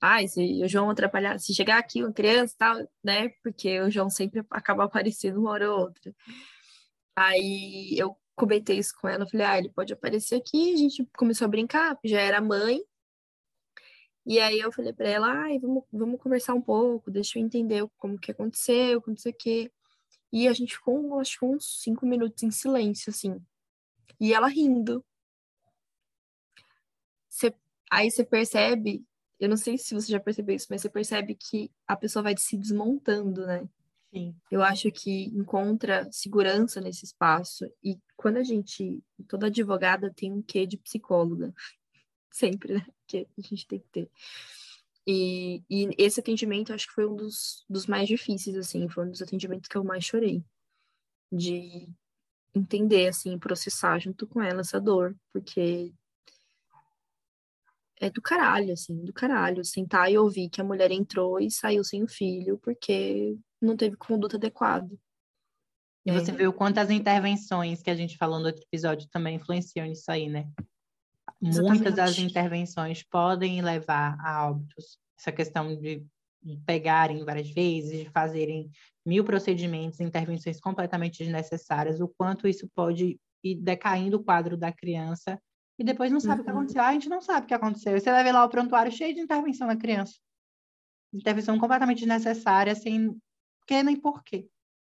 Ai, 0.00 0.28
se 0.28 0.62
o 0.62 0.68
João 0.68 0.90
atrapalhar, 0.90 1.38
se 1.38 1.54
chegar 1.54 1.78
aqui 1.78 2.02
uma 2.02 2.12
criança 2.12 2.54
e 2.54 2.58
tal, 2.58 2.76
né? 3.02 3.28
Porque 3.42 3.80
o 3.80 3.90
João 3.90 4.10
sempre 4.10 4.44
acaba 4.50 4.84
aparecendo 4.84 5.40
uma 5.40 5.50
hora 5.50 5.72
ou 5.72 5.80
outra. 5.80 6.14
Aí 7.16 7.96
eu 7.98 8.16
comentei 8.34 8.78
isso 8.78 8.94
com 9.00 9.08
ela, 9.08 9.26
falei, 9.26 9.46
ah, 9.46 9.58
ele 9.58 9.70
pode 9.70 9.92
aparecer 9.92 10.36
aqui, 10.36 10.74
a 10.74 10.76
gente 10.76 11.08
começou 11.16 11.44
a 11.46 11.48
brincar, 11.48 11.98
já 12.04 12.20
era 12.20 12.40
mãe. 12.40 12.80
E 14.26 14.40
aí 14.40 14.58
eu 14.58 14.72
falei 14.72 14.92
para 14.92 15.08
ela, 15.08 15.28
ai, 15.28 15.58
vamos, 15.58 15.84
vamos 15.92 16.20
conversar 16.20 16.54
um 16.54 16.60
pouco, 16.60 17.10
deixa 17.10 17.38
eu 17.38 17.42
entender 17.44 17.86
como 17.98 18.18
que 18.18 18.30
aconteceu, 18.30 18.98
aconteceu 18.98 19.32
o 19.32 19.34
quê. 19.34 19.70
E 20.34 20.48
a 20.48 20.52
gente 20.52 20.74
ficou, 20.74 21.20
acho 21.20 21.38
que 21.38 21.44
uns 21.44 21.80
cinco 21.80 22.04
minutos 22.04 22.42
em 22.42 22.50
silêncio, 22.50 23.10
assim. 23.10 23.40
E 24.18 24.34
ela 24.34 24.48
rindo. 24.48 25.04
Cê, 27.28 27.54
aí 27.88 28.10
você 28.10 28.24
percebe, 28.24 29.06
eu 29.38 29.48
não 29.48 29.56
sei 29.56 29.78
se 29.78 29.94
você 29.94 30.10
já 30.10 30.18
percebeu 30.18 30.56
isso, 30.56 30.66
mas 30.68 30.82
você 30.82 30.90
percebe 30.90 31.36
que 31.36 31.70
a 31.86 31.96
pessoa 31.96 32.24
vai 32.24 32.34
se 32.36 32.56
desmontando, 32.56 33.46
né? 33.46 33.68
Sim. 34.12 34.34
Eu 34.50 34.60
acho 34.60 34.90
que 34.90 35.26
encontra 35.26 36.10
segurança 36.10 36.80
nesse 36.80 37.04
espaço. 37.04 37.70
E 37.80 37.96
quando 38.16 38.38
a 38.38 38.42
gente, 38.42 39.00
toda 39.28 39.46
advogada 39.46 40.12
tem 40.12 40.32
um 40.32 40.42
quê 40.42 40.66
de 40.66 40.76
psicóloga. 40.78 41.54
Sempre, 42.28 42.74
né? 42.74 42.86
Que 43.06 43.28
a 43.38 43.40
gente 43.40 43.68
tem 43.68 43.78
que 43.78 43.88
ter. 43.88 44.10
E, 45.06 45.62
e 45.68 45.90
esse 45.98 46.20
atendimento 46.20 46.72
acho 46.72 46.86
que 46.86 46.94
foi 46.94 47.06
um 47.06 47.14
dos, 47.14 47.64
dos 47.68 47.86
mais 47.86 48.08
difíceis, 48.08 48.56
assim, 48.56 48.88
foi 48.88 49.06
um 49.06 49.10
dos 49.10 49.20
atendimentos 49.20 49.68
que 49.68 49.76
eu 49.76 49.84
mais 49.84 50.04
chorei. 50.04 50.42
De 51.30 51.88
entender, 52.54 53.08
assim, 53.08 53.38
processar 53.38 53.98
junto 53.98 54.26
com 54.26 54.40
ela 54.40 54.60
essa 54.60 54.80
dor, 54.80 55.16
porque 55.32 55.92
é 58.00 58.10
do 58.10 58.22
caralho, 58.22 58.72
assim, 58.72 59.04
do 59.04 59.12
caralho. 59.12 59.64
Sentar 59.64 60.10
e 60.10 60.18
ouvir 60.18 60.48
que 60.48 60.60
a 60.60 60.64
mulher 60.64 60.90
entrou 60.90 61.40
e 61.40 61.50
saiu 61.50 61.84
sem 61.84 62.02
o 62.02 62.08
filho 62.08 62.58
porque 62.58 63.36
não 63.60 63.76
teve 63.76 63.96
conduta 63.96 64.36
adequada. 64.36 64.90
E 66.06 66.12
você 66.12 66.30
é. 66.30 66.34
viu 66.34 66.52
quantas 66.52 66.90
intervenções 66.90 67.82
que 67.82 67.90
a 67.90 67.94
gente 67.94 68.16
falou 68.16 68.38
no 68.38 68.46
outro 68.46 68.62
episódio 68.62 69.08
também 69.08 69.36
influenciam 69.36 69.86
nisso 69.86 70.10
aí, 70.10 70.28
né? 70.28 70.46
Exatamente. 71.44 71.82
Muitas 71.82 71.94
das 71.94 72.18
intervenções 72.18 73.02
podem 73.02 73.60
levar 73.60 74.16
a 74.20 74.48
óbitos. 74.48 74.98
Essa 75.18 75.32
questão 75.32 75.76
de 75.76 76.04
pegarem 76.66 77.24
várias 77.24 77.50
vezes, 77.50 78.04
de 78.04 78.10
fazerem 78.10 78.70
mil 79.06 79.24
procedimentos, 79.24 80.00
intervenções 80.00 80.60
completamente 80.60 81.18
desnecessárias, 81.18 82.00
o 82.00 82.08
quanto 82.08 82.48
isso 82.48 82.68
pode 82.74 83.18
ir 83.42 83.54
decaindo 83.56 84.16
o 84.16 84.24
quadro 84.24 84.56
da 84.56 84.72
criança 84.72 85.40
e 85.78 85.84
depois 85.84 86.10
não 86.10 86.20
sabe 86.20 86.36
uhum. 86.36 86.40
o 86.40 86.44
que 86.44 86.50
uhum. 86.50 86.56
aconteceu. 86.58 86.82
Ah, 86.82 86.88
a 86.88 86.92
gente 86.92 87.08
não 87.08 87.20
sabe 87.20 87.44
o 87.44 87.48
que 87.48 87.54
aconteceu. 87.54 87.98
Você 87.98 88.10
vai 88.10 88.22
ver 88.22 88.32
lá 88.32 88.44
o 88.44 88.48
prontuário 88.48 88.92
cheio 88.92 89.14
de 89.14 89.20
intervenção 89.20 89.66
na 89.66 89.76
criança. 89.76 90.14
Intervenção 91.12 91.58
completamente 91.58 91.98
desnecessária, 91.98 92.74
sem 92.74 93.16
que 93.66 93.82
nem 93.82 93.96
porquê 93.96 94.48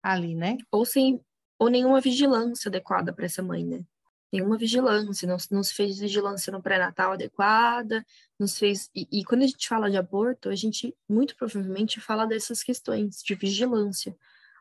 ali, 0.03 0.35
né? 0.35 0.57
Ou 0.71 0.85
sem 0.85 1.21
ou 1.57 1.69
nenhuma 1.69 1.99
vigilância 1.99 2.69
adequada 2.69 3.13
para 3.13 3.25
essa 3.25 3.43
mãe, 3.43 3.65
né? 3.65 3.83
Nenhuma 4.31 4.57
vigilância, 4.57 5.27
não, 5.27 5.37
não 5.49 5.63
se 5.63 5.73
fez 5.73 5.97
vigilância 5.97 6.51
no 6.51 6.61
pré-natal 6.61 7.13
adequada, 7.13 8.05
não 8.37 8.45
se 8.45 8.59
fez. 8.59 8.89
E, 8.93 9.07
e 9.11 9.23
quando 9.23 9.41
a 9.41 9.47
gente 9.47 9.67
fala 9.67 9.89
de 9.89 9.97
aborto, 9.97 10.49
a 10.49 10.55
gente 10.55 10.95
muito 11.07 11.35
provavelmente 11.35 11.99
fala 11.99 12.25
dessas 12.25 12.61
questões 12.61 13.23
de 13.23 13.33
vigilância, 13.35 14.15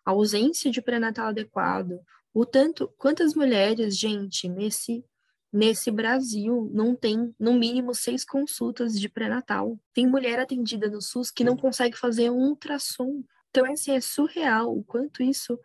a 0.05 0.12
ausência 0.12 0.70
de 0.70 0.81
pré-natal 0.81 1.28
adequado, 1.28 2.01
o 2.32 2.47
tanto, 2.47 2.89
quantas 2.97 3.35
mulheres, 3.35 3.97
gente, 3.97 4.49
nesse 4.49 5.05
nesse 5.53 5.90
Brasil 5.90 6.70
não 6.73 6.95
tem 6.95 7.35
no 7.39 7.55
mínimo 7.55 7.95
seis 7.95 8.24
consultas 8.24 8.99
de 8.99 9.09
pré-natal. 9.09 9.78
Tem 9.95 10.07
mulher 10.07 10.39
atendida 10.39 10.89
no 10.89 11.01
SUS 11.01 11.31
que 11.31 11.45
não 11.45 11.57
consegue 11.57 11.97
fazer 11.97 12.31
um 12.31 12.49
ultrassom. 12.49 13.23
Então, 13.51 13.70
assim, 13.70 13.93
é 13.93 14.01
surreal 14.01 14.77
o 14.77 14.85
quanto 14.85 15.23
isso 15.23 15.59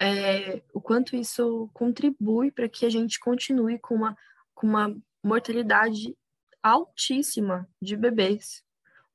é, 0.00 0.62
o 0.72 0.80
quanto 0.80 1.16
isso 1.16 1.68
contribui 1.72 2.50
para 2.50 2.68
que 2.68 2.84
a 2.84 2.90
gente 2.90 3.18
continue 3.20 3.78
com 3.78 3.94
uma, 3.94 4.16
com 4.54 4.66
uma 4.66 4.94
mortalidade 5.22 6.16
altíssima 6.62 7.68
de 7.80 7.96
bebês. 7.96 8.62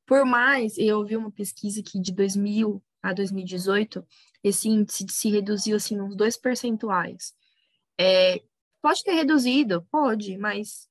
Por 0.06 0.26
mais, 0.26 0.78
eu 0.78 1.04
vi 1.06 1.18
uma 1.18 1.32
pesquisa 1.32 1.84
que 1.84 2.00
de 2.00 2.12
2000 2.12 2.82
a 3.02 3.14
2018, 3.14 4.06
esse 4.44 4.68
índice 4.68 5.06
se 5.10 5.30
reduziu 5.30 5.78
assim 5.78 6.00
uns 6.00 6.16
dois 6.16 6.36
percentuais. 6.38 7.34
É, 8.00 8.42
pode 8.82 9.04
ter 9.04 9.14
reduzido, 9.14 9.86
pode, 9.92 10.38
mas 10.38 10.90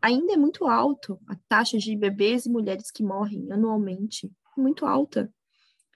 ainda 0.00 0.32
é 0.32 0.36
muito 0.36 0.66
alto 0.66 1.18
a 1.28 1.36
taxa 1.48 1.78
de 1.78 1.96
bebês 1.96 2.46
e 2.46 2.50
mulheres 2.50 2.90
que 2.90 3.02
morrem 3.02 3.50
anualmente, 3.52 4.30
muito 4.56 4.86
alta. 4.86 5.32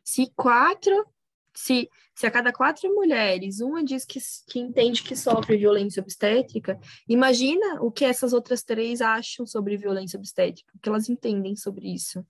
Se 0.04 0.30
quatro 0.34 1.06
se, 1.54 1.88
se 2.14 2.26
a 2.26 2.30
cada 2.30 2.52
quatro 2.52 2.92
mulheres, 2.94 3.60
uma 3.60 3.84
diz 3.84 4.04
que, 4.04 4.18
que 4.48 4.58
entende 4.58 5.02
que 5.02 5.16
sofre 5.16 5.56
violência 5.56 6.02
obstétrica, 6.02 6.78
imagina 7.08 7.80
o 7.82 7.90
que 7.90 8.04
essas 8.04 8.32
outras 8.32 8.62
três 8.62 9.00
acham 9.00 9.46
sobre 9.46 9.76
violência 9.76 10.18
obstétrica, 10.18 10.72
o 10.74 10.78
que 10.78 10.88
elas 10.88 11.08
entendem 11.08 11.56
sobre 11.56 11.92
isso. 11.92 12.24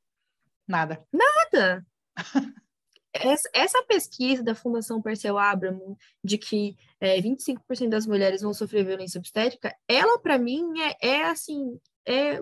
Nada. 0.66 1.02
Nada! 1.12 1.86
essa, 3.12 3.82
pesquisa 3.88 4.42
da 4.42 4.54
Fundação 4.54 5.02
Perseu 5.02 5.36
Abramo, 5.36 5.98
de 6.22 6.38
que 6.38 6.76
é, 7.00 7.20
25% 7.20 7.88
das 7.88 8.06
mulheres 8.06 8.42
vão 8.42 8.54
sofrer 8.54 8.84
violência 8.84 9.18
obstétrica, 9.18 9.74
ela, 9.88 10.18
para 10.18 10.38
mim, 10.38 10.80
é, 10.80 10.96
é 11.00 11.24
assim, 11.24 11.78
é 12.06 12.40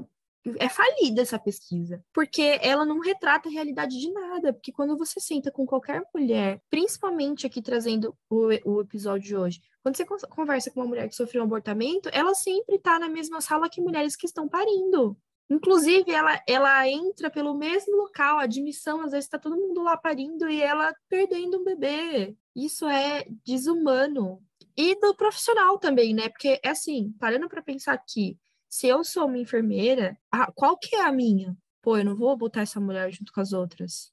é 0.59 0.69
falida 0.69 1.23
essa 1.23 1.39
pesquisa, 1.39 2.03
porque 2.13 2.59
ela 2.63 2.85
não 2.85 3.01
retrata 3.01 3.49
a 3.49 3.53
realidade 3.53 3.99
de 3.99 4.11
nada. 4.13 4.53
Porque 4.53 4.73
quando 4.73 4.97
você 4.97 5.21
senta 5.21 5.51
com 5.51 5.67
qualquer 5.67 6.03
mulher, 6.15 6.61
principalmente 6.71 7.47
aqui 7.47 7.61
trazendo 7.61 8.17
o, 8.31 8.49
o 8.65 8.81
episódio 8.81 9.27
de 9.27 9.37
hoje, 9.37 9.61
quando 9.83 9.97
você 9.97 10.05
conversa 10.05 10.71
com 10.71 10.81
uma 10.81 10.89
mulher 10.89 11.09
que 11.09 11.15
sofreu 11.15 11.43
um 11.43 11.47
abortamento, 11.47 12.09
ela 12.13 12.35
sempre 12.35 12.77
está 12.77 12.99
na 12.99 13.09
mesma 13.09 13.41
sala 13.41 13.69
que 13.69 13.81
mulheres 13.81 14.17
que 14.17 14.27
estão 14.27 14.49
parindo. 14.49 15.17
Inclusive, 15.51 16.11
ela, 16.13 16.39
ela 16.47 16.87
entra 16.87 17.31
pelo 17.31 17.55
mesmo 17.55 17.97
local, 17.97 18.39
a 18.39 18.43
admissão, 18.43 19.01
às 19.01 19.13
vezes 19.13 19.25
está 19.25 19.39
todo 19.39 19.57
mundo 19.57 19.83
lá 19.83 19.97
parindo 19.97 20.47
e 20.49 20.61
ela 20.61 20.95
perdendo 21.09 21.59
um 21.59 21.65
bebê. 21.65 22.37
Isso 22.55 22.87
é 22.87 23.25
desumano. 23.47 24.43
E 24.77 24.95
do 25.01 25.15
profissional 25.17 25.79
também, 25.79 26.13
né? 26.15 26.29
Porque, 26.29 26.61
é 26.63 26.69
assim, 26.69 27.15
parando 27.19 27.49
para 27.49 27.63
pensar 27.63 27.95
aqui, 27.95 28.39
se 28.69 28.87
eu 28.87 29.03
sou 29.03 29.27
uma 29.27 29.39
enfermeira, 29.39 30.19
a, 30.31 30.53
qual 30.53 30.77
que 30.77 30.95
é 30.95 31.03
a 31.03 31.13
minha? 31.13 31.57
Pô, 31.81 31.97
eu 31.97 32.05
não 32.05 32.15
vou 32.15 32.37
botar 32.37 32.63
essa 32.63 32.79
mulher 32.79 33.11
junto 33.11 33.33
com 33.33 33.41
as 33.41 33.53
outras. 33.53 34.13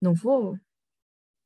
Não 0.00 0.14
vou. 0.14 0.58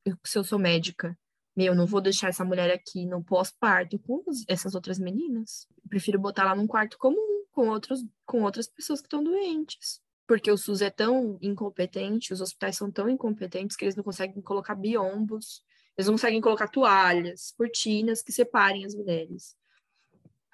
Eu, 0.04 0.16
se 0.24 0.38
eu 0.38 0.44
sou 0.44 0.59
médica, 0.59 1.18
meu, 1.56 1.74
não 1.74 1.86
vou 1.86 2.00
deixar 2.00 2.28
essa 2.28 2.44
mulher 2.44 2.70
aqui 2.70 3.04
no 3.04 3.22
pós-parto 3.24 3.98
com 3.98 4.22
essas 4.46 4.74
outras 4.74 4.98
meninas. 4.98 5.66
Eu 5.82 5.88
prefiro 5.88 6.18
botar 6.20 6.44
lá 6.44 6.54
num 6.54 6.66
quarto 6.66 6.96
comum 6.98 7.44
com, 7.50 7.68
outros, 7.68 8.04
com 8.24 8.42
outras 8.42 8.68
pessoas 8.68 9.00
que 9.00 9.06
estão 9.06 9.24
doentes. 9.24 10.00
Porque 10.26 10.50
o 10.50 10.56
SUS 10.56 10.82
é 10.82 10.90
tão 10.90 11.36
incompetente, 11.42 12.32
os 12.32 12.40
hospitais 12.40 12.76
são 12.76 12.90
tão 12.90 13.09
incompetentes 13.09 13.76
que 13.76 13.84
eles 13.84 13.96
não 13.96 14.04
conseguem 14.04 14.40
colocar 14.40 14.76
biombos, 14.76 15.62
eles 15.96 16.06
não 16.06 16.14
conseguem 16.14 16.40
colocar 16.40 16.68
toalhas, 16.68 17.52
cortinas 17.56 18.22
que 18.22 18.32
separem 18.32 18.84
as 18.84 18.94
mulheres 18.94 19.56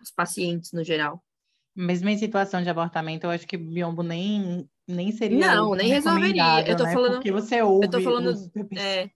os 0.02 0.10
pacientes 0.10 0.72
no 0.72 0.84
geral. 0.84 1.22
Mesmo 1.74 2.08
em 2.08 2.18
situação 2.18 2.62
de 2.62 2.68
abortamento, 2.68 3.26
eu 3.26 3.30
acho 3.30 3.46
que 3.46 3.56
biombo 3.56 4.02
nem, 4.02 4.68
nem 4.86 5.12
seria. 5.12 5.54
Não, 5.54 5.74
nem 5.74 5.88
resolveria. 5.88 6.66
Eu 6.66 6.76
tô 6.76 6.84
né? 6.84 6.92
falando. 6.92 7.14
Porque 7.14 7.32
você 7.32 7.62
ouve. 7.62 7.86
Eu 7.86 7.90
tô 7.90 8.00
falando. 8.00 8.26
Os... 8.28 8.50
É, 8.76 9.10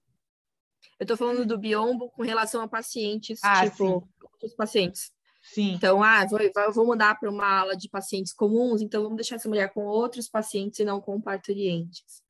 eu 1.00 1.06
tô 1.06 1.16
falando 1.16 1.44
do 1.44 1.58
biombo 1.58 2.10
com 2.10 2.22
relação 2.22 2.62
a 2.62 2.68
pacientes, 2.68 3.40
ah, 3.42 3.68
tipo, 3.68 4.08
os 4.42 4.54
pacientes. 4.54 5.10
Sim. 5.42 5.72
Então, 5.72 6.00
ah, 6.00 6.24
vou, 6.24 6.38
vou 6.72 6.86
mandar 6.86 7.18
para 7.18 7.28
uma 7.28 7.60
ala 7.60 7.76
de 7.76 7.88
pacientes 7.88 8.32
comuns, 8.32 8.80
então 8.80 9.02
vamos 9.02 9.16
deixar 9.16 9.34
essa 9.34 9.48
mulher 9.48 9.72
com 9.72 9.84
outros 9.84 10.28
pacientes 10.28 10.78
e 10.78 10.84
não 10.84 11.00
com 11.00 11.20
parturientes 11.20 12.21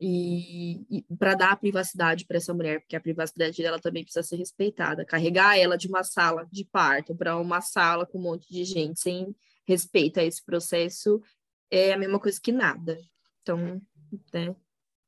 e, 0.00 0.80
e 0.88 1.16
para 1.16 1.34
dar 1.34 1.60
privacidade 1.60 2.24
para 2.24 2.38
essa 2.38 2.54
mulher, 2.54 2.80
porque 2.80 2.96
a 2.96 3.00
privacidade 3.00 3.62
dela 3.62 3.78
também 3.78 4.02
precisa 4.02 4.26
ser 4.26 4.36
respeitada. 4.36 5.04
Carregar 5.04 5.58
ela 5.58 5.76
de 5.76 5.88
uma 5.88 6.02
sala 6.02 6.48
de 6.50 6.64
parto 6.64 7.14
para 7.14 7.36
uma 7.36 7.60
sala 7.60 8.06
com 8.06 8.18
um 8.18 8.22
monte 8.22 8.50
de 8.50 8.64
gente 8.64 8.98
sem 8.98 9.34
respeito 9.66 10.18
a 10.18 10.24
esse 10.24 10.42
processo 10.42 11.20
é 11.70 11.92
a 11.92 11.98
mesma 11.98 12.18
coisa 12.18 12.40
que 12.40 12.50
nada. 12.50 12.98
Então, 13.42 13.80
né? 14.32 14.56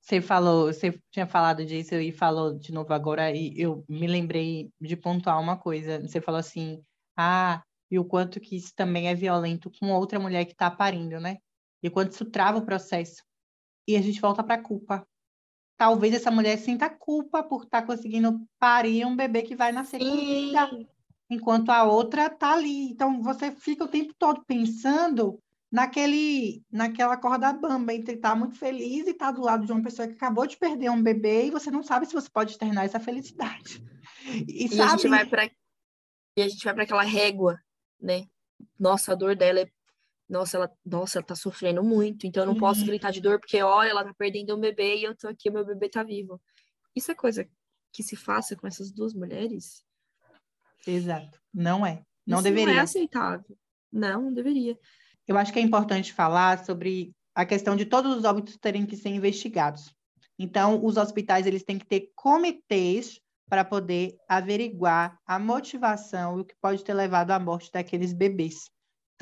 Você 0.01 0.21
falou, 0.21 0.67
você 0.67 1.01
tinha 1.11 1.27
falado 1.27 1.65
disso 1.65 1.95
e 1.95 2.13
falou 2.13 2.59
de 2.59 2.73
novo 2.73 2.93
agora, 2.93 3.31
e 3.31 3.55
eu 3.57 3.85
me 3.89 4.07
lembrei 4.07 4.71
de 4.81 4.97
pontuar 4.97 5.41
uma 5.41 5.57
coisa. 5.57 6.01
Você 6.01 6.21
falou 6.21 6.41
assim, 6.41 6.85
ah, 7.17 7.63
e 7.91 7.99
o 7.99 8.05
quanto 8.05 8.41
que 8.41 8.57
isso 8.57 8.73
também 8.75 9.09
é 9.09 9.15
violento 9.15 9.71
com 9.79 9.93
outra 9.93 10.19
mulher 10.19 10.45
que 10.45 10.53
está 10.53 10.71
parindo, 10.71 11.21
né? 11.21 11.39
E 11.83 11.89
o 11.89 11.91
quanto 11.91 12.13
isso 12.13 12.25
trava 12.25 12.59
o 12.59 12.67
processo 12.67 13.23
e 13.87 13.97
a 13.97 14.03
gente 14.03 14.21
volta 14.21 14.43
para 14.43 14.55
a 14.55 14.63
culpa. 14.63 15.07
Talvez 15.77 16.15
essa 16.15 16.31
mulher 16.31 16.59
sinta 16.59 16.89
culpa 16.89 17.43
por 17.43 17.65
estar 17.65 17.81
tá 17.81 17.87
conseguindo 17.87 18.41
parir 18.59 19.05
um 19.05 19.17
bebê 19.17 19.43
que 19.43 19.57
vai 19.57 19.73
nascer 19.73 19.99
com 19.99 20.17
vida, 20.17 20.87
enquanto 21.29 21.71
a 21.71 21.85
outra 21.85 22.27
está 22.27 22.53
ali. 22.53 22.91
Então 22.91 23.23
você 23.23 23.51
fica 23.51 23.85
o 23.85 23.89
tempo 23.89 24.15
todo 24.19 24.45
pensando 24.45 25.41
naquele, 25.71 26.63
naquela 26.71 27.17
corda 27.17 27.53
bamba 27.53 27.95
entre 27.95 28.15
estar 28.15 28.31
tá 28.31 28.37
muito 28.37 28.59
feliz 28.59 29.07
e 29.07 29.11
estar 29.11 29.27
tá 29.27 29.33
do 29.33 29.43
lado 29.43 29.67
de 29.67 29.73
uma 29.73 29.83
pessoa 29.83 30.07
que 30.07 30.15
acabou 30.15 30.47
de 30.47 30.57
perder 30.57 30.91
um 30.91 31.03
bebê 31.03 31.47
e 31.47 31.51
você 31.51 31.71
não 31.71 31.83
sabe 31.83 32.07
se 32.07 32.13
você 32.13 32.29
pode 32.31 32.53
externar 32.53 32.85
essa 32.85 33.01
felicidade. 33.01 33.83
E, 34.25 34.67
e 34.67 34.69
sabe... 34.69 34.83
a 34.83 34.97
gente 34.97 35.09
vai 35.09 35.27
para 35.27 35.51
e 36.37 36.43
a 36.43 36.49
gente 36.49 36.65
vai 36.65 36.73
para 36.73 36.85
aquela 36.85 37.03
régua, 37.03 37.61
né? 38.01 38.27
Nossa, 38.79 39.13
a 39.13 39.15
dor 39.17 39.35
dela 39.35 39.61
é 39.61 39.71
nossa, 40.33 40.57
ela, 40.57 40.73
nossa, 40.85 41.19
ela 41.19 41.27
tá 41.27 41.35
sofrendo 41.35 41.85
muito, 41.85 42.27
então 42.27 42.43
eu 42.43 42.47
não 42.47 42.55
uhum. 42.55 42.61
posso 42.61 42.87
gritar 42.87 43.11
de 43.11 43.21
dor, 43.21 43.39
porque 43.39 43.63
olha, 43.63 43.91
ela 43.91 44.03
tá 44.03 44.15
perdendo 44.15 44.57
um 44.57 44.61
bebê 44.61 44.97
e 44.97 45.05
eu 45.05 45.15
tô 45.15 45.29
aqui, 45.29 45.51
meu 45.51 45.65
bebê 45.65 45.91
tá 45.91 46.03
vivo. 46.03 46.41
Isso 46.97 47.13
é 47.13 47.15
coisa 47.15 47.47
que 47.93 48.03
se 48.03 48.17
faça 48.17 48.57
com 48.57 48.67
essas 48.67 48.91
duas 48.91 49.13
mulheres? 49.13 49.85
Exato. 50.87 51.39
Não 51.53 51.85
é. 51.85 52.03
Não 52.27 52.39
Isso 52.39 52.45
deveria. 52.45 52.73
Não 52.73 52.81
é 52.81 52.83
aceitável. 52.83 53.59
Não, 53.93 54.23
não 54.23 54.33
deveria. 54.33 54.79
Eu 55.29 55.37
acho 55.37 55.53
que 55.53 55.59
é 55.59 55.63
importante 55.63 56.15
falar 56.15 56.65
sobre 56.65 57.15
a 57.35 57.45
questão 57.45 57.77
de 57.77 57.85
todos 57.85 58.17
os 58.17 58.25
óbitos 58.25 58.57
terem 58.57 58.87
que 58.87 58.97
ser 58.97 59.11
investigados. 59.11 59.95
Então, 60.39 60.83
os 60.83 60.97
hospitais 60.97 61.47
eles 61.47 61.63
têm 61.63 61.79
que 61.79 61.87
ter 61.87 62.11
comitês 62.15 63.21
para 63.51 63.67
poder 63.67 64.17
averiguar 64.27 65.19
a 65.27 65.39
motivação 65.39 66.39
e 66.39 66.41
o 66.41 66.45
que 66.45 66.55
pode 66.59 66.83
ter 66.83 66.95
levado 66.95 67.33
à 67.33 67.39
morte 67.39 67.71
daqueles 67.71 68.15
bebês 68.15 68.71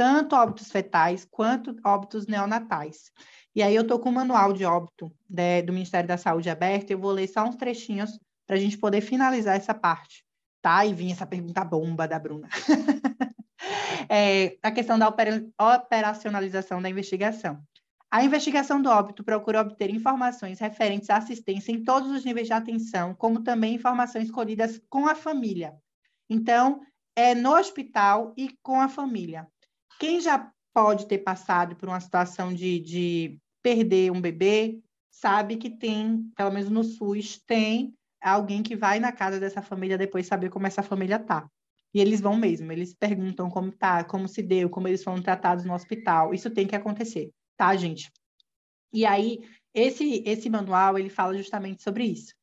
tanto 0.00 0.34
óbitos 0.34 0.72
fetais 0.72 1.28
quanto 1.30 1.76
óbitos 1.84 2.26
neonatais. 2.26 3.12
E 3.54 3.62
aí 3.62 3.74
eu 3.74 3.82
estou 3.82 3.98
com 3.98 4.08
o 4.08 4.12
manual 4.12 4.50
de 4.54 4.64
óbito 4.64 5.12
né, 5.28 5.60
do 5.60 5.74
Ministério 5.74 6.08
da 6.08 6.16
Saúde 6.16 6.48
aberto, 6.48 6.90
eu 6.90 6.98
vou 6.98 7.10
ler 7.10 7.28
só 7.28 7.44
uns 7.44 7.56
trechinhos 7.56 8.18
para 8.46 8.56
a 8.56 8.58
gente 8.58 8.78
poder 8.78 9.02
finalizar 9.02 9.56
essa 9.56 9.74
parte, 9.74 10.24
tá? 10.62 10.86
E 10.86 10.94
vinha 10.94 11.12
essa 11.12 11.26
pergunta 11.26 11.62
bomba 11.62 12.08
da 12.08 12.18
Bruna. 12.18 12.48
é, 14.08 14.56
a 14.62 14.70
questão 14.70 14.98
da 14.98 15.06
operacionalização 15.76 16.80
da 16.80 16.88
investigação. 16.88 17.62
A 18.10 18.24
investigação 18.24 18.80
do 18.80 18.88
óbito 18.88 19.22
procura 19.22 19.60
obter 19.60 19.90
informações 19.90 20.58
referentes 20.60 21.10
à 21.10 21.18
assistência 21.18 21.72
em 21.72 21.84
todos 21.84 22.10
os 22.10 22.24
níveis 22.24 22.46
de 22.46 22.54
atenção, 22.54 23.14
como 23.14 23.42
também 23.42 23.74
informações 23.74 24.30
colhidas 24.30 24.80
com 24.88 25.06
a 25.06 25.14
família. 25.14 25.74
Então, 26.26 26.80
é 27.14 27.34
no 27.34 27.54
hospital 27.54 28.32
e 28.34 28.56
com 28.62 28.80
a 28.80 28.88
família. 28.88 29.46
Quem 30.00 30.18
já 30.18 30.50
pode 30.72 31.06
ter 31.06 31.18
passado 31.18 31.76
por 31.76 31.86
uma 31.86 32.00
situação 32.00 32.54
de, 32.54 32.80
de 32.80 33.38
perder 33.62 34.10
um 34.10 34.18
bebê, 34.18 34.80
sabe 35.10 35.58
que 35.58 35.68
tem, 35.68 36.24
pelo 36.34 36.50
menos 36.50 36.70
no 36.70 36.82
SUS, 36.82 37.38
tem 37.46 37.94
alguém 38.18 38.62
que 38.62 38.74
vai 38.74 38.98
na 38.98 39.12
casa 39.12 39.38
dessa 39.38 39.60
família 39.60 39.98
depois 39.98 40.26
saber 40.26 40.48
como 40.48 40.66
essa 40.66 40.82
família 40.82 41.18
tá. 41.18 41.46
E 41.92 42.00
eles 42.00 42.18
vão 42.18 42.34
mesmo, 42.34 42.72
eles 42.72 42.94
perguntam 42.94 43.50
como 43.50 43.70
tá, 43.70 44.02
como 44.02 44.26
se 44.26 44.42
deu, 44.42 44.70
como 44.70 44.88
eles 44.88 45.04
foram 45.04 45.20
tratados 45.20 45.66
no 45.66 45.74
hospital. 45.74 46.32
Isso 46.32 46.48
tem 46.48 46.66
que 46.66 46.74
acontecer, 46.74 47.30
tá, 47.54 47.76
gente? 47.76 48.10
E 48.94 49.04
aí, 49.04 49.40
esse, 49.74 50.22
esse 50.24 50.48
manual, 50.48 50.98
ele 50.98 51.10
fala 51.10 51.36
justamente 51.36 51.82
sobre 51.82 52.04
isso. 52.04 52.34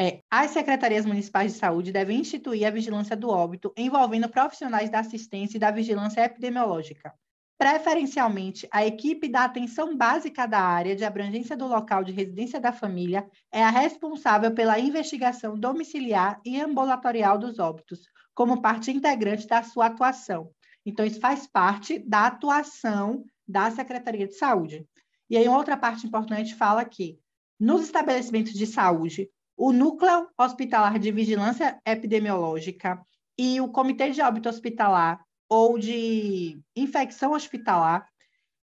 É, 0.00 0.22
as 0.30 0.52
secretarias 0.52 1.04
municipais 1.04 1.54
de 1.54 1.58
saúde 1.58 1.90
devem 1.90 2.20
instituir 2.20 2.64
a 2.64 2.70
vigilância 2.70 3.16
do 3.16 3.28
óbito 3.30 3.72
envolvendo 3.76 4.28
profissionais 4.28 4.88
da 4.88 5.00
assistência 5.00 5.56
e 5.56 5.60
da 5.60 5.72
vigilância 5.72 6.20
epidemiológica. 6.20 7.12
Preferencialmente, 7.58 8.68
a 8.70 8.86
equipe 8.86 9.28
da 9.28 9.42
atenção 9.42 9.96
básica 9.96 10.46
da 10.46 10.60
área 10.60 10.94
de 10.94 11.04
abrangência 11.04 11.56
do 11.56 11.66
local 11.66 12.04
de 12.04 12.12
residência 12.12 12.60
da 12.60 12.70
família 12.70 13.28
é 13.50 13.60
a 13.60 13.70
responsável 13.70 14.54
pela 14.54 14.78
investigação 14.78 15.58
domiciliar 15.58 16.40
e 16.44 16.60
ambulatorial 16.60 17.36
dos 17.36 17.58
óbitos, 17.58 18.02
como 18.32 18.62
parte 18.62 18.92
integrante 18.92 19.48
da 19.48 19.64
sua 19.64 19.86
atuação. 19.86 20.52
Então, 20.86 21.04
isso 21.04 21.18
faz 21.18 21.48
parte 21.48 21.98
da 21.98 22.28
atuação 22.28 23.24
da 23.48 23.68
Secretaria 23.72 24.28
de 24.28 24.34
Saúde. 24.34 24.86
E 25.28 25.36
aí, 25.36 25.48
outra 25.48 25.76
parte 25.76 26.06
importante 26.06 26.54
fala 26.54 26.84
que, 26.84 27.18
nos 27.58 27.82
estabelecimentos 27.82 28.52
de 28.52 28.64
saúde, 28.64 29.28
o 29.58 29.72
Núcleo 29.72 30.28
Hospitalar 30.38 31.00
de 31.00 31.10
Vigilância 31.10 31.80
Epidemiológica 31.84 33.04
e 33.36 33.60
o 33.60 33.68
Comitê 33.68 34.10
de 34.10 34.22
Óbito 34.22 34.48
Hospitalar 34.48 35.20
ou 35.48 35.76
de 35.76 36.60
Infecção 36.76 37.32
Hospitalar, 37.32 38.08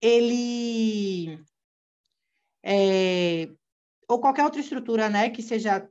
ele 0.01 1.39
é, 2.63 3.49
ou 4.07 4.19
qualquer 4.19 4.43
outra 4.43 4.59
estrutura 4.59 5.09
né, 5.09 5.29
que 5.29 5.43
seja 5.43 5.87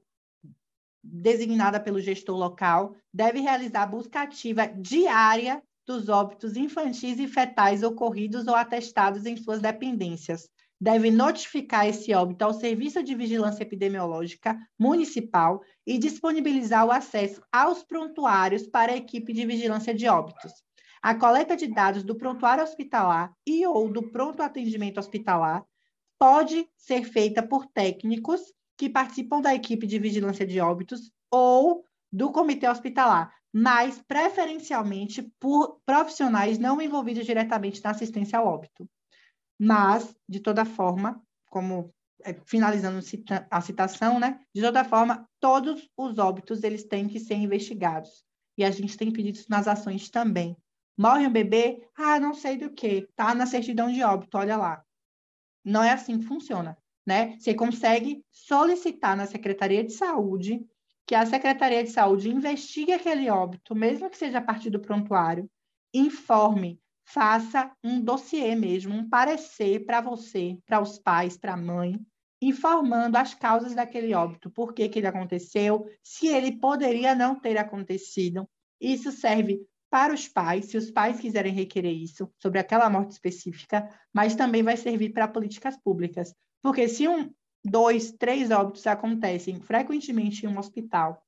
designada 1.02 1.78
pelo 1.78 2.00
gestor 2.00 2.36
local, 2.36 2.96
deve 3.14 3.38
realizar 3.40 3.86
busca 3.86 4.22
ativa 4.22 4.66
diária 4.66 5.62
dos 5.86 6.08
óbitos 6.08 6.56
infantis 6.56 7.20
e 7.20 7.28
fetais 7.28 7.84
ocorridos 7.84 8.48
ou 8.48 8.54
atestados 8.54 9.24
em 9.24 9.36
suas 9.36 9.62
dependências, 9.62 10.50
deve 10.80 11.10
notificar 11.10 11.86
esse 11.88 12.14
óbito 12.14 12.44
ao 12.44 12.54
Serviço 12.54 13.02
de 13.02 13.14
Vigilância 13.14 13.62
Epidemiológica 13.62 14.56
Municipal 14.78 15.60
e 15.86 15.98
disponibilizar 15.98 16.86
o 16.86 16.92
acesso 16.92 17.42
aos 17.52 17.82
prontuários 17.82 18.66
para 18.66 18.92
a 18.92 18.96
equipe 18.96 19.32
de 19.32 19.44
vigilância 19.44 19.92
de 19.92 20.06
óbitos. 20.06 20.52
A 21.02 21.14
coleta 21.14 21.56
de 21.56 21.66
dados 21.66 22.02
do 22.02 22.16
prontuário 22.16 22.62
hospitalar 22.62 23.32
e 23.46 23.66
ou 23.66 23.90
do 23.90 24.10
pronto 24.10 24.42
atendimento 24.42 24.98
hospitalar 24.98 25.64
pode 26.18 26.68
ser 26.76 27.04
feita 27.04 27.42
por 27.42 27.66
técnicos 27.66 28.40
que 28.76 28.88
participam 28.88 29.40
da 29.40 29.54
equipe 29.54 29.86
de 29.86 29.98
vigilância 29.98 30.46
de 30.46 30.60
óbitos 30.60 31.10
ou 31.30 31.84
do 32.12 32.30
comitê 32.30 32.68
hospitalar. 32.68 33.32
mas 33.52 34.00
preferencialmente 34.06 35.22
por 35.40 35.80
profissionais 35.86 36.58
não 36.58 36.82
envolvidos 36.82 37.24
diretamente 37.24 37.82
na 37.82 37.90
assistência 37.90 38.38
ao 38.38 38.46
óbito. 38.46 38.88
Mas, 39.58 40.14
de 40.28 40.40
toda 40.40 40.64
forma, 40.64 41.20
como 41.46 41.92
é, 42.24 42.34
finalizando 42.46 42.98
a 43.50 43.60
citação, 43.60 44.18
né? 44.18 44.40
De 44.54 44.60
toda 44.60 44.84
forma, 44.84 45.28
todos 45.40 45.88
os 45.96 46.18
óbitos 46.18 46.62
eles 46.62 46.84
têm 46.84 47.08
que 47.08 47.20
ser 47.20 47.34
investigados. 47.34 48.24
E 48.56 48.64
a 48.64 48.70
gente 48.70 48.96
tem 48.96 49.12
pedido 49.12 49.36
isso 49.36 49.50
nas 49.50 49.68
ações 49.68 50.10
também. 50.10 50.56
Morre 50.96 51.26
um 51.26 51.32
bebê, 51.32 51.88
ah, 51.96 52.18
não 52.18 52.34
sei 52.34 52.56
do 52.56 52.70
que, 52.70 53.08
tá 53.14 53.34
na 53.34 53.46
certidão 53.46 53.90
de 53.90 54.02
óbito, 54.02 54.36
olha 54.36 54.56
lá. 54.56 54.84
Não 55.64 55.82
é 55.82 55.92
assim 55.92 56.18
que 56.18 56.24
funciona, 56.24 56.76
né? 57.06 57.36
Você 57.38 57.54
consegue 57.54 58.24
solicitar 58.32 59.16
na 59.16 59.26
Secretaria 59.26 59.84
de 59.84 59.92
Saúde 59.92 60.66
que 61.06 61.14
a 61.14 61.24
Secretaria 61.24 61.84
de 61.84 61.90
Saúde 61.90 62.28
investigue 62.28 62.92
aquele 62.92 63.30
óbito, 63.30 63.74
mesmo 63.74 64.10
que 64.10 64.18
seja 64.18 64.38
a 64.38 64.42
partir 64.42 64.70
do 64.70 64.80
prontuário, 64.80 65.48
informe, 65.94 66.80
faça 67.08 67.72
um 67.82 68.00
dossiê 68.00 68.54
mesmo, 68.54 68.94
um 68.94 69.08
parecer 69.08 69.86
para 69.86 70.00
você, 70.00 70.58
para 70.66 70.80
os 70.80 70.98
pais, 70.98 71.38
para 71.38 71.54
a 71.54 71.56
mãe, 71.56 71.98
informando 72.40 73.16
as 73.16 73.34
causas 73.34 73.74
daquele 73.74 74.14
óbito, 74.14 74.50
por 74.50 74.74
que, 74.74 74.88
que 74.88 74.98
ele 74.98 75.06
aconteceu, 75.06 75.86
se 76.02 76.28
ele 76.28 76.58
poderia 76.58 77.14
não 77.14 77.40
ter 77.40 77.56
acontecido. 77.56 78.48
Isso 78.78 79.10
serve 79.10 79.60
para 79.90 80.12
os 80.12 80.28
pais, 80.28 80.66
se 80.66 80.76
os 80.76 80.90
pais 80.90 81.18
quiserem 81.18 81.52
requerer 81.52 81.94
isso, 81.94 82.30
sobre 82.38 82.58
aquela 82.58 82.90
morte 82.90 83.12
específica, 83.12 83.88
mas 84.12 84.36
também 84.36 84.62
vai 84.62 84.76
servir 84.76 85.10
para 85.10 85.26
políticas 85.26 85.78
públicas. 85.78 86.34
Porque 86.62 86.86
se 86.88 87.08
um, 87.08 87.32
dois, 87.64 88.12
três 88.12 88.50
óbitos 88.50 88.86
acontecem 88.86 89.58
frequentemente 89.60 90.44
em 90.44 90.48
um 90.48 90.58
hospital, 90.58 91.24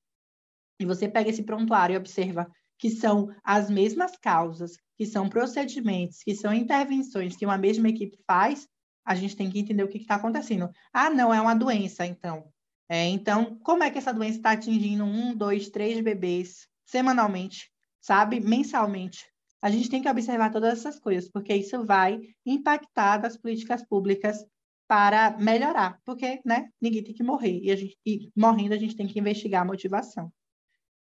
e 0.78 0.84
você 0.84 1.08
pega 1.08 1.30
esse 1.30 1.42
prontuário 1.42 1.94
e 1.94 1.96
observa 1.96 2.50
que 2.78 2.90
são 2.90 3.34
as 3.42 3.70
mesmas 3.70 4.16
causas, 4.16 4.76
que 5.00 5.06
são 5.06 5.30
procedimentos, 5.30 6.22
que 6.22 6.34
são 6.34 6.52
intervenções 6.52 7.34
que 7.34 7.46
uma 7.46 7.56
mesma 7.56 7.88
equipe 7.88 8.18
faz, 8.26 8.68
a 9.02 9.14
gente 9.14 9.34
tem 9.34 9.50
que 9.50 9.58
entender 9.58 9.82
o 9.82 9.88
que 9.88 9.96
está 9.96 10.16
acontecendo. 10.16 10.70
Ah, 10.92 11.08
não, 11.08 11.32
é 11.32 11.40
uma 11.40 11.54
doença, 11.54 12.04
então. 12.04 12.52
É, 12.86 13.06
então, 13.06 13.58
como 13.60 13.82
é 13.82 13.90
que 13.90 13.96
essa 13.96 14.12
doença 14.12 14.36
está 14.36 14.50
atingindo 14.50 15.02
um, 15.02 15.34
dois, 15.34 15.70
três 15.70 15.98
bebês 16.02 16.68
semanalmente, 16.84 17.72
sabe? 17.98 18.40
Mensalmente. 18.40 19.24
A 19.62 19.70
gente 19.70 19.88
tem 19.88 20.02
que 20.02 20.08
observar 20.10 20.50
todas 20.50 20.78
essas 20.78 21.00
coisas, 21.00 21.30
porque 21.30 21.54
isso 21.54 21.82
vai 21.86 22.20
impactar 22.44 23.24
as 23.24 23.38
políticas 23.38 23.82
públicas 23.82 24.44
para 24.86 25.34
melhorar, 25.38 25.98
porque 26.04 26.42
né, 26.44 26.68
ninguém 26.78 27.02
tem 27.02 27.14
que 27.14 27.22
morrer, 27.22 27.58
e, 27.62 27.74
gente, 27.74 27.98
e 28.04 28.30
morrendo 28.36 28.74
a 28.74 28.78
gente 28.78 28.94
tem 28.94 29.06
que 29.06 29.18
investigar 29.18 29.62
a 29.62 29.64
motivação. 29.64 30.30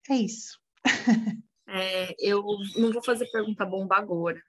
É 0.10 0.16
isso. 0.16 0.60
É, 1.74 2.16
eu 2.20 2.44
não 2.78 2.92
vou 2.92 3.04
fazer 3.04 3.30
pergunta 3.32 3.66
bomba 3.66 3.96
agora. 3.96 4.42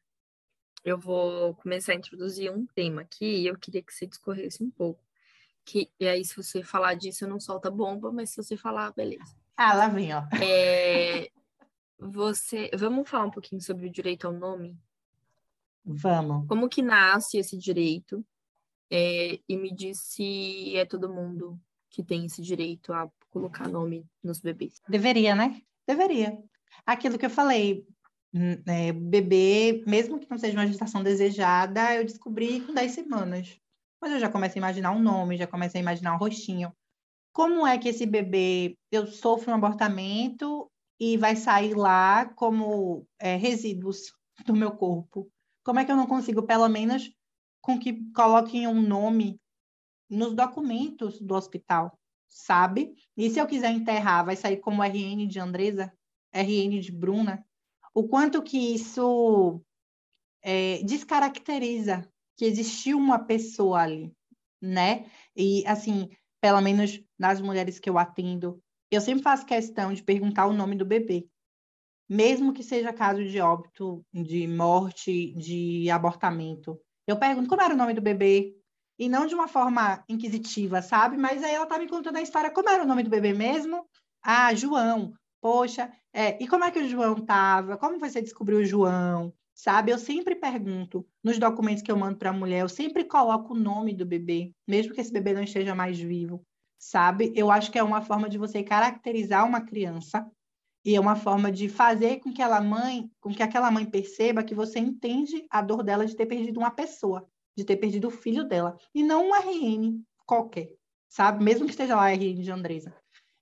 Eu 0.85 0.99
vou 0.99 1.55
começar 1.55 1.93
a 1.93 1.97
introduzir 1.97 2.53
um 2.53 2.67
tema 2.67 3.03
aqui 3.03 3.25
e 3.25 3.47
eu 3.47 3.59
queria 3.59 3.83
que 3.83 3.93
você 3.93 4.07
discorresse 4.07 4.63
um 4.63 4.71
pouco. 4.71 5.03
Que, 5.65 5.91
e 5.99 6.07
aí, 6.07 6.23
se 6.25 6.37
você 6.37 6.63
falar 6.63 6.95
disso, 6.95 7.25
eu 7.25 7.29
não 7.29 7.41
solta 7.41 7.71
bomba, 7.71 8.13
mas 8.13 8.31
se 8.31 8.37
você 8.37 8.57
falar, 8.57 8.93
beleza. 8.93 9.35
Ah, 9.57 9.73
lá 9.75 9.89
vem, 9.89 10.15
ó. 10.15 10.25
É, 10.43 11.31
você, 11.99 12.71
vamos 12.77 13.09
falar 13.09 13.25
um 13.25 13.31
pouquinho 13.31 13.63
sobre 13.63 13.87
o 13.87 13.91
direito 13.91 14.27
ao 14.27 14.33
nome? 14.33 14.79
Vamos. 15.83 16.47
Como 16.47 16.69
que 16.69 16.83
nasce 16.83 17.39
esse 17.39 17.57
direito? 17.57 18.23
é, 18.91 19.41
e 19.49 19.57
me 19.57 19.75
disse 19.75 20.77
é 20.77 20.85
todo 20.85 21.13
mundo 21.13 21.61
que 21.91 22.03
tem 22.03 22.27
esse 22.27 22.43
direito 22.43 22.93
a 22.93 23.11
colocar 23.31 23.69
nome 23.69 24.07
nos 24.23 24.41
bebês. 24.41 24.81
Deveria, 24.89 25.35
né? 25.35 25.61
Deveria. 25.87 26.39
Aquilo 26.87 27.19
que 27.19 27.27
eu 27.27 27.31
falei, 27.31 27.87
hum, 28.33 28.63
é, 28.67 28.93
bebê, 28.93 29.83
mesmo 29.87 30.19
que 30.19 30.31
não 30.31 30.39
seja 30.39 30.59
uma 30.59 30.67
gestação 30.67 31.03
desejada, 31.03 31.95
eu 31.95 32.05
descobri 32.05 32.61
com 32.61 32.75
10 32.75 32.93
semanas. 32.93 33.59
Mas 34.01 34.13
eu 34.13 34.21
já 34.21 34.29
começo 34.29 34.57
a 34.57 34.59
imaginar 34.59 34.93
um 34.93 35.01
nome, 35.01 35.37
já 35.37 35.47
começo 35.47 35.77
a 35.77 35.81
imaginar 35.81 36.15
um 36.15 36.19
rostinho. 36.19 36.73
Como 37.33 37.67
é 37.67 37.79
que 37.79 37.89
esse 37.89 38.07
bebê, 38.07 38.77
eu 38.93 39.07
sofro 39.07 39.51
um 39.51 39.55
abortamento 39.55 40.71
e 41.01 41.17
vai 41.17 41.35
sair 41.35 41.75
lá 41.75 42.27
como 42.27 43.07
é, 43.19 43.37
resíduos 43.37 44.13
do 44.47 44.55
meu 44.55 44.73
corpo? 44.73 45.29
Como 45.65 45.81
é 45.81 45.85
que 45.85 45.91
eu 45.91 45.97
não 45.97 46.07
consigo, 46.07 46.43
pelo 46.43 46.69
menos, 46.69 47.11
com 47.61 47.79
que 47.79 48.13
coloquem 48.13 48.69
um 48.69 48.81
nome 48.81 49.41
nos 50.09 50.35
documentos 50.35 51.21
do 51.21 51.35
hospital, 51.35 51.99
sabe? 52.29 52.95
E 53.17 53.31
se 53.31 53.39
eu 53.39 53.47
quiser 53.47 53.71
enterrar, 53.71 54.25
vai 54.25 54.37
sair 54.37 54.59
como 54.59 54.83
RN 54.83 55.27
de 55.27 55.41
Andresa, 55.41 55.93
RN 56.35 56.81
de 56.81 56.93
Bruna. 56.93 57.44
O 57.94 58.09
quanto 58.09 58.43
que 58.43 58.74
isso 58.74 59.61
é, 60.43 60.82
descaracteriza 60.82 62.09
que 62.36 62.44
existiu 62.44 62.98
uma 62.98 63.19
pessoa 63.19 63.81
ali, 63.81 64.12
né? 64.61 65.06
E, 65.36 65.65
assim, 65.66 66.11
pelo 66.40 66.61
menos 66.61 67.01
nas 67.19 67.40
mulheres 67.40 67.78
que 67.78 67.89
eu 67.89 67.97
atendo, 67.97 68.61
eu 68.90 69.01
sempre 69.01 69.23
faço 69.23 69.47
questão 69.47 69.93
de 69.93 70.02
perguntar 70.02 70.47
o 70.47 70.52
nome 70.52 70.77
do 70.77 70.85
bebê. 70.85 71.28
Mesmo 72.09 72.52
que 72.52 72.62
seja 72.62 72.93
caso 72.93 73.24
de 73.24 73.40
óbito, 73.40 74.05
de 74.12 74.47
morte, 74.47 75.32
de 75.35 75.89
abortamento. 75.90 76.78
Eu 77.06 77.16
pergunto 77.19 77.48
como 77.48 77.62
era 77.62 77.73
o 77.73 77.77
nome 77.77 77.94
do 77.94 78.02
bebê, 78.02 78.55
e 78.98 79.09
não 79.09 79.27
de 79.27 79.35
uma 79.35 79.48
forma 79.48 80.05
inquisitiva, 80.09 80.81
sabe? 80.81 81.16
Mas 81.16 81.43
aí 81.43 81.55
ela 81.55 81.66
tá 81.66 81.78
me 81.78 81.89
contando 81.89 82.16
a 82.16 82.23
história, 82.23 82.51
como 82.51 82.69
era 82.69 82.82
o 82.82 82.86
nome 82.86 83.02
do 83.02 83.11
bebê 83.11 83.32
mesmo? 83.32 83.86
Ah, 84.23 84.55
João. 84.55 85.12
Poxa, 85.40 85.93
é, 86.15 86.41
e 86.41 86.47
como 86.47 86.62
é 86.62 86.70
que 86.70 86.78
o 86.78 86.89
João 86.89 87.16
tava? 87.16 87.77
Como 87.77 87.99
você 87.99 88.23
descobriu 88.23 88.59
o 88.59 88.65
João? 88.65 89.35
Sabe? 89.53 89.91
Eu 89.91 89.99
sempre 89.99 90.36
pergunto 90.36 91.05
nos 91.23 91.39
documentos 91.39 91.82
que 91.82 91.91
eu 91.91 91.97
mando 91.97 92.16
para 92.16 92.31
a 92.31 92.32
mulher, 92.32 92.61
eu 92.61 92.69
sempre 92.69 93.05
coloco 93.05 93.53
o 93.53 93.59
nome 93.59 93.93
do 93.93 94.07
bebê, 94.07 94.53
mesmo 94.66 94.95
que 94.95 95.01
esse 95.01 95.12
bebê 95.12 95.32
não 95.32 95.43
esteja 95.43 95.74
mais 95.74 95.99
vivo, 95.99 96.41
sabe? 96.78 97.32
Eu 97.35 97.51
acho 97.51 97.70
que 97.70 97.78
é 97.78 97.82
uma 97.82 98.01
forma 98.01 98.28
de 98.28 98.39
você 98.39 98.62
caracterizar 98.62 99.45
uma 99.45 99.61
criança 99.61 100.28
e 100.85 100.95
é 100.95 101.01
uma 101.01 101.16
forma 101.16 101.51
de 101.51 101.69
fazer 101.69 102.20
com 102.20 102.32
que 102.32 102.43
ela 102.43 102.61
mãe, 102.61 103.11
com 103.20 103.32
que 103.32 103.43
aquela 103.43 103.70
mãe 103.70 103.85
perceba 103.85 104.45
que 104.45 104.55
você 104.55 104.78
entende 104.78 105.45
a 105.51 105.62
dor 105.62 105.82
dela 105.82 106.07
de 106.07 106.15
ter 106.15 106.27
perdido 106.27 106.59
uma 106.59 106.70
pessoa, 106.70 107.27
de 107.57 107.65
ter 107.65 107.77
perdido 107.77 108.09
o 108.09 108.12
filho 108.12 108.45
dela, 108.45 108.77
e 108.95 109.03
não 109.03 109.31
um 109.31 109.35
RN 109.35 110.01
qualquer, 110.27 110.70
sabe? 111.09 111.43
Mesmo 111.43 111.65
que 111.65 111.73
esteja 111.73 111.97
lá 111.97 112.11
RN 112.11 112.43
de 112.43 112.51
Andresa. 112.53 112.95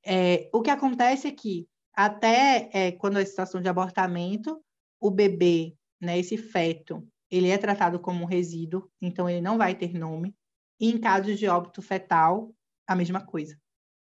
É, 0.05 0.49
o 0.53 0.63
que 0.63 0.71
acontece 0.71 1.29
é 1.29 1.33
que 1.33 1.67
até 1.95 2.71
é, 2.73 2.93
quando 2.93 3.19
a 3.19 3.27
situação 3.27 3.61
de 3.61 3.69
abortamento, 3.69 4.61
o 5.01 5.11
bebê, 5.11 5.75
né, 6.01 6.19
esse 6.19 6.37
feto, 6.37 7.07
ele 7.31 7.49
é 7.49 7.59
tratado 7.59 7.99
como 7.99 8.23
um 8.23 8.27
resíduo, 8.27 8.89
então 9.01 9.29
ele 9.29 9.41
não 9.41 9.57
vai 9.57 9.75
ter 9.75 9.95
nome. 9.95 10.35
E 10.79 10.91
em 10.91 10.99
casos 10.99 11.39
de 11.39 11.47
óbito 11.47 11.81
fetal, 11.81 12.53
a 12.87 12.95
mesma 12.95 13.25
coisa, 13.25 13.57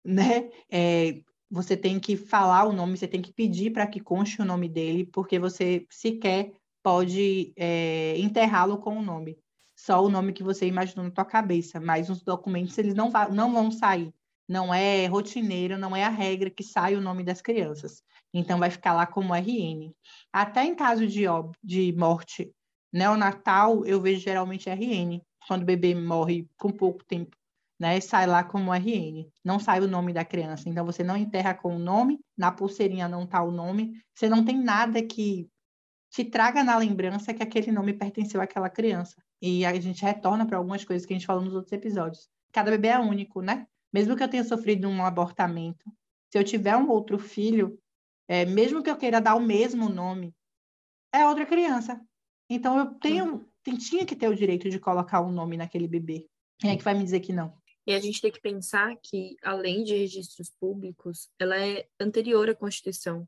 né? 0.04 0.50
É, 0.72 1.22
você 1.50 1.76
tem 1.76 2.00
que 2.00 2.16
falar 2.16 2.66
o 2.66 2.74
nome, 2.74 2.98
você 2.98 3.08
tem 3.08 3.22
que 3.22 3.34
pedir 3.34 3.72
para 3.72 3.88
que 3.88 4.00
conste 4.00 4.42
o 4.42 4.46
nome 4.46 4.70
dele, 4.70 5.06
porque 5.06 5.40
você 5.40 5.86
sequer 5.90 6.52
pode 6.84 7.54
é, 7.58 8.18
enterrá-lo 8.18 8.78
com 8.78 8.98
o 8.98 9.02
nome. 9.02 9.38
Só 9.76 10.04
o 10.04 10.10
nome 10.10 10.34
que 10.34 10.44
você 10.44 10.68
imaginou 10.68 11.06
na 11.06 11.12
tua 11.12 11.26
cabeça, 11.26 11.80
mas 11.80 12.10
os 12.10 12.22
documentos 12.22 12.78
eles 12.78 12.94
não, 12.94 13.12
não 13.32 13.52
vão 13.52 13.72
sair. 13.72 14.14
Não 14.50 14.74
é 14.74 15.06
rotineiro, 15.06 15.78
não 15.78 15.96
é 15.96 16.04
a 16.04 16.10
regra 16.10 16.50
que 16.50 16.64
sai 16.64 16.96
o 16.96 17.02
nome 17.02 17.24
das 17.24 17.42
crianças. 17.42 18.04
Então 18.34 18.60
vai 18.60 18.72
ficar 18.72 18.94
lá 18.94 19.06
como 19.06 19.34
RN. 19.34 19.94
Até 20.34 20.66
em 20.66 20.76
caso 20.76 21.08
de, 21.08 21.26
de 21.64 21.94
morte 21.94 22.52
neonatal, 22.92 23.86
eu 23.86 24.02
vejo 24.02 24.20
geralmente 24.22 24.70
RN, 24.70 25.22
quando 25.48 25.62
o 25.62 25.66
bebê 25.66 25.94
morre 25.94 26.48
com 26.58 26.72
pouco 26.72 27.06
tempo 27.06 27.38
né? 27.80 28.00
Sai 28.02 28.28
lá 28.28 28.44
como 28.44 28.74
RN. 28.74 29.26
Não 29.44 29.58
sai 29.58 29.80
o 29.80 29.88
nome 29.88 30.12
da 30.12 30.26
criança. 30.26 30.68
Então 30.68 30.86
você 30.86 31.04
não 31.04 31.16
enterra 31.16 31.54
com 31.54 31.76
o 31.76 31.80
nome, 31.80 32.20
na 32.38 32.52
pulseirinha 32.52 33.08
não 33.08 33.24
está 33.24 33.42
o 33.42 33.52
nome. 33.52 33.94
Você 34.14 34.28
não 34.28 34.44
tem 34.44 34.62
nada 34.62 35.02
que 35.02 35.50
te 36.12 36.26
traga 36.26 36.64
na 36.64 36.78
lembrança 36.78 37.34
que 37.34 37.42
aquele 37.42 37.72
nome 37.72 37.94
pertenceu 37.94 38.42
àquela 38.42 38.70
criança. 38.70 39.16
E 39.42 39.66
a 39.66 39.80
gente 39.80 40.04
retorna 40.04 40.46
para 40.46 40.58
algumas 40.58 40.84
coisas 40.84 41.06
que 41.06 41.14
a 41.14 41.18
gente 41.18 41.26
falou 41.26 41.44
nos 41.44 41.54
outros 41.54 41.72
episódios. 41.72 42.28
Cada 42.52 42.72
bebê 42.72 42.90
é 42.90 43.00
único, 43.00 43.42
né? 43.42 43.66
Mesmo 43.92 44.16
que 44.16 44.24
eu 44.24 44.30
tenha 44.30 44.44
sofrido 44.44 44.88
um 44.88 45.04
abortamento, 45.04 45.92
se 46.32 46.38
eu 46.38 46.44
tiver 46.44 46.76
um 46.76 46.90
outro 46.90 47.18
filho, 47.18 47.80
é, 48.28 48.46
mesmo 48.46 48.84
que 48.84 48.90
eu 48.90 48.98
queira 48.98 49.20
dar 49.20 49.36
o 49.36 49.40
mesmo 49.40 49.90
nome, 49.90 50.34
é 51.14 51.28
outra 51.28 51.46
criança. 51.46 52.00
Então 52.50 52.78
eu 52.78 52.86
tenho, 52.96 53.48
uhum. 53.68 53.78
tinha 53.78 54.06
que 54.06 54.16
ter 54.16 54.28
o 54.28 54.36
direito 54.36 54.70
de 54.70 54.80
colocar 54.80 55.22
um 55.22 55.32
nome 55.32 55.58
naquele 55.58 55.88
bebê. 55.88 56.28
Quem 56.60 56.72
é 56.72 56.78
que 56.78 56.84
vai 56.84 56.94
me 56.94 57.04
dizer 57.04 57.22
que 57.22 57.34
não? 57.34 57.58
E 57.88 57.94
a 57.94 58.00
gente 58.00 58.22
tem 58.22 58.32
que 58.32 58.40
pensar 58.40 58.96
que, 59.02 59.36
além 59.42 59.84
de 59.84 59.96
registros 59.96 60.52
públicos, 60.60 61.30
ela 61.40 61.58
é 61.60 61.88
anterior 62.00 62.48
à 62.50 62.54
Constituição. 62.54 63.28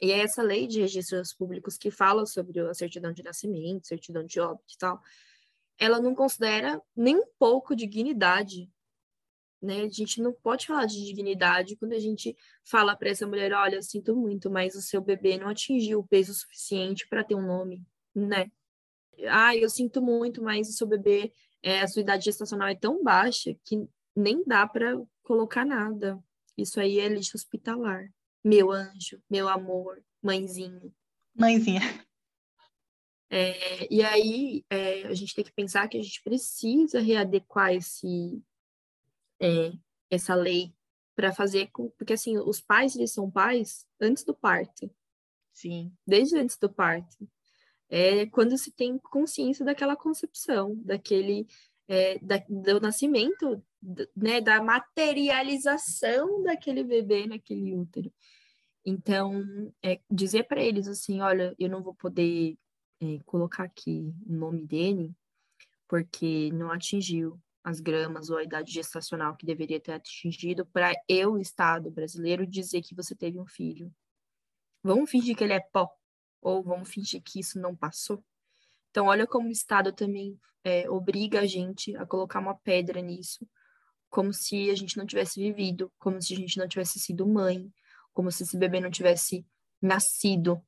E 0.00 0.12
é 0.12 0.20
essa 0.20 0.42
lei 0.42 0.66
de 0.66 0.80
registros 0.80 1.32
públicos 1.32 1.76
que 1.76 1.90
fala 1.90 2.26
sobre 2.26 2.60
a 2.60 2.74
certidão 2.74 3.12
de 3.12 3.22
nascimento, 3.22 3.86
certidão 3.86 4.24
de 4.24 4.38
óbito 4.38 4.74
e 4.74 4.78
tal, 4.78 5.00
ela 5.78 6.00
não 6.00 6.14
considera 6.14 6.80
nem 6.94 7.16
um 7.16 7.26
pouco 7.38 7.74
dignidade 7.74 8.70
né? 9.62 9.82
A 9.82 9.88
gente 9.88 10.20
não 10.20 10.32
pode 10.32 10.66
falar 10.66 10.86
de 10.86 11.04
divinidade 11.04 11.76
quando 11.76 11.92
a 11.92 11.98
gente 11.98 12.36
fala 12.64 12.96
para 12.96 13.10
essa 13.10 13.26
mulher, 13.26 13.52
olha, 13.52 13.76
eu 13.76 13.82
sinto 13.82 14.16
muito, 14.16 14.50
mas 14.50 14.74
o 14.74 14.82
seu 14.82 15.00
bebê 15.00 15.38
não 15.38 15.48
atingiu 15.48 16.00
o 16.00 16.06
peso 16.06 16.34
suficiente 16.34 17.06
para 17.08 17.22
ter 17.22 17.36
um 17.36 17.46
nome, 17.46 17.82
né? 18.14 18.50
Ah, 19.28 19.54
eu 19.54 19.70
sinto 19.70 20.02
muito, 20.02 20.42
mas 20.42 20.68
o 20.68 20.72
seu 20.72 20.86
bebê, 20.86 21.32
é, 21.62 21.80
a 21.80 21.86
sua 21.86 22.02
idade 22.02 22.24
gestacional 22.24 22.68
é 22.68 22.74
tão 22.74 23.02
baixa 23.02 23.54
que 23.64 23.86
nem 24.16 24.42
dá 24.44 24.66
para 24.66 25.00
colocar 25.22 25.64
nada. 25.64 26.18
Isso 26.58 26.80
aí 26.80 26.98
é 26.98 27.08
lixo 27.08 27.36
hospitalar. 27.36 28.08
Meu 28.44 28.72
anjo, 28.72 29.22
meu 29.30 29.48
amor, 29.48 30.02
mãezinho. 30.20 30.92
Mãezinha. 31.34 31.80
É, 33.30 33.88
e 33.90 34.02
aí 34.02 34.64
é, 34.68 35.06
a 35.06 35.14
gente 35.14 35.34
tem 35.34 35.44
que 35.44 35.52
pensar 35.52 35.88
que 35.88 35.96
a 35.96 36.02
gente 36.02 36.20
precisa 36.22 37.00
readequar 37.00 37.72
esse, 37.72 38.42
é, 39.42 39.72
essa 40.08 40.34
lei 40.34 40.72
para 41.14 41.32
fazer 41.32 41.68
com 41.72 41.90
porque 41.90 42.12
assim 42.12 42.38
os 42.38 42.60
pais 42.60 42.94
eles 42.94 43.12
são 43.12 43.30
pais 43.30 43.84
antes 44.00 44.24
do 44.24 44.34
parto. 44.34 44.90
Sim. 45.52 45.92
Desde 46.06 46.38
antes 46.38 46.56
do 46.56 46.70
parto. 46.70 47.28
É 47.90 48.24
quando 48.26 48.56
se 48.56 48.70
tem 48.70 48.96
consciência 48.98 49.64
daquela 49.64 49.96
concepção 49.96 50.76
daquele 50.76 51.46
é, 51.88 52.18
da, 52.20 52.38
do 52.48 52.80
nascimento 52.80 53.62
né 54.16 54.40
da 54.40 54.62
materialização 54.62 56.42
daquele 56.42 56.84
bebê 56.84 57.26
naquele 57.26 57.74
útero. 57.74 58.12
Então 58.84 59.44
é, 59.82 60.00
dizer 60.10 60.44
para 60.44 60.62
eles 60.62 60.88
assim 60.88 61.20
olha 61.20 61.54
eu 61.58 61.68
não 61.68 61.82
vou 61.82 61.94
poder 61.94 62.56
é, 63.00 63.18
colocar 63.26 63.64
aqui 63.64 64.14
o 64.26 64.32
nome 64.32 64.64
dele 64.64 65.12
porque 65.88 66.50
não 66.52 66.70
atingiu 66.70 67.38
as 67.64 67.80
gramas 67.80 68.28
ou 68.28 68.36
a 68.36 68.42
idade 68.42 68.72
gestacional 68.72 69.36
que 69.36 69.46
deveria 69.46 69.80
ter 69.80 69.92
atingido 69.92 70.66
para 70.66 70.92
eu, 71.08 71.38
Estado 71.38 71.90
brasileiro, 71.90 72.46
dizer 72.46 72.82
que 72.82 72.94
você 72.94 73.14
teve 73.14 73.38
um 73.38 73.46
filho. 73.46 73.92
Vamos 74.82 75.10
fingir 75.10 75.36
que 75.36 75.44
ele 75.44 75.52
é 75.52 75.60
pó, 75.60 75.88
ou 76.40 76.62
vamos 76.62 76.90
fingir 76.90 77.22
que 77.22 77.38
isso 77.38 77.60
não 77.60 77.76
passou? 77.76 78.24
Então, 78.90 79.06
olha 79.06 79.26
como 79.26 79.48
o 79.48 79.52
Estado 79.52 79.92
também 79.92 80.38
é, 80.64 80.90
obriga 80.90 81.40
a 81.40 81.46
gente 81.46 81.96
a 81.96 82.04
colocar 82.04 82.40
uma 82.40 82.54
pedra 82.54 83.00
nisso, 83.00 83.48
como 84.10 84.32
se 84.32 84.68
a 84.68 84.74
gente 84.74 84.96
não 84.96 85.06
tivesse 85.06 85.40
vivido, 85.40 85.90
como 85.98 86.20
se 86.20 86.34
a 86.34 86.36
gente 86.36 86.58
não 86.58 86.68
tivesse 86.68 86.98
sido 86.98 87.26
mãe, 87.26 87.72
como 88.12 88.30
se 88.30 88.42
esse 88.42 88.58
bebê 88.58 88.80
não 88.80 88.90
tivesse 88.90 89.46
nascido, 89.80 90.62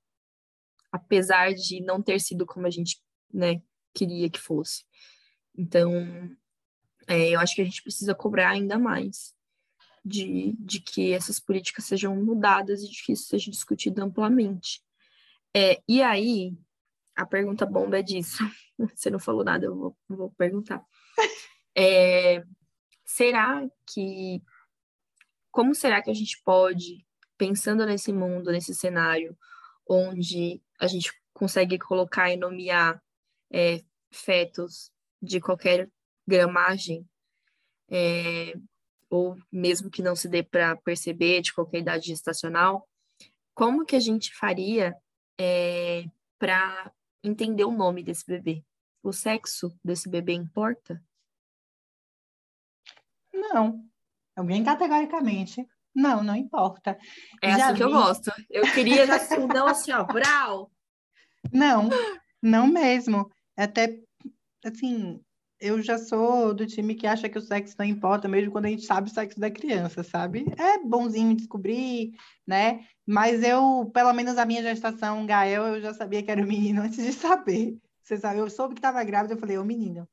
apesar 0.91 1.53
de 1.53 1.81
não 1.83 2.01
ter 2.01 2.21
sido 2.21 2.47
como 2.47 2.67
a 2.67 2.71
gente 2.71 3.03
né, 3.33 3.61
queria 3.93 4.31
que 4.31 4.41
fosse. 4.41 4.85
Então, 5.57 5.91
é, 7.07 7.31
eu 7.31 7.41
acho 7.41 7.55
que 7.55 7.63
a 7.63 7.65
gente 7.65 7.83
precisa 7.83 8.15
cobrar 8.15 8.51
ainda 8.51 8.79
mais 8.79 9.35
de, 10.05 10.55
de 10.59 10.81
que 10.81 11.13
essas 11.13 11.41
políticas 11.41 11.85
sejam 11.87 12.15
mudadas 12.17 12.83
e 12.83 12.91
de 12.91 13.03
que 13.03 13.13
isso 13.13 13.25
seja 13.25 13.51
discutido 13.51 14.03
amplamente. 14.03 14.83
É, 15.57 15.81
e 15.89 16.03
aí, 16.03 16.53
a 17.17 17.25
pergunta 17.25 17.65
bomba 17.65 17.99
é 17.99 18.03
disso. 18.03 18.43
Você 18.95 19.09
não 19.09 19.19
falou 19.19 19.45
nada, 19.45 19.65
eu 19.67 19.75
vou, 19.75 19.97
vou 20.09 20.31
perguntar. 20.33 20.85
É, 21.77 22.45
será 23.05 23.69
que. 23.85 24.41
Como 25.51 25.75
será 25.75 26.01
que 26.01 26.09
a 26.09 26.15
gente 26.15 26.41
pode, 26.45 27.05
pensando 27.37 27.85
nesse 27.85 28.13
mundo, 28.13 28.53
nesse 28.53 28.73
cenário, 28.73 29.37
onde 29.85 30.63
a 30.79 30.87
gente 30.87 31.13
consegue 31.33 31.77
colocar 31.77 32.31
e 32.31 32.37
nomear 32.37 33.03
é, 33.53 33.83
fetos 34.13 34.93
de 35.21 35.41
qualquer 35.41 35.91
gramagem, 36.27 37.09
é, 37.91 38.55
ou 39.11 39.37
mesmo 39.51 39.91
que 39.91 40.03
não 40.03 40.17
se 40.17 40.29
dê 40.29 40.43
para 40.43 40.77
perceber 40.77 41.43
de 41.43 41.53
qualquer 41.53 41.79
idade 41.79 42.07
gestacional, 42.07 42.89
como 43.55 43.85
que 43.85 43.95
a 43.95 44.01
gente 44.01 44.35
faria 44.35 44.97
é, 45.39 46.05
para 46.39 46.93
entender 47.23 47.65
o 47.65 47.71
nome 47.71 48.03
desse 48.03 48.27
bebê? 48.27 48.65
O 49.03 49.13
sexo 49.13 49.79
desse 49.85 50.09
bebê 50.09 50.33
importa? 50.33 51.03
Não. 53.33 53.85
Alguém 54.35 54.65
categoricamente. 54.65 55.67
Não, 55.95 56.23
não 56.23 56.35
importa. 56.35 56.99
É 57.41 57.51
já 57.51 57.67
assim 57.67 57.73
vi... 57.75 57.79
que 57.79 57.85
eu 57.85 57.91
gosto. 57.91 58.33
Eu 58.51 58.63
queria 58.73 59.15
assim, 59.15 59.47
não 59.47 59.69
assim, 59.69 59.93
ó, 59.93 60.03
brau. 60.05 60.73
Não, 61.53 61.89
não 62.43 62.67
mesmo. 62.67 63.31
Até, 63.57 64.03
assim, 64.65 65.23
eu 65.65 65.81
já 65.83 65.97
sou 65.97 66.53
do 66.53 66.67
time 66.67 66.95
que 66.95 67.07
acha 67.07 67.29
que 67.29 67.39
o 67.39 67.41
sexo 67.41 67.75
não 67.79 67.87
importa, 67.87 68.29
mesmo 68.29 68.53
quando 68.53 68.67
a 68.67 68.69
gente 68.69 68.85
sabe 68.85 69.09
o 69.09 69.13
sexo 69.13 69.41
da 69.41 69.51
criança, 69.51 70.03
sabe? 70.03 70.45
É 70.59 70.79
bonzinho 70.85 71.35
descobrir, 71.35 72.13
né? 72.47 72.85
Mas 73.07 73.43
eu, 73.43 73.91
pelo 73.95 74.13
menos 74.13 74.37
a 74.37 74.45
minha 74.45 74.63
gestação, 74.63 75.25
Gael, 75.25 75.69
eu 75.69 75.81
já 75.81 75.95
sabia 75.95 76.23
que 76.23 76.31
era 76.31 76.43
um 76.43 76.47
menino 76.47 76.83
antes 76.83 77.03
de 77.03 77.13
saber. 77.13 77.79
Você 78.03 78.19
sabe, 78.19 78.41
eu 78.41 78.51
soube 78.51 78.75
que 78.75 78.81
estava 78.81 79.03
grávida, 79.03 79.33
eu 79.33 79.39
falei, 79.39 79.57
é 79.57 79.61
um 79.61 79.65
menino. 79.65 80.07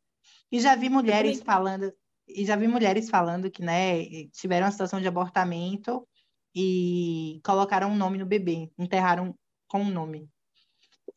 E 0.50 0.62
já 0.62 0.74
vi 0.76 0.88
mulheres 0.88 1.42
falando, 1.42 1.92
e 2.26 2.46
já 2.46 2.56
vi 2.56 2.68
mulheres 2.68 3.10
falando 3.10 3.52
que, 3.52 3.62
né, 3.62 4.06
tiveram 4.32 4.66
uma 4.68 4.72
situação 4.72 5.02
de 5.02 5.08
abortamento 5.08 6.08
e 6.56 7.42
colocaram 7.44 7.90
um 7.92 7.98
nome 7.98 8.18
no 8.18 8.26
bebê, 8.26 8.72
enterraram 8.80 9.36
com 9.68 9.82
um 9.82 9.92
nome. 9.92 10.30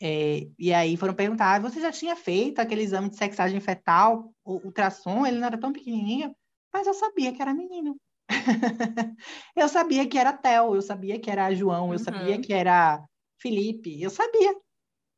É, 0.00 0.48
e 0.58 0.72
aí 0.72 0.96
foram 0.96 1.14
perguntar, 1.14 1.54
ah, 1.54 1.58
você 1.58 1.80
já 1.80 1.92
tinha 1.92 2.16
feito 2.16 2.58
aquele 2.58 2.82
exame 2.82 3.08
de 3.08 3.16
sexagem 3.16 3.60
fetal, 3.60 4.32
o 4.44 4.54
ultrassom, 4.64 5.26
ele 5.26 5.38
não 5.38 5.46
era 5.46 5.58
tão 5.58 5.72
pequenininho, 5.72 6.34
mas 6.72 6.86
eu 6.86 6.94
sabia 6.94 7.32
que 7.32 7.40
era 7.40 7.54
menino. 7.54 7.96
eu 9.56 9.68
sabia 9.68 10.08
que 10.08 10.18
era 10.18 10.32
Theo, 10.32 10.74
eu 10.74 10.82
sabia 10.82 11.18
que 11.18 11.30
era 11.30 11.54
João, 11.54 11.86
eu 11.86 11.92
uhum. 11.92 11.98
sabia 11.98 12.40
que 12.40 12.52
era 12.52 13.04
Felipe, 13.40 14.00
eu 14.02 14.10
sabia. 14.10 14.56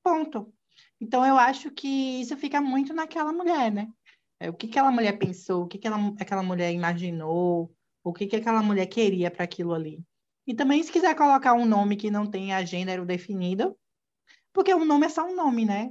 Ponto. 0.03 0.53
Então 1.01 1.25
eu 1.25 1.37
acho 1.37 1.71
que 1.71 2.21
isso 2.21 2.37
fica 2.37 2.61
muito 2.61 2.93
naquela 2.95 3.33
mulher, 3.33 3.73
né? 3.73 3.89
É, 4.39 4.51
o 4.51 4.55
que 4.55 4.67
aquela 4.67 4.91
mulher 4.91 5.19
pensou, 5.19 5.63
o 5.63 5.67
que, 5.67 5.79
que 5.79 5.87
ela, 5.87 5.97
aquela 6.21 6.43
mulher 6.43 6.73
imaginou, 6.73 7.73
o 8.05 8.13
que, 8.13 8.27
que 8.27 8.37
aquela 8.37 8.63
mulher 8.63 8.87
queria 8.87 9.31
para 9.31 9.45
aquilo 9.45 9.73
ali. 9.73 10.03
E 10.47 10.55
também, 10.55 10.83
se 10.83 10.93
quiser 10.93 11.15
colocar 11.17 11.55
um 11.55 11.65
nome 11.65 11.97
que 11.97 12.11
não 12.11 12.27
tenha 12.27 12.65
gênero 12.65 13.05
definido, 13.05 13.77
porque 14.57 14.75
um 14.75 14.87
nome 14.87 15.05
é 15.05 15.11
só 15.11 15.29
um 15.29 15.37
nome, 15.37 15.67
né? 15.67 15.91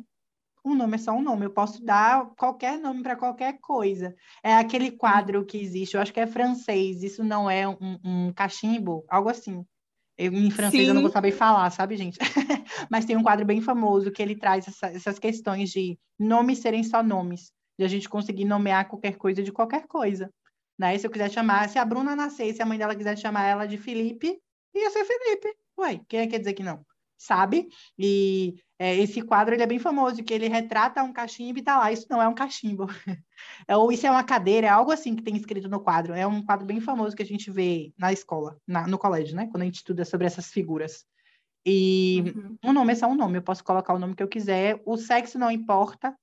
Um 0.65 0.73
nome 0.73 0.95
é 0.95 0.97
só 0.97 1.11
um 1.11 1.21
nome. 1.21 1.45
Eu 1.45 1.51
posso 1.51 1.85
dar 1.85 2.25
qualquer 2.35 2.79
nome 2.79 3.03
para 3.03 3.15
qualquer 3.15 3.59
coisa. 3.61 4.15
É 4.41 4.55
aquele 4.55 4.89
quadro 4.89 5.45
que 5.45 5.55
existe, 5.55 5.93
eu 5.93 6.01
acho 6.01 6.11
que 6.11 6.19
é 6.19 6.25
francês, 6.25 7.03
isso 7.03 7.23
não 7.23 7.47
é 7.47 7.67
um, 7.67 7.99
um 8.03 8.33
cachimbo, 8.33 9.05
algo 9.07 9.29
assim. 9.29 9.63
Eu, 10.17 10.33
em 10.33 10.49
francês 10.49 10.81
Sim. 10.81 10.89
eu 10.89 10.95
não 10.95 11.03
vou 11.03 11.11
saber 11.11 11.31
falar, 11.31 11.69
sabe, 11.69 11.95
gente? 11.95 12.17
Mas 12.89 13.05
tem 13.05 13.15
um 13.15 13.21
quadro 13.21 13.45
bem 13.45 13.61
famoso 13.61 14.11
que 14.11 14.19
ele 14.19 14.35
traz 14.35 14.67
essa, 14.67 14.87
essas 14.87 15.19
questões 15.19 15.69
de 15.69 15.99
nomes 16.17 16.57
serem 16.57 16.83
só 16.83 17.03
nomes, 17.03 17.51
de 17.77 17.85
a 17.85 17.87
gente 17.87 18.09
conseguir 18.09 18.45
nomear 18.45 18.87
qualquer 18.87 19.15
coisa 19.15 19.43
de 19.43 19.51
qualquer 19.51 19.85
coisa. 19.85 20.33
Né? 20.75 20.97
Se 20.97 21.05
eu 21.05 21.11
quiser 21.11 21.29
chamar, 21.29 21.69
se 21.69 21.77
a 21.77 21.85
Bruna 21.85 22.15
nascer, 22.15 22.51
se 22.51 22.63
a 22.63 22.65
mãe 22.65 22.79
dela 22.79 22.95
quiser 22.95 23.15
chamar 23.15 23.45
ela 23.45 23.67
de 23.67 23.77
Felipe, 23.77 24.39
ia 24.73 24.89
ser 24.89 25.05
Felipe. 25.05 25.55
Ué, 25.79 26.01
quem 26.07 26.21
é 26.21 26.23
que 26.23 26.31
quer 26.31 26.39
dizer 26.39 26.53
que 26.53 26.63
não? 26.63 26.83
Sabe? 27.17 27.67
E 27.97 28.55
é, 28.77 28.95
esse 28.97 29.21
quadro 29.21 29.55
ele 29.55 29.63
é 29.63 29.67
bem 29.67 29.79
famoso, 29.79 30.23
que 30.23 30.33
ele 30.33 30.47
retrata 30.47 31.03
um 31.03 31.13
cachimbo 31.13 31.59
e 31.59 31.63
tá 31.63 31.77
lá, 31.77 31.91
isso 31.91 32.07
não 32.09 32.21
é 32.21 32.27
um 32.27 32.35
cachimbo. 32.35 32.87
é, 33.67 33.75
ou 33.77 33.91
isso 33.91 34.05
é 34.05 34.11
uma 34.11 34.23
cadeira, 34.23 34.67
é 34.67 34.69
algo 34.69 34.91
assim 34.91 35.15
que 35.15 35.23
tem 35.23 35.35
escrito 35.35 35.69
no 35.69 35.79
quadro. 35.79 36.13
É 36.13 36.27
um 36.27 36.43
quadro 36.43 36.65
bem 36.65 36.79
famoso 36.79 37.15
que 37.15 37.23
a 37.23 37.25
gente 37.25 37.49
vê 37.49 37.93
na 37.97 38.11
escola, 38.11 38.57
na, 38.67 38.85
no 38.87 38.97
colégio, 38.97 39.35
né? 39.35 39.47
Quando 39.47 39.63
a 39.63 39.65
gente 39.65 39.75
estuda 39.75 40.03
sobre 40.03 40.27
essas 40.27 40.51
figuras. 40.51 41.05
E 41.65 42.21
uhum. 42.35 42.57
um 42.65 42.73
nome 42.73 42.93
é 42.93 42.95
só 42.95 43.07
um 43.07 43.15
nome, 43.15 43.39
eu 43.39 43.41
posso 43.41 43.63
colocar 43.63 43.93
o 43.93 43.99
nome 43.99 44.15
que 44.15 44.21
eu 44.21 44.27
quiser. 44.27 44.81
O 44.85 44.97
sexo 44.97 45.39
não 45.39 45.49
importa, 45.49 46.15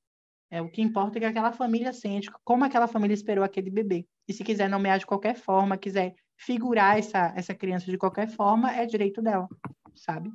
é, 0.52 0.60
o 0.60 0.68
que 0.68 0.82
importa 0.82 1.18
é 1.18 1.20
que 1.20 1.24
aquela 1.24 1.50
família 1.50 1.94
sente, 1.94 2.30
como 2.44 2.62
aquela 2.62 2.86
família 2.86 3.14
esperou 3.14 3.42
aquele 3.42 3.70
bebê. 3.70 4.06
E 4.28 4.34
se 4.34 4.44
quiser 4.44 4.68
nomear 4.68 4.98
de 4.98 5.06
qualquer 5.06 5.34
forma, 5.34 5.78
quiser 5.78 6.14
figurar 6.36 6.98
essa, 6.98 7.32
essa 7.34 7.54
criança 7.54 7.90
de 7.90 7.96
qualquer 7.96 8.28
forma, 8.28 8.70
é 8.70 8.84
direito 8.84 9.22
dela, 9.22 9.48
sabe? 9.94 10.30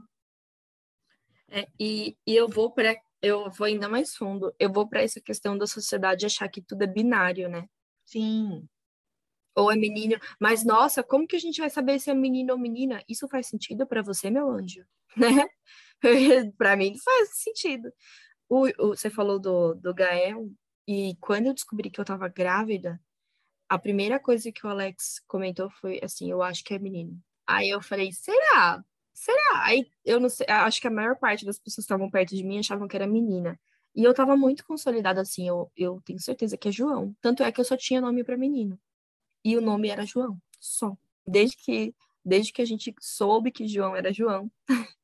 É, 1.50 1.68
e, 1.80 2.18
e 2.26 2.36
eu 2.36 2.48
vou 2.48 2.72
para 2.72 2.96
eu 3.22 3.50
vou 3.52 3.66
ainda 3.66 3.90
mais 3.90 4.16
fundo. 4.16 4.54
Eu 4.60 4.72
vou 4.72 4.88
para 4.88 5.02
essa 5.02 5.20
questão 5.20 5.58
da 5.58 5.66
sociedade 5.66 6.26
achar 6.26 6.48
que 6.50 6.62
tudo 6.62 6.84
é 6.84 6.88
binário, 6.88 7.50
né? 7.50 7.68
Sim. 8.06 8.68
Ou 9.56 9.72
é 9.72 9.76
menino, 9.76 10.20
mas 10.40 10.64
nossa, 10.64 11.04
como 11.04 11.28
que 11.28 11.36
a 11.36 11.40
gente 11.40 11.60
vai 11.60 11.70
saber 11.70 12.00
se 12.00 12.12
é 12.12 12.14
menino 12.14 12.54
ou 12.54 12.60
menina? 12.60 13.04
Isso 13.10 13.28
faz 13.28 13.48
sentido 13.48 13.88
para 13.88 14.04
você, 14.04 14.30
meu 14.30 14.50
anjo? 14.50 14.86
Né? 15.18 15.48
para 16.58 16.76
mim 16.76 16.92
não 16.92 17.00
faz 17.00 17.30
sentido. 17.38 17.92
O, 18.50 18.68
o, 18.80 18.96
você 18.96 19.10
falou 19.10 19.40
do, 19.40 19.74
do 19.76 19.94
Gael, 19.94 20.50
e 20.88 21.16
quando 21.20 21.48
eu 21.48 21.54
descobri 21.54 21.90
que 21.90 22.00
eu 22.00 22.06
tava 22.06 22.28
grávida, 22.28 23.02
a 23.70 23.80
primeira 23.80 24.20
coisa 24.20 24.52
que 24.52 24.66
o 24.66 24.70
Alex 24.70 25.22
comentou 25.28 25.70
foi 25.70 26.00
assim: 26.04 26.30
eu 26.32 26.42
acho 26.44 26.64
que 26.64 26.74
é 26.74 26.80
menino. 26.80 27.20
Aí 27.48 27.70
eu 27.70 27.82
falei, 27.82 28.12
será? 28.14 28.84
Será? 29.18 29.66
Aí 29.66 29.90
eu 30.06 30.20
não 30.20 30.30
sei, 30.30 30.46
acho 30.48 30.80
que 30.80 30.88
a 30.88 30.92
maior 30.92 31.16
parte 31.18 31.46
das 31.46 31.58
pessoas 31.58 31.86
que 31.86 31.94
estavam 31.94 32.10
perto 32.10 32.36
de 32.36 32.44
mim 32.44 32.60
achavam 32.60 32.88
que 32.88 32.96
era 32.96 33.08
menina. 33.08 33.60
E 33.96 34.04
eu 34.04 34.14
tava 34.14 34.38
muito 34.38 34.66
consolidada 34.66 35.22
assim, 35.22 35.48
eu, 35.48 35.72
eu 35.76 36.02
tenho 36.06 36.20
certeza 36.20 36.58
que 36.58 36.70
é 36.70 36.72
João. 36.72 37.16
Tanto 37.22 37.44
é 37.44 37.52
que 37.52 37.60
eu 37.60 37.66
só 37.66 37.76
tinha 37.76 38.00
nome 38.02 38.24
para 38.24 38.38
menino. 38.38 38.80
e 39.44 39.58
o 39.58 39.62
nome 39.62 39.90
era 39.90 40.06
João, 40.06 40.40
só. 40.60 40.98
Desde 41.26 41.58
que, 41.58 41.96
desde 42.24 42.54
que 42.54 42.62
a 42.62 42.66
gente 42.66 42.94
soube 43.02 43.52
que 43.52 43.68
João 43.68 43.96
era 43.96 44.14
João, 44.14 44.52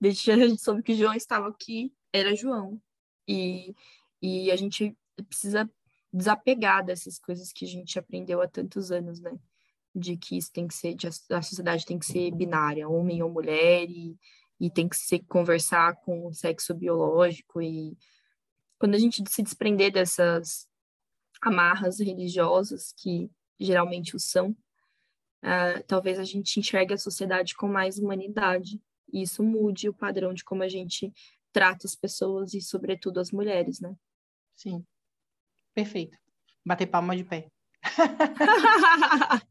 desde 0.00 0.24
que 0.24 0.30
a 0.32 0.36
gente 0.36 0.62
soube 0.62 0.82
que 0.82 0.94
João 0.94 1.14
estava 1.14 1.48
aqui, 1.48 1.92
era 2.12 2.34
João. 2.36 2.80
E, 3.28 3.74
e 4.22 4.50
a 4.50 4.56
gente 4.56 4.96
precisa 5.28 5.70
desapegar 6.12 6.84
dessas 6.84 7.18
coisas 7.18 7.52
que 7.52 7.64
a 7.64 7.68
gente 7.68 7.98
aprendeu 7.98 8.42
há 8.42 8.48
tantos 8.48 8.92
anos, 8.92 9.20
né? 9.20 9.38
De 9.94 10.16
que 10.16 10.36
isso 10.36 10.52
tem 10.52 10.68
que 10.68 10.74
ser, 10.74 10.96
a 11.30 11.42
sociedade 11.42 11.84
tem 11.84 11.98
que 11.98 12.06
ser 12.06 12.30
binária, 12.30 12.88
homem 12.88 13.22
ou 13.22 13.30
mulher, 13.30 13.88
e, 13.88 14.16
e 14.60 14.70
tem 14.70 14.88
que 14.88 14.96
se 14.96 15.18
conversar 15.20 15.96
com 15.96 16.26
o 16.26 16.32
sexo 16.32 16.74
biológico. 16.74 17.60
E 17.60 17.96
quando 18.78 18.94
a 18.94 18.98
gente 18.98 19.22
se 19.28 19.42
desprender 19.42 19.92
dessas 19.92 20.68
amarras 21.42 21.98
religiosas, 21.98 22.92
que 22.96 23.30
geralmente 23.58 24.14
o 24.14 24.18
são, 24.18 24.50
uh, 25.42 25.82
talvez 25.86 26.18
a 26.18 26.24
gente 26.24 26.60
enxergue 26.60 26.94
a 26.94 26.98
sociedade 26.98 27.54
com 27.54 27.68
mais 27.68 27.98
humanidade. 27.98 28.80
E 29.12 29.22
isso 29.22 29.42
mude 29.42 29.88
o 29.88 29.94
padrão 29.94 30.32
de 30.32 30.44
como 30.44 30.62
a 30.62 30.68
gente 30.68 31.12
trata 31.52 31.86
as 31.86 31.96
pessoas 31.96 32.54
e, 32.54 32.60
sobretudo, 32.60 33.18
as 33.18 33.30
mulheres, 33.30 33.80
né? 33.80 33.94
Sim. 34.54 34.84
Perfeito. 35.74 36.16
Bater 36.64 36.86
palma 36.86 37.16
de 37.16 37.24
pé. 37.24 37.50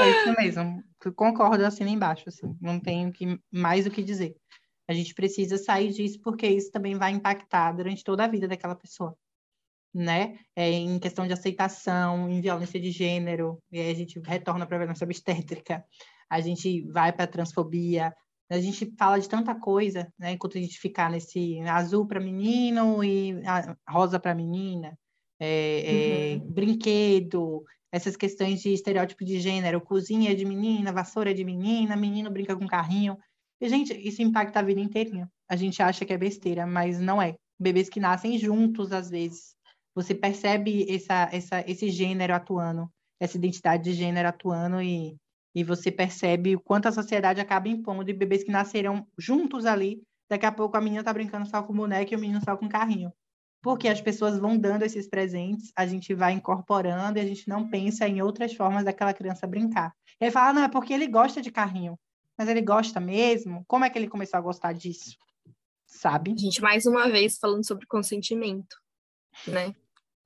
é 0.00 0.10
isso 0.10 0.40
mesmo. 0.40 0.84
Concordo 1.14 1.64
assim 1.64 1.84
embaixo, 1.84 2.24
assim. 2.28 2.56
Não 2.60 2.80
tenho 2.80 3.12
que, 3.12 3.40
mais 3.50 3.86
o 3.86 3.90
que 3.90 4.02
dizer. 4.02 4.36
A 4.88 4.92
gente 4.92 5.14
precisa 5.14 5.58
sair 5.58 5.92
disso 5.92 6.20
porque 6.22 6.46
isso 6.46 6.70
também 6.70 6.94
vai 6.94 7.12
impactar 7.12 7.72
durante 7.72 8.02
toda 8.02 8.24
a 8.24 8.28
vida 8.28 8.48
daquela 8.48 8.74
pessoa, 8.74 9.14
né? 9.94 10.38
É, 10.56 10.70
em 10.70 10.98
questão 10.98 11.26
de 11.26 11.32
aceitação, 11.32 12.28
em 12.28 12.40
violência 12.40 12.80
de 12.80 12.90
gênero, 12.90 13.62
e 13.70 13.78
aí 13.78 13.90
a 13.90 13.94
gente 13.94 14.18
retorna 14.20 14.66
para 14.66 14.76
a 14.76 14.78
violência 14.80 15.04
obstétrica, 15.04 15.84
a 16.30 16.40
gente 16.40 16.82
vai 16.90 17.12
para 17.12 17.24
a 17.24 17.28
transfobia, 17.28 18.14
a 18.50 18.58
gente 18.58 18.94
fala 18.98 19.20
de 19.20 19.28
tanta 19.28 19.54
coisa, 19.54 20.10
né? 20.18 20.32
Enquanto 20.32 20.56
a 20.56 20.60
gente 20.60 20.78
ficar 20.78 21.10
nesse 21.10 21.60
azul 21.60 22.06
para 22.06 22.18
menino 22.18 23.04
e 23.04 23.34
rosa 23.86 24.18
para 24.18 24.34
menina, 24.34 24.98
é, 25.38 26.32
é, 26.32 26.36
uhum. 26.36 26.50
brinquedo, 26.50 27.62
essas 27.92 28.16
questões 28.16 28.60
de 28.60 28.72
estereótipo 28.72 29.24
de 29.24 29.40
gênero, 29.40 29.80
cozinha 29.80 30.34
de 30.34 30.44
menina, 30.44 30.92
vassoura 30.92 31.32
de 31.32 31.44
menina, 31.44 31.96
menino 31.96 32.30
brinca 32.30 32.56
com 32.56 32.66
carrinho. 32.66 33.16
E, 33.60 33.68
gente, 33.68 33.92
isso 33.94 34.22
impacta 34.22 34.60
a 34.60 34.62
vida 34.62 34.80
inteirinha. 34.80 35.30
A 35.48 35.56
gente 35.56 35.82
acha 35.82 36.04
que 36.04 36.12
é 36.12 36.18
besteira, 36.18 36.66
mas 36.66 37.00
não 37.00 37.20
é. 37.20 37.34
Bebês 37.58 37.88
que 37.88 37.98
nascem 37.98 38.38
juntos, 38.38 38.92
às 38.92 39.10
vezes. 39.10 39.54
Você 39.94 40.14
percebe 40.14 40.86
essa, 40.88 41.28
essa, 41.32 41.64
esse 41.66 41.90
gênero 41.90 42.34
atuando, 42.34 42.88
essa 43.18 43.36
identidade 43.36 43.84
de 43.84 43.92
gênero 43.94 44.28
atuando 44.28 44.80
e 44.80 45.16
e 45.58 45.64
você 45.64 45.90
percebe 45.90 46.54
o 46.54 46.60
quanto 46.60 46.86
a 46.86 46.92
sociedade 46.92 47.40
acaba 47.40 47.68
impondo 47.68 48.04
de 48.04 48.12
bebês 48.12 48.44
que 48.44 48.50
nasceram 48.52 49.04
juntos 49.18 49.66
ali. 49.66 50.00
Daqui 50.30 50.46
a 50.46 50.52
pouco 50.52 50.76
a 50.76 50.80
menina 50.80 51.00
está 51.00 51.12
brincando 51.12 51.48
só 51.48 51.62
com 51.62 51.74
boneco 51.74 52.12
e 52.12 52.16
o 52.16 52.20
menino 52.20 52.40
só 52.44 52.56
com 52.56 52.68
carrinho. 52.68 53.12
Porque 53.60 53.88
as 53.88 54.00
pessoas 54.00 54.38
vão 54.38 54.56
dando 54.56 54.84
esses 54.84 55.08
presentes, 55.08 55.72
a 55.76 55.86
gente 55.86 56.14
vai 56.14 56.32
incorporando 56.32 57.18
e 57.18 57.20
a 57.20 57.26
gente 57.26 57.48
não 57.48 57.68
pensa 57.68 58.06
em 58.06 58.22
outras 58.22 58.54
formas 58.54 58.84
daquela 58.84 59.12
criança 59.12 59.46
brincar. 59.46 59.92
E 60.20 60.30
fala, 60.30 60.52
não, 60.52 60.62
é 60.62 60.68
porque 60.68 60.92
ele 60.92 61.08
gosta 61.08 61.42
de 61.42 61.50
carrinho. 61.50 61.98
Mas 62.36 62.48
ele 62.48 62.62
gosta 62.62 63.00
mesmo? 63.00 63.64
Como 63.66 63.84
é 63.84 63.90
que 63.90 63.98
ele 63.98 64.08
começou 64.08 64.38
a 64.38 64.42
gostar 64.42 64.72
disso? 64.72 65.16
Sabe? 65.86 66.34
Gente, 66.38 66.62
mais 66.62 66.86
uma 66.86 67.08
vez, 67.08 67.36
falando 67.38 67.66
sobre 67.66 67.86
consentimento, 67.86 68.76
né? 69.46 69.74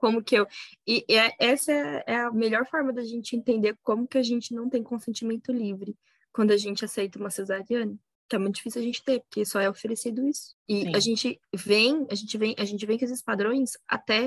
como 0.03 0.21
que 0.21 0.35
eu. 0.35 0.49
E, 0.85 1.05
e 1.09 1.15
é, 1.15 1.33
essa 1.39 1.71
é 1.73 2.17
a 2.17 2.31
melhor 2.33 2.67
forma 2.67 2.93
da 2.93 3.05
gente 3.05 3.37
entender 3.37 3.79
como 3.85 4.09
que 4.09 4.19
a 4.19 4.23
gente 4.23 4.53
não 4.53 4.69
tem 4.69 4.83
consentimento 4.83 5.53
livre 5.53 5.97
quando 6.33 6.51
a 6.51 6.57
gente 6.57 6.85
aceita 6.85 7.21
uma 7.21 7.31
cesariana. 7.31 7.97
Que 8.33 8.37
é 8.37 8.39
muito 8.39 8.55
difícil 8.55 8.81
a 8.81 8.85
gente 8.85 9.05
ter, 9.05 9.21
porque 9.21 9.45
só 9.45 9.61
é 9.61 9.69
oferecido 9.69 10.27
isso. 10.27 10.57
E 10.67 10.85
Sim. 10.85 10.97
a 10.97 11.01
gente 11.01 11.39
vem, 11.55 12.07
a 12.11 12.15
gente 12.15 12.39
vem, 12.39 12.55
a 12.59 12.65
gente 12.65 12.87
vem 12.87 12.99
com 12.99 13.05
esses 13.05 13.21
padrões 13.21 13.73
até 13.87 14.27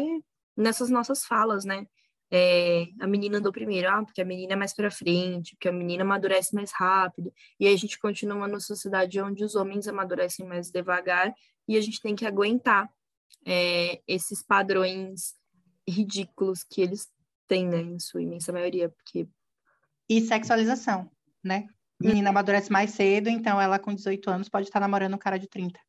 nessas 0.55 0.91
nossas 0.91 1.25
falas, 1.25 1.65
né? 1.65 1.87
É, 2.29 2.85
a 3.01 3.07
menina 3.07 3.39
andou 3.39 3.51
primeiro, 3.51 3.89
ah, 3.89 4.05
porque 4.05 4.21
a 4.21 4.25
menina 4.25 4.53
é 4.53 4.55
mais 4.55 4.75
para 4.75 4.91
frente, 4.91 5.55
porque 5.55 5.69
a 5.69 5.71
menina 5.71 6.03
amadurece 6.03 6.53
mais 6.53 6.71
rápido. 6.71 7.33
E 7.59 7.65
aí 7.65 7.73
a 7.73 7.77
gente 7.77 7.97
continua 7.97 8.47
numa 8.47 8.59
sociedade 8.59 9.19
onde 9.19 9.43
os 9.43 9.55
homens 9.55 9.87
amadurecem 9.87 10.45
mais 10.45 10.69
devagar 10.69 11.33
e 11.67 11.75
a 11.75 11.81
gente 11.81 11.99
tem 11.99 12.15
que 12.15 12.27
aguentar 12.27 12.87
é, 13.43 14.03
esses 14.07 14.43
padrões 14.43 15.33
ridículos 15.89 16.63
que 16.63 16.79
eles 16.79 17.07
têm, 17.47 17.67
né, 17.67 17.81
em 17.81 17.97
sua 17.97 18.21
imensa 18.21 18.53
maioria, 18.53 18.87
porque... 18.87 19.27
E 20.07 20.21
sexualização, 20.21 21.09
né? 21.43 21.67
Menina 22.01 22.29
amadurece 22.29 22.71
mais 22.71 22.91
cedo, 22.91 23.29
então 23.29 23.59
ela 23.59 23.79
com 23.79 23.93
18 23.93 24.29
anos 24.29 24.49
pode 24.49 24.67
estar 24.67 24.79
namorando 24.79 25.13
um 25.13 25.17
cara 25.17 25.37
de 25.37 25.47
30. 25.47 25.79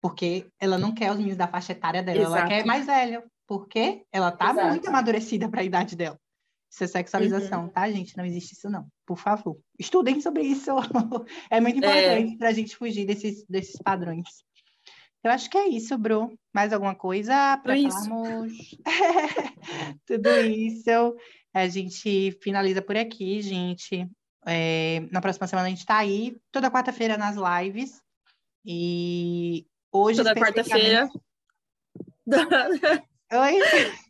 Porque 0.00 0.46
ela 0.60 0.78
não 0.78 0.94
quer 0.94 1.10
os 1.10 1.16
meninos 1.16 1.36
da 1.36 1.48
faixa 1.48 1.72
etária 1.72 2.02
dela, 2.02 2.20
Exato. 2.20 2.36
ela 2.36 2.48
quer 2.48 2.64
mais 2.64 2.86
velho. 2.86 3.22
Porque 3.46 4.04
ela 4.12 4.30
tá 4.30 4.50
Exato. 4.50 4.68
muito 4.68 4.88
amadurecida 4.88 5.48
para 5.48 5.62
a 5.62 5.64
idade 5.64 5.96
dela. 5.96 6.18
Isso 6.70 6.84
é 6.84 6.86
sexualização, 6.86 7.62
uhum. 7.62 7.68
tá, 7.68 7.90
gente? 7.90 8.16
Não 8.16 8.24
existe 8.24 8.52
isso, 8.52 8.68
não. 8.68 8.86
Por 9.06 9.16
favor. 9.16 9.58
Estudem 9.78 10.20
sobre 10.20 10.42
isso. 10.42 10.70
é 11.50 11.60
muito 11.60 11.78
importante 11.78 12.34
é. 12.34 12.36
para 12.36 12.48
a 12.50 12.52
gente 12.52 12.76
fugir 12.76 13.06
desses, 13.06 13.44
desses 13.48 13.80
padrões. 13.82 14.44
Eu 15.24 15.30
acho 15.30 15.50
que 15.50 15.56
é 15.56 15.66
isso, 15.66 15.96
Bru. 15.96 16.38
Mais 16.54 16.72
alguma 16.72 16.94
coisa 16.94 17.56
para 17.56 17.74
falarmos? 17.74 18.52
Tudo 20.06 20.28
isso. 20.40 21.16
A 21.54 21.66
gente 21.66 22.32
finaliza 22.42 22.82
por 22.82 22.96
aqui, 22.96 23.40
gente. 23.40 24.06
É, 24.50 25.00
na 25.12 25.20
próxima 25.20 25.46
semana 25.46 25.66
a 25.66 25.70
gente 25.70 25.80
está 25.80 25.98
aí, 25.98 26.40
toda 26.50 26.70
quarta-feira 26.70 27.18
nas 27.18 27.36
lives. 27.36 28.02
E 28.64 29.66
hoje. 29.92 30.18
Toda 30.18 30.34
quarta-feira. 30.34 31.08
Oi? 33.32 33.58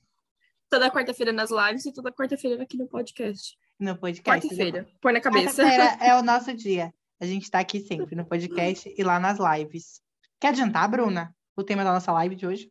Toda 0.71 0.91
quarta-feira 0.91 1.33
nas 1.33 1.51
lives 1.51 1.87
e 1.87 1.93
toda 1.95 2.13
quarta-feira 2.13 2.63
aqui 2.63 2.77
no 2.77 2.87
podcast. 2.87 3.57
No 3.81 3.97
podcast. 3.97 4.47
Quarta-feira. 4.47 4.87
Põe 5.01 5.15
na 5.15 5.21
cabeça. 5.21 5.63
Quarta-feira 5.63 5.97
é 6.05 6.15
o 6.15 6.23
nosso 6.23 6.53
dia. 6.53 6.93
A 7.19 7.25
gente 7.25 7.45
está 7.45 7.59
aqui 7.59 7.81
sempre 7.81 8.15
no 8.15 8.27
podcast 8.27 8.95
e 8.95 9.03
lá 9.03 9.19
nas 9.19 9.39
lives. 9.39 10.03
Quer 10.39 10.49
adiantar, 10.49 10.87
Bruna, 10.91 11.35
o 11.57 11.65
tema 11.65 11.83
da 11.83 11.93
nossa 11.95 12.13
live 12.13 12.37
de 12.37 12.47
hoje? 12.47 12.71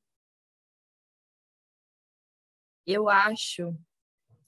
Eu 2.85 3.09
acho. 3.09 3.75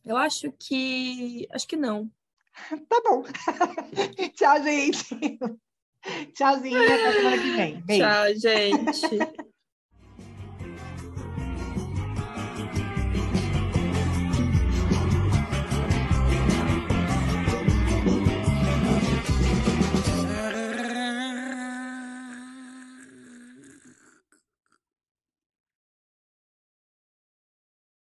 Eu 0.05 0.15
acho 0.15 0.51
que. 0.51 1.47
Acho 1.51 1.67
que 1.67 1.75
não. 1.75 2.09
tá 2.89 3.01
bom. 3.05 3.23
Tchau, 4.35 4.63
gente. 4.63 5.39
Tchauzinho, 6.33 6.81
até 6.83 7.13
semana 7.13 7.37
que 7.37 7.51
vem. 7.51 7.81
Beijo. 7.81 8.03
Tchau, 8.03 8.35
gente. 8.35 9.48